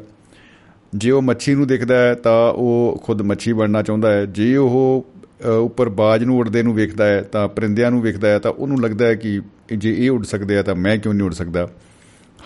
[0.97, 5.07] ਜੇ ਉਹ ਮੱਛੀ ਨੂੰ ਦੇਖਦਾ ਹੈ ਤਾਂ ਉਹ ਖੁਦ ਮੱਛੀ ਬਣਨਾ ਚਾਹੁੰਦਾ ਹੈ। ਜੇ ਉਹ
[5.45, 8.81] ਅ, ਉੱਪਰ ਬਾਜ ਨੂੰ ਉੜਦੇ ਨੂੰ ਵੇਖਦਾ ਹੈ ਤਾਂ ਪਰਿੰਦਿਆਂ ਨੂੰ ਵੇਖਦਾ ਹੈ ਤਾਂ ਉਹਨੂੰ
[8.81, 9.41] ਲੱਗਦਾ ਹੈ ਕਿ
[9.77, 11.69] ਜੇ ਇਹ ਉੱਡ ਸਕਦੇ ਆ ਤਾਂ ਮੈਂ ਕਿਉਂ ਨਹੀਂ ਉੱਡ ਸਕਦਾ।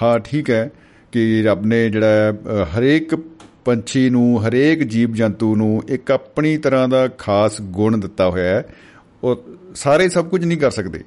[0.02, 0.70] ਹਾਂ ਠੀਕ ਹੈ
[1.12, 3.14] ਕਿ ਰੱਬ ਨੇ ਜਿਹੜਾ ਅ, ਹਰੇਕ
[3.64, 8.64] ਪੰਛੀ ਨੂੰ ਹਰੇਕ ਜੀਵ ਜੰਤੂ ਨੂੰ ਇੱਕ ਆਪਣੀ ਤਰ੍ਹਾਂ ਦਾ ਖਾਸ ਗੁਣ ਦਿੱਤਾ ਹੋਇਆ ਹੈ।
[9.22, 9.42] ਉਹ
[9.74, 11.00] ਸਾਰੇ ਸਭ ਕੁਝ ਨਹੀਂ ਕਰ ਸਕਦੇ।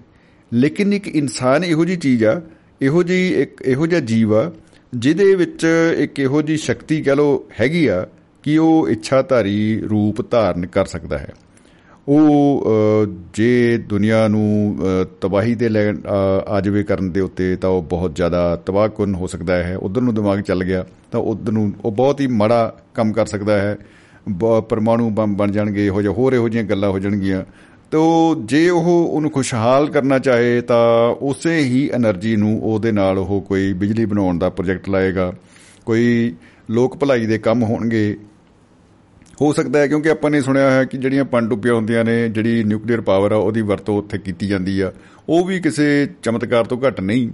[0.53, 2.41] ਲੇਕਿਨ ਇੱਕ ਇਨਸਾਨ ਇਹੋ ਜੀ ਚੀਜ਼ ਆ
[2.82, 4.52] ਇਹੋ ਜੀ ਇੱਕ ਇਹੋ ਜਿਹਾ ਜੀਵ ਆ
[4.96, 5.68] ਜਿਹਦੇ ਵਿੱਚ
[5.98, 8.08] ਇੱਕ ਇਹੋ ਜੀ ਸ਼ਕਤੀ ਕਹ ਲੋ ਹੈਗੀ ਆ
[8.44, 11.34] ਕਿ ਉਹ ਇੱਛਾਧਾਰੀ ਰੂਪ ਧਾਰਨ ਕਰ ਸਕਦਾ ਹੈ।
[12.08, 15.96] ਉਹ ਅ, ਜੇ ਦੁਨੀਆ ਨੂੰ ਅ, ਤਬਾਹੀ ਦੇ ਲੈ ਅ,
[16.48, 20.16] ਆ ਜਾਵੇ ਕਰਨ ਦੇ ਉੱਤੇ ਤਾਂ ਉਹ ਬਹੁਤ ਜ਼ਿਆਦਾ ਤਬਾਹਕੁਨ ਹੋ ਸਕਦਾ ਹੈ। ਉਧਰ ਨੂੰ
[20.16, 23.78] ਦਿਮਾਗ ਚੱਲ ਗਿਆ ਤਾਂ ਉਧਰ ਨੂੰ ਉਹ ਬਹੁਤ ਹੀ ਮਾੜਾ ਕੰਮ ਕਰ ਸਕਦਾ ਹੈ।
[24.30, 27.44] ਬ- ਪਰਮਾਣੂ ਬੰਬ ਬਣ ਜਾਣਗੇ ਇਹੋ ਜਿਹਾ ਹੋਰ ਇਹੋ ਜਿਹੀਆਂ ਗੱਲਾਂ ਹੋ ਜਾਣਗੀਆਂ।
[27.96, 33.42] ਤੋ ਜੇ ਉਹ ਉਹਨੂੰ ਖੁਸ਼ਹਾਲ ਕਰਨਾ ਚਾਹੇ ਤਾਂ ਉਸੇ ਹੀ એનર્ਜੀ ਨੂੰ ਉਹਦੇ ਨਾਲ ਉਹ
[33.42, 35.34] ਕੋਈ ਬਿਜਲੀ ਬਣਾਉਣ ਦਾ ਪ੍ਰੋਜੈਕਟ ਲਾਏਗਾ।
[35.86, 36.36] ਕੋਈ
[36.70, 38.18] ਲੋਕ ਭਲਾਈ ਦੇ ਕੰਮ ਹੋਣਗੇ।
[39.42, 43.02] ਹੋ ਸਕਦਾ ਹੈ ਕਿਉਂਕਿ ਆਪਾਂ ਨੇ ਸੁਣਿਆ ਹੈ ਕਿ ਜਿਹੜੀਆਂ ਪਣਡੁੱਬੀਆਂ ਹੁੰਦੀਆਂ ਨੇ, ਜਿਹੜੀ ਨਿਊਕਲੀਅਰ
[43.02, 44.92] ਪਾਵਰ ਆ, ਉਹਦੀ ਵਰਤੋਂ ਉੱਥੇ ਕੀਤੀ ਜਾਂਦੀ ਆ।
[45.30, 47.30] ਉਹ ਵੀ ਕਿਸੇ ਚਮਤਕਾਰ ਤੋਂ ਘੱਟ ਨਹੀਂ।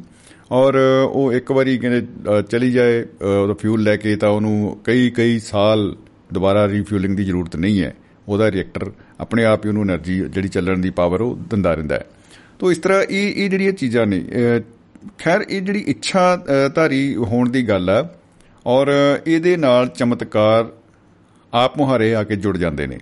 [0.51, 0.79] ਔਰ
[1.11, 2.07] ਉਹ ਇੱਕ ਵਾਰੀ ਕਹਿੰਦੇ
[2.51, 3.05] ਚਲੀ ਜਾਏ
[3.41, 5.95] ਉਹਦਾ ਫਿਊਲ ਲੈ ਕੇ ਤਾਂ ਉਹਨੂੰ ਕਈ ਕਈ ਸਾਲ
[6.33, 7.95] ਦੁਬਾਰਾ ਰੀਫਿਊਲਿੰਗ ਦੀ ਜ਼ਰੂਰਤ ਨਹੀਂ ਹੈ।
[8.27, 12.05] ਉਹਦਾ ਰਿਐਕਟਰ ਆਪਣੇ ਆਪ ਹੀ ਉਹਨੂੰ એનર્ਜੀ ਜਿਹੜੀ ਚੱਲਣ ਦੀ ਪਾਵਰ ਉਹ ਦਿੰਦਾ ਰਹਿੰਦਾ ਹੈ।
[12.59, 14.23] ਤੋਂ ਇਸ ਤਰ੍ਹਾਂ ਇਹ ਇਹ ਜਿਹੜੀਆਂ ਚੀਜ਼ਾਂ ਨੇ
[15.17, 16.45] ਖੈਰ ਇਹ ਜਿਹੜੀ ਇੱਛਾ
[16.75, 18.09] ਧਾਰੀ ਹੋਣ ਦੀ ਗੱਲ ਆ
[18.65, 18.87] ਔਰ
[19.27, 20.67] ਇਹਦੇ ਨਾਲ ਚਮਤਕਾਰ
[21.53, 22.97] ਆਪ ਮੁਹਾਰੇ ਆ ਕੇ ਜੁੜ ਜਾਂਦੇ ਨੇ।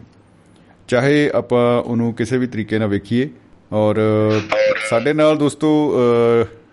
[0.87, 3.29] ਚਾਹੇ ਆਪਾਂ ਉਹਨੂੰ ਕਿਸੇ ਵੀ ਤਰੀਕੇ ਨਾਲ ਵੇਖੀਏ
[3.73, 3.95] ਔਰ
[4.89, 5.69] ਸਾਡੇ ਨਾਲ ਦੋਸਤੋ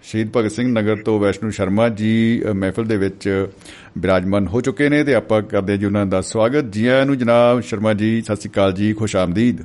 [0.07, 3.49] ਸ਼ਹੀਦ ਭਗਤ ਸਿੰਘ ਨਗਰ ਤੋਂ ਵੈਸ਼ਨੂ ਸ਼ਰਮਾ ਜੀ ਮਹਿਫਿਲ ਦੇ ਵਿੱਚ
[3.99, 7.16] ਬਿਰਾਜਮਾਨ ਹੋ ਚੁੱਕੇ ਨੇ ਤੇ ਆਪਾਂ ਕਰਦੇ ਹਾਂ ਜੀ ਉਹਨਾਂ ਦਾ ਸਵਾਗਤ। ਜੀ ਆਇਆਂ ਨੂੰ
[7.19, 9.62] ਜਨਾਬ ਸ਼ਰਮਾ ਜੀ ਸਤਿ ਸ੍ਰੀ ਅਕਾਲ ਜੀ ਖੁਸ਼ ਆਮਦੀਦ।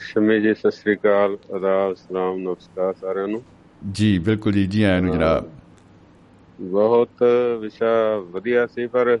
[0.00, 3.42] ਸ਼ਮੀ ਜੀ ਸਤਿ ਸ੍ਰੀ ਅਕਾਲ ਆਦਾਬ ਸਲਾਮ ਨਮਸਕਾਰ ਸਾਰਿਆਂ ਨੂੰ।
[3.92, 5.50] ਜੀ ਬਿਲਕੁਲ ਜੀ ਜੀ ਆਇਆਂ ਨੂੰ ਜਨਾਬ।
[6.58, 7.22] ਬਹੁਤ
[7.60, 7.94] ਵਿਸ਼ਾ
[8.30, 9.18] ਵਧੀਆ ਸੀ ਪਰ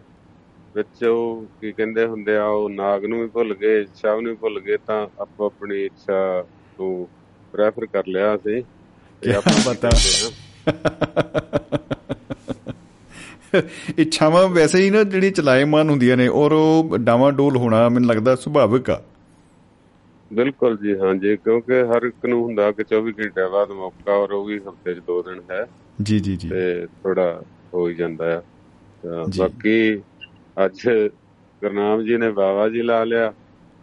[0.74, 4.36] ਵਿੱਚ ਉਹ ਕੀ ਕਹਿੰਦੇ ਹੁੰਦੇ ਆ ਉਹ ਨਾਗ ਨੂੰ ਵੀ ਭੁੱਲ ਗਏ ਇੱਛਾ ਨੂੰ ਵੀ
[4.40, 6.44] ਭੁੱਲ ਗਏ ਤਾਂ ਆਪੋ ਆਪਣੀ ਇੱਛਾ
[6.80, 7.08] ਨੂੰ
[7.54, 8.62] ਰੈਫਰ ਕਰ ਲਿਆ ਸੀ।
[13.98, 18.36] ਇੱਛਾਵਾਂ ਵੈਸੇ ਹੀ ਨਾ ਜਿਹੜੀ ਚਲਾਏਮਾਨ ਹੁੰਦੀਆਂ ਨੇ ਔਰ ਉਹ ਡਾਵਾਂ ਡੋਲ ਹੋਣਾ ਮੈਨੂੰ ਲੱਗਦਾ
[18.36, 19.02] ਸੁਭਾਵਿਕ ਆ।
[20.32, 24.32] ਬਿਲਕੁਲ ਜੀ ਹਾਂ ਜੀ ਕਿਉਂਕਿ ਹਰ ਇੱਕ ਨੂੰ ਹੁੰਦਾ ਕਿ 24 ਘੰਟੇ ਬਾਅਦ ਮੌਕਾ ਔਰ
[24.32, 25.66] ਉਹ ਵੀ ਹਫ਼ਤੇ 'ਚ ਦੋ ਦਿਨ ਹੈ।
[26.02, 27.42] ਜੀ ਜੀ ਜੀ। ਤੇ ਥੋੜਾ
[27.74, 28.42] ਹੋ ਹੀ ਜਾਂਦਾ ਆ।
[29.38, 30.02] ਬਾਕੀ
[30.64, 30.88] ਅੱਜ
[31.62, 33.32] ਗੁਰਨਾਮ ਜੀ ਨੇ ਬਾਵਾ ਜੀ ਲਾ ਲਿਆ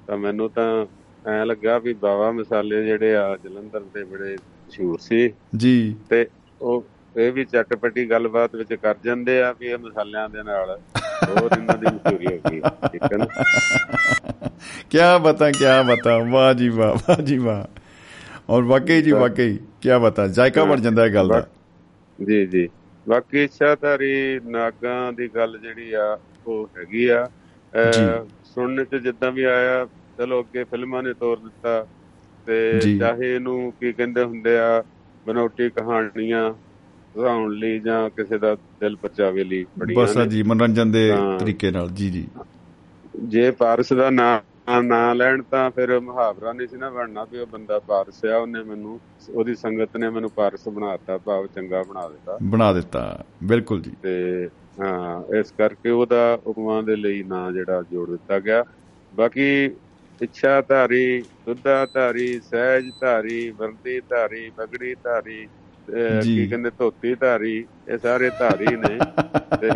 [0.07, 0.85] ਤਾਂ ਮੈਨੂੰ ਤਾਂ
[1.27, 4.37] ਐ ਲੱਗਾ ਵੀ ਬਾਵਾ ਮਸਾਲੇ ਜਿਹੜੇ ਆ ਜਲੰਧਰ ਦੇ ਬੜੇ
[4.67, 6.27] ਮਸ਼ਹੂਰ ਸੀ। ਜੀ। ਤੇ
[6.61, 6.85] ਉਹ
[7.17, 10.79] ਇਹ ਵੀ ਚਟਪਟੀ ਗੱਲਬਾਤ ਵਿੱਚ ਕਰ ਜਾਂਦੇ ਆ ਵੀ ਇਹ ਮਸਾਲਿਆਂ ਦੇ ਨਾਲ
[11.29, 12.59] ਹੋਰ ਇਹਨਾਂ ਦੀ ਮਸ਼ਹੂਰੀ ਹੋ ਗਈ
[12.91, 13.25] ਠੀਕ ਹੈ ਨਾ?
[14.89, 17.65] ਕੀ ਬਤਾ ਕੀ ਬਤਾ ਵਾਹ ਜੀ ਵਾਹ ਵਾਹ ਜੀ ਵਾਹ।
[18.49, 21.47] ਔਰ ਵਾਕਈ ਜੀ ਵਾਕਈ ਕੀ ਬਤਾ ਜਾਇਕਾ ਵੜ ਜਾਂਦਾ ਹੈ ਗੱਲ ਦਾ।
[22.19, 22.69] ਜੀ ਜੀ।
[23.07, 27.27] ਵਾਕਈ ਸ਼ਾਹਤਾਰੀ ਨਾਗਾਂ ਦੀ ਗੱਲ ਜਿਹੜੀ ਆ ਉਹ ਹੈਗੀ ਆ।
[28.45, 29.85] ਸੁਣਨ ਤੇ ਜਿੱਦਾਂ ਵੀ ਆਇਆ
[30.17, 31.85] ਚਲੋ ਅੱਗੇ ਫਿਲਮਾਂ ਨੇ ਤੋਰ ਦਿੱਤਾ।
[32.47, 34.83] ਤੇ। ਚਾਹੇ ਇਹਨੂੰ ਕੀ ਕਹਿੰਦੇ ਹੁੰਦੇ ਆ
[35.27, 36.53] ਬਨੌਟੀ ਕਹਾਣੀਆਂ
[37.13, 41.89] ਸੁਣਾਉਣ ਲਈ ਜਾਂ ਕਿਸੇ ਦਾ ਦਿਲ ਪਰਚਾਵੇ ਲਈ ਬੜੀਆਂ ਬਸ ਜੀ ਮਨੋਰੰਜਨ ਦੇ। ਤਰੀਕੇ ਨਾਲ
[41.89, 42.27] ਜੀ ਜੀ।
[43.23, 44.39] ਜੇ ਪਾਰਸ ਦਾ ਨਾਂ
[44.83, 48.63] ਨਾਂ ਲੈਣ ਤਾਂ ਫਿਰ ਮੁਹਾਵਰਾ ਨਹੀਂ ਸੀ ਨਾ ਬਣਨਾ ਵੀ ਉਹ ਬੰਦਾ ਪਾਰਸ ਆ ਉਹਨੇ
[48.63, 48.99] ਮੈਨੂੰ
[49.33, 54.47] ਉਹਦੀ ਸੰਗਤ ਨੇ ਮੈਨੂੰ ਪਾਰਸ ਬਣਾਤਾ ਭਾਵ ਚੰਗਾ ਬਣਾ ਦਿੱਤਾ। ਬਣਾ ਦਿੱਤਾ ਬਿਲਕੁਲ ਜੀ। ਤੇ
[54.81, 58.63] ਹਾਂ ਇਸ ਕਰਕੇ ਉਹਦਾ ਉਪਮਾ ਦੇ ਲਈ ਨਾਂ ਜਿਹੜਾ ਜੋੜ ਦਿੱਤਾ ਗਿਆ।
[59.15, 59.71] ਬਾਕੀ
[60.21, 65.47] ਇੱਛਾ ਧਾਰੀ ਦੁੱਧਾ ਧਾਰੀ ਸਹਿਜ ਧਾਰੀ ਵਰਦੀ ਧਾਰੀ ਪਗੜੀ ਧਾਰੀ।
[66.23, 67.57] ਕੀ ਕਹਿੰਦੇ ਧੋਤੀ ਧਾਰੀ
[67.89, 68.97] ਇਹ ਸਾਰੇ ਧਾਰੀ ਨੇ
[69.59, 69.69] ਤੇ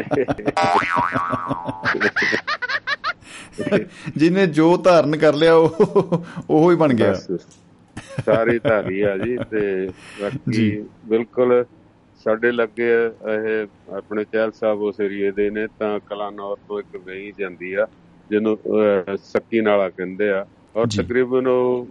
[4.18, 7.13] ਜਿਹਨੇ ਜੋ ਧਾਰਨ ਕਰ ਲਿਆ ਉਹ ਉਹ ਹੀ ਬਣ ਗਿਆ
[8.22, 9.88] ਸਾਰੇ ਧਾਰੀ ਆ ਜੀ ਤੇ
[10.22, 10.69] ਬਾਕੀ।
[11.05, 11.63] ਬਿਲਕੁਲ
[12.26, 12.89] ਸਾਡੇ ਲੱਗੇ
[13.30, 17.85] ਇਹ ਆਪਣੇ ਚਹਿਲ ਸਾਹਿਬ ਉਸ ਏਰੀਏ ਦੇ ਨੇ ਤਾਂ ਕਲਾਨੌਰ ਤੋਂ ਇੱਕ ਵਹੀ ਜਾਂਦੀ ਆ
[18.31, 18.57] ਜਿਹਨੂੰ
[19.17, 20.45] ਸੱਕੀ ਨਾਲਾ ਕਹਿੰਦੇ ਆ।
[20.75, 21.87] ਔਰ। ਤਕਰੀਬਨ ਉਹ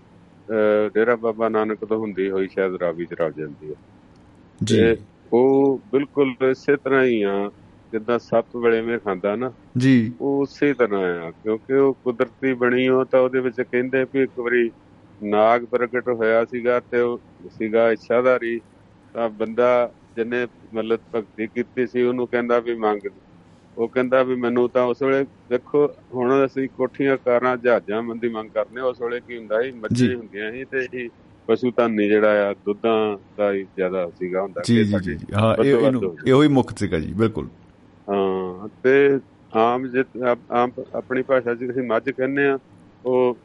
[0.94, 3.74] ਡੇਰਾ ਬਾਬਾ ਨਾਨਕ ਤੋਂ ਹੁੰਦੀ ਹੋਈ ਸ਼ਾਇਦ ਰਾਵੀ ਚ ਰਲ ਜਾਂਦੀ ਆ।
[4.60, 4.96] ਜੀ।
[5.32, 7.50] ਉਹ ਬਿਲਕੁਲ ਇਸੇ ਤਰ੍ਹਾਂ ਹੀ ਆ
[7.92, 12.88] ਜਿੱਦਾਂ ਸੱਪ ਵੇਲੇ ਮੇ ਖਾਂਦਾ ਨਾ। ਜੀ। ਉਹ ਉਸੇ ਤਰ੍ਹਾਂ ਆ ਕਿਉਂਕਿ ਉਹ ਕੁਦਰਤੀ ਬਣੀ
[12.88, 14.70] ਹੋ ਤਾਂ ਉਹਦੇ ਵਿੱਚ ਕਹਿੰਦੇ ਵੀ ਇੱਕ ਵਾਰੀ
[15.22, 17.18] ਨਾਗ ਪ੍ਰਗਟ ਹੋਇਆ ਸੀਗਾ ਤੇ ਉਹ
[17.48, 18.60] ਸੀਗਾ ਇੱਛਾਧਾਰੀ
[19.14, 23.08] ਤਾਂ ਬੰਦਾ ਜਿਹਨੇ ਮਤਲਬ ਭਗਤੀ ਕੀਤੀ ਸੀ ਉਹਨੂੰ ਕਹਿੰਦਾ ਵੀ ਮੰਗ
[23.81, 28.51] ਉਹ ਕਹਿੰਦਾ ਵੀ ਮੈਨੂੰ ਤਾਂ ਉਸ ਵੇਲੇ ਦੇਖੋ ਹੁਣ ਅਸੀਂ ਕੋਠੀਆਂ ਕਾਰਾਂ ਜਹਾਜ਼ਾਂ ਮੰਦੀ ਮੰਗ
[28.51, 29.70] ਕਰਨੇ ਉਸ ਵੇਲੇ ਕੀ ਹੁੰਦਾ ਸੀ?
[29.73, 31.09] ਮੱਝਾਂ ਹੁੰਦੀਆਂ ਸੀ ਤੇ ਇਹ
[31.48, 35.74] ਪਸ਼ੂ ਧਾਨੀ ਜਿਹੜਾ ਆ ਦੁੱਧਾਂ ਦਾ ਹੀ ਜ਼ਿਆਦਾ ਸੀਗਾ ਹੁੰਦਾ ਜੀ ਜੀ ਜੀ। ਹਾਂ ਇਹ
[35.77, 37.48] ਇਹਨੂੰ। ਇਹੋ ਹੀ ਮੁੱਖ ਸੀਗਾ ਜੀ ਬਿਲਕੁਲ।
[38.09, 39.19] ਹਾਂ ਤੇ
[39.52, 42.59] ਆਮ ਜਿ- ਆਪ- ਆਮ ਆਪਣੀ ਭਾਸ਼ਾ 'ਚ ਅਸੀਂ ਮੱਝ ਕਹਿੰਦੇ ਆ
[43.05, 43.36] ਉਹ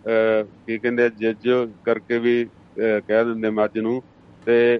[0.67, 1.47] ਕੀ ਕਹਿੰਦੇ ਜੱਜ
[1.85, 2.45] ਕਰਕੇ ਵੀ
[2.77, 4.01] ਕਹਿ ਦਿੰਦੇ ਮੱਝ ਨੂੰ
[4.45, 4.79] ਤੇ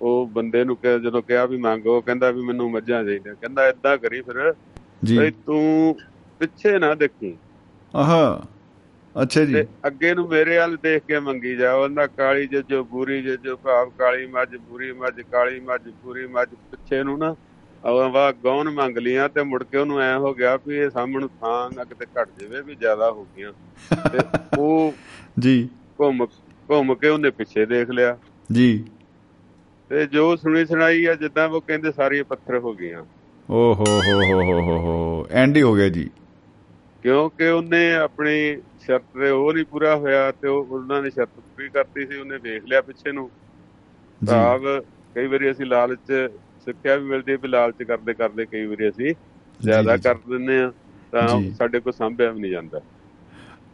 [0.00, 3.96] ਉਹ ਬੰਦੇ ਨੂੰ ਕਿਹਾ ਜਦੋਂ ਕਿਹਾ ਵੀ ਮੰਗ ਕਹਿੰਦਾ ਵੀ ਮੈਨੂੰ ਮੱਝਾਂ ਚਾਹੀਦੀਆਂ। ਕਹਿੰਦਾ ਏਦਾਂ
[3.98, 4.54] ਕਰੀ ਫਿਰ।
[5.04, 5.96] ਜੀ। ਤੂੰ
[6.40, 7.36] ਪਿੱਛੇ ਨਾ ਦੇਖੀ।
[7.94, 8.42] ਆਹਾ।
[9.22, 13.56] ਅੱਛਾ ਜੀ। ਅੱਗੇ ਨੂੰ ਮੇਰੇ ਵੱਲ ਦੇਖ ਕੇ ਮੰਗੀ ਜਾ। ਉਹਨਾਂ ਕਾਲੀ ਜੱਜੋ ਬੂਰੀ ਜੱਜੋ
[13.56, 17.34] ਭਾਵ ਕਾਲੀ ਮੱਝ ਬੂਰੀ ਮੱਝ ਕਾਲੀ ਮੱਝ ਬੂਰੀ ਮੱਝ ਪਿੱਛੇ ਨੂੰ ਨਾ
[18.12, 21.70] ਵਾ ਗੌਣ ਮੰਗ ਲੀਆਂ ਤੇ ਮੁੜ ਕੇ ਉਹਨੂੰ ਐ ਹੋ ਗਿਆ ਵੀ ਇਹ ਸਾਹਮਣ ਥਾਂ
[21.76, 23.52] ਨਾ ਕਿਤੇ ਘਟ ਜਾਵੇ ਵੀ ਜ਼ਿਆਦਾ ਹੋ ਗਈਆਂ।
[24.12, 24.18] ਤੇ
[24.58, 24.92] ਉਹ
[25.38, 25.68] ਜੀ।
[26.00, 26.26] ਘੁੰਮ
[26.70, 28.16] ਘੁੰਮ ਕੇ ਉਹਨੇ ਪਿੱਛੇ ਦੇਖ ਲਿਆ।
[28.52, 28.84] ਜੀ।
[29.88, 33.04] ਤੇ ਜੋ ਸੁਣੀ ਸੁਣਾਈ ਆ ਜਿੱਦਾਂ ਉਹ ਕਹਿੰਦੇ ਸਾਰੀਆਂ ਪੱਥਰ ਹੋ ਗਈਆਂ।
[33.50, 36.10] ਓ ਹੋ ਹੋ ਹੋ ਹੋ ਹੋ ਹੋ ਐਂਡ ਹੀ ਹੋ ਗਿਆ ਜੀ।
[37.02, 41.68] ਕਿਉਂਕਿ ਉਹਨੇ ਆਪਣੀ ਸ਼ਰਤ ਤੇ ਉਹ ਨਹੀਂ ਪੂਰਾ ਹੋਇਆ ਤੇ ਉਹ ਉਹਨਾਂ ਨੇ ਸ਼ਰਤ ਪੂਰੀ
[41.68, 43.30] ਕਰਤੀ ਸੀ ਉਹਨੇ ਵੇਖ ਲਿਆ ਪਿੱਛੇ ਨੂੰ।
[44.26, 44.60] ਭਾਵ
[45.14, 46.12] ਕਈ ਵਾਰੀ ਅਸੀਂ ਲਾਲਚ
[46.64, 49.14] ਸਿੱਖਿਆ ਵੀ ਮਿਲਦੀ ਵੀ ਲਾਲਚ ਕਰਦੇ ਕਰਦੇ ਕਈ ਵਾਰੀ ਅਸੀਂ
[49.60, 50.72] ਜ਼ਿਆਦਾ। ਕਰ ਦਿੰਦੇ ਆ
[51.12, 52.80] ਤਾਂ। ਸਾਡੇ ਕੋਲ ਸੰਭਿਆ ਵੀ ਨਹੀਂ ਜਾਂਦਾ।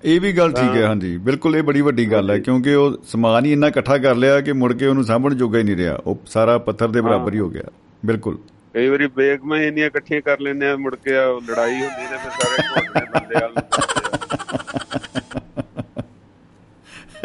[0.05, 3.44] ਇਹ ਵੀ ਗੱਲ ਠੀਕ ਹੈ ਹਾਂਜੀ। ਬਿਲਕੁਲ ਇਹ ਬੜੀ ਵੱਡੀ ਗੱਲ ਹੈ ਕਿਉਂਕਿ ਉਹ ਸਮਾਨ
[3.44, 6.18] ਹੀ ਇੰਨਾ ਇਕੱਠਾ ਕਰ ਲਿਆ ਕਿ ਮੁੜ ਕੇ ਉਹਨੂੰ ਸਾਂਭਣ ਜੋਗਾ ਹੀ ਨਹੀਂ ਰਿਹਾ। ਉਹ
[6.26, 7.62] ਸਾਰਾ ਪੱਥਰ ਦੇ ਬਰਾਬਰ ਹੀ ਹੋ। ਗਿਆ।
[8.05, 8.39] ਬਿਲਕੁਲ।
[8.74, 12.31] ਕਈ ਵਾਰੀ ਬੇਗਮਾਂ ਇੰਨੀਆਂ ਇਕੱਠੀਆਂ ਕਰ ਲੈਂਦੇ ਆ ਮੁੜ ਕੇ ਉਹ ਲੜਾਈ ਹੁੰਦੀ ਤੇ ਫਿਰ
[12.31, 14.09] ਸਾਰੇ ਘੋੜਨੇ ਬੰਦੇ ਵਾਲ ਨੂੰ ਕਰਦੇ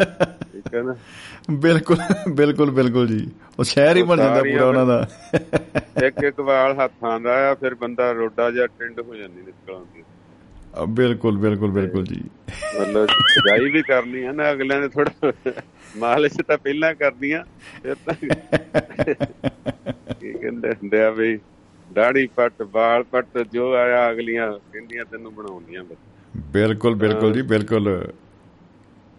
[0.00, 0.94] ਆ। ਠੀਕ ਹੈ ਨਾ?
[1.50, 1.96] ਬਿਲਕੁਲ
[2.32, 5.06] ਬਿਲਕੁਲ ਬਿਲਕੁਲ ਜੀ। ਉਹ ਸ਼ਹਿਰ ਹੀ ਬਣ ਜਾਂਦਾ ਪੂਰਾ ਉਹਨਾਂ ਦਾ।
[6.06, 10.02] ਇੱਕ ਇੱਕ ਵਾਲ ਹੱਥਾਂ ਦਾ ਆ ਫਿਰ ਬੰਦਾ ਰੋਡਾ ਜਾਂ ਟਿੰਡ ਹੋ ਜਾਂਦੀ ਨਿਕਲ ਆਉਂਦੀ।
[10.88, 12.24] ਬਿਲਕੁਲ ਬਿਲਕੁਲ ਬਿਲਕੁਲ ਜੀ।
[12.80, 15.32] ਮਤਲਬ ਸਜਾਈ ਵੀ ਕਰਨੀ ਹੈ ਨਾ ਅਗਲਿਆਂ ਨੇ ਥੋੜਾ
[15.96, 17.44] ਮਾਲਿਸ਼ ਤਾਂ ਪਹਿਲਾਂ ਕਰਦੀਆਂ
[17.82, 18.28] ਫਿਰ ਤਾਂ ਕੀ
[20.32, 21.38] ਕਹਿੰਦੇ ਹੁੰਦੇ ਆ ਵੀ
[21.88, 25.84] ਦਾੜੀ ਪੱਟ ਵਾਲ ਪੱਟ ਜੋ ਆਇਆ ਅਗਲੀਆਂ ਕਹਿੰਦੀਆਂ ਤੈਨੂੰ ਬਣਾਉਂਦੀਆਂ
[26.52, 28.12] ਬਿਲਕੁਲ ਬਿਲਕੁਲ ਜੀ ਬਿਲਕੁਲ।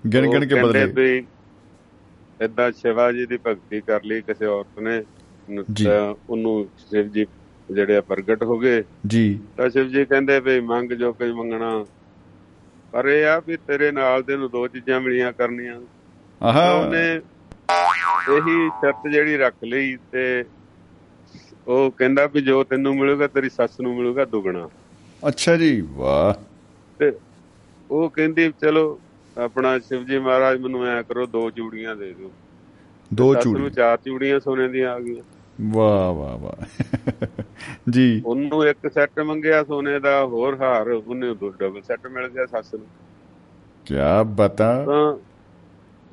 [0.04, 1.26] ਗਿਣ ਗਿਣ ਕੇ ਬਦਲੇ। ਵੀ
[2.40, 5.04] ਏਦਾਂ ਸ਼ਿਵਾ ਜੀ ਦੀ ਭਗਤੀ ਕਰ ਲਈ ਕਿਸੇ ਔਰਤ ਨੇ
[6.30, 7.26] ਉਹਨੂੰ ਸ਼ਿਵ ਜੀ
[7.72, 11.86] ਜਿਹੜੇ ਪ੍ਰਗਟ ਹੋ ਗਏ। ਜੀ। ਤਾਂ ਸ਼ਿਵ ਜੀ ਕਹਿੰਦੇ ਵੀ ਮੰਗ ਜੋ ਕੁਝ ਮੰਗਣਾ।
[12.92, 15.82] ਪਰ ਇਹ ਆ ਵੀ ਤੇਰੇ ਨਾਲ ਦੇ ਨੂੰ ਦੋ ਚੀਜ਼ਾਂ ਮਿਲੀਆਂ ਕਰਨੀਆਂ।
[16.42, 17.22] ਆਹਾ। ਉਹਨੇ
[18.36, 20.46] ਇਹੀ ਸ਼ਰਤ ਜਿਹੜੀ ਰੱਖ ਲਈ ਤੇ
[21.68, 24.70] ਉਹ ਕਹਿੰਦਾ ਵੀ ਜੋ ਤੈਨੂੰ ਮਿਲੂਗਾ ਤੇਰੀ ਸੱਸ ਨੂੰ ਮਿਲੂਗਾ ਦੁੱਗਣਾ।
[25.28, 26.34] ਅੱਛਾ ਜੀ ਵਾਹ।
[27.00, 27.12] ਤੇ
[27.92, 29.00] ਉਹ ਕਹਿੰਦੀ ਚਲੋ
[29.38, 32.32] ਆਪਣਾ ਸ਼ਿਵਜੀ ਮਹਾਰਾਜ ਮੈਨੂੰ ਐ ਕਰੋ ਦੋ ਚੂੜੀਆਂ ਦੇ ਦਿਓ।
[33.14, 35.24] ਦੋ ਸੱਸ ਚੂੜੀ ਨੂੰ ਚਾਰ ਚੂੜੀਆਂ ਸੋਨੇ ਦੀਆਂ ਆ ਗਈਆਂ।
[35.64, 37.26] ਵਾਹ ਵਾਹ ਵਾਹ।
[37.90, 42.46] ਜੀ। ਉਹਨੂੰ ਇੱਕ ਸੈੱਟ ਮੰਗਿਆ ਸੋਨੇ ਦਾ ਹੋਰ ਹਾਰ ਉਹਨੇ ਦੋ ਡਬਲ ਸੈੱਟ ਮਿਲ ਗਿਆ
[42.46, 42.86] ਸੱਸ ਨੂੰ।
[43.86, 44.86] ਕੀ ਬਤਾ।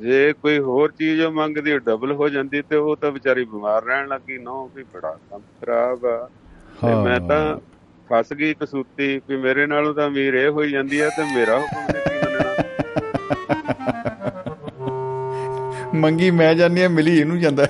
[0.00, 4.38] ਜੇ ਕੋਈ ਹੋਰ ਚੀਜ਼ ਮੰਗਦੀ ਡਬਲ ਹੋ ਜਾਂਦੀ ਤੇ ਉਹ ਤਾਂ ਵਿਚਾਰੀ ਬਿਮਾਰ ਰਹਿਣ ਲੱਗੀ
[4.38, 6.28] ਨੋ ਵੀ ਬੜਾ ਕੰਮ ਖਰਾਬ ਆ।
[6.80, 7.56] ਤੇ ਮੈਂ ਤਾਂ
[8.10, 11.92] ਫਸ ਗਈ ਕਸੂਤੀ ਵੀ ਮੇਰੇ ਨਾਲੋਂ ਤਾਂ ਅਮੀਰ ਇਹ ਹੋਈ ਜਾਂਦੀ ਆ ਤੇ ਮੇਰਾ ਹੁਕਮ
[11.92, 12.54] ਨੇ ਕੀ ਮੰਨਣਾ।
[15.94, 17.66] ਮੰਗੀ ਮੈਂ ਜਾਨੀ ਆ ਮਿਲੀ ਇਹਨੂੰ ਜਾਂਦਾ।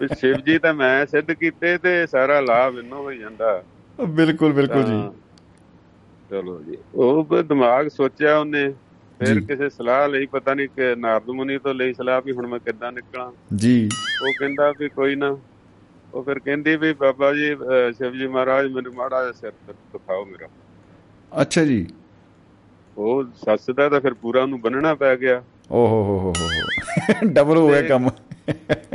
[0.00, 3.62] ਵੀ ਸ਼ਿਵ ਜੀ ਤਾਂ ਮੈਂ ਸਿੱਧ ਕੀਤੇ ਤੇ ਸਾਰਾ ਲਾਭ ਇਹਨੂੰ ਹੋਈ ਜਾਂਦਾ।
[3.98, 5.00] ਬਿਲਕੁਲ ਬਿਲਕੁਲ ਜੀ।
[6.30, 8.68] ਚਲੋ ਜੀ ਉਹ ਦਿਮਾਗ ਸੋਚਿਆ ਉਹਨੇ
[9.20, 12.58] ਫਿਰ। ਕਿਸੇ ਸਲਾਹ ਲਈ ਪਤਾ ਨਹੀਂ ਕਿ ਨਾਰਦ ਮੁਨੀ ਤੋਂ ਲਈ ਸਲਾਹ ਵੀ ਹੁਣ ਮੈਂ
[12.58, 13.88] ਕਿੱਦਾਂ ਨਿਕਲਾਂ। ਜੀ।
[14.22, 15.36] ਉਹ ਕਹਿੰਦਾ ਵੀ ਕੋਈ ਨਾ
[16.14, 17.54] ਉਹ ਫਿਰ ਕਹਿੰਦੀ ਵੀ ਬਾਬਾ ਜੀ
[17.96, 19.52] ਸ਼ਿਵ ਜੀ ਮਹਾਰਾਜ ਮੈਨੂੰ ਮਾੜਾ ਜਿਹਾ ਸਿਰ
[19.92, 20.48] ਦਿਖਾਓ ਮੇਰਾ।
[21.32, 21.86] ਅੱਛਾ ਜੀ।
[22.96, 26.44] ਉਹ ਸੱਸ ਦਾ ਤਾਂ ਫਿਰ ਪੂਰਾ ਉਹਨੂੰ ਬੰਨਣਾ ਪੈ ਗਿਆ। ਓ ਹੋ ਹੋ ਹੋ ਹੋ
[26.44, 26.75] ਹੋ।
[27.24, 28.08] ਡਬਲ ਹੋ ਗਿਆ ਕੰਮ।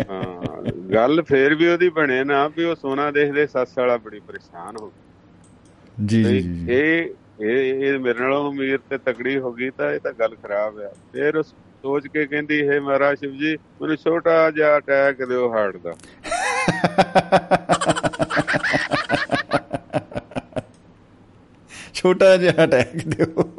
[0.09, 0.61] ਹਾਂ
[0.93, 4.87] ਗੱਲ ਫੇਰ ਵੀ ਉਹਦੀ ਬਣੇ ਨਾ ਵੀ ਉਹ ਸੋਨਾ ਦੇਖਦੇ ਸੱਸ ਵਾਲਾ ਬੜੀ ਪਰੇਸ਼ਾਨ ਹੋ
[4.87, 7.09] ਗਈ। ਜੀ ਜੀ ਇਹ
[7.41, 10.91] ਇਹ ਇਹ ਮੇਰੇ ਨਾਲੋਂ ਅਮੀਰ ਤੇ ਤਕੜੀ ਹੋ ਗਈ ਤਾਂ ਇਹ ਤਾਂ ਗੱਲ ਖਰਾਬ ਆ।
[11.13, 15.77] ਫਿਰ ਉਹ ਸੋਚ ਕੇ ਕਹਿੰਦੀ ਹੈ ਮਹਾਰਾਜ ਸ਼ਿਵ ਜੀ ਮੈਨੂੰ ਛੋਟਾ ਜਿਹਾ ਅਟੈਕ ਦਿਓ ਹਾਰਟ
[15.77, 15.93] ਦਾ।
[21.93, 23.49] ਛੋਟਾ ਜਿਹਾ ਅਟੈਕ ਦਿਓ।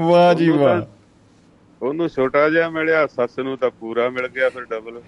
[0.00, 0.95] ਵਾਹ ਜੀ ਵਾਹ।
[1.82, 5.00] ਉਹਨੂੰ ਛੋਟਾ ਜਿਹਾ ਮਿਲਿਆ ਸੱਸ ਨੂੰ ਤਾਂ ਪੂਰਾ ਮਿਲ ਗਿਆ ਫਿਰ ਡਬਲ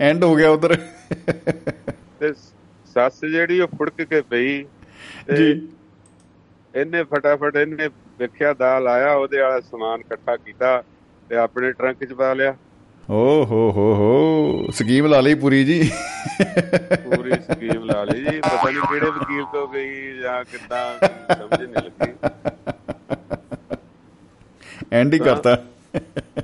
[0.00, 0.76] ਐਂਡ ਹੋ ਗਿਆ ਉਧਰ।
[2.20, 2.32] ਤੇ
[2.94, 4.64] ਸੱਸ ਜਿਹੜੀ ਉਹ ਫੁੜਕ ਕੇ ਪਈ
[5.36, 5.50] ਜੀ।
[6.74, 7.88] ਇਹਨੇ ਫਟਾਫਟ ਇਹਨੇ
[8.18, 10.82] ਵੇਖਿਆ ਦਾਲ ਆਇਆ ਉਹਦੇ ਵਾਲਾ ਸਮਾਨ ਇਕੱਠਾ ਕੀਤਾ
[11.30, 12.56] ਤੇ ਆਪਣੇ ਟਰੰਕ 'ਚ ਪਾ ਲਿਆ।
[13.10, 15.90] ਓ ਹੋ ਹੋ ਹੋ। ਸਕੀਮ ਲਾ ਲਈ ਪੂਰੀ ਜੀ।
[17.04, 21.84] ਪੂਰੀ ਸਕੀਮ ਲਾ ਲਈ ਜੀ। ਪਤਾ ਨਹੀਂ ਕਿਹੜੇ ਵਕੀਲ ਤੋਂ ਗਈ ਜਾਂ ਕਿੱਦਾਂ ਸਮਝ ਨਹੀਂ
[21.84, 22.12] ਲੱਗੀ।
[24.92, 25.56] ਐਂਡ ਹੀ ਕਰਤਾ।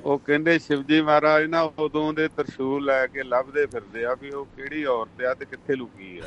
[0.04, 4.44] ਉਹ ਕਹਿੰਦੇ ਸ਼ਿਵਜੀ ਮਹਾਰਾਜ ਨਾ ਉਦੋਂ ਦੇ ਤਰਸ਼ੂਲ ਲੈ ਕੇ ਲੱਭਦੇ ਫਿਰਦੇ ਆ ਵੀ ਉਹ
[4.56, 6.22] ਕਿਹੜੀ ਔਰਤ ਆ ਤੇ ਕਿੱਥੇ ਲੁਕੀ ਆ।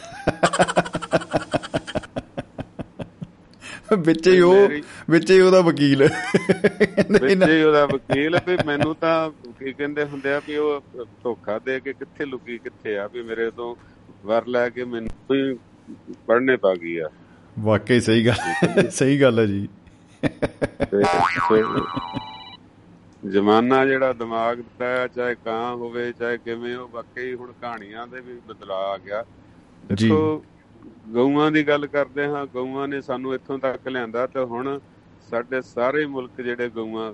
[3.94, 4.70] ਵਿੱਚ ਹੀ ਉਹ
[5.10, 10.42] ਵਿੱਚ ਹੀ ਉਹਦਾ ਵਕੀਲ। ਵਿੱਚ ਹੀ ਉਹਦਾ ਵਕੀਲ ਵੀ ਮੈਨੂੰ ਤਾਂ ਕੀ ਕਹਿੰਦੇ ਹੁੰਦੇ ਆ
[10.48, 13.76] ਵੀ ਉਹ ਧੋਖਾ ਦੇ ਕੇ ਕਿੱਥੇ ਲੁਕੀ ਕਿੱਥੇ ਆ ਵੀ ਮੇਰੇ ਤੋਂ
[14.26, 15.58] ਵਰ ਲੈ ਕੇ ਮੈਨੂੰ ਹੀ
[16.28, 17.10] ਪੜਨੇ ਪਾ ਗਈ ਆ।
[17.60, 19.68] ਵਾਕਈ ਸਹੀ ਗੱਲ ਸਹੀ ਗੱਲ ਹੈ ਜੀ।
[23.30, 28.40] ਜ਼ਮਾਨਾ ਜਿਹੜਾ ਦਿਮਾਗ ਦਾ ਚਾਹੇ ਕਾਂ ਹੋਵੇ ਚਾਹੇ ਕਿਵੇਂ ਉਹ ਵਾਕਈ ਹੁਣ ਕਹਾਣੀਆਂ ਦੇ ਵੀ
[28.48, 29.24] ਬਦਲਾ ਆ ਗਿਆ।
[29.94, 30.44] ਜੀ। ਦੇਖੋ
[31.14, 34.80] ਗਊਆਂ ਦੀ ਗੱਲ ਕਰਦੇ ਹਾਂ ਗਊਆਂ ਨੇ ਸਾਨੂੰ ਇੱਥੋਂ ਤੱਕ ਲਿਆਂਦਾ ਤੇ ਹੁਣ
[35.32, 37.14] ਸਾਡੇ ਸਾਰੇ ਮੁਲਕ ਜਿਹੜੇ ਗਊਆਂ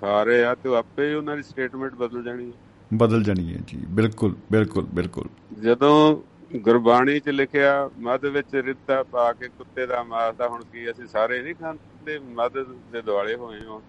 [0.00, 2.52] ਖਾ ਰਹੇ ਆ ਤੇ ਆਪੇ ਉਹਨਾਂ ਦੀ ਸਟੇਟਮੈਂਟ ਬਦਲ ਜਾਣੀ ਹੈ।
[2.94, 5.28] ਬਦਲ ਜਾਣੀ ਹੈ ਜੀ ਬਿਲਕੁਲ ਬਿਲਕੁਲ ਬਿਲਕੁਲ।
[5.62, 6.22] ਜਦੋਂ
[6.56, 11.06] ਗੁਰਬਾਣੀ 'ਚ ਲਿਖਿਆ ਮਦ ਵਿੱਚ ਰਿੱਤਾ ਪਾ ਕੇ ਕੁੱਤੇ ਦਾ ਮਾਸ ਦਾ ਹੁਣ ਕੀ ਅਸੀਂ
[11.06, 12.52] ਸਾਰੇ ਨਹੀਂ ਖਾਂਦੇ ਮਦ
[12.92, 13.80] ਦੇ ਦੁਆਲੇ ਹੋਏ ਹਾਂ।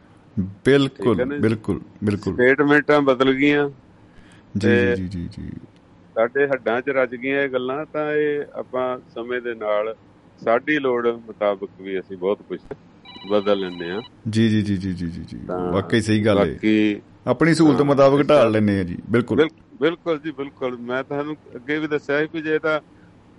[0.65, 1.39] ਬਿਲਕੁਲ?
[1.39, 3.69] ਬਿਲਕੁਲ ਬਿਲਕੁਲ। ਸਟੇਟਮੈਂਟਾਂ ਬਦਲ ਗਈਆਂ।
[4.57, 5.49] ਜੀ ਜੀ ਜੀ ਜੀ।
[6.18, 9.95] ਸਾਡੇ ਹੱਡਾਂ 'ਚ ਰਚ ਗਈਆਂ ਇਹ ਗੱਲਾਂ ਤਾਂ ਇਹ ਆਪਾਂ ਸਮੇਂ ਦੇ ਨਾਲ
[10.41, 12.60] ਸਾਡੀ ਲੋੜ ਮੁਤਾਬਕ ਵੀ ਅਸੀਂ ਬਹੁਤ ਕੁਝ
[13.31, 15.39] ਬਦਲ ਲੈਂਦੇ ਆ ਜੀ ਜੀ ਜੀ ਜੀ ਜੀ ਜੀ
[15.72, 20.19] ਵਾਕਈ ਸਹੀ ਗੱਲ ਹੈ। ਬਾਕੀ ਆਪਣੀ ਸਹੂਲਤ ਮੁਤਾਬਕ। ਢਾਲ ਲੈਨੇ ਆ ਜੀ ਬਿਲਕੁਲ। ਬਿਲ- ਬਿਲਕੁਲ
[20.19, 22.81] ਜੀ ਬਿਲਕੁਲ। ਮੈਂ ਤੁਹਾਨੂੰ ਅੱਗੇ ਵੀ ਦੱਸਿਆ ਸੀ ਕਿ ਜੇ ਤਾਂ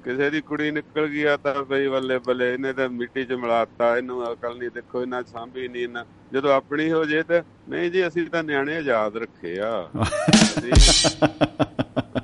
[0.04, 3.96] ਕਿਸੇ ਦੀ ਕੁੜੀ ਨਿਕਲ ਗਈ ਆ ਤਾਂ ਬਈ ਬੱਲੇ ਬੱਲੇ ਇਹਨੇ ਤਾਂ ਮਿੱਟੀ 'ਚ ਮਿਲਾਤਾ
[3.96, 8.06] ਇਹਨੂੰ ਅਕਲ ਨਹੀਂ ਦੇਖੋ ਇਹਨਾਂ ਸਾਂਭੀ ਨਹੀਂ ਇਹਨਾਂ ਜਦੋਂ ਆਪਣੀ ਹੋ ਜੇ ਤਾਂ ਨਹੀਂ ਜੀ
[8.06, 9.88] ਅਸੀਂ ਤਾਂ ਨਿਆਣੇ ਆਜ਼ਾਦ ਰੱਖੇ ਆ।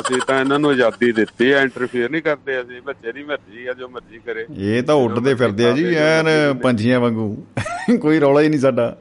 [0.00, 3.72] ਅਸੀਂ ਤਾਂ ਇਹਨਾਂ ਨੂੰ ਆਜ਼ਾਦੀ ਦਿੱਤੀ ਆ ਇੰਟਰਫੇਅਰ ਨਹੀਂ ਕਰਦੇ ਅਸੀਂ ਬੱਚੇ ਦੀ ਮਰਜ਼ੀ ਆ
[3.72, 6.26] ਜੋ ਮਰਜ਼ੀ ਕਰੇ। ਇਹ ਤਾਂ ਉੱਡਦੇ ਫਿਰਦੇ ਆ ਜੀ ਐਨ
[6.62, 7.44] ਪੰਛੀਆਂ ਵਾਂਗੂ।
[8.00, 8.96] ਕੋਈ ਰੌਲਾ ਹੀ ਨਹੀਂ ਸਾਡਾ।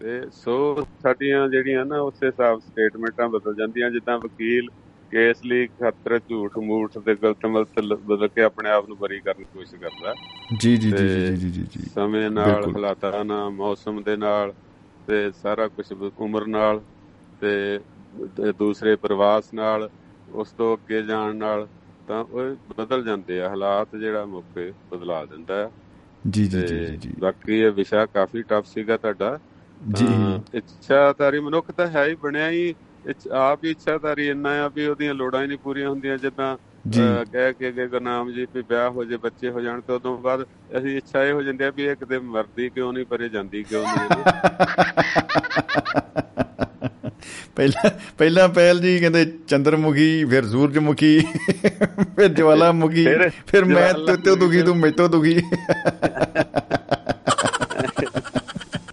[0.00, 4.68] ਤੇ ਸੋ ਸਾਡੀਆਂ ਜਿਹੜੀਆਂ ਨਾ ਉਸੇ ਹਿਸਾਬ ਸਟੇਟਮੈਂਟਾਂ ਬਦਲ ਜਾਂਦੀਆਂ ਜਿੱਦਾਂ ਵਕੀਲ
[5.10, 9.38] ਕੇਸ ਲਈ ਖਤਰ ਝੂਠ ਮੂਠ ਤੇ ਗਲਤ ਮਲਤ ਬਦਲ ਕੇ ਆਪਣੇ ਆਪ ਨੂੰ ਬਰੀ ਕਰਨ
[9.38, 10.14] ਦੀ ਕੋਸ਼ਿਸ਼ ਕਰਦਾ।
[10.58, 14.52] ਜੀ ਜੀ ਜੀ ਜੀ ਜੀ ਜੀ ਸਮੇਂ ਨਾਲ। ਹਾਲਾਤਾਂ ਨਾਲ ਮੌਸਮ ਦੇ ਨਾਲ
[15.06, 15.86] ਤੇ ਸਾਰਾ ਕੁਝ
[16.18, 16.80] ਉਮਰ ਨਾਲ
[17.40, 17.80] ਤੇ
[18.58, 19.88] ਦੂਸਰੇ ਪ੍ਰਵਾਸ ਨਾਲ
[20.32, 21.66] ਉਸ ਤੋਂ ਅੱਗੇ ਜਾਣ ਨਾਲ
[22.08, 25.70] ਤਾਂ ਉਹ ਬਦਲ ਜਾਂਦੇ ਆ ਹਾਲਾਤ ਜਿਹੜਾ ਮੌਕੇ ਬਦਲਾ ਦਿੰਦਾ ਹੈ
[26.28, 29.38] ਜੀ ਜੀ ਜੀ ਜੀ। ਬਾਕੀ ਇਹ ਵਿਸ਼ਾ ਕਾਫੀ ਟਫ ਸੀਗਾ ਤੁਹਾਡਾ।
[29.92, 30.06] ਜੀ।
[30.54, 32.74] ਇੱਛਾਧਾਰੀ ਮਨੁੱਖ ਤਾਂ ਹੈ ਹੀ ਬਣਿਆ ਹੀ
[33.32, 36.56] ਆਪ ਹੀ ਇੱਛਾਧਾਰੀ ਇੰਨਾ ਆ ਵੀ ਉਹਦੀਆਂ ਲੋੜਾਂ ਹੀ ਨਹੀਂ ਪੂਰੀਆਂ ਹੁੰਦੀਆਂ ਜਿੱਦਾਂ
[37.32, 40.44] ਕਹਿ ਕੇ ਗਏ ਗੁਰਨਾਮ ਜੀ ਵੀ ਵਿਆਹ ਹੋ ਜੇ ਬੱਚੇ ਹੋ ਜਾਣ ਤੇ ਉਦੋਂ ਬਾਅਦ
[40.78, 43.84] ਅਸੀਂ ਇੱਛਾ ਇਹ ਹੋ ਜਾਂਦੀ ਆ ਵੀ ਇਹ ਕਿਤੇ ਮਰਦੀ ਕਿਉਂ ਨਹੀਂ ਪਰੇ ਜਾਂਦੀ ਕਿਉਂ
[43.84, 44.24] ਨਹੀਂ।
[47.56, 51.18] ਪਹਿਲਾਂ ਪਹਿਲਾਂ ਪਹਿਲ ਜੀ ਕਹਿੰਦੇ ਚੰਦਰਮੁਖੀ ਫਿਰ ਸੂਰਜਮੁਖੀ
[52.16, 53.06] ਫਿਰ ਜਵਾਲਾਮੁਖੀ
[53.46, 55.40] ਫਿਰ ਮੈਂ ਤੇ ਦੁਖੀ ਤੂੰ ਮੈਤੋਂ ਦੁਖੀ।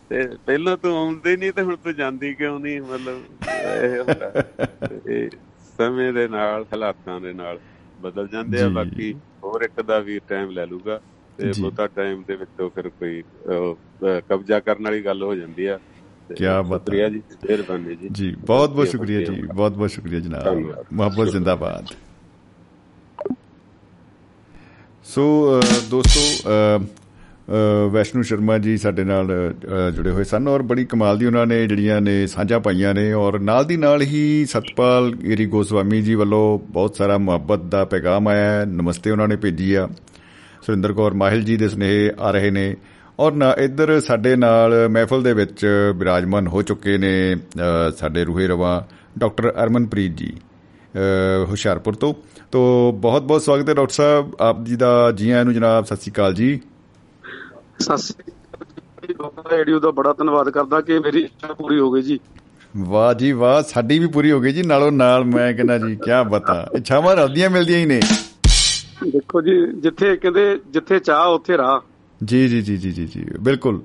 [0.10, 2.81] ਤੇ ਪਹਿਲਾਂ ਤੂੰ ਆਉਂਦੀ ਨਹੀਂ ਤੇ ਹੁਣ ਤੂੰ ਜਾਂਦੀ ਕਿਉਂ ਨਹੀਂ?
[2.81, 3.22] ਮਤਲਬ
[3.84, 4.31] ਇਹ ਹੁੰਦਾ।
[5.10, 5.30] ਇਹ
[5.77, 7.60] ਸਮੇਂ ਦੇ ਨਾਲ ਹਾਲਾਤਾਂ ਦੇ ਨਾਲ
[8.02, 10.99] ਬਦਲ ਜਾਂਦੇ ਆ। ਬਾਕੀ ਹੋਰ ਇੱਕ ਦਾ ਵੀ ਟਾਈਮ ਲੈ ਲੂਗਾ
[11.38, 13.23] ਤੇ। ਬਹੁਤਾ ਟਾਈਮ ਦੇ ਵਿੱਚ ਉਹ ਫਿਰ ਕੋਈ
[14.30, 15.80] ਕਬਜ਼ਾ ਕਰਨ ਵਾਲੀ ਗੱਲ ਹੋ ਜਾਂਦੀ ਆ।
[16.34, 20.85] ਕਿਆ ਬਾਤ ਹੈ। ਜੀ ਮਿਹਰਬਾਨੀ ਜੀ। ਜੀ ਬਹੁਤ ਬਹੁਤ ਸ਼ੁਕਰੀਆ ਜੀ ਬਹੁਤ ਬਹੁਤ ਸ਼ੁਕਰੀਆ ਜਨਾਬ।
[20.93, 21.85] ਮੁਹੱਬਤ ਜ਼ਿੰਦਾਬਾਦ।
[25.03, 25.61] ਸੋ
[25.91, 26.22] ਦੋਸਤੋ
[27.91, 29.27] ਵੈਸ਼ਨੂ ਸ਼ਰਮਾ ਜੀ ਸਾਡੇ ਨਾਲ
[29.95, 33.39] ਜੁੜੇ ਹੋਏ ਸਨ ਔਰ ਬੜੀ ਕਮਾਲ ਦੀ ਉਹਨਾਂ ਨੇ ਜਿਹੜੀਆਂ ਨੇ ਸਾਂਝਾ ਪਾਈਆਂ ਨੇ ਔਰ
[33.39, 38.49] ਨਾਲ ਦੀ ਨਾਲ ਹੀ ਸਤਪਾਲ ਗਿਰੀ ਗੋਸਵਾਮੀ ਜੀ ਵੱਲੋਂ ਬਹੁਤ ਸਾਰਾ ਮੁਹੱਬਤ ਦਾ ਪੈਗਾਮ ਆਇਆ
[38.52, 39.88] ਹੈ। ਨਮਸਤੇ ਉਹਨਾਂ ਨੇ ਭੇਜੀ ਆ।
[40.61, 42.76] ਸੁਰਿੰਦਰ ਕੌਰ ਮਾਹਿਲ ਜੀ ਦੇ ਸੁਨੇਹੇ ਆ ਰਹੇ ਨੇ।
[43.20, 45.66] ਔਰ ਨਾ ਇੱਧਰ ਸਾਡੇ ਨਾਲ ਮਹਿਫਲ ਦੇ ਵਿੱਚ
[45.96, 47.14] ਬਿਰਾਜਮਾਨ ਹੋ ਚੁੱਕੇ ਨੇ
[47.98, 48.88] ਸਾਡੇ ਰੂਹੇ ਰਵਾ
[49.20, 50.32] ਡਾਕਟਰ ਅਰਮਨਪ੍ਰੀਤ ਜੀ
[51.50, 52.14] ਹੁਸ਼ਿਆਰਪੁਰ ਤੋਂ।
[52.52, 55.96] ਤੋਂ ਬਹੁਤ ਬਹੁਤ ਸਵਾਗਤ ਹੈ ਡਾਕਟਰ ਸਾਹਿਬ। ਆਪ ਜੀ ਦਾ ਜੀ ਆਇਆਂ ਨੂੰ ਜਨਾਬ ਸਤਿ
[55.96, 56.60] ਸ਼੍ਰੀ ਅਕਾਲ ਜੀ।
[57.80, 62.20] ਸਤਿ ਸ੍ਰੀ ਅਕਾਲ ਰੇਡੀਓ ਦਾ ਬੜਾ ਧੰਨਵਾਦ ਕਰਦਾ ਕਿ ਮੇਰੀ ਇੱਛਾ ਪੂਰੀ ਹੋ ਗਈ ਜੀ।
[62.78, 66.24] ਵਾਹ ਜੀ ਵਾਹ ਸਾਡੀ ਵੀ ਪੂਰੀ ਹੋ ਗਈ ਜੀ। ਨਾਲੋਂ ਨਾਲ ਮੈਂ ਕਹਿੰਦਾ ਜੀ ਕੀ
[66.30, 68.00] ਬਤਾ। ਇੱਛਾਵਾਂ ਰਲਦੀਆਂ ਮਿਲਦੀਆਂ ਹੀ ਨੇ।
[69.12, 71.80] ਦੇਖੋ ਜੀ ਜਿੱਥੇ ਕਹਿੰਦੇ ਜਿੱਥੇ ਚਾਹ ਉੱਥੇ ਰਾਹ।
[72.24, 73.82] ਜੀ ਜੀ ਜੀ ਜੀ ਜੀ ਬਿਲਕੁਲ।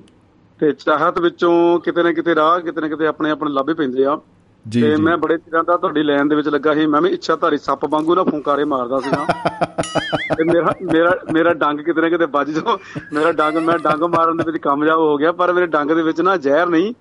[0.59, 4.19] ਤੇ ਚਾਹਤ ਵਿੱਚੋਂ ਕਿਤੇ ਨਾ ਕਿਤੇ ਰਾਹ ਕਿਤੇ ਨਾ ਕਿਤੇ ਆਪਣੇ ਆਪਣੇ ਲੱਭੇ ਪੈਂਦੇ ਆ।
[4.67, 7.57] ਜੀ ਤੇ ਮੈਂ ਬੜੇ ਚਿਰਾਂ ਦਾ ਤੁਹਾਡੀ ਲਾਈਨ ਦੇ ਵਿੱਚ ਲੱਗਾ ਸੀ। ਮੈਂ ਵੀ ਇੱਛਾਧਾਰੀ
[7.57, 9.25] ਸੱਪ ਵਾਂਗੂ ਨਾ ਫੁੰਕਾਰੇ ਮਾਰਦਾ ਸੀਗਾ
[10.37, 12.79] ਤੇ ਮੇਰਾ ਮੇਰਾ ਮੇਰਾ ਡੰਗ ਕਿਤੇ ਨਾ ਕਿਤੇ ਵੱਜ ਜੋ
[13.13, 16.21] ਮੇਰਾ ਡੰਗ ਮੈਂ ਡੰਗ ਮਾਰਨ ਦੇ ਵਿੱਚ ਕਾਮਯਾਬ ਹੋ ਗਿਆ ਪਰ ਮੇਰੇ ਡੰਗ ਦੇ ਵਿੱਚ
[16.21, 16.93] ਨਾ ਜ਼ਹਿਰ ਨਹੀਂ।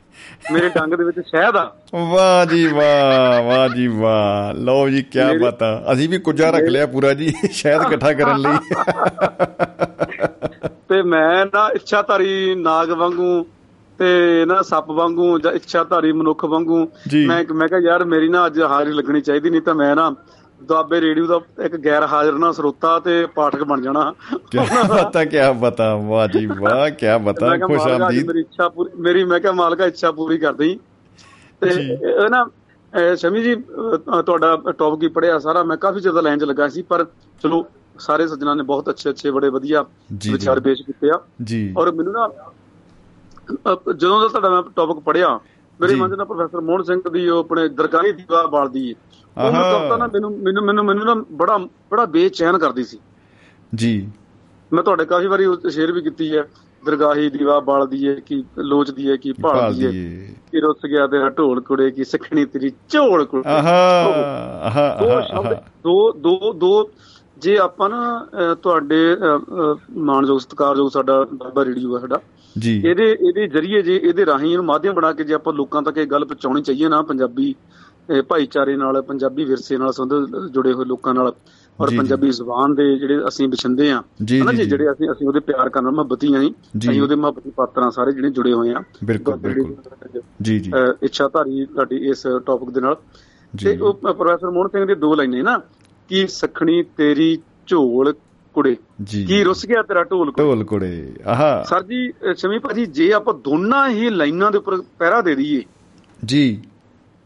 [0.52, 5.38] ਮੇਰੇ ਡੰਗ ਦੇ ਵਿੱਚ ਸ਼ਹਿਦ ਆ। ਵਾਹ ਜੀ ਵਾਹ ਵਾਹ ਜੀ ਵਾਹ। ਲਓ ਜੀ ਕੀ
[5.38, 8.58] ਬਤਾ ਅਸੀਂ ਵੀ ਕੁਝਾ ਰੱਖ ਲਿਆ ਪੂਰਾ ਜੀ ਸ਼ਾਇਦ ਇਕੱਠਾ ਕਰਨ ਲਈ।
[10.90, 13.44] ਤੇ ਮੈਂ ਨਾ ਇੱਛਾਧਾਰੀ ਨਾਗ ਵਾਂਗੂ
[13.98, 16.78] ਤੇ ਨਾ ਸੱਪ ਵਾਂਗੂ ਜਾਂ ਇੱਛਾਧਾਰੀ ਮਨੁੱਖ ਵਾਂਗੂ।
[17.26, 20.10] ਮੈਂ ਮੈਂ ਕਿਹਾ ਯਾਰ ਮੇਰੀ ਨਾ ਅੱਜ ਹਾਜ਼ਰੀ ਲੱਗਣੀ ਚਾਹੀਦੀ ਨਹੀਂ ਤਾਂ ਮੈਂ ਨਾ
[20.60, 24.12] ਦੁਆਬੇ ਰੇਡੀਓ ਦਾ ਇੱਕ ਗੈਰ ਹਾਜ਼ਰ ਨਾ ਸਰੋਤਾ ਤੇ ਪਾਠਕ ਬਣ ਜਾਣਾ।
[24.50, 24.58] ਕੀ
[24.88, 29.40] ਬਤਾ ਕੀ ਬਤਾ ਵਾਹ ਜੀ ਵਾਹ ਕੀ ਕਿਹਾ ਖੁਸ਼ ਆਮਦੀਦ। ਮੇਰੀ ਇੱਛਾ ਪੂਰੀ ਮੇਰੀ ਮੈਂ
[29.40, 30.78] ਕਿਹਾ ਮਾਲਕਾ ਇੱਛਾ ਪੂਰੀ ਕਰ ਦੇਈ।
[31.62, 32.44] ਤੇ ਨਾ
[33.16, 37.04] ਸ਼ਮੀ ਜੀ ਤੁਹਾਡਾ ਟੌਪਿਕ ਹੀ ਪੜਿਆ ਸਾਰਾ ਮੈਂ ਕਾਫੀ ਜ਼ਿਆਦਾ ਲਾਈਨ 'ਚ ਲੱਗਾ ਸੀ ਪਰ
[37.44, 37.62] ਚਲੋ
[37.98, 39.84] ਸਾਰੇ ਸੱਜਣਾ ਨੇ ਬਹੁਤ ਅੱਛੇ ਅੱਛੇ ਬੜੇ ਵਧੀਆ।
[40.30, 42.28] ਵਿਚਾਰ ਪੇਸ਼ ਕੀਤੇ ਆ। ਜੀ। ਔਰ ਮੈਨੂੰ ਨਾ
[43.92, 45.38] ਜਦੋਂ ਦਾ ਤੁਹਾਡਾ ਮੈਂ ਟੌਪਿਕ ਪੜਿਆ
[45.80, 48.94] ਮੇਰੇ। ਮਨ 'ਚ ਨਾ ਪ੍ਰੋਫੈਸਰ ਮੋਹਨ ਸਿੰਘ ਦੀ ਉਹ ਆਪਣੇ ਦਰਗਾਹੀ ਦੀਵਾ ਬਾਲਦੀ ਹੈ
[49.36, 51.56] ਉਹ। ਕਵਿਤਾ ਨਾ ਮੈਨੂੰ ਮੈਨੂੰ ਮੈਨੂੰ ਮੈਨੂੰ ਨਾ ਬੜਾ
[51.90, 52.98] ਬੜਾ ਬੇਚੈਨ ਕਰਦੀ ਸੀ।
[53.74, 54.08] ਜੀ।
[54.72, 56.42] ਮੈਂ ਤੁਹਾਡੇ ਕਾਫੀ ਵਾਰੀ ਸ਼ੇਅਰ ਵੀ ਕੀਤੀ ਹੈ
[56.82, 59.90] ਦਰਗਾਹੀ ਦੀਵਾ ਬਾਲਦੀ ਹੈ ਕਿ ਲੋਚਦੀ ਹੈ ਕਿ ਭਾਲਦੀ ਏ
[60.52, 65.54] ਕਿ ਰੁੱਸ ਗਿਆ ਤੇਰਾ ਢੋਲ ਕੁੜੇ ਕੀ ਸਖਣੀ ਤੇਰੀ ਝੋਲ ਕੁੜੇ। ਆਹਾ ਦੋ ਆਹਾ।
[65.84, 66.90] ਦੋ ਦੋ ਦੋ
[67.42, 68.26] ਜੇ ਆਪਾਂ ਨਾ
[68.62, 68.96] ਤੁਹਾਡੇ
[69.98, 72.20] ਮਾਣਯੋਗ ਸਤਿਕਾਰਯੋਗ ਸਾਡਾ ਬਾਬਾ ਰੇਡੀਓ ਹੈ ਸਾਡਾ
[72.56, 75.98] ਜੀ। ਇਹਦੇ ਇਹਦੇ ਜਰੀਏ ਜੇ ਇਹਦੇ ਰਾਹੀਂ ਇਹਨੂੰ ਮਾਧਿਅਮ ਬਣਾ ਕੇ ਜੇ ਆਪਾਂ ਲੋਕਾਂ ਤੱਕ
[75.98, 77.54] ਇਹ ਗੱਲ ਪਹੁੰਚਾਉਣੀ ਚਾਹੀਏ ਨਾ ਪੰਜਾਬੀ
[78.28, 81.32] ਭਾਈਚਾਰੇ ਨਾਲ ਪੰਜਾਬੀ ਵਿਰਸੇ ਨਾਲ ਸੰਬੰਧ ਜੁੜੇ ਹੋਏ ਲੋਕਾਂ ਨਾਲ
[81.78, 84.00] ਔਰ। ਪੰਜਾਬੀ ਜ਼ੁਬਾਨ ਦੇ ਜਿਹੜੇ ਅਸੀਂ ਵਿਛੰਦੇ ਆ
[84.32, 86.40] ਹਨਾ ਜੀ। ਜਿਹੜੇ ਅਸੀਂ ਅਸੀਂ ਉਹਦੇ ਪਿਆਰ ਕਰਨ ਮੁਹੱਬਤੀ ਆਂ।
[86.78, 90.72] ਅਸੀਂ ਉਹਦੇ ਮੁਹੱਬਤੀ ਪਾਤਰਾਂ ਸਾਰੇ ਜਿਹੜੇ ਜੁੜੇ ਹੋਏ ਆ ਬਿਲਕੁਲ ਬਿਲਕੁਲ। ਜੀ ਜੀ।
[91.02, 92.96] ਇੱਛਾਧਾਰੀ ਤੁਹਾਡੀ ਇਸ ਟੌਪਿਕ ਦੇ ਨਾਲ।
[93.54, 95.60] ਤੇ ਉਹ ਪ੍ਰੋਫੈਸਰ ਮੋਹਨ ਸਿੰਘ ਦੀ ਦੋ ਲਾਈਨਾਂ ਨਾ।
[96.10, 98.14] ਕੀ ਸਖਣੀ ਤੇਰੀ ਝੋਲ
[98.54, 98.76] ਕੁੜੇ?
[99.26, 100.46] ਕੀ ਰੁੱਸ ਗਿਆ ਤੇਰਾ ਢੋਲ ਕੁੜੇ?
[100.46, 105.20] ਢੋਲ ਕੁੜੇ ਆਹਾ। ਸਰ ਜੀ ਸ਼ਮੀ ਭਾਜੀ ਜੇ ਆਪਾਂ ਦੋਨਾਂ ਹੀ ਲਾਈਨਾਂ ਦੇ ਉੱਪਰ ਪਹਿਰਾ
[105.20, 105.62] ਦੇ ਦਈਏ।
[106.24, 106.62] ਜੀ।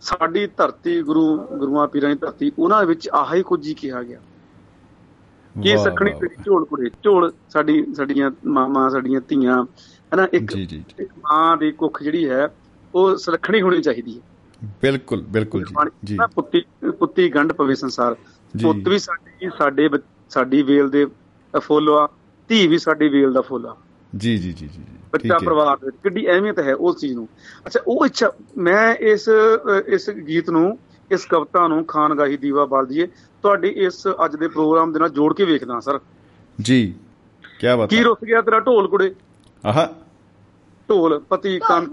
[0.00, 4.18] ਸਾਡੀ ਧਰਤੀ ਗੁਰੂ ਗੁਰੂਆਂ ਪੀਰਾਂ ਦੀ ਧਰਤੀ ਉਹਨਾਂ ਵਿੱਚ ਆਹੀ ਕੁਝ ਹੀ ਕਿਹਾ ਗਿਆ।
[5.62, 6.90] ਕੀ ਸਖਣੀ ਤੇਰੀ ਝੋਲ ਕੁੜੇ?
[7.02, 9.64] ਝੋਲ ਸਾਡੀ ਸਾਡੀਆਂ ਮਾਵਾਂ ਸਾਡੀਆਂ ਧੀਆਂ
[10.14, 10.56] ਹਨਾ ਇੱਕ
[11.02, 12.48] ਮਾਂ ਦੀ ਕੁੱਖ ਜਿਹੜੀ ਹੈ
[12.94, 14.22] ਉਹ ਸੁਰੱਖਣੀ ਹੋਣੀ ਚਾਹੀਦੀ ਹੈ।
[14.82, 16.62] ਬਿਲਕੁਲ ਬਿਲਕੁਲ ਜੀ। ਜੀ। ਪੁੱਤੀ
[16.98, 18.16] ਪੁੱਤੀ ਗੰਢ ਪਵੇ ਸੰਸਾਰ।
[18.62, 19.88] ਪੁੱਤ ਵੀ ਸਾਡੀ ਸਾਡੇ
[20.30, 21.06] ਸਾਡੀ ਵੇਲ ਦੇ
[21.54, 22.08] ਫੁੱਲ ਆ
[22.48, 23.76] ਧੀ ਵੀ ਸਾਡੀ ਵੇਲ ਦਾ ਫੁੱਲ ਆ।
[24.16, 24.82] ਜੀ ਜੀ ਜੀ ਜੀ
[25.12, 27.28] ਬੱਚਾ ਪਰਿਵਾਰ ਦੇ ਕਿੱਡੀ ਅਹਿਮੀਅਤ ਹੈ ਉਸ ਚੀਜ਼ ਨੂੰ।
[27.66, 29.28] ਅੱਛਾ ਉਹ ਇੱਛਾ ਮੈਂ ਇਸ
[29.88, 30.78] ਇਸ ਗੀਤ ਨੂੰ
[31.10, 33.06] ਇਸ ਕਵਿਤਾ ਨੂੰ ਖਾਨਗਾਹੀ ਦੀਵਾ ਬਾਲ ਦੀਏ
[33.42, 36.00] ਤੁਹਾਡੀ ਇਸ ਅੱਜ ਦੇ ਪ੍ਰੋਗਰਾਮ ਦੇ ਨਾਲ ਜੋੜ ਕੇ ਵੇਖਦਾ ਸਰ।
[36.60, 36.94] ਜੀ
[37.60, 39.14] ਕੀ ਬਾਤ ਕੀ ਰੁੱਸ ਗਿਆ ਤੇਰਾ ਢੋਲ ਕੁੜੇ?
[39.64, 39.88] ਆਹਾ।
[40.88, 41.90] ਢੋਲ ਪਤੀ ਕੰਤ।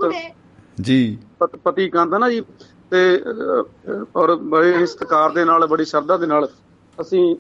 [0.82, 1.18] ਜੀ।
[1.64, 2.42] ਪਤੀ ਕੰਤ ਨਾ ਜੀ।
[2.92, 3.22] ਤੇ
[4.16, 6.48] ਔਰ ਬੜੇ ਹੀ ਸਤਿਕਾਰ ਦੇ ਨਾਲ ਬੜੀ ਸ਼ਰਧਾ ਦੇ ਨਾਲ
[6.98, 7.36] ਅਸੀਂ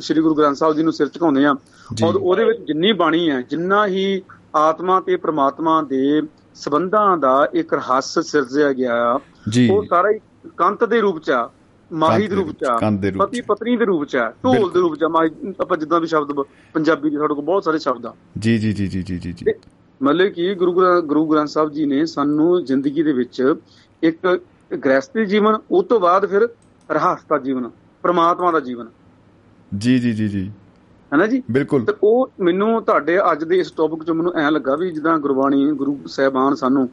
[0.00, 1.54] ਸ੍ਰੀ ਗੁਰੂ ਗ੍ਰੰਥ ਸਾਹਿਬ ਜੀ ਨੂੰ ਸਿਰ ਝੁਕਾਉਂਦੇ ਆ
[1.94, 4.22] ਜੀ। ਔਰ ਉਹਦੇ ਵਿੱਚ ਜਿੰਨੀ ਬਾਣੀ ਹੈ ਜਿੰਨਾ ਹੀ
[4.54, 6.22] ਆਤਮਾ ਤੇ ਪ੍ਰਮਾਤਮਾ ਦੇ
[6.54, 9.18] ਸਬੰਧਾਂ ਦਾ ਇੱਕ ਰਹੱਸ ਸਿਰਜਿਆ ਗਿਆ
[9.70, 10.18] ਉਹ ਸਾਰਾ ਹੀ
[10.56, 11.48] ਕੰਤ ਦੇ ਰੂਪ ਚ ਆ
[11.90, 12.78] ਮਾਹੀ ਦੇ ਰੂਪ ਚ ਆ
[13.18, 15.30] ਪਤੀ। ਪਤਨੀ ਦੇ ਰੂਪ ਚ ਆ ਢੋਲ। ਦੇ ਰੂਪ ਚ ਮਾਹੀ
[15.60, 16.32] ਆਪਾਂ ਜਿੱਦਾਂ ਵੀ ਸ਼ਬਦ
[16.74, 19.52] ਪੰਜਾਬੀ ਦੇ ਸਾਡੇ ਕੋਲ ਬਹੁਤ ਸਾਰੇ ਸ਼ਬਦ ਆ ਜੀ ਜੀ ਜੀ ਜੀ ਜੀ ਜੀ
[20.00, 23.54] ਮਤਲਬ ਕਿ ਗੁਰੂ ਗ੍ਰੰ- ਗੁਰੂ ਗ੍ਰੰਥ ਸਾਹਿਬ ਜੀ ਨੇ ਸਾਨੂੰ ਜ਼ਿੰਦਗੀ ਦੇ ਵਿੱਚ
[24.02, 24.38] ਇੱਕ
[24.74, 26.48] ਗ੍ਰਸਤੀ ਜੀਵਨ ਉਸ ਤੋਂ ਬਾਅਦ ਫਿਰ
[26.90, 27.70] ਰਹੱਸ ਦਾ ਜੀਵਨ
[28.02, 28.88] ਪ੍ਰਮਾਤਮਾ ਦਾ ਜੀਵਨ।
[29.78, 30.52] ਜੀ ਜੀ ਜੀ ਜੀ।
[31.12, 31.42] ਹੈ ਨਾ ਜੀ?
[31.50, 35.18] ਬਿਲਕੁਲ। ਤੇ ਉਹ ਮੈਨੂੰ ਤੁਹਾਡੇ ਅੱਜ ਦੇ ਇਸ ਟੌਪਿਕ 'ਚ ਮੈਨੂੰ ਐਂ ਲੱਗਾ ਵੀ ਜਿੱਦਾਂ
[35.18, 36.88] ਗੁਰਬਾਣੀ ਗੁਰੂ ਸਾਹਿਬਾਨ ਸਾਨੂੰ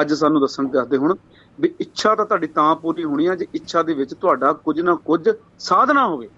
[0.00, 1.14] ਅੱਜ ਸਾਨੂੰ ਦੱਸਣ ਦੱਸਦੇ ਹੁਣ
[1.60, 4.94] ਵੀ ਇੱਛਾ ਤਾਂ ਤੁਹਾਡੀ ਤਾਂ ਪੂਰੀ ਹੋਣੀ ਆ ਜੇ ਇੱਛਾ ਦੇ ਵਿੱਚ ਤੁਹਾਡਾ ਕੁਝ ਨਾ
[4.94, 5.28] ਕੁਝ
[5.58, 6.28] ਸਾਧਨਾ ਹੋਵੇ।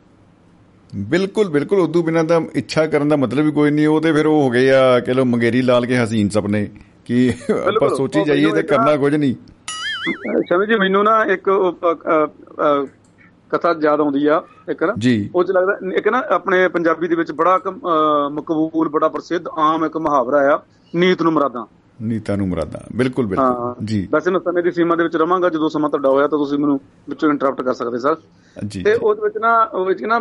[0.94, 4.26] ਬਿਲਕੁਲ ਬਿਲਕੁਲ। ਉਦੋਂ ਬਿਨਾਂ ਤਾਂ ਇੱਛਾ ਕਰਨ ਦਾ ਮਤਲਬ ਹੀ ਕੋਈ ਨਹੀਂ। ਉਹ ਤੇ ਫਿਰ
[4.26, 6.70] ਉਹ ਹੋ ਗਏ ਆ ਕਿ ਲੋ ਮੰਗੇਰੀ ਲਾਲ ਕੇ ਹਸੀਨ ਸੁਪਨੇ
[7.04, 7.34] ਕਿ
[7.66, 9.34] ਆਪਾਂ ਸੋਚੀ ਜਾਈਏ ਤੇ ਕਰਨਾ ਕੁਝ ਨਹੀਂ।
[10.48, 11.50] ਸ਼ਮੀ ਜੀ ਮੈਨੂੰ ਨਾ ਇੱਕ
[13.50, 14.94] ਕਥਾ ਯਾਦ ਆਉਂਦੀ ਆ ਇੱਕ ਨਾ।
[15.34, 17.58] ਉਹ ਚ ਲੱਗਦਾ ਇੱਕ ਨਾ ਆਪਣੇ ਪੰਜਾਬੀ ਦੇ ਵਿੱਚ ਬੜਾ
[18.32, 20.58] ਮਕਬੂਲ ਬੜਾ ਪ੍ਰਸਿੱਧ ਆਮ ਇੱਕ ਮੁਹਾਵਰਾ ਆ
[20.94, 21.66] ਨੀਤ ਨੂੰ ਮਰਾਦਾਂ।
[22.02, 25.68] ਨੀਤਾ ਨੂੰ ਮਰਾਦਾ। ਬਿਲਕੁਲ ਬਿਲਕੁਲ। ਜੀ। ਵੈਸੇ ਮੈਂ ਸਮੇਂ ਦੀ ਸੀਮਾ ਦੇ ਵਿੱਚ ਰਵਾਂਗਾ ਜਦੋਂ
[25.68, 28.16] ਸਮਾਂ ਤੁਹਾਡਾ ਹੋਇਆ ਤਾਂ ਤੁਸੀਂ ਮੈਨੂੰ ਵਿੱਚੋਂ ਇੰਟਰਰਪਟ ਕਰ ਸਕਦੇ ਸਰ
[28.66, 30.20] ਜੀ। ਤੇ ਉਹਦੇ ਵਿੱਚ ਨਾ ਉਹ ਵਿੱਚ ਨਾ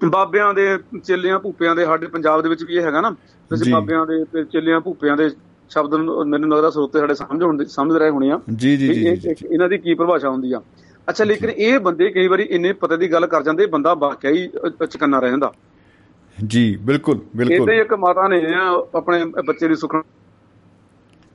[0.00, 3.10] ਬਾਬਿਆਂ ਦੇ ਚੇਲਿਆਂ ਭੂਪਿਆਂ ਦੇ ਸਾਡੇ ਪੰਜਾਬ ਦੇ ਵਿੱਚ ਵੀ ਇਹ ਹੈਗਾ ਨਾ।
[3.50, 5.30] ਤੁਸੀਂ ਬਾਬਿਆਂ ਦੇ ਚੇਲਿਆਂ ਭੂਪਿਆਂ ਦੇ
[5.70, 5.94] ਸ਼ਬਦ
[6.26, 9.28] ਮੈਨੂੰ ਲੱਗਦਾ ਸਰੋਤੇ ਸਾਡੇ ਸਮਝ ਹੁੰਦੇ ਸਮਝ ਰਹੇ ਹੋਣੇ ਆ। ਜੀ ਜੀ ਜੀ ਇਹ- ਜੀ,
[9.28, 10.60] ਜੀ। ਇਹਨਾਂ ਦੀ ਕੀ ਪਰਿਭਾਸ਼ਾ ਹੁੰਦੀ ਆ।
[11.08, 14.48] ਅੱਛਾ ਲੇਕਿਨ ਇਹ ਬੰਦੇ ਕਈ ਵਾਰੀ ਇੰਨੇ ਪਤੇ ਦੀ ਗੱਲ ਕਰ ਜਾਂਦੇ ਬੰਦਾ ਵਾਕਿਆ ਹੀ
[14.90, 15.52] ਚਕੰਨਾ ਰਹਿ ਜਾਂਦਾ।
[16.36, 18.42] ਜੀ ਬਿਲਕੁਲ ਬਿਲਕੁਲ। ਇਹਦੇ ਇੱਕ ਮਾਤਾ ਨੇ
[18.94, 20.02] ਆਪਣੇ ਬੱਚੇ ਦੀ ਸੁਖਣ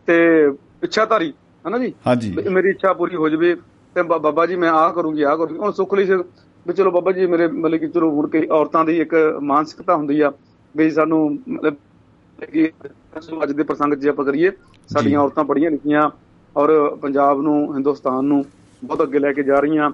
[0.08, 0.18] ਤੇ
[0.84, 1.34] ਇੱਛਾਧਾਰੀ
[1.68, 1.94] ਹਨਾ ਜੀ?
[2.08, 3.56] ਹਾਂਜੀ ਮੇਰੀ ਇੱਛਾ ਪੂਰੀ ਹੋ ਜਵੇ
[3.96, 6.16] ਤੇ ਬਾਬਾ ਜੀ ਮੈਂ ਆਹ ਕਰੂੰਗੀ ਆਹ ਕਰੂੰਗੀ। ਹੁਣ ਸੁੱਖ ਲਈ ਸੀ
[6.66, 10.20] ਵੀ ਚਲੋ ਬਾਬਾ ਜੀ ਮੇਰੇ ਮਤਲਬ ਕਿ ਚਲੋ ਮੁੜ ਕੇ ਔਰਤਾਂ ਦੀ ਇੱਕ ਮਾਨਸਿਕਤਾ ਹੁੰਦੀ
[10.22, 10.32] ਆ
[10.76, 11.76] ਵੀ ਸਾਨੂੰ ਮਤਲਬ
[12.52, 12.72] ਕਿ
[13.44, 14.52] ਅੱਜ ਦੇ ਪ੍ਰਸੰਗ 'ਚ ਜੇ ਆਪਾਂ ਕਰੀਏ
[14.88, 16.10] ਸਾਡੀਆਂ ਔਰਤਾਂ ਪੜ੍ਹੀਆਂ ਲਿਖੀਆਂ
[16.58, 18.46] ਔਰ ਪੰਜਾਬ ਨੂੰ ਹਿੰਦੁਸਤਾਨ ਨੂੰ
[18.84, 19.92] ਬਹੁਤ ਅੱਗੇ ਲੈ ਕੇ ਜਾ ਰਹੀਆਂ।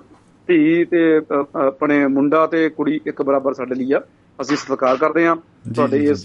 [0.47, 1.21] ਧੀ ਤੇ
[1.67, 4.01] ਆਪਣੇ ਮੁੰਡਾ ਤੇ ਕੁੜੀ ਇੱਕ ਬਰਾਬਰ ਸਾਡੇ ਲਈ ਆ।
[4.41, 5.35] ਅਸੀਂ ਸਤਿਕਾਰ ਕਰਦੇ ਹਾਂ।
[5.75, 6.23] ਤੁਹਾਡੇ ਇਸ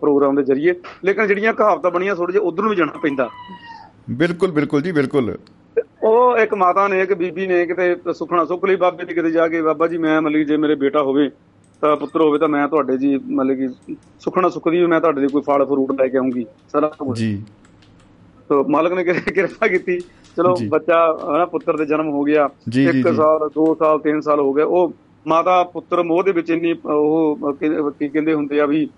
[0.00, 0.74] ਪ੍ਰੋਗਰਾਮ ਦੇ ਜ਼ਰੀਏ।
[1.04, 3.28] ਲੇਕਿਨ ਜਿਹੜੀਆਂ ਕਹਾਵਤਾਂ ਬਣੀਆਂ ਥੋੜੇ ਜਿਹਾ ਉਧਰ ਨੂੰ ਵੀ ਜਾਣਾ ਪੈਂਦਾ।
[4.10, 5.36] ਬਿਲਕੁਲ ਬਿਲਕੁਲ ਜੀ ਬਿਲਕੁਲ।
[6.02, 9.48] ਉਹ ਇੱਕ ਮਾਤਾ ਨੇ ਇੱਕ ਬੀਬੀ ਨੇ ਕਿਤੇ ਸੁਖਣਾ ਸੁੱਖ ਲਈ ਬਾਬੇ ਦੀ ਕਿਤੇ ਜਾ
[9.48, 11.30] ਕੇ ਬਾਬਾ ਜੀ ਮੈਂ ਕਿ ਜੇ ਮੇਰੇ ਬੇਟਾ ਹੋਵੇ
[11.80, 15.64] ਪੁੱਤਰ ਹੋਵੇ ਤਾਂ ਮੈਂ ਤੁਹਾਡੇ ਜੀ ਮਤਲਬ ਕਿ ਸੁਖਣਾ ਸੁਖਦੀ ਮੈਂ ਤੁਹਾਡੇ ਲਈ ਕੋਈ ਫਲ
[15.66, 17.42] ਫਰੂਟ ਲੈ ਕੇ ਆਉਂਗੀ ਸਾਰਾ ਕੁਝ ਜੀ।
[18.48, 20.00] ਤੋ ਮਾਲਕ ਨੇ ਕਿਰ- ਕਿਰਪਾ ਕੀਤੀ।
[20.36, 23.98] ਚਲੋ। ਬੱਚਾ ਹਨਾ ਪੁੱਤਰ ਦੇ ਜਨਮ ਹੋ ਗਿਆ। ਜੀ, ਜੀ, ਇੱਕ ਜੀ। ਸਾਲ ਦੋ ਸਾਲ
[23.98, 24.92] ਤਿੰਨ ਸਾਲ ਹੋ ਗਏ। ਉਹ
[25.26, 27.38] ਮਾਤਾ ਪੁੱਤਰ ਮੋਹ ਦੇ ਵਿੱਚ ਇੰਨੀ ਉਹ
[27.90, 28.88] ਕੀ ਕਹਿੰਦੇ ਹੁੰਦੇ ਆ ਵੀ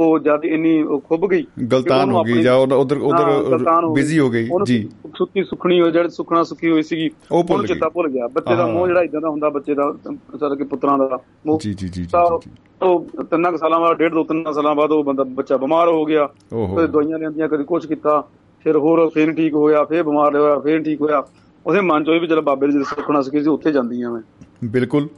[0.00, 4.28] ਉਹ ਜਦ ਇੰਨੀ ਖੁੱਭ ਗਈ ਗਲਤਾਨ ਹੋ ਗਈ ਜਾਂ ਉਧਰ ਹਾਂ, ਉਧਰ ਹੋ ਬਿਜ਼ੀ ਹੋ
[4.30, 8.28] ਗਈ। ਜੀ। ਸੁੱਕੀ ਸੁਖਣੀ ਹੋਈ ਜਿਹੜੀ ਸੁਖਣਾ ਸੁੱਕੀ ਹੋਈ ਸੀਗੀ ਉਹ ਭੁੱਲ ਚਿੱਤਾ। ਭੁੱਲ ਗਿਆ।
[8.28, 9.92] ਬੱਚੇ ਦਾ ਹਾਂ। ਮੋਹ ਜਿਹੜਾ ਇਦਾਂ ਦਾ ਹੁੰਦਾ ਬੱਚੇ ਦਾ
[10.40, 12.24] ਸਰ ਕੇ ਪੁੱਤਰਾਂ ਦਾ ਮੋਹ। ਜੀ ਜੀ ਜੀ ਤਾਂ
[12.82, 16.26] ਉਹ ਤਿੰਨਾਂ ਸਾਲਾਂ ਬਾਅਦ ਡੇਢ ਦੋ ਤਿੰਨ ਸਾਲਾਂ ਬਾਅਦ ਉਹ ਬੰਦਾ ਬੱਚਾ ਬਿਮਾਰ ਹੋ ਗਿਆ।
[16.54, 18.28] ਕਦੇ ਦਵਾਈਆਂ ਲੈਂਦੀਆਂ ਕਦੇ ਕੁਝ ਕੀਤਾ।
[18.64, 21.22] ਫਿਰ ਹੋਰ ਫੇਰ ਠੀਕ ਹੋਇਆ ਫੇਰ ਬਿਮਾਰ ਹੋਇਆ ਫੇਰ ਠੀਕ ਹੋਇਆ।
[21.66, 24.20] ਉਹਦੇ ਮਨ ਚ ਹੋਈ ਵੀ ਚਲ ਬਾਬੇ ਦੀ ਸੁਖਣਾ ਸੁਖੀ ਸੀ ਉੱਥੇ ਜਾਂਦੀ ਆ ਮੈਂ।
[24.64, 25.08] ਬਿਲਕੁਲ।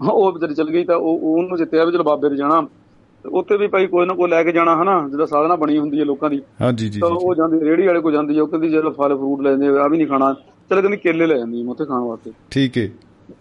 [0.00, 2.87] ਉਹ ਵਿਚਾਰੀ ਚਲ ਗਈ ਤਾਂ ਉਹ ਉਹਨੂੰ ਜਿੱਤਿਆ ਵੀ ਚਲ ਬਾਬੇ ਦੇ ਜਾਣਾ। ਤੇ
[3.24, 6.04] ਉੱਥੇ ਵੀ ਭਾਈ ਕੋਈ ਨਾ ਕੋਈ ਲੈ ਕੇ ਜਾਣਾ ਹਨਾ ਜਿਹਦਾ ਸਾਧਨਾ ਬਣੀ ਹੁੰਦੀ ਹੈ
[6.04, 8.90] ਲੋਕਾਂ ਦੀ। ਹਾਂ ਜੀ ਤਾਂ ਉਹ ਜਾਂਦੀ ਰੇੜੀ ਵਾਲੇ ਕੋ ਜਾਂਦੀ ਆ ਉਹ ਕਹਿੰਦੀ ਚਲੋ
[8.90, 10.32] ਫਲ ਫਰੂਟ ਲੈਂਦੇ ਆ ਵੀ ਨਹੀਂ ਖਾਣਾ।
[10.70, 12.86] ਚਲ ਕਹਿੰਦੀ ਕੇਲੇ ਲੈ ਜਾਂਦੀ ਉੱਥੇ ਖਾਣ ਵਾਸਤੇ। ਠੀਕ ਹੈ।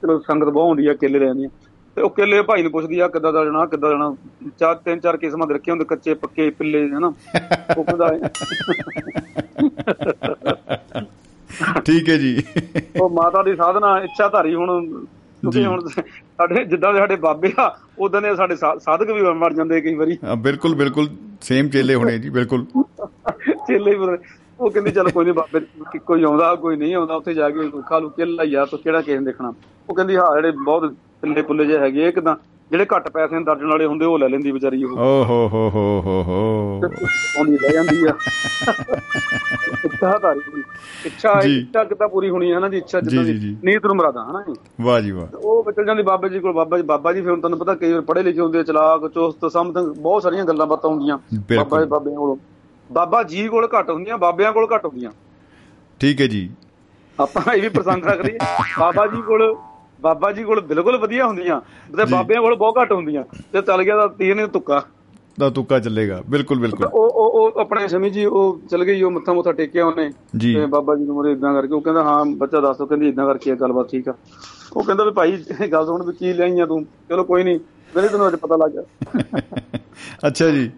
[0.01, 1.49] ਚਲੋ ਸੰਗਤ ਬਹੁਤ ਹੁੰਦੀ ਆ ਕੇਲੇ ਲੈ ਜਾਂਦੀ ਆ
[1.97, 4.15] ਤੇ ਉਹ ਕੇਲੇ ਭਾਈ ਨੂੰ ਪੁੱਛਦੀ ਆ ਕਿੱਦਾਂ ਦਾ ਜਾਣਾ ਕਿੱਦਾਂ ਜਾਣਾ
[4.59, 7.07] ਚਾਰ ਤਿੰਨ ਚਾਰ ਕਿਸਮਾਂ ਦੇ ਰੱਖੇ ਹੁੰਦੇ ਕੱਚੇ ਪੱਕੇ ਪਿੱਲੇ ਹਨਾ।
[7.77, 8.17] ਉਹ ਕਹਿੰਦਾ
[11.85, 12.41] ਠੀਕ ਹੈ ਜੀ।
[13.01, 15.05] ਉਹ ਮਾਤਾ ਦੀ ਸਾਧਨਾ ਇੱਛਾ ਧਾਰੀ ਹੁਣ।
[15.41, 19.81] ਕਿਉਂਕਿ ਹੁਣ ਸਾਡੇ ਜਿੱਦਾਂ ਦੇ ਸਾਡੇ ਬਾਬੇ ਆ ਉਦਾਂ ਦੇ ਸਾਡੇ ਸਾਧਕ ਵੀ ਬਣ ਜਾਂਦੇ
[19.81, 21.07] ਕਈ ਵਾਰੀ। ਹਾਂ, ਬਿਲਕੁਲ ਬਿਲਕੁਲ।
[21.41, 22.65] ਸੇਮ ਚੇਲੇ ਹੋਣੇ ਜੀ ਬਿਲਕੁਲ।
[23.67, 24.17] ਚੇਲੇ ਬਣ-
[24.59, 25.59] ਉਹ ਕਹਿੰਦੀ ਚੱਲ ਕੋਈ ਨਹੀਂ ਬਾਬੇ
[25.91, 29.01] ਕਿ ਕੋਈ ਆਉਂਦਾ ਕੋਈ ਨਹੀਂ ਆਉਂਦਾ ਉੱਥੇ ਜਾ ਕੇ ਖਾ ਲੂ ਕੇਲਾ ਯਾਰ ਤੂੰ ਕਿਹੜਾ
[29.01, 29.53] ਕਿਸੇ ਦੇਖਣਾ?
[29.89, 32.35] ਉਹ ਕਹਿੰਦੀ ਹਾਂ ਜਿਹੜੇ ਬਹੁਤ ਪਿੱਲੇ ਪੁੱਲੇ ਜਿਹੇ ਹੈਗੇ ਆ ਕਿਦਾਂ
[32.71, 36.01] ਜਿਹੜੇ ਘੱਟ ਪੈਸੇ ਦਰਜਨ ਵਾਲੇ ਹੁੰਦੇ ਉਹ ਲੈ ਲੈਂਦੀ ਵਿਚਾਰੀ ਉਹ। ਓ ਹੋ ਹੋ ਹੋ
[36.05, 36.81] ਹੋ ਹੋ।
[37.37, 38.13] ਆਉਂਦੀ ਲੈ ਜਾਂਦੀ ਆ।
[39.85, 40.63] ਇੱਛਾ ਧਾਰੀ ਦੀ
[41.05, 42.77] ਇੱਛਾ। ਇੱਛਾ ਕਿੱਦਾਂ ਪੂਰੀ ਹੋਣੀ ਹੈ ਨਾ ਜੀ?
[42.77, 44.53] ਇੱਛਾ ਜਿੱਦਾਂ ਦੀ। ਨੀਤ ਨੂੰ ਮਰਾਦਾ ਹਨਾ ਜੀ?
[44.81, 47.59] ਵਾਹ ਜੀ ਵਾਹ। ਉਹ ਚਲ ਜਾਂਦੀ ਬਾਬਾ ਜੀ ਕੋਲ ਬਾਬਾ ਜੀ ਬਾਬਾ ਜੀ ਫਿਰ ਤੁਹਾਨੂੰ
[47.59, 51.17] ਪਤਾ ਕਈ ਵਾਰ ਪੜ੍ਹੇ ਲਿਖੇ ਹੁੰਦੇ ਚਲਾਕ ਚੁਸਤ ਸਮਥਿੰਗ ਬਹੁਤ ਸਾਰੀਆਂ ਗੱਲਾਂ ਬਾਤਾਂ ਹੁੰਦੀਆਂ।
[51.55, 52.37] ਬਾਬਾ ਜੀ ਬਾਬਿਆਂ ਕੋਲ।
[52.89, 55.11] ਬਾਬਾ ਜੀ ਕੋਲ ਘੱਟ ਹੁੰਦੀਆਂ ਬਾਬਿਆਂ ਕੋਲ ਘੱਟ ਹੁੰਦੀਆਂ।
[55.99, 56.49] ਠੀਕ ਹੈ ਜੀ।
[57.19, 58.37] ਆਪਾਂ ਇਹ ਵੀ ਪ੍ਰਸੰਗ ਰੱਖਦੇ
[58.79, 59.55] ਬਾਬਾ ਜੀ ਕੋਲ
[60.01, 61.59] ਬਾਬਾ ਜੀ ਕੋਲ ਬਿਲਕੁਲ ਵਧੀਆ ਹੁੰਦੀਆਂ
[61.97, 64.81] ਤੇ। ਬਾਬਿਆਂ ਕੋਲ ਬਹੁਤ ਘੱਟ ਹੁੰਦੀਆਂ ਤੇ ਚੱਲ ਗਿਆ ਤਾਂ ਤੀਰ ਨੇ ਤੁੱਕਾ।
[65.39, 69.11] ਦਾ ਤੁੱਕਾ ਚੱਲੇਗਾ ਬਿਲਕੁਲ ਬਿਲਕੁਲ। ਉਹ ਉਹ ਉਹ ਆਪਣੇ ਸ਼ਮੀ ਜੀ ਉਹ ਚਲ ਗਈ ਉਹ
[69.11, 70.09] ਮੱਥਾ ਮੁੱਥਾ ਟੇਕਿਆ ਉਹਨੇ।
[70.41, 73.55] ਤੇ ਬਾਬਾ ਜੀ ਨੂੰ ਮੋਰੇ ਇਦਾਂ ਕਰਕੇ ਉਹ ਕਹਿੰਦਾ ਹਾਂ ਬੱਚਾ ਦੱਸੋ ਕਹਿੰਦੀ ਇਦਾਂ ਕਰਕੇ
[73.55, 74.13] ਗੱਲਬਾਤ ਠੀਕ ਆ।
[74.75, 75.37] ਉਹ ਕਹਿੰਦਾ ਵੀ ਭਾਈ
[75.71, 76.83] ਗੱਲ ਸੁਣ ਵੀ ਕੀ ਲਿਆਈਆਂ ਤੂੰ?
[77.09, 77.59] ਚਲੋ ਕੋਈ ਨਹੀਂ
[77.95, 78.83] ਮੇਰੇ ਤੈਨੂੰ ਅੱਜ ਪਤਾ ਲੱਗ ਗਿਆ।
[80.27, 80.71] ਅੱਛਾ ਜੀ।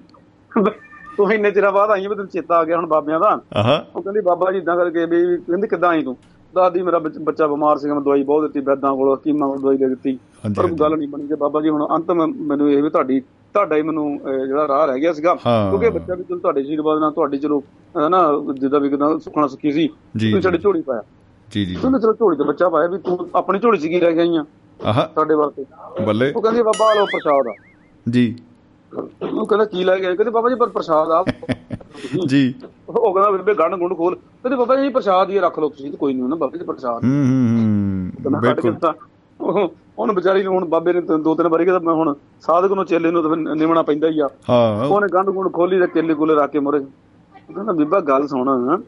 [1.18, 3.30] ਤੂੰ ਇੰਨੇ ਚਿਰਾਂ ਬਾਅਦ ਆਈ ਵੀ ਤੈਨੂੰ ਚੇਤਾ ਆ ਗਿਆ ਹੁਣ ਬਾਬਿਆਂ ਦਾ।
[3.96, 6.16] ਉਹ ਕਹਿੰਦੀ ਬਾਬਾ ਜੀ ਇਦਾਂ ਕਰਕੇ ਵੀ ਕਹਿੰਦੀ ਕਿੱਦਾਂ ਆਈ ਤੂੰ?
[6.56, 9.90] ਦਾਦੀ ਮੇਰਾ ਬੱਚ- ਬਿਮਾਰ ਸੀਗਾ ਮੈਂ ਦਵਾਈ ਬਹੁਤ ਦਿੱਤੀ ਬੈਦਾਂ ਕੋਲ ਹਕੀਮਾਂ ਕੋਲ ਦਵਾਈ ਦੇ
[9.90, 10.20] ਦਿੱਤੀ।
[10.58, 13.20] ਪਰ। ਗੱਲ ਨਹੀਂ ਬਣੀ ਤੇ ਬਾਬਾ ਜੀ ਹੁਣ ਅੰਤ ਮੈਨੂੰ ਇਹ ਵੀ ਤੁਹਾਡੀ
[13.54, 17.12] ਤੁਹਾਡਾ ਹੀ ਮੈਨੂੰ ਜਿਹੜਾ ਰਾਹ ਰਹਿ ਗਿਆ ਸੀਗਾ। ਕਿਉਂਕਿ ਬੱਚਾ ਵੀ ਚਲੋ ਤੁਹਾਡੇ ਆਸ਼ੀਰਵਾਦ ਨਾਲ
[17.12, 17.64] ਤੁਹਾਡੀ ਚਲੋ
[18.04, 21.04] ਹੈ ਨਾ ਜਿੱਦਾਂ ਵੀ ਕਿਦਾਂ ਸੁਖਣਾ ਸੁੱਖੀ ਸੀ ਤੁਸੀਂ ਸਾਡੇ। ਝੋਲੀ ਪਾਇਆ।
[21.52, 24.46] ਜੀ ਜੀ। ਤੂੰ ਚਲੋ ਝੋਲੀ ਤੇ ਬੱਚਾ ਪਾਇਆ ਵੀ ਤੂੰ ਆਪਣੀ ਝੋਲੀ ਕੀ ਰਹਿ ਗਈਆਂ
[24.86, 25.66] ਆਹਾ। ਤੁਹਾਡੇ ਵਾਸਤੇ
[26.06, 27.54] ਬੱਲੇ। ਉਹ ਕਹਿੰਦੀ ਬਾਬਾ ਲਓ ਪ੍ਰਸ਼ਾਦ ਆ।
[28.10, 28.36] ਜੀ।
[29.32, 31.26] ਉਹ ਕਹਿੰਦਾ ਕੀ ਲੈ ਗਿਆ ਕਹਿੰਦੇ ਬਾਬਾ ਜੀ ਪਰ ਪ੍ਰਸ਼ਾਦ ਆ।
[32.28, 32.54] ਜੀ।
[32.90, 36.14] ਉਹ ਕਹਿੰਦਾ ਬੇਬੇ ਗੰਢ ਗੁੰਡ ਖੋਲ। ਕਹਿੰਦੇ ਬਾਬਾ ਜੀ ਪ੍ਰਸ਼ਾਦ ਹੀ ਰੱਖ ਲਓ ਤੁਸੀਂ ਕੋਈ
[36.14, 38.12] ਨਹੀਂ ਨਾ ਬਾਬਾ ਜੀ ਪ੍ਰਸ਼ਾਦ। ਹੂੰ ਹੂੰ
[38.42, 39.70] ਬਿਲਕੁਲ।
[40.00, 43.12] ਉਹਨੂੰ ਵਿਚਾਰੀ ਨੂੰ ਹੁਣ ਬਾਬੇ ਨੇ ਦੋ ਤਿੰਨ ਵਾਰੀ ਕਹਿੰਦਾ ਮੈਂ ਹੁਣ ਸਾਧਕ ਨੂੰ ਚੇਲੇ
[43.12, 46.52] ਨੂੰ ਤਾਂ ਨਿਮਣਾ ਪੈਂਦਾ ਹੀ ਆ। ਹਾਂ। ਉਹਨੇ ਗੰਢ ਗੁੰਡ ਖੋਲੀ ਤੇ ਕੇਲੇ ਕੋਲੇ ਰੱਖ
[46.52, 48.82] ਕੇ ਮੁਰੇ। ਕਹਿੰਦਾ ਬੀਬਾ ਗੱਲ ਸੁਣ।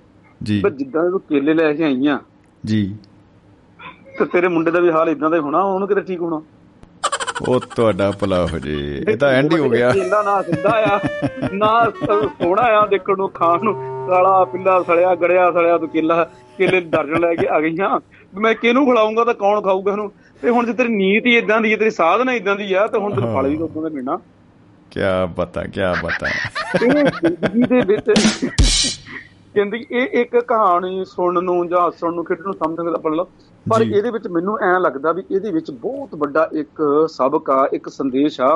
[0.44, 2.20] ਜੀ। ਵੀ ਜਿੱਦਾਂ ਤੂੰ ਕੇਲੇ ਲੈ ਕੇ ਆਈਆਂ
[2.66, 2.96] ਜੀ।
[4.20, 6.42] ਤੇ ਤੇਰੇ ਮੁੰਡੇ ਦਾ ਵੀ ਹਾਲ ਇਦਾਂ ਦਾ ਹੀ ਹੋਣਾ ਉਹਨੂੰ ਕਿਤੇ ਠੀਕ ਹੋਣਾ।
[7.50, 11.00] ਉਹ ਤੁਹਾਡਾ ਭਲਾ ਹੋ ਜੇ। ਇਹ ਤਾਂ ਐਂਡ ਹੀ ਹੋ ਗਿਆ। ਕੇਲਾ ਨਾ ਸਿੱਧਾ ਆ।
[11.54, 13.74] ਨਾ ਸੋਹਣਾ ਆ ਦੇਖਣ ਨੂੰ ਖਾਣ ਨੂੰ।
[14.08, 16.24] ਕਾਲਾ ਪਿੱਲਾ ਸੜਿਆ ਗੜਿਆ ਸੜਿਆ ਤੂੰ ਕੇਲਾ
[16.58, 18.00] ਕੇਲੇ ਦਰਜਨ ਲੈ ਕੇ ਆ ਗਈਆਂ।
[18.40, 20.12] ਮੈਂ ਕਿਹਨੂੰ ਖਿਲਾਉਂਗਾ ਤਾਂ ਕੌਣ ਖਾਊਗਾ ਇਹਨੂੰ?
[20.42, 23.00] ਤੇ ਹੁਣ ਜੇ ਤੇਰੀ ਨੀਤ ਹੀ ਇਦਾਂ ਦੀ ਹੈ ਤੇਰੀ ਸਾਧਨਾ ਇਦਾਂ ਦੀ ਆ ਤਾਂ
[23.00, 24.20] ਹੁਣ ਤੈਨੂੰ ਫਲ ਵੀ ਉਦੋਂ ਦਾ ਮਿਲਣਾ।
[24.92, 25.00] ਕੀ
[25.36, 28.12] ਬਤਾ ਕੀ ਇਹ ਜ਼ਿੰਦਗੀ ਦੇ ਵਿੱਚ
[29.56, 33.24] ਕਹਿੰਦੀ ਇਹ ਇੱਕ ਕਹਾਣੀ ਸੁਣਨ ਨੂੰ ਜਾਂ ਹੱਸਣ ਨੂੰ ਖੇਡਣ ਨੂੰ ਸਮਝਣ ਦਾ ਪੜਲ
[33.66, 37.90] ਪਰ। ਇਹਦੇ ਵਿੱਚ ਮੈਨੂੰ ਐਂ ਲੱਗਦਾ ਵੀ ਇਹਦੇ ਵਿੱਚ ਬਹੁਤ ਵੱਡਾ ਇੱਕ ਸਬਕ ਆ ਇੱਕ
[37.90, 38.56] ਸੰਦੇਸ਼ ਆ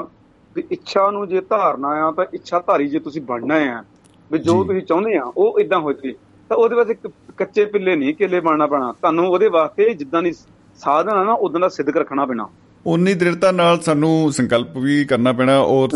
[0.55, 3.84] ਵੀ ਇੱਛਾ ਨੂੰ ਜੇ ਧਾਰਨਾ ਆ ਤਾਂ ਇੱਛਾ ਧਾਰੀ ਜੇ ਤੁਸੀਂ ਬਣਨਾ ਆ
[4.31, 6.13] ਵੀ ਜੋ। ਤੁਸੀਂ ਚਾਹੁੰਦੇ ਆ ਉਹ ਇਦਾਂ ਹੋ ਜੇ
[6.49, 6.95] ਤਾਂ ਉਹਦੇ ਵਾਸਤੇ
[7.38, 10.31] ਕੱਚੇ ਪਿੱਲੇ ਨਹੀਂ ਕੇਲੇ ਬਣਨਾ ਪੈਣਾ ਤੁਹਾਨੂੰ ਉਹਦੇ ਵਾਸਤੇ ਜਿੱਦਾਂ ਦੀ
[10.80, 12.47] ਸਾਧਨਾ ਨਾ ਉਦਾਂ ਦਾ ਸਿੱਧਕ ਰੱਖਣਾ ਪੈਣਾ
[12.86, 15.90] ਉਨੀ ਦ੍ਰਿੜਤਾ ਨਾਲ ਸਾਨੂੰ ਸੰਕਲਪ ਵੀ ਕਰਨਾ ਪੈਣਾ ਔਰ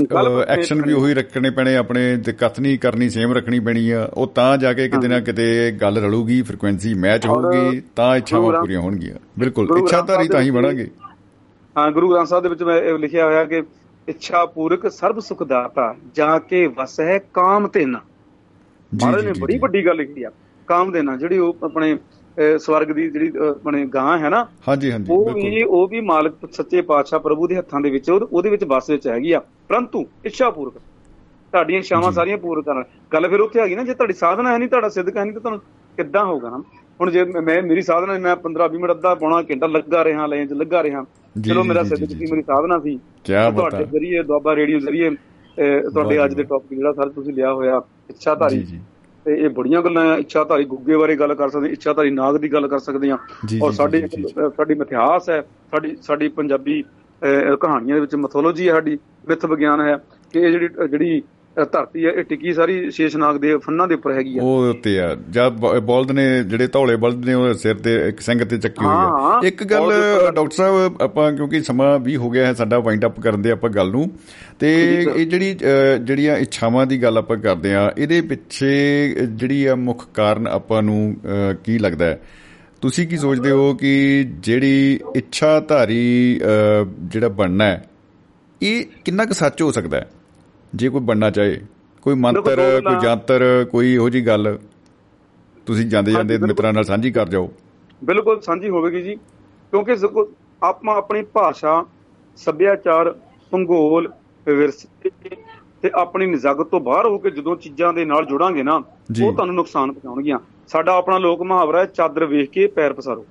[0.50, 4.58] ਐਕਸ਼ਨ ਵੀ ਉਹੀ ਰੱਖਣੇ ਪੈਣੇ ਆਪਣੇ ਤੇ ਕਥਨੀ ਕਰਨੀ ਸੇਮ ਰੱਖਣੀ ਪੈਣੀ ਆ। ਉਹ ਤਾਂ
[4.58, 5.46] ਜਾ ਕੇ ਕਿਤੇ ਨਾ ਕਿਤੇ
[5.82, 10.52] ਗੱਲ ਰਲੂਗੀ ਫ੍ਰੀਕੁਐਂਸੀ ਮੈਚ ਹੋਊਗੀ ਤਾਂ ਇੱਛਾਵਾਂ ਪੂਰੀਆਂ ਹੋਣਗੀਆਂ। ਬਿਲਕੁਲ ਇੱਛਾ ਧਾਰੀ ਤਾਂ ਹੀ ਦੇ
[10.52, 10.88] ਬਣਾਂਗੇ।
[11.76, 13.62] ਹਾਂ ਗੁਰੂ ਗ੍ਰੰਥ ਸਾਹਿਬ ਦੇ ਵਿੱਚ ਮੈਂ ਇਹ ਲਿਖਿਆ ਹੋਇਆ ਕਿ
[14.08, 18.02] ਇੱਛਾ ਪੂਰਕ ਸਰਬ ਸੁਖ ਦਾਤਾ ਜਾ ਕੇ ਵਸ ਹੈ ਕਾਮ ਤੇ ਨਾ।
[18.92, 20.32] ਜੀ ਮਹਾਰਾਜ ਜੀ ਨੇ ਬੜੀ। ਵੱਡੀ ਗੱਲ ਲਿਖੀ ਆ
[20.68, 21.98] ਕਾਮ ਦੇਣਾ ਜਿਹੜੀ ਉਹ ਆਪਣੇ
[22.58, 26.82] ਸਵਰਗ ਦੀ ਜਿਹੜੀ ਆਪਣੇ ਗਾਂ ਹੈ ਨਾ ਹਾਂਜੀ ਹਾਂਜੀ ਉਹ ਵੀ ਉਹ ਵੀ ਮਾਲਕ ਸੱਚੇ
[26.82, 30.50] ਪਾਤਸ਼ਾਹ ਪ੍ਰਭੂ ਦੇ ਹੱਥਾਂ ਦੇ ਵਿੱਚ ਉਹ- ਉਹਦੇ ਵਿੱਚ ਵਸ ਵਿੱਚ ਹੈਗੀ ਆ। ਪਰੰਤੂ ਇੱਛਾ
[30.50, 30.74] ਪੂਰਕ
[31.54, 32.84] ਤੁਹਾਡੀਆਂ ਇੱਛਾਵਾਂ। ਸਾਰੀਆਂ ਪੂਰ ਕਰਨ।
[33.14, 35.34] ਗੱਲ ਫਿਰ ਉੱਥੇ ਆ ਗਈ ਨਾ ਜੇ ਤੁਹਾਡੀ ਸਾਧਨਾ ਹੈ ਨਹੀਂ ਤੁਹਾਡਾ ਸਿੱਧਕ ਹੈ ਨਹੀਂ
[35.34, 35.62] ਤਾਂ ਤੁਹਾਨੂੰ
[35.98, 36.62] ਕਿੱਦਾਂ ਹੋਊਗਾ ਨਾ?
[37.02, 40.48] ਹੁਣ ਜੇ ਮੈਂ- ਮੇਰੀ ਸਾਧਨਾ ਮੈਂ 15 20 ਮਿੰਟ ਅੱਧਾ ਪੌਣਾ ਘੰਟਾ ਲੱਗਾ ਰਿਹਾ ਲਾਈਨ
[40.48, 41.04] 'ਚ ਲੱਗਾ ਰਿਹਾ।
[41.46, 43.00] ਚਲੋ ਮੇਰਾ ਸਿੱਧਕ ਜੀ। ਮੇਰੀ ਸਾਧਨਾ ਸੀ।
[43.52, 45.10] ਤੁਹਾਡੇ ਜ਼ਰੀਏ ਦੁਆਬਾ ਰੇਡੀਓ ਜ਼ਰੀਏ
[45.94, 48.80] ਤੁਹਾਡੇ ਅੱਜ ਦੇ। ਟੌਪਿਕ ਜਿਹੜਾ ਸਰ ਤੁਸੀਂ ਲਿਆ ਹੋਇਆ ਇੱਛਾ ਜੀ ਧਾਰੀ ਜੀ।
[49.30, 52.38] ਤੇ ਇਹ ਬੜੀਆਂ ਗੱਲਾਂ ਆ ਇੱਛਾ ਧਾਰੀ ਗੁੱਗੇ ਬਾਰੇ ਗੱਲ ਕਰ ਸਕਦੇ ਇੱਛਾ ਧਾਰੀ ਨਾਗ
[52.38, 53.18] ਦੀ ਗੱਲ ਕਰ ਸਕਦੇ ਆ।
[53.64, 54.08] ਔਰ ਸਾਡੇ
[54.58, 55.42] ਸਾਡੀ ਮਿਥਿਹਾਸ ਹੈ
[55.72, 56.84] ਸਾਡੀ ਸਾਡੀ ਪੰਜਾਬੀ
[57.62, 58.98] ਕਹਾਣੀਆਂ ਦੇ ਵਿੱਚ ਮੈਥੋਲੋਜੀ ਹੈ ਸਾਡੀ
[59.30, 59.96] ਮਿਥ ਵਿਗਿਆਨ ਹੈ
[60.34, 61.22] ਕਿ ਇਹ ਜਿਹੜੀ ਜਿਹੜੀ
[61.56, 65.18] ਧਰਤੀ ਹੈ ਇਹ ਟਿੱਕੀ ਸਾਰੀ ਸ਼ੇਸ਼ਨਾਗ ਦੇ ਫੰਨਾਂ ਦੇ ਉੱਪਰ ਹੈਗੀ ਆ। ਉਹ ਉੱਤੇ ਆ।
[65.30, 68.86] ਜਦ ਬ- ਬਲਦ ਨੇ ਜਿਹੜੇ ਧੌਲੇ ਬਲਦ ਨੇ ਉਹ ਸਿਰ ਤੇ ਇੱਕ ਸਿੰਘ ਤੇ ਚੱਕੀ
[68.86, 69.92] ਹੋਈ ਆ। ਇੱਕ ਗੱਲ
[70.36, 73.70] ਡਾਕਟਰ ਸਾਹਿਬ ਆਪਾਂ ਕਿਉਂਕਿ ਸਮਾਂ ਵੀ ਹੋ ਗਿਆ ਹੈ ਸਾਡਾ ਵਾਈਂਡ ਅਪ ਕਰਨ ਦੇ ਆਪਾਂ
[73.70, 74.12] ਗੱਲ ਨੂੰ।
[74.60, 75.54] ਤੇ ਜੀ। ਇਹ ਜਿਹੜੀ
[76.04, 78.72] ਜਿਹੜੀਆਂ ਇੱਛਾਵਾਂ ਦੀ ਗੱਲ ਆਪਾਂ ਕਰਦੇ ਆ ਇਹਦੇ ਪਿੱਛੇ
[79.30, 81.16] ਜਿਹੜੀ ਆ ਮੁੱਖ ਕਾਰਨ ਆਪਾਂ ਨੂੰ
[81.64, 82.20] ਕੀ ਲੱਗਦਾ ਹੈ?
[82.82, 86.40] ਤੁਸੀਂ ਕੀ ਸੋਚਦੇ ਹੋ ਕਿ ਜਿਹੜੀ ਇੱਛਾ ਧਾਰੀ
[87.04, 87.86] ਜਿਹੜਾ ਬਣਨਾ ਹੈ
[88.62, 90.10] ਇਹ ਕਿੰਨਾ ਕੁ ਸੱਚ ਹੋ ਸਕਦਾ ਹੈ?
[90.76, 91.62] ਜੇ ਕੋਈ ਬਣਨਾ ਚਾਹੇ
[92.02, 94.58] ਕੋਈ ਮੰਤਰ ਕੋਈ ਜਾਂਤਰ ਕੋਈ ਇਹੋ ਜੀ ਗੱਲ
[95.66, 97.52] ਤੁਸੀਂ ਜਾਂਦੇ ਜਾਂਦੇ। ਮਿੱਤਰਾਂ ਨਾਲ ਸਾਂਝੀ ਕਰ ਜਾਓ।
[98.04, 99.16] ਬਿਲਕੁਲ ਸਾਂਝੀ ਹੋਵੇਗੀ ਜੀ।
[99.74, 99.96] ਕਿਉਂਕਿ
[100.64, 101.86] ਆਪਾਂ ਆਪਣੀ ਭਾਸ਼ਾ
[102.38, 103.12] ਸੱਭਿਆਚਾਰ
[103.52, 104.12] ਭੂਗੋਲ
[104.48, 105.10] ਵਿਰਸੇ
[105.82, 108.76] ਤੇ ਆਪਣੀ ਨਿਜ਼ਾਕਤ ਤੋਂ ਬਾਹਰ ਹੋ ਕੇ ਜਦੋਂ ਚੀਜ਼ਾਂ ਦੇ ਨਾਲ ਜੁੜਾਂਗੇ ਨਾ।
[109.26, 113.26] ਉਹ ਤੁਹਾਨੂੰ ਨੁਕਸਾਨ ਪਹੁੰਚਾਉਣਗੀਆਂ। ਸਾਡਾ ਆਪਣਾ ਲੋਕ ਮੁਹਾਵਰਾ ਹੈ ਚਾਦਰ ਵੇਖ ਕੇ ਪੈਰ ਪਸਾਰੋ।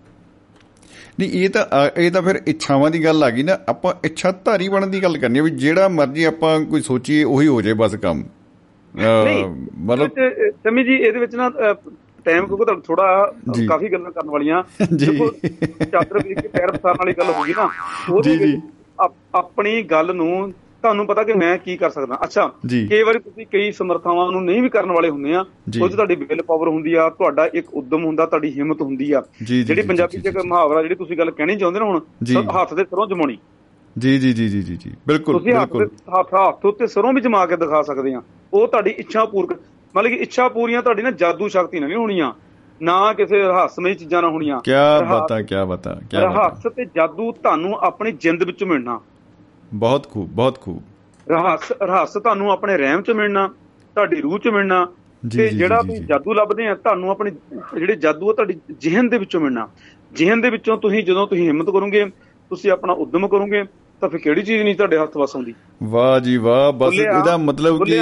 [1.21, 4.69] ਨਹੀਂ ਇਹ ਤਾਂ ਇਹ ਤਾਂ ਫਿਰ ਇੱਛਾਵਾਂ ਦੀ ਗੱਲ ਆ ਗਈ ਨਾ ਆਪਾਂ ਇੱਛਾ ਧਾਰੀ
[4.69, 7.95] ਬਣਨ ਦੀ ਗੱਲ ਕਰਨੀ ਆ ਵੀ ਜਿਹੜਾ ਮਰਜ਼ੀ ਆਪਾਂ ਕੋਈ ਸੋਚੀਏ ਉਹੀ ਹੋ ਜਾਏ ਬਸ
[7.97, 8.25] ਕੰਮ
[9.79, 10.11] ਮਤਲਬ
[10.65, 11.49] ਸਮੀ ਜੀ ਇਹਦੇ ਵਿੱਚ ਨਾ
[12.25, 13.33] ਟਾਈਮ ਕਿਉਂਕਿ ਤੁਹਾਨੂੰ ਥੋੜਾ।
[13.69, 14.63] ਕਾਫੀ ਗੱਲਾਂ ਕਰਨ ਵਾਲੀਆਂ।
[14.93, 15.31] ਦੇਖੋ,
[15.93, 17.69] ਚਾਦਰ ਵੇਖ ਕੇ ਪੈਰ ਪਸਾਰਨ ਵਾਲੀ ਗੱਲ ਹੋਗੀ ਨਾ
[18.11, 18.63] ਉਹਦੇ ਜੀ, ਜੀ। ਵਿੱਚ
[19.01, 20.53] ਆਪ- ਆਪਣੀ ਗੱਲ ਨੂੰ
[20.83, 22.47] ਤੁਹਾਨੂੰ ਪਤਾ ਕਿ ਮੈਂ ਕੀ ਕਰ ਸਕਦਾ। ਅੱਛਾ।
[22.91, 25.45] ਕਈ ਵਾਰੀ ਤੁਸੀਂ ਕਈ ਸਮਰਥਾਵਾਂ ਨੂੰ ਨਹੀਂ ਵੀ ਕਰਨ ਵਾਲੇ ਹੁੰਦੇ ਆ।
[25.83, 29.83] ਉਹ ਤੁਹਾਡੀ ਵਿਲ ਪਾਵਰ ਹੁੰਦੀ ਆ ਤੁਹਾਡਾ ਇੱਕ ਉਦਮ ਹੁੰਦਾ ਤੁਹਾਡੀ ਹਿੰਮਤ ਹੁੰਦੀ ਆ। ਜਿਹੜੀ
[29.83, 32.01] ਪੰਜਾਬੀ ਚ। ਮੁਹਾਵਰਾ ਜਿਹੜੀ ਤੁਸੀਂ ਗੱਲ ਕਹਿਣੀ ਚਾਹੁੰਦੇ ਨਾ ਹੁਣ
[32.57, 33.39] ਹੱਥ ਦੇ ਸਰੋਂ ਜਮਾਉਣੀ।
[33.99, 37.21] ਜੀ ਜੀ ਜੀ ਜੀ ਜੀ ਜੀ। ਬਿਲਕੁਲ ਤੁਸੀਂ ਹੱਥ ਬਿਲਕੁਲ। ਹੱਥ ਹੱਥ ਉੱਤੇ ਸਰੋਂ ਵੀ
[37.21, 38.23] ਜਮਾ ਕੇ ਦਿਖਾ ਸਕਦੇ ਆ।
[38.53, 39.59] ਉਹ ਤੁਹਾਡੀ ਇੱਛਾ ਪੂਰਕ
[39.97, 42.33] ਮਤਲਬ ਕਿ ਇੱਛਾ ਪੂਰੀਆਂ ਤੁਹਾਡੀ ਨਾ ਜਾਦੂ ਸ਼ਕਤੀ ਨਾਲ ਨਹੀਂ ਹੋਣੀਆਂ।
[42.83, 44.71] ਨਾ ਕਿਸੇ ਰਹੱਸਮਈ ਚੀਜ਼ਾਂ ਨਾਲ ਹੋਣੀਆਂ। ਕੀ
[45.11, 49.01] ਬਾਤਾਂ ਕੀ ਬਾਤਾਂ ਕੀ ਬਾਤਾਂ। ਰਹੱਸ ਤੇ ਜਾਦੂ ਤੁਹਾਨੂੰ ਆਪਣੀ ਜਿੰਦ ਵਿੱਚੋਂ ਮਿਲਣਾ।
[49.75, 50.83] ਬਹੁਤ ਖੂਬ ਬਹੁਤ ਖੂਬ।
[51.31, 53.49] ਰਹੱਸ ਰਹੱਸ ਤੁਹਾਨੂੰ ਆਪਣੇ ਰਹਿਮ ਚ ਮਿਲਣਾ
[53.95, 54.87] ਤੁਹਾਡੀ ਰੂਹ ਚ ਮਿਲਣਾ
[55.37, 57.31] ਤੇ ਜਿਹੜਾ ਤੁਸੀਂ। ਜਾਦੂ ਲੱਭਦੇ ਆ ਤੁਹਾਨੂੰ ਆਪਣੇ
[57.79, 59.69] ਜਿਹੜੇ ਜਾਦੂ ਆ ਤੁਹਾਡੀ ਜਿਹਨ ਦੇ ਵਿੱਚੋਂ ਮਿਲਣਾ।
[60.13, 62.05] ਜਿਹਨ ਦੇ ਵਿੱਚੋਂ ਤੁਸੀਂ ਜਦੋਂ ਤੁਸੀਂ ਹਿੰਮਤ ਕਰੋਗੇ
[62.51, 63.65] ਤੁਸੀਂ ਆਪਣਾ ਉਦਮ ਕਰੋਗੇ
[64.01, 65.55] ਤਾਂ ਫਿਰ ਕਿਹੜੀ ਚੀਜ਼ ਨਹੀਂ ਤੁਹਾਡੇ ਹੱਥ ਵਸ ਆਉਂਦੀ?
[65.83, 67.99] ਵਾਹ ਜੀ ਵਾਹ ਬਸ ਇਹਦਾ ਮਤਲਬ ਕਿ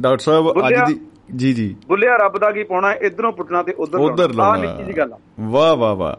[0.00, 1.00] ਡਾਕਟਰ ਸਾਹਿਬ ਅੱਜ। ਦੀ
[1.36, 4.98] ਜੀ ਜੀ। ਬੁੱਲਿਆ ਰੱਬ ਦਾ ਕੀ ਪਾਉਣਾ ਇਧਰੋਂ ਪੁੱਟਣਾ ਤੇ ਉਧਰ ਉਧਰ ਲਾਉਣਾ। ਨਿੱਕੀ ਜੀ
[4.98, 6.16] ਗੱਲ ਵਾਹ ਵਾਹ ਵਾਹ।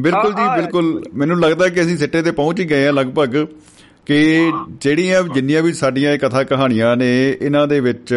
[0.00, 3.46] ਬਿਲਕੁਲ ਜੀ ਬਿਲਕੁਲ। ਮੈਨੂੰ ਲੱਗਦਾ ਕਿ ਅਸੀਂ ਸਿੱਟੇ ਤੇ ਪਹੁੰਚ ਹੀ ਗਏ ਆ ਲਗਭਗ।
[4.06, 8.14] ਕਿ ਜਿਹੜੀਆਂ ਜਿੰਨੀਆਂ ਵੀ ਸਾਡੀਆਂ ਇਹ ਕਥਾ ਕਹਾਣੀਆਂ ਨੇ ਇਹਨਾਂ ਦੇ ਵਿੱਚ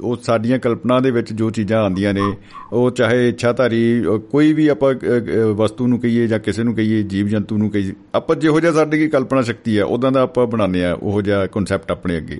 [0.00, 2.36] ਉਹ ਸਾਡੀਆਂ ਕਲਪਨਾ ਦੇ ਵਿੱਚ ਜੋ ਚੀਜ਼ਾਂ ਆਉਂਦੀਆਂ ਨੇ
[2.72, 4.94] ਉਹ ਚਾਹੇ ਇੱਛਾਧਾਰੀ ਕੋਈ ਵੀ ਆਪਾਂ
[5.54, 9.08] ਵਸਤੂ ਨੂੰ ਕਹੀਏ ਜਾਂ ਕਿਸੇ ਨੂੰ ਕਹੀਏ ਜੀਵ ਜੰਤੂ ਨੂੰ ਕਹੀਏ ਆਪਾਂ ਜਿਹੋ ਜਿਹਾ ਸਾਡੀ
[9.08, 12.38] ਕਲਪਨਾ ਸ਼ਕਤੀ ਹੈ ਉਦਾਂ ਦਾ ਆਪਾਂ ਬਣਾਉਂਦੇ ਆ ਉਹੋ ਜਿਹਾ ਕਨਸੈਪਟ ਆਪਣੇ ਅੱਗੇ।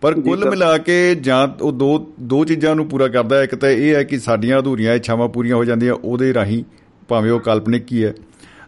[0.00, 3.68] ਪਰ ਕੁੱਲ ਮਿਲਾ ਕੇ ਜਾਂ ਉਹ ਦੋ ਦੋ ਚੀਜ਼ਾਂ ਨੂੰ ਪੂਰਾ ਕਰਦਾ ਹੈ ਇੱਕ ਤਾਂ
[3.68, 6.64] ਇਹ ਹੈ ਕਿ ਸਾਡੀਆਂ ਅਧੂਰੀਆਂ ਇੱਛਾਵਾਂ ਪੂਰੀਆਂ ਹੋ ਜਾਂਦੀਆਂ ਉਹਦੇ ਰਾਹੀਂ
[7.08, 8.14] ਭਾਵੇਂ ਉਹ ਕਾਲਪਨਿਕ ਹੀ ਹੈ।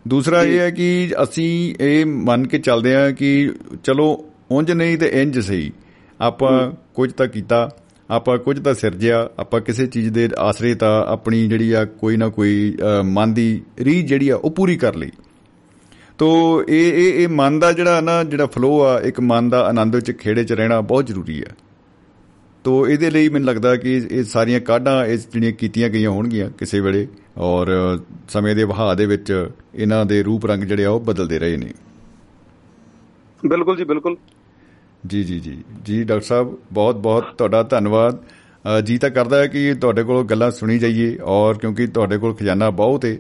[0.08, 3.52] ਦੂਸਰਾ ਇਹ ਹੈ ਕਿ ਅਸੀਂ ਇਹ ਮੰਨ ਕੇ ਚੱਲਦੇ ਹਾਂ ਕਿ
[3.84, 5.72] ਚਲੋ ਉਂਝ ਨਹੀਂ ਤੇ ਇੰਜ ਸਹੀ।
[6.20, 7.70] ਆਪਾਂ ਕੁਝ ਤਾਂ ਕੀਤਾ
[8.10, 12.28] ਆਪਾਂ ਕੁਝ ਤਾਂ ਸਿਰਜਿਆ ਆਪਾਂ ਕਿਸੇ ਚੀਜ਼ ਦੇ ਆਸਰੇ ਤਾਂ ਆਪਣੀ ਜਿਹੜੀ ਆ ਕੋਈ ਨਾ
[12.28, 15.10] ਕੋਈ ਮਨ ਦੀ ਰੀਝ ਜਿਹੜੀ ਆ ਉਹ ਪੂਰੀ ਕਰ ਲਈ।
[16.18, 19.94] ਤੋ ਇਹ ਇਹ ਇਹ ਮਨ ਦਾ ਜਿਹੜਾ ਨਾ ਜਿਹੜਾ ਫਲੋ ਆ ਇੱਕ ਮਨ ਦਾ ਆਨੰਦ
[19.94, 21.54] ਵਿੱਚ ਖੇੜੇ 'ਚ ਰਹਿਣਾ ਬਹੁਤ ਜ਼ਰੂਰੀ ਹੈ
[22.64, 26.80] ਤੋ ਇਹਦੇ ਲਈ ਮੈਨੂੰ ਲੱਗਦਾ ਕਿ ਇਹ ਸਾਰੀਆਂ ਕਾਢਾਂ ਇਸ ਜਿਹੜੀਆਂ ਕੀਤੀਆਂ ਗਈਆਂ ਹੋਣਗੀਆਂ ਕਿਸੇ
[26.80, 27.06] ਵੇਲੇ
[27.38, 27.98] ਔਰ
[28.28, 31.72] ਸਮੇਂ ਦੇ ਵਹਾਅ ਦੇ ਵਿੱਚ ਇਹਨਾਂ ਦੇ ਰੂਪ ਰੰਗ ਜਿਹੜੇ ਆ ਉਹ ਬਦਲਦੇ ਰਹੇ ਨੇ।
[33.46, 34.16] ਬਿਲਕੁਲ ਜੀ ਬਿਲਕੁਲ।
[35.06, 38.18] ਜੀ ਜੀ ਜੀ। ਜੀ ਡਾਕਟਰ ਸਾਹਿਬ ਬਹੁਤ ਬਹੁਤ ਤੁਹਾਡਾ ਧੰਨਵਾਦ।
[38.84, 42.70] ਜੀ ਤਾਂ ਕਰਦਾ ਹੈ ਕਿ ਤੁਹਾਡੇ ਕੋਲ ਗੱਲਾਂ ਸੁਣੀ ਜਾਈਏ ਔਰ ਕਿਉਂਕਿ ਤੁਹਾਡੇ ਕੋਲ ਖਜ਼ਾਨਾ
[42.70, 43.16] ਬਹੁਤ ਹੈ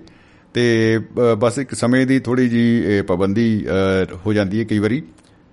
[0.54, 1.00] ਤੇ
[1.38, 3.66] ਬਸ ਇੱਕ ਸਮੇਂ ਦੀ ਥੋੜੀ ਜੀ ਪਾਬੰਦੀ
[4.26, 5.02] ਹੋ ਜਾਂਦੀ ਹੈ ਕਈ ਵਾਰੀ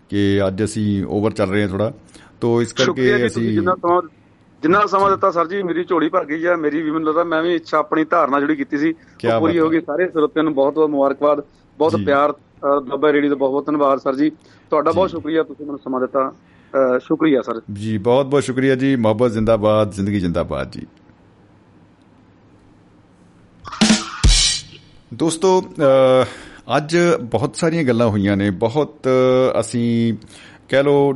[0.09, 1.93] ਕਿ ਅੱਜ ਅਸੀਂ ਓਵਰ ਚੱਲ ਰਹੇ ਹਾਂ ਥੋੜਾ
[2.41, 3.59] ਤੋ ਇਸ ਕਰਕੇ ਅਸੀਂ
[4.61, 7.41] ਜਿੰਨਾ ਸਮਾਂ ਦਿੱਤਾ ਸਰ ਜੀ ਮੇਰੀ ਝੋਲੀ ਭਰ ਗਈ ਆ ਮੇਰੀ ਵੀ ਮੈਨੂੰ ਲੱਗਦਾ ਮੈਂ
[7.41, 10.73] ਵੀ ਇੱਛਾ ਆਪਣੀ ਧਾਰਨਾ ਜਿਹੜੀ ਕੀਤੀ ਸੀ ਉਹ ਪੂਰੀ ਹੋ ਗਈ। ਸਾਰੇ ਸਰੋਤਿਆਂ ਨੂੰ ਬਹੁਤ
[10.73, 11.41] ਬਹੁਤ ਮੁਬਾਰਕਬਾਦ
[11.77, 12.33] ਬਹੁਤ। ਪਿਆਰ
[12.89, 14.29] ਦੱਬਾ ਰੇਡੀ ਦਾ ਬਹੁਤ ਬਹੁਤ ਧੰਨਵਾਦ ਸਰ ਜੀ।
[14.69, 16.31] ਤੁਹਾਡਾ ਬਹੁਤ ਸ਼ੁਕਰੀਆ ਤੁਸੀਂ ਮੈਨੂੰ ਸਮਾਂ ਦਿੱਤਾ।
[16.99, 20.85] ਸ਼ੁਕਰੀਆ ਸਰ। ਜੀ ਬਹੁਤ ਬਹੁਤ ਸ਼ੁਕਰੀਆ ਜੀ। ਮੁਹੱਬਤ ਜ਼ਿੰਦਾਬਾਦ ਜ਼ਿੰਦਗੀ ਜ਼ਿੰਦਾਬਾਦ ਜੀ।
[25.13, 25.61] ਦੋਸਤੋ
[26.77, 29.07] ਅੱਜ ਬਹੁਤ ਸਾਰੀਆਂ ਗੱਲਾਂ ਹੋਈਆਂ ਨੇ। ਬਹੁਤ
[29.59, 30.13] ਅਸੀਂ
[30.72, 31.14] ਕਹਿ ਲੋ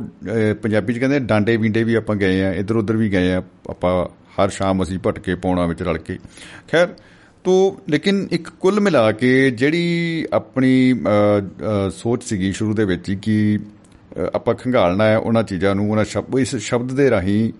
[0.62, 4.06] ਪੰਜਾਬੀ ਚ ਕਹਿੰਦੇ ਡਾਂਡੇ ਵਿੰਡੇ ਵੀ ਆਪਾਂ ਗਏ ਆ ਇੱਧਰ ਉੱਧਰ ਵੀ ਗਏ ਆ ਆਪਾਂ
[4.40, 6.18] ਹਰ ਸ਼ਾਮ ਅਸੀਂ ਭਟਕੇ ਪੌਣਾ ਵਿੱਚ ਰਲ ਕੇ।
[6.72, 6.88] ਖੈਰ
[7.44, 13.08] ਤੋ ਲੇਕਿਨ ਇੱਕ ਕੁੱਲ ਮਿਲਾ ਕੇ ਜਿਹੜੀ ਆਪਣੀ ਅ, ਅ, ਸੋਚ ਸੀਗੀ ਸ਼ੁਰੂ ਦੇ ਵਿੱਚ
[13.10, 13.58] ਹੀ ਕਿ
[14.18, 17.52] ਅ, ਆਪਾਂ ਖੰਗਾਲਣਾ ਹੈ ਉਹਨਾਂ ਚੀਜ਼ਾਂ ਨੂੰ ਉਹਨਾਂ ਸ਼ਬਦ ਇਸ ਸ਼ਬਦ ਦੇ ਰਾਹੀਂ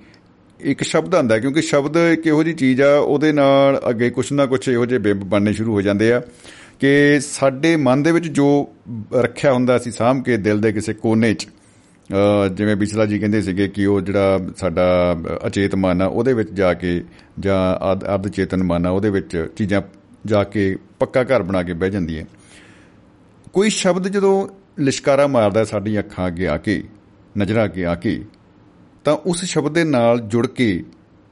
[0.60, 4.32] ਇੱਕ ਸ਼ਬਦ ਆਂਦਾ ਹੈ ਕਿਉਂਕਿ ਸ਼ਬਦ ਇੱਕ ਇਹੋ ਜੀ ਚੀਜ਼ ਆ ਉਹਦੇ ਨਾਲ ਅੱਗੇ ਕੁਛ
[4.32, 6.22] ਨਾ ਕੁਛ ਇਹੋ ਜਿਹੇ ਬਿੰਬ ਬਣਨੇ ਸ਼ੁਰੂ ਹੋ ਜਾਂਦੇ ਆ
[6.80, 8.68] ਕਿ ਸਾਡੇ ਮਨ ਦੇ ਵਿੱਚ ਜੋ
[9.14, 11.50] ਰੱਖਿਆ ਹੁੰਦਾ ਅਸੀਂ ਸਾਂਭ ਕੇ ਦਿਲ ਦੇ ਕਿਸੇ ਕੋਨੇ 'ਚ ਅ,
[12.54, 14.84] ਜਿਵੇਂ ਬਿਸਲਾ ਜੀ ਕਹਿੰਦੇ ਸੀਗੇ ਕਿ ਉਹ ਜਿਹੜਾ ਸਾਡਾ
[15.46, 17.02] ਅਚੇਤ ਮਨ ਆ, ਉਹਦੇ ਵਿੱਚ ਜਾ ਕੇ
[17.40, 19.82] ਜਾਂ ਅਧ ਅਰਧ ਚੇਤਨ ਮਨ ਆ, ਉਹਦੇ ਵਿੱਚ ਚੀਜ਼ਾਂ
[20.26, 22.24] ਜਾ ਕੇ ਪੱਕਾ ਘਰ ਬਣਾ ਕੇ ਬਹਿ ਜਾਂਦੀਆਂ
[23.54, 24.46] ਕੋਈ ਸ਼ਬਦ ਜਦੋਂ
[24.78, 26.82] ਲਿਸ਼ਕਾਰਾ ਮਾਰਦਾ ਹੈ ਸਾਡੀਆਂ ਅੱਖਾਂ ਅੱਗੇ ਆ ਕੇ,
[27.38, 28.20] ਨਜ਼ਰਾਂ ਅੱਗੇ ਆ ਕੇ,
[29.04, 30.82] ਤਾਂ ਉਸ ਸ਼ਬਦ ਦੇ ਨਾਲ ਜੁੜ ਕੇ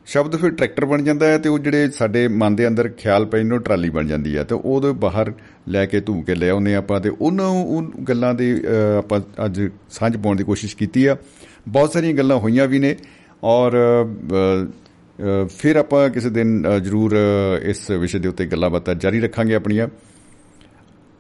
[0.07, 3.43] ਸ਼ਬਦ ਫਿਰ ਟਰੈਕਟਰ ਬਣ ਜਾਂਦਾ ਹੈ ਤੇ ਉਹ ਜਿਹੜੇ ਸਾਡੇ ਮਨ ਦੇ ਅੰਦਰ ਖਿਆਲ ਪੈ
[3.43, 5.33] ਨੂੰ ਟਰਾਲੀ ਬਣ ਜਾਂਦੀ ਹੈ। ਤੇ ਉਹਦੇ ਬਾਹਰ
[5.69, 9.69] ਲੈ ਕੇ ਧੂ ਕੇ ਲੈ ਆਉਂਦੇ ਆਪਾਂ ਤੇ ਉਹਨਾਂ ਉਹ ਗੱਲਾਂ ਦੇ ਅ, ਆਪਾਂ ਅੱਜ
[9.91, 11.17] ਸਾਂਝ ਪਾਉਣ ਦੀ ਕੋਸ਼ਿਸ਼ ਕੀਤੀ ਆ।
[11.69, 12.97] ਬਹੁਤ ਸਾਰੀਆਂ ਗੱਲਾਂ ਹੋਈਆਂ ਵੀ ਨੇ
[13.45, 18.71] ਔਰ ਅ, ਅ, ਫਿਰ ਆਪਾਂ ਕਿਸੇ ਦਿਨ ਅ, ਜ਼ਰੂਰ ਅ, ਇਸ ਵਿਸ਼ੇ ਦੇ ਉੱਤੇ ਗੱਲਾਂ
[18.71, 19.89] ਬਾਤਾਂ ਜਾਰੀ ਰੱਖਾਂਗੇ ਆਪਣੀਆਂ।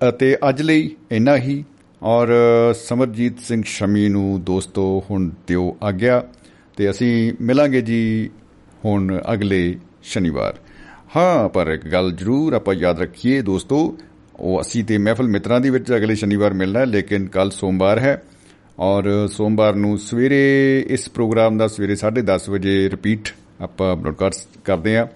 [0.09, 1.65] ਅਤੇ ਅੱਜ ਲਈ ਇੰਨਾ ਹੀ।
[2.02, 2.28] ਔਰ
[2.74, 6.24] ਸਮਰਜੀਤ ਸਿੰਘ ਸ਼ਮੀ ਨੂੰ ਦੋਸਤੋ ਹੁਣ ਦਿਓ ਆਗਿਆ।
[6.77, 8.31] ਤੇ ਅਸੀਂ ਮਿਲਾਂਗੇ ਜੀ
[8.85, 10.55] ਹੁਣ ਅਗਲੇ ਸ਼ਨੀਵਾਰ।
[11.16, 13.98] ਹਾਂ, ਪਰ ਇੱਕ ਗੱਲ ਜ਼ਰੂਰ ਆਪਾਂ ਯਾਦ ਰੱਖੀਏ ਦੋਸਤੋ,
[14.40, 18.23] ਉਹ ਅਸੀਂ ਤੇ ਮਹਿਫਲ ਮਿੱਤਰਾਂ ਦੀ ਵਿੱਚ ਅਗਲੇ ਸ਼ਨੀਵਾਰ ਮਿਲਣਾ ਹੈ, ਲੇਕਿਨ ਕੱਲ ਸੋਮਵਾਰ ਹੈ।
[18.78, 23.28] ਔਰ ਸੋਮਵਾਰ ਨੂੰ ਸਵੇਰੇ, ਇਸ ਪ੍ਰੋਗਰਾਮ ਦਾ ਸਵੇਰੇ 10:30 ਵਜੇ ਰਿਪੀਟ
[23.61, 25.06] ਆਪਾਂ ਬ੍ਰੌਡਕਾਸਟ ਕਰਦੇ ਹਾਂ।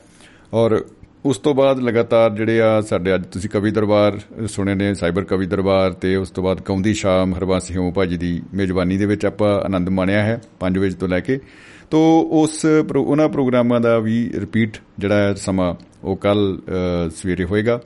[0.55, 0.85] ਔਰ
[1.24, 5.47] ਉਸ ਤੋਂ ਬਾਅਦ ਲਗਾਤਾਰ ਜਿਹੜੇ ਆ ਸਾਡੇ ਅੱਜ ਤੁਸੀਂ ਕਵੀ ਦਰਬਾਰ ਸੁਣੇ ਨੇ, ਸਾਈਬਰ ਕਵੀ
[5.47, 9.61] ਦਰਬਾਰ ਤੇ ਉਸ ਤੋਂ ਬਾਅਦ ਕੌਂਦੀ ਸ਼ਾਮ ਹਰਬੰਸ ਹਿਉ ਭਾਜੀ ਦੀ ਮੇਜ਼ਬਾਨੀ ਦੇ ਵਿੱਚ ਆਪਾਂ
[9.61, 11.40] ਆਨੰਦ ਮਾਣਿਆ ਹੈ 5 ਵਜੇ ਤੋਂ ਲੈ ਕੇ।
[11.90, 15.74] ਤੋਂ ਉਸ ਪ੍ਰੋ- ਉਹਨਾਂ ਪ੍ਰੋਗਰਾਮਾਂ ਦਾ ਵੀ ਰਿਪੀਟ ਜਿਹੜਾ ਹੈ ਸਮਾਂ
[16.05, 16.59] ਉਹ ਕੱਲ
[17.10, 17.81] ਸਵੇਰੇ ਹੋਏਗਾ।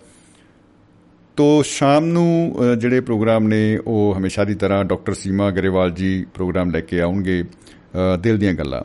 [1.37, 6.27] ਤੋ ਸ਼ਾਮ ਨੂੰ ਅ, ਜਿਹੜੇ ਪ੍ਰੋਗਰਾਮ ਨੇ ਉਹ ਹਮੇਸ਼ਾ ਦੀ ਤਰ੍ਹਾਂ ਡਾਕਟਰ ਸੀਮਾ ਗਰੇਵਾਲ ਜੀ
[6.35, 8.83] ਪ੍ਰੋਗਰਾਮ ਲੈ ਕੇ ਆਉਣਗੇ ਅ, ਦਿਲ ਦੀਆਂ ਗੱਲਾਂ।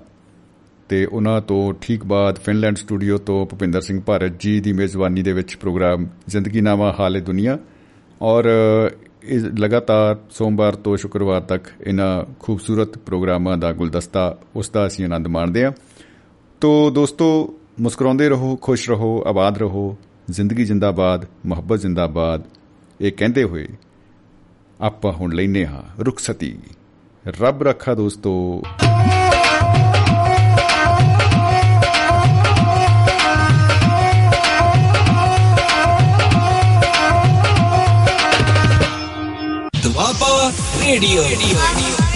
[0.89, 5.34] ਤੇ ਉਹਨਾਂ ਤੋਂ ਠੀਕ ਬਾਅਦ ਫਿਨਲੈਂਡ ਸਟੂਡੀਓ ਤੋਂ ਭੁਪਿੰਦਰ ਸਿੰਘ ਭਾਰਤ ਜੀ ਦੀ ਮੇਜ਼ਬਾਨੀ ਦੇ
[5.34, 7.57] ਵਿੱਚ ਪ੍ਰੋਗਰਾਮ ਜ਼ਿੰਦਗੀ ਨਾਮਾ ਹਾਲੇ ਦੁਨੀਆ।
[8.22, 8.45] ਔਰ
[9.28, 15.28] ਇਹ ਲਗਾਤਾਰ ਸੋਮਵਾਰ ਤੋਂ ਸ਼ੁੱਕਰਵਾਰ ਤੱਕ ਇਹਨਾਂ ਖੂਬਸੂਰਤ ਪ੍ਰੋਗਰਾਮਾਂ ਦਾ ਗੁਲਦਸਤਾ ਉਸ ਦਾ ਅਸੀਂ ਆਨੰਦ
[15.28, 15.72] ਮਾਣਦੇ ਹਾਂ।
[16.62, 19.98] ਤੋ ਦੋਸਤੋ, ਮੁਸਕਰਾਉਂਦੇ ਰਹੋ, ਖੁਸ਼ ਰਹੋ, ਆਬਾਦ ਰਹੋ।
[20.30, 22.41] ਜ਼ਿੰਦਗੀ ਜਿੰਦਾਬਾਦ, ਮੁਹੱਬਤ ਜਿੰਦਾਬਾਦ,
[23.02, 23.68] ਇਹ ਕਹਿੰਦੇ ਹੋਏ
[24.82, 26.58] ਆਪਾਂ ਹੁਣ ਲੈਨੇ ਹਾਂ ਰੁਖਸਤੀ।
[27.28, 28.64] ਰੱਬ ਰੱਖਾ ਦੋਸਤੋ।
[40.88, 42.07] ਦੁਆਬਾ ਰੇਡੀਓ